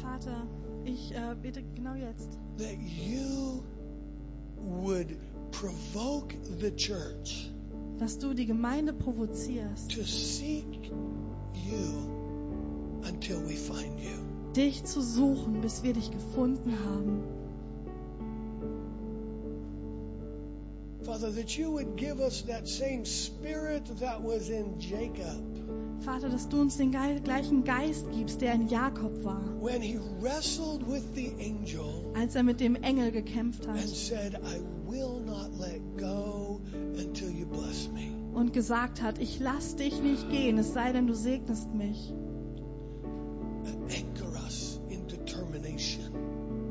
Vater, 0.01 0.47
ich 0.87 1.13
äh, 1.13 1.35
bete 1.41 1.63
genau 1.75 1.95
jetzt, 1.95 2.39
that 2.57 2.77
you 2.81 3.63
would 4.81 5.07
provoke 5.51 6.35
the 6.59 6.71
church 6.75 7.51
dass 7.99 8.19
du 8.19 8.33
die 8.33 8.45
Gemeinde 8.45 8.93
provozierst, 8.93 9.91
to 9.91 10.03
seek 10.03 10.91
you 11.53 13.01
until 13.07 13.37
we 13.47 13.55
find 13.55 13.99
you. 13.99 14.17
dich 14.55 14.83
zu 14.83 15.01
suchen, 15.01 15.61
bis 15.61 15.83
wir 15.83 15.93
dich 15.93 16.11
gefunden 16.11 16.73
haben. 16.85 17.23
Father, 21.03 21.31
that 21.31 21.57
you 21.57 21.71
would 21.71 21.95
give 21.95 22.19
us 22.19 22.43
that 22.43 22.67
same 22.67 23.05
spirit 23.05 23.85
that 23.99 24.21
was 24.23 24.49
in 24.49 24.77
Jacob 24.79 25.56
Vater, 26.07 26.29
dass 26.29 26.47
du 26.47 26.61
uns 26.61 26.77
den 26.77 26.91
gleichen 26.91 27.65
Geist 27.65 28.09
gibst, 28.13 28.39
der 28.39 28.53
in 28.53 28.69
Jakob 28.69 29.25
war, 29.25 29.41
when 29.59 29.81
he 29.81 29.99
wrestled 30.21 30.87
with 30.89 31.03
the 31.15 31.33
angel 31.37 32.13
als 32.15 32.33
er 32.33 32.43
mit 32.43 32.61
dem 32.61 32.75
Engel 32.75 33.11
gekämpft 33.11 33.67
hat. 33.67 33.85
said, 33.85 34.39
und 38.33 38.53
gesagt 38.53 39.01
hat, 39.01 39.19
ich 39.19 39.41
lass 39.41 39.75
dich 39.75 40.01
nicht 40.01 40.29
gehen, 40.29 40.57
es 40.57 40.73
sei 40.73 40.93
denn, 40.93 41.07
du 41.07 41.13
segnest 41.13 41.73
mich. 41.73 42.13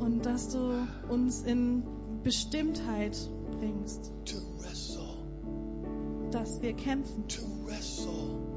Und 0.00 0.24
dass 0.24 0.48
du 0.48 0.88
uns 1.10 1.42
in 1.42 1.82
Bestimmtheit 2.22 3.18
bringst, 3.58 4.12
dass 6.30 6.62
wir 6.62 6.72
kämpfen, 6.72 7.28
to 7.28 7.42
wrestle 7.66 7.85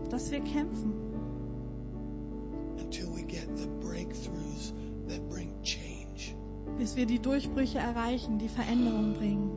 dass 0.09 0.31
wir 0.31 0.41
kämpfen, 0.41 0.93
until 2.77 3.07
we 3.15 3.23
get 3.23 3.47
the 3.55 3.67
breakthroughs 3.81 4.73
that 5.07 5.27
bring 5.29 5.53
change 5.63 5.89
bis 6.79 6.95
wir 6.95 7.05
die 7.05 7.19
Durchbrüche 7.19 7.77
erreichen, 7.77 8.39
die 8.39 8.47
Veränderung 8.47 9.13
bringen. 9.13 9.51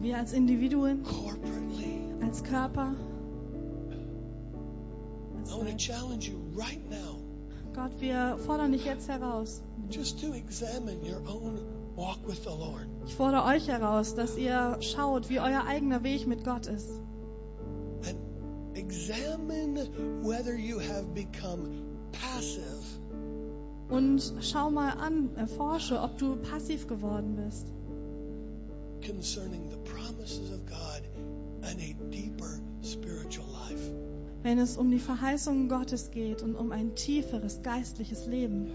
Wir 0.00 0.18
als 0.18 0.32
Individuen, 0.32 1.04
als 2.20 2.42
Körper. 2.42 2.94
Als 5.44 5.90
right 6.56 6.80
Gott, 7.74 8.00
wir 8.00 8.36
fordern 8.44 8.72
dich 8.72 8.84
jetzt 8.84 9.08
heraus. 9.08 9.62
just 9.90 10.20
to 10.20 10.34
examine 10.34 10.98
your 11.02 11.22
own 11.28 11.60
walk 11.96 12.18
with 12.26 12.42
the 12.42 12.50
Lord. 12.50 12.86
Ich 13.06 13.14
fordere 13.14 13.44
euch 13.44 13.68
heraus, 13.68 14.14
dass 14.14 14.36
ihr 14.36 14.76
schaut, 14.80 15.30
wie 15.30 15.38
euer 15.38 15.64
eigener 15.66 16.02
Weg 16.02 16.26
mit 16.26 16.44
Gott 16.44 16.66
ist. 16.66 17.00
Examine 18.88 19.76
whether 20.22 20.56
you 20.56 20.78
have 20.78 21.14
become 21.14 21.84
passive 22.12 22.84
Und 23.90 24.34
schau 24.42 24.70
mal 24.70 24.90
an, 24.98 25.30
erforsche, 25.36 26.00
ob 26.00 26.18
du 26.18 26.36
passiv 26.36 26.86
geworden 26.86 27.36
bist. 27.36 27.66
concerning 29.00 29.70
the 29.70 29.78
promises 29.78 30.50
of 30.50 30.66
God 30.66 31.02
and 31.62 31.80
a 31.80 31.94
deeper 32.10 32.60
spiritual 32.82 33.46
life. 33.46 33.90
Wenn 34.42 34.58
es 34.58 34.76
um 34.76 34.90
die 34.90 34.98
Verheißungen 34.98 35.68
Gottes 35.68 36.10
geht 36.10 36.42
und 36.42 36.54
um 36.56 36.72
ein 36.72 36.94
tieferes 36.94 37.62
geistliches 37.62 38.26
Leben. 38.26 38.70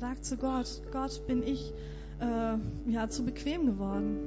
Sag 0.00 0.24
zu 0.24 0.36
Gott, 0.36 0.82
Gott, 0.92 1.26
bin 1.26 1.42
ich 1.42 1.72
äh, 2.20 2.90
ja 2.90 3.08
zu 3.08 3.24
bequem 3.24 3.66
geworden? 3.66 4.18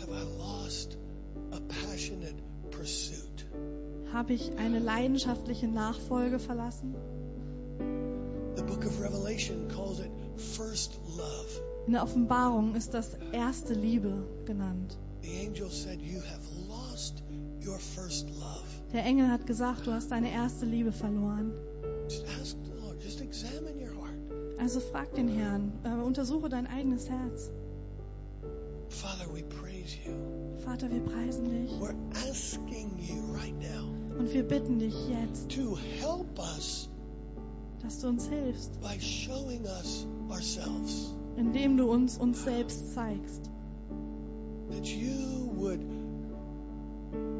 Have 0.00 0.10
I 0.10 0.24
lost 0.38 0.98
a 1.52 1.60
passionate 1.68 2.34
pursuit? 2.70 3.46
Habe 4.12 4.34
ich 4.34 4.52
eine 4.58 4.78
leidenschaftliche 4.78 5.68
Nachfolge 5.68 6.38
verlassen? 6.38 6.94
The 8.56 8.62
book 8.62 8.84
of 8.84 9.00
Revelation 9.00 9.68
calls 9.68 10.00
it 10.00 10.10
first 10.36 10.98
love. 11.16 11.60
In 11.86 11.94
der 11.94 12.02
Offenbarung 12.02 12.74
ist 12.74 12.94
das 12.94 13.16
erste 13.32 13.74
Liebe 13.74 14.26
genannt. 14.44 14.98
The 15.22 15.46
angel 15.46 15.70
said, 15.70 16.00
You 16.00 16.20
have 16.20 16.42
lost 16.68 17.22
your 17.64 17.78
first 17.78 18.28
love. 18.30 18.64
Der 18.92 19.04
Engel 19.04 19.28
hat 19.30 19.46
gesagt, 19.46 19.86
du 19.86 19.92
hast 19.92 20.10
deine 20.10 20.30
erste 20.30 20.66
Liebe 20.66 20.92
verloren. 20.92 21.52
Also 24.62 24.78
frag 24.78 25.12
den 25.16 25.26
Herrn, 25.26 25.72
äh, 25.82 25.88
untersuche 25.88 26.48
dein 26.48 26.68
eigenes 26.68 27.10
Herz. 27.10 27.50
Father, 28.90 29.26
we 29.34 29.42
praise 29.42 29.96
you. 30.06 30.12
Vater, 30.64 30.88
wir 30.88 31.00
preisen 31.00 31.50
dich 31.50 31.68
We're 31.80 31.96
asking 32.30 32.92
you 32.96 33.24
right 33.34 33.58
now 33.58 33.88
und 34.20 34.32
wir 34.32 34.44
bitten 34.46 34.78
dich 34.78 34.94
jetzt, 35.08 35.50
to 35.50 35.76
help 36.00 36.38
us 36.38 36.88
dass 37.82 37.98
du 37.98 38.06
uns 38.06 38.28
hilfst, 38.28 38.80
by 38.80 39.00
showing 39.00 39.62
us 39.64 40.06
ourselves. 40.30 41.12
indem 41.36 41.76
du 41.76 41.90
uns 41.90 42.16
uns 42.18 42.44
selbst 42.44 42.94
zeigst, 42.94 43.50
That 44.70 44.86
you 44.86 45.50
would 45.56 45.80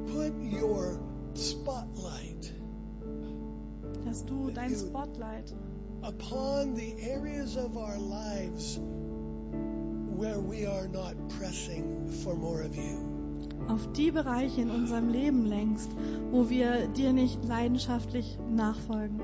put 0.08 0.32
your 0.60 0.98
spotlight 1.36 2.52
dass 4.04 4.24
du 4.26 4.50
dein 4.50 4.74
Spotlight 4.74 5.54
upon 6.02 6.74
the 6.74 6.94
areas 7.02 7.56
of 7.56 7.76
our 7.76 7.98
lives 7.98 8.78
where 10.16 10.40
we 10.40 10.66
are 10.66 10.88
not 10.88 11.14
pressing 11.38 12.08
for 12.22 12.34
more 12.34 12.62
of 12.62 12.76
you. 12.76 13.08
auf 13.68 13.92
die 13.92 14.10
Bereiche 14.10 14.60
in 14.60 14.70
unserem 14.70 15.08
Leben 15.08 15.46
lenkst, 15.46 15.90
wo 16.32 16.50
wir 16.50 16.88
dir 16.88 17.12
nicht 17.12 17.44
leidenschaftlich 17.44 18.36
nachfolgen. 18.50 19.20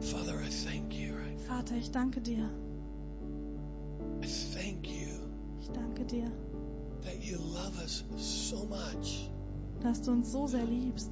Father, 0.00 0.34
I 0.40 0.50
thank 0.50 0.92
you. 0.92 1.14
right? 1.14 1.40
Vater, 1.40 1.76
ich 1.76 1.90
danke 1.92 2.20
dir. 2.20 2.50
I 4.22 4.26
thank 4.54 4.86
you 4.88 5.08
Ich 5.60 5.70
danke 5.70 6.04
dir, 6.04 6.30
that 7.02 7.22
you 7.22 7.38
love 7.38 7.78
us 7.82 8.04
so 8.16 8.64
much 8.66 9.30
dass 9.80 10.00
du 10.02 10.12
uns 10.12 10.32
so 10.32 10.46
sehr 10.46 10.64
liebst, 10.64 11.10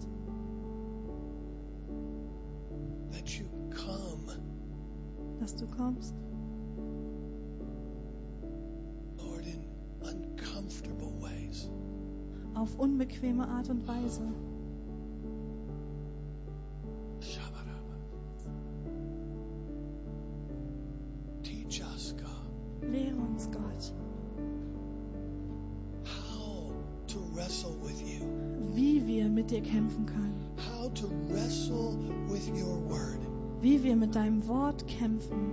dass 5.42 5.56
du 5.56 5.66
kommst, 5.66 6.14
Lord, 9.16 9.44
in 9.44 9.64
uncomfortable 10.00 11.12
ways. 11.20 11.68
auf 12.54 12.78
unbequeme 12.78 13.48
Art 13.48 13.68
und 13.68 13.86
Weise. 13.88 14.22
Kämpfen. 35.02 35.51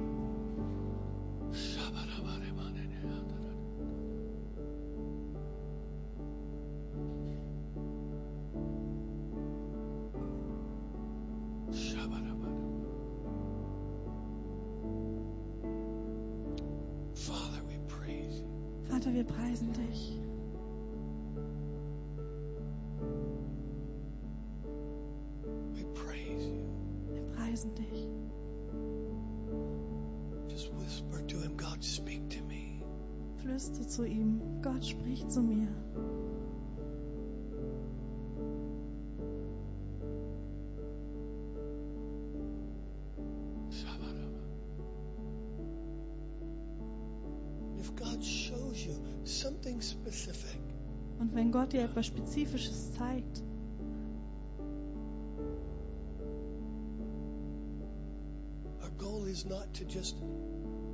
flüster 33.59 33.87
zu 33.87 34.05
ihm, 34.05 34.39
Gott 34.61 34.85
spricht 34.85 35.29
zu 35.29 35.41
mir. 35.41 35.67
Und 51.19 51.35
wenn 51.35 51.51
Gott 51.51 51.73
dir 51.73 51.83
etwas 51.83 52.05
Spezifisches 52.05 52.93
zeigt, 52.93 53.43
Our 58.81 58.89
goal 58.97 59.27
is 59.27 59.45
not 59.45 59.73
to 59.73 59.83
just 59.83 60.15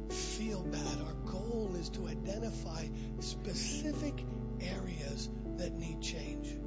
feel 0.10 0.64
bad. 0.72 1.25
Goal 1.50 1.76
is 1.80 1.90
to 1.92 2.08
identify 2.08 2.86
specific 3.20 4.14
areas 4.62 5.30
that 5.58 5.74
need 5.78 6.02
change. 6.02 6.58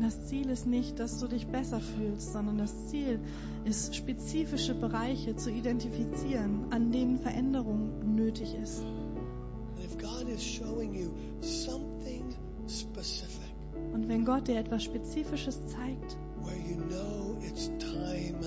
das 0.00 0.26
Ziel 0.26 0.50
ist 0.50 0.66
nicht, 0.66 0.98
dass 0.98 1.18
du 1.20 1.26
dich 1.26 1.46
besser 1.46 1.80
fühlst, 1.80 2.32
sondern 2.32 2.58
das 2.58 2.88
Ziel 2.88 3.18
ist, 3.64 3.96
spezifische 3.96 4.74
Bereiche 4.74 5.36
zu 5.36 5.50
identifizieren, 5.50 6.66
an 6.70 6.92
denen 6.92 7.18
Veränderung 7.18 8.14
nötig 8.14 8.54
ist. 8.54 8.82
And 8.82 9.84
if 9.84 9.96
God 9.98 10.28
is 10.28 10.42
showing 10.42 10.94
you 10.94 11.10
something 11.40 12.24
specific 12.68 13.46
Und 13.92 14.08
wenn 14.08 14.24
Gott 14.24 14.48
dir 14.48 14.58
etwas 14.58 14.84
Spezifisches 14.84 15.58
zeigt, 15.68 16.16
where 16.42 16.56
you 16.56 16.76
know 16.88 17.36
it's 17.40 17.70
time 17.78 18.40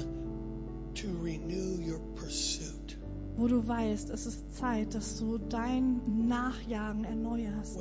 to 0.94 1.08
renew 1.24 1.80
your 1.80 2.00
wo 3.40 3.48
du 3.48 3.66
weißt, 3.66 4.10
es 4.10 4.26
ist 4.26 4.54
Zeit, 4.58 4.94
dass 4.94 5.20
du 5.20 5.38
dein 5.38 6.28
Nachjagen 6.28 7.06
erneuerst, 7.06 7.80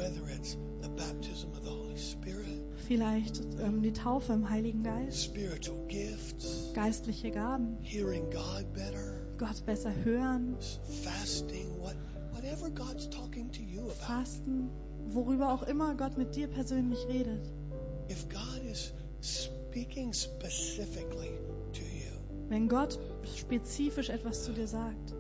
vielleicht 2.87 3.43
ähm, 3.61 3.83
die 3.83 3.93
Taufe 3.93 4.33
im 4.33 4.49
Heiligen 4.49 4.83
Geist, 4.83 5.35
gifts, 5.89 6.73
geistliche 6.75 7.31
Gaben, 7.31 7.77
hearing 7.83 8.31
God 8.31 8.73
better, 8.73 9.21
Gott 9.37 9.67
besser 9.67 9.93
hören, 10.05 10.57
fasting, 11.03 11.69
what, 11.81 11.97
whatever 12.33 12.71
God's 12.71 13.11
talking 13.11 13.51
to 13.51 13.61
you 13.61 13.83
about. 13.83 13.95
Fasten, 13.95 14.71
worüber 15.09 15.53
auch 15.53 15.65
immer 15.65 15.95
Gott 15.97 16.17
mit 16.17 16.37
dir 16.37 16.47
persönlich 16.47 17.05
redet. 17.09 17.51
If 18.09 18.29
God 18.29 18.63
is 18.71 18.93
speaking 19.21 20.13
specifically 20.13 21.33
to 21.73 21.83
you, 21.83 22.49
Wenn 22.49 22.69
Gott 22.69 22.99
spezifisch 23.37 24.09
etwas 24.09 24.45
zu 24.45 24.53
dir 24.53 24.67
sagt, 24.67 25.15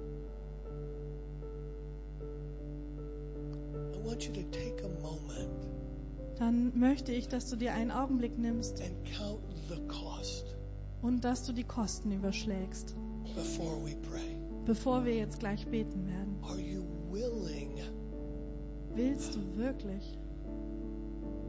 want 4.18 4.36
you 4.36 4.42
to 4.42 4.50
take 4.50 4.82
a 4.84 4.88
moment 5.00 5.68
dann 6.38 6.76
möchte 6.78 7.12
ich, 7.12 7.28
dass 7.28 7.50
du 7.50 7.56
dir 7.56 7.74
einen 7.74 7.90
Augenblick 7.90 8.36
nimmst 8.38 8.80
and 8.80 8.94
count 9.16 9.40
the 9.68 9.80
cost 9.86 10.56
und 11.02 11.24
dass 11.24 11.44
du 11.46 11.52
die 11.52 11.64
Kosten 11.64 12.10
überschlägst, 12.12 12.96
before 13.34 13.76
we 13.84 13.94
pray. 14.10 14.36
bevor 14.64 15.04
wir 15.04 15.14
jetzt 15.14 15.38
gleich 15.38 15.66
beten 15.66 16.06
werden. 16.06 16.36
Are 16.42 16.60
you 16.60 16.84
willing 17.10 17.80
Willst 18.94 19.36
du 19.36 19.56
wirklich 19.56 20.18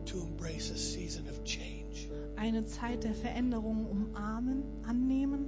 to 0.05 0.19
embrace 0.21 0.71
a 0.71 0.77
season 0.77 1.27
of 1.27 1.43
change? 1.43 2.09
eine 2.35 2.65
Zeit 2.65 3.03
der 3.03 3.15
Veränderung 3.15 3.87
umarmen, 3.87 4.63
annehmen? 4.83 5.45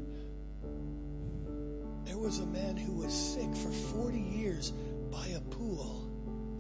There 2.06 2.20
was 2.20 2.40
a 2.40 2.46
man 2.46 2.78
who 2.78 3.04
was 3.04 3.34
sick 3.34 3.56
for 3.56 3.72
40 3.72 4.18
years 4.18 4.74
by 5.12 5.36
a 5.36 5.42
pool. 5.52 6.01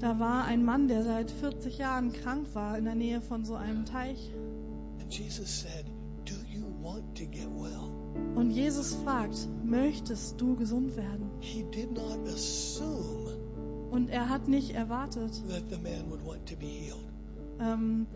Da 0.01 0.19
war 0.19 0.45
ein 0.45 0.65
Mann, 0.65 0.87
der 0.87 1.03
seit 1.03 1.29
40 1.29 1.77
Jahren 1.77 2.11
krank 2.11 2.47
war 2.53 2.75
in 2.75 2.85
der 2.85 2.95
Nähe 2.95 3.21
von 3.21 3.45
so 3.45 3.53
einem 3.53 3.85
Teich. 3.85 4.33
Jesus 5.09 5.61
said, 5.61 5.85
well? 7.57 8.35
Und 8.35 8.51
Jesus 8.51 8.95
fragt, 8.95 9.47
möchtest 9.63 10.41
du 10.41 10.55
gesund 10.55 10.95
werden? 10.95 11.29
He 11.39 11.63
did 11.71 11.91
not 11.91 12.27
assume 12.27 13.37
Und 13.91 14.09
er 14.09 14.29
hat 14.29 14.47
nicht 14.47 14.71
erwartet, 14.71 15.31
that 15.49 15.63
the 15.69 15.77
man 15.77 16.09
would 16.09 16.25
want 16.25 16.47
to 16.49 16.55
be 16.55 16.65
healed 16.65 17.11
ähm, 17.59 18.07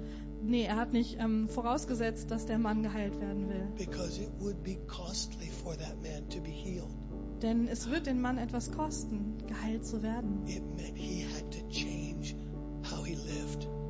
nee, 0.43 0.63
er 0.63 0.77
hat 0.77 0.93
nicht 0.93 1.17
ähm, 1.19 1.47
vorausgesetzt, 1.47 2.31
dass 2.31 2.45
der 2.45 2.57
Mann 2.57 2.81
geheilt 2.81 3.19
werden 3.21 3.47
will. 3.47 3.67
because 3.77 4.19
it 4.21 4.29
would 4.39 4.63
be 4.63 4.75
costly 4.87 5.49
for 5.49 5.77
that 5.77 6.01
man 6.01 6.27
to 6.29 6.41
be 6.41 6.49
healed. 6.49 6.89
Denn 7.41 7.67
es 7.67 7.89
wird 7.89 8.07
den 8.07 8.21
Mann 8.21 8.37
etwas 8.37 8.71
kosten, 8.71 9.35
geheilt 9.47 9.85
zu 9.85 10.01
werden. 10.01 10.47
It 10.47 10.63
meant 10.75 10.97
he 10.97 11.25
had 11.25 11.44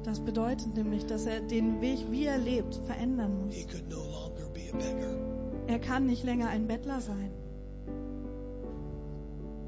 Das 0.05 0.19
bedeutet 0.19 0.75
nämlich, 0.75 1.05
dass 1.07 1.25
er 1.25 1.41
den 1.41 1.81
Weg, 1.81 1.97
wie 2.11 2.25
er 2.25 2.37
lebt, 2.37 2.75
verändern 2.85 3.43
muss. 3.43 3.55
could 3.67 3.89
no 3.89 3.97
longer 3.97 4.47
be 4.53 4.61
a 4.71 4.77
beggar. 4.77 5.15
Er 5.67 5.79
kann 5.79 6.05
nicht 6.05 6.23
länger 6.23 6.47
ein 6.47 6.67
Bettler 6.67 7.01
sein. 7.01 7.31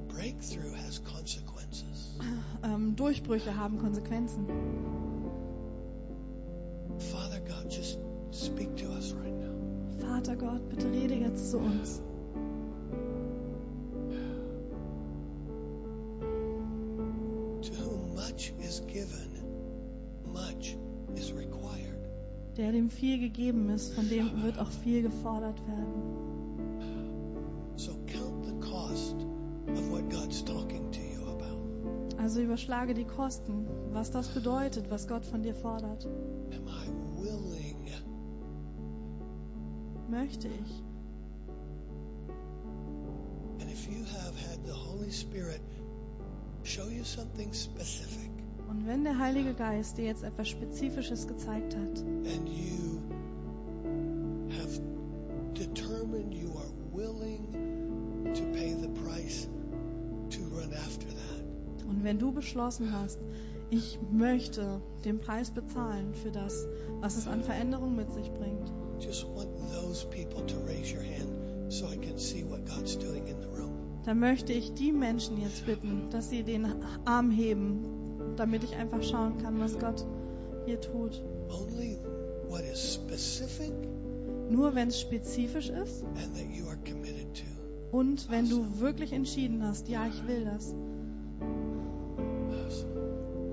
Breakthrough 0.07 0.75
has 0.85 1.03
consequences. 1.03 2.17
Ähm, 2.63 2.95
Durchbrüche 2.95 3.55
haben 3.55 3.79
Konsequenzen. 3.79 4.45
Father 6.99 7.39
God, 7.39 7.71
just 7.71 7.99
speak 8.31 8.75
to 8.77 8.87
us 8.89 9.15
right 9.15 9.33
now. 9.39 10.07
Vater 10.07 10.35
Gott, 10.35 10.69
bitte 10.69 10.91
rede 10.91 11.15
jetzt 11.15 11.49
zu 11.49 11.57
uns. 11.57 12.01
Is 18.77 18.81
given, 18.81 19.31
much 20.25 20.75
is 21.15 21.31
required. 21.31 21.97
Der 22.57 22.71
dem 22.71 22.89
viel 22.89 23.19
gegeben 23.19 23.69
ist, 23.69 23.93
von 23.93 24.09
dem 24.09 24.43
wird 24.43 24.59
auch 24.59 24.69
viel 24.69 25.01
gefordert 25.01 25.59
werden. 25.67 26.01
So 27.75 27.93
count 28.07 28.45
the 28.45 28.53
cost 28.59 29.15
of 29.67 29.91
what 29.91 30.09
God's 30.09 30.43
talking 30.43 30.91
to 30.91 30.99
you 30.99 31.23
about. 31.27 32.21
Also 32.21 32.41
überschlage 32.41 32.93
die 32.93 33.05
Kosten, 33.05 33.65
was 33.91 34.11
das 34.11 34.27
bedeutet, 34.29 34.89
was 34.89 35.07
Gott 35.07 35.25
von 35.25 35.43
dir 35.43 35.55
fordert. 35.55 36.05
Am 36.05 36.67
I 36.67 36.89
willing 37.21 37.75
Möchte 40.09 40.47
ich. 40.47 40.83
And 43.59 43.69
if 43.71 43.87
you 43.87 44.03
have 44.05 44.35
had 44.49 44.65
the 44.65 44.73
Holy 44.73 45.11
Spirit 45.11 45.61
show 46.63 46.87
you 46.87 47.03
something 47.03 47.53
specific 47.53 48.36
Und 48.67 48.85
wenn 48.85 49.03
der 49.03 49.17
Heilige 49.17 49.53
Geist 49.53 49.97
dir 49.97 50.05
jetzt 50.05 50.23
etwas 50.23 50.49
Spezifisches 50.49 51.27
gezeigt 51.27 51.75
hat 51.75 51.99
and 51.99 52.47
you 52.49 52.99
have 54.57 54.81
determined 55.53 56.33
you 56.33 56.49
are 56.49 56.71
willing 56.93 57.47
to 58.33 58.43
pay 58.53 58.73
the 58.73 58.89
price 59.01 59.47
to 60.29 60.41
run 60.53 60.71
after 60.73 61.07
that, 61.07 61.85
und 61.87 62.03
wenn 62.03 62.19
du 62.19 62.31
beschlossen 62.31 62.91
hast, 62.91 63.19
ich 63.69 63.99
möchte 64.11 64.81
den 65.05 65.19
Preis 65.19 65.51
bezahlen 65.51 66.13
für 66.13 66.31
das, 66.31 66.65
was 67.01 67.17
es 67.17 67.27
an 67.27 67.43
Veränderung 67.43 67.95
mit 67.95 68.11
sich 68.13 68.31
bringt, 68.33 68.71
just 68.99 69.25
want 69.35 69.49
those 69.73 70.05
people 70.07 70.45
to 70.45 70.55
raise 70.65 70.93
your 70.93 71.03
hand 71.03 71.71
so 71.71 71.85
I 71.85 71.97
can 71.97 72.17
see 72.17 72.43
what 72.49 72.65
God's 72.65 72.97
doing 72.97 73.27
in 73.27 73.41
the 73.41 73.47
room. 73.47 73.71
dann 74.05 74.19
möchte 74.19 74.53
ich 74.53 74.73
die 74.73 74.91
Menschen 74.91 75.41
jetzt 75.41 75.65
bitten, 75.65 76.09
dass 76.11 76.29
sie 76.29 76.43
den 76.43 76.65
Arm 77.05 77.29
heben, 77.31 77.96
damit 78.39 78.63
ich 78.63 78.75
einfach 78.75 79.01
schauen 79.03 79.37
kann, 79.37 79.59
was 79.59 79.77
Gott 79.79 80.05
hier 80.65 80.79
tut. 80.81 81.21
Only 81.49 81.97
what 82.49 82.61
is 82.61 82.93
specific 82.95 83.71
Nur 84.49 84.73
wenn 84.75 84.87
es 84.89 84.99
spezifisch 85.01 85.69
ist 85.69 86.03
and 86.15 86.33
that 86.35 86.45
you 86.53 86.65
are 86.67 86.77
committed 86.89 87.33
to. 87.35 87.97
und 87.97 88.29
wenn 88.31 88.49
du 88.49 88.79
wirklich 88.79 89.11
entschieden 89.13 89.61
hast, 89.63 89.87
ja, 89.89 90.05
ich 90.07 90.27
will 90.27 90.45
das. 90.45 90.75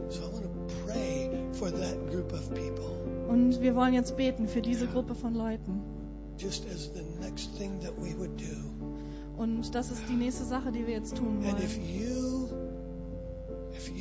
So 0.08 0.20
I 0.22 0.32
want 0.32 0.44
to 0.44 0.74
pray 0.86 1.30
for 1.52 1.70
that 1.70 2.10
group 2.10 2.32
of 2.32 2.48
people. 2.50 2.90
Und 3.28 3.60
wir 3.60 3.74
wollen 3.74 3.94
jetzt 3.94 4.16
beten 4.16 4.46
für 4.46 4.60
diese 4.60 4.86
Gruppe 4.86 5.14
von 5.14 5.34
Leuten. 5.34 5.80
just 6.36 6.66
as 6.66 6.90
the 6.94 7.02
next 7.24 7.56
thing 7.56 7.78
that 7.80 7.92
we 7.98 8.16
would 8.18 8.30
do. 8.38 8.54
Und 9.40 9.74
das 9.74 9.90
ist 9.90 10.02
die 10.08 10.14
nächste 10.14 10.44
Sache, 10.44 10.70
die 10.72 10.86
wir 10.86 10.94
jetzt 10.94 11.16
tun 11.16 11.38
And 11.48 11.58
if 11.60 11.76
wollen. 11.76 11.88
you 11.88 12.43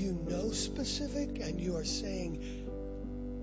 you 0.04 0.14
know 0.28 0.52
specific 0.52 1.40
and 1.42 1.60
you 1.60 1.76
are 1.76 1.86
saying, 1.86 2.40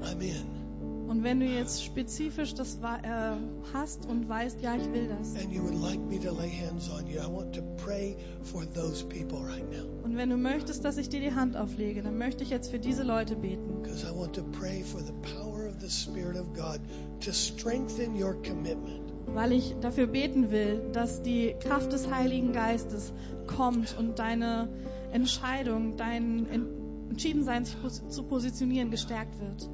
I'm 0.03 0.21
in, 0.21 0.61
Und 1.09 1.25
wenn 1.25 1.41
du 1.41 1.47
jetzt 1.47 1.83
spezifisch 1.85 2.55
das 2.55 2.77
äh, 2.77 3.33
hast 3.73 4.07
und 4.07 4.29
weißt, 4.29 4.63
ja, 4.63 4.77
ich 4.77 4.93
will 4.93 5.09
das. 5.09 5.35
and 5.35 5.53
you 5.53 5.61
would 5.63 5.75
like 5.75 5.99
me 6.09 6.21
to 6.21 6.31
lay 6.33 6.49
hands 6.49 6.89
on 6.89 7.05
you, 7.09 7.19
I 7.21 7.27
want 7.27 7.53
to 7.57 7.63
pray 7.85 8.17
for 8.45 8.65
those 8.75 9.05
people 9.05 9.39
right 9.41 9.69
now. 9.73 9.85
Und 10.05 10.17
wenn 10.17 10.31
du 10.31 10.37
möchtest, 10.37 10.85
dass 10.85 10.99
ich 10.99 11.09
dir 11.09 11.19
die 11.21 11.35
Hand 11.35 11.57
auflege, 11.57 12.03
dann 12.03 12.17
möchte 12.17 12.45
ich 12.45 12.51
jetzt 12.51 12.71
für 12.71 12.79
diese 12.79 13.03
Leute 13.03 13.35
beten. 13.35 13.83
Because 13.83 14.07
I 14.07 14.17
want 14.17 14.35
to 14.37 14.45
pray 14.53 14.83
for 14.85 15.01
the 15.01 15.13
power 15.35 15.67
of 15.67 15.75
the 15.81 15.91
Spirit 15.91 16.37
of 16.39 16.47
God 16.55 16.79
to 17.25 17.33
strengthen 17.33 18.15
your 18.15 18.35
commitment. 18.43 19.13
Weil 19.35 19.53
ich 19.53 19.75
dafür 19.81 20.07
beten 20.07 20.51
will, 20.53 20.81
dass 20.93 21.23
die 21.23 21.55
Kraft 21.61 21.93
des 21.93 22.09
Heiligen 22.11 22.53
Geistes 22.53 23.13
kommt 23.49 23.97
und 23.99 24.19
deine 24.21 24.69
Entscheidung, 25.13 25.97
dein 25.97 26.47
En- 26.51 26.67
Entschiedensein 27.11 27.65
sich 27.65 27.77
zu 28.09 28.23
positionieren 28.25 28.91
gestärkt 28.91 29.39
wird. 29.41 29.69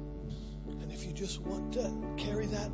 And 0.81 0.91
if 0.91 1.03
you 1.05 1.11
just 1.13 1.43
want 1.45 1.73
to 1.75 1.81
carry 2.17 2.47
that 2.47 2.71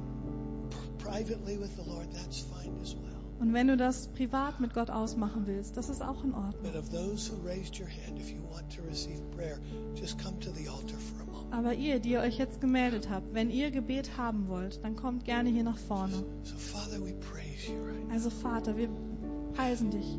p- 0.70 1.04
privately 1.04 1.60
with 1.60 1.72
the 1.76 1.90
Lord, 1.90 2.08
that's 2.14 2.40
fine 2.40 2.74
as 2.82 2.96
well. 2.96 3.10
Und 3.40 3.52
wenn 3.54 3.68
du 3.68 3.76
das 3.76 4.08
privat 4.08 4.62
mit 4.62 4.74
Gott 4.74 4.90
ausmachen 4.90 5.48
willst, 5.48 5.76
das 5.76 5.90
ist 5.90 6.02
auch 6.02 6.24
in 6.24 6.34
Ordnung. 6.34 6.64
But 6.64 6.76
of 6.78 6.90
those 6.90 7.30
who 7.30 7.46
raised 7.46 7.78
your 7.80 7.88
hand, 7.90 8.18
if 8.20 8.30
you 8.30 8.40
want 8.54 8.74
to 8.74 8.82
receive 8.84 9.20
prayer, 9.36 9.58
just 9.96 10.18
come 10.24 10.40
to 10.40 10.52
the 10.52 10.70
altar 10.70 10.98
for 10.98 11.22
a 11.24 11.26
moment. 11.26 11.54
Aber 11.54 11.74
ihr, 11.74 12.00
die 12.00 12.12
ihr 12.12 12.22
euch 12.22 12.38
jetzt 12.38 12.62
gemeldet 12.62 13.10
habt, 13.10 13.34
wenn 13.34 13.50
ihr 13.50 13.70
Gebet 13.72 14.18
haben 14.18 14.48
wollt, 14.48 14.82
dann 14.84 14.96
kommt 14.96 15.26
gerne 15.26 15.50
hier 15.50 15.64
nach 15.64 15.78
vorne. 15.78 16.24
Also 18.12 18.30
Vater, 18.30 18.78
wir 18.78 18.90
preisen 19.54 19.92
dich. 19.92 20.18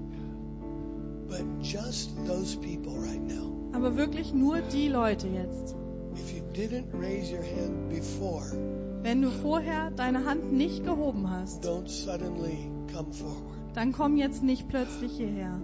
But 1.29 1.43
just 1.63 2.11
those 2.27 2.57
people 2.57 2.95
right 2.99 3.21
now, 3.23 3.51
Aber 3.73 3.97
wirklich 3.97 4.33
nur 4.33 4.61
die 4.61 4.89
Leute 4.89 5.27
jetzt. 5.29 5.75
if 6.15 6.33
you 6.33 6.43
didn't 6.55 6.87
raise 6.93 7.33
your 7.33 7.43
hand 7.43 7.89
before, 7.91 8.45
Wenn 9.03 9.21
du 9.23 9.31
vorher 9.31 9.91
deine 9.91 10.25
Hand 10.25 10.53
nicht 10.53 10.85
gehoben 10.85 11.29
hast, 11.31 11.65
don't 11.65 11.89
suddenly 11.89 12.71
come 12.93 13.13
forward. 13.13 13.55
dann 13.75 13.93
komm 13.93 14.17
jetzt 14.17 14.43
nicht 14.43 14.69
plötzlich 14.69 15.13
hierher. 15.17 15.61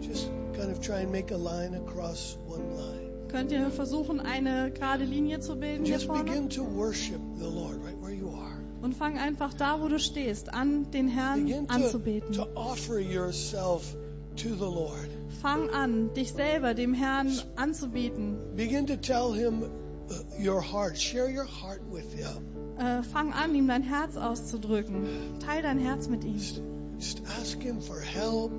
Just 0.00 0.30
kind 0.54 0.70
of 0.70 0.80
try 0.80 1.02
and 1.02 1.10
make 1.12 1.30
a 1.32 1.36
line 1.36 1.74
across 1.74 2.36
one 2.48 2.62
line. 2.76 3.08
Könnt 3.28 3.52
ihr 3.52 3.70
versuchen, 3.70 4.20
eine 4.20 4.70
gerade 4.70 5.04
Linie 5.04 5.40
zu 5.40 5.56
bilden 5.56 5.84
hier 5.84 5.94
Just 5.94 6.06
vorne? 6.06 6.24
begin 6.24 6.48
to 6.48 6.62
worship 6.64 7.20
the 7.38 7.44
Lord 7.44 7.76
right 7.84 8.00
where 8.00 8.12
you 8.14 8.28
are. 8.28 8.58
Und 8.80 8.94
fang 8.94 9.18
einfach 9.18 9.52
da, 9.54 9.80
wo 9.82 9.88
du 9.88 9.98
stehst, 9.98 10.54
an, 10.54 10.90
den 10.92 11.08
Herrn 11.08 11.44
Begin 11.44 11.66
to, 11.68 11.74
anzubeten. 11.74 12.32
to 12.32 12.46
offer 12.54 12.98
yourself 13.00 13.94
to 14.38 14.54
the 14.54 14.70
Lord. 14.70 15.08
Fang 15.42 15.70
an, 15.70 16.14
dich 16.14 16.32
selber 16.32 16.74
dem 16.74 16.94
Herrn 16.94 17.32
anzubieten. 17.56 18.56
Begin 18.56 18.86
to 18.86 18.96
tell 18.96 19.32
Him 19.32 19.62
uh, 19.62 20.14
your 20.38 20.60
heart. 20.60 20.96
Share 20.98 21.28
your 21.28 21.44
heart 21.44 21.82
with 21.90 22.12
Him. 22.14 22.76
Äh, 22.78 23.02
fang 23.02 23.32
an, 23.32 23.54
ihm 23.54 23.66
dein 23.66 23.82
Herz 23.82 24.16
auszudrücken. 24.16 25.38
Teil 25.44 25.62
dein 25.62 25.78
Herz 25.78 26.08
mit 26.08 26.24
ihm. 26.24 26.38
Just, 26.38 26.62
just 26.98 27.22
ask 27.40 27.60
Him 27.60 27.80
for 27.80 28.00
help. 28.00 28.52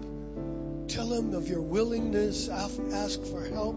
Tell 0.88 1.14
Him 1.14 1.34
of 1.34 1.50
your 1.50 1.62
willingness. 1.62 2.50
Ask 2.50 3.26
for 3.26 3.44
help. 3.44 3.76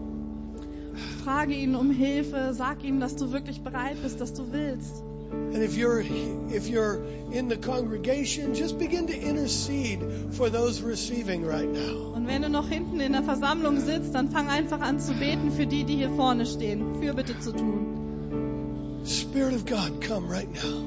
Frage 1.23 1.53
ihn 1.53 1.75
um 1.75 1.89
Hilfe. 1.89 2.53
Sag 2.53 2.83
ihm, 2.83 2.99
dass 2.99 3.15
du 3.15 3.31
wirklich 3.31 3.61
bereit 3.61 4.01
bist, 4.03 4.19
dass 4.19 4.33
du 4.33 4.51
willst. 4.51 5.03
And 5.53 5.61
if 5.61 5.75
you're 5.75 5.99
if 6.01 6.67
you're 6.67 7.03
in 7.31 7.47
the 7.47 7.57
congregation, 7.57 8.55
just 8.55 8.79
begin 8.79 9.07
to 9.07 9.15
intercede 9.15 10.33
for 10.33 10.49
those 10.49 10.81
receiving 10.81 11.45
right 11.45 11.67
now. 11.67 12.13
Und 12.15 12.27
wenn 12.27 12.41
du 12.41 12.49
noch 12.49 12.67
hinten 12.67 12.99
in 12.99 13.11
der 13.11 13.23
Versammlung 13.23 13.79
sitzt, 13.79 14.15
dann 14.15 14.29
fang 14.29 14.47
einfach 14.47 14.81
an 14.81 14.99
zu 14.99 15.13
beten 15.13 15.51
für 15.51 15.67
die, 15.67 15.83
die 15.83 15.95
hier 15.95 16.09
vorne 16.11 16.45
stehen. 16.45 16.95
Fürbitte 16.99 17.39
zu 17.39 17.51
tun. 17.51 19.03
Spirit 19.05 19.53
of 19.53 19.65
God, 19.65 20.01
come 20.01 20.27
right 20.27 20.51
now. 20.51 20.83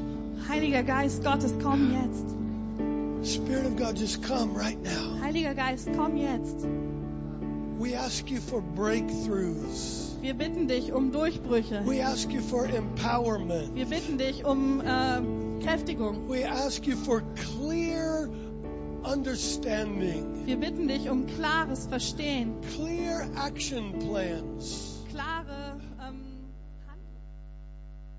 Heiliger 0.49 0.83
Geist 0.83 1.23
Gottes, 1.23 1.53
komm 1.63 1.93
jetzt. 1.93 3.35
Spirit 3.35 3.67
of 3.67 3.77
God, 3.77 3.97
just 3.97 4.23
come 4.23 4.55
right 4.55 4.81
now. 4.83 5.21
Heiliger 5.21 5.55
Geist, 5.55 5.89
komm 5.97 6.17
jetzt. 6.17 6.67
We 7.79 7.95
ask 7.95 8.31
you 8.31 8.41
for 8.41 8.63
breakthroughs. 8.63 10.06
Wir 10.21 10.35
bitten 10.35 10.69
dich 10.69 10.93
um 10.93 11.13
Durchbrüche. 11.13 11.83
We 11.85 12.05
ask 12.05 12.33
you 12.33 12.41
for 12.41 12.67
empowerment. 12.67 13.75
Wir 13.75 13.87
bitten 13.87 14.19
dich 14.19 14.45
um 14.45 14.81
äh, 14.81 15.65
Kräftigung. 15.65 16.29
We 16.29 16.49
ask 16.49 16.87
you 16.87 16.97
for 16.97 17.23
clear 17.35 18.29
understanding, 19.07 20.47
Wir 20.47 20.57
bitten 20.57 20.89
dich 20.89 21.09
um 21.09 21.27
klares 21.27 21.87
Verstehen, 21.87 22.55
clear 22.75 23.29
action 23.37 23.93
plans. 24.01 24.96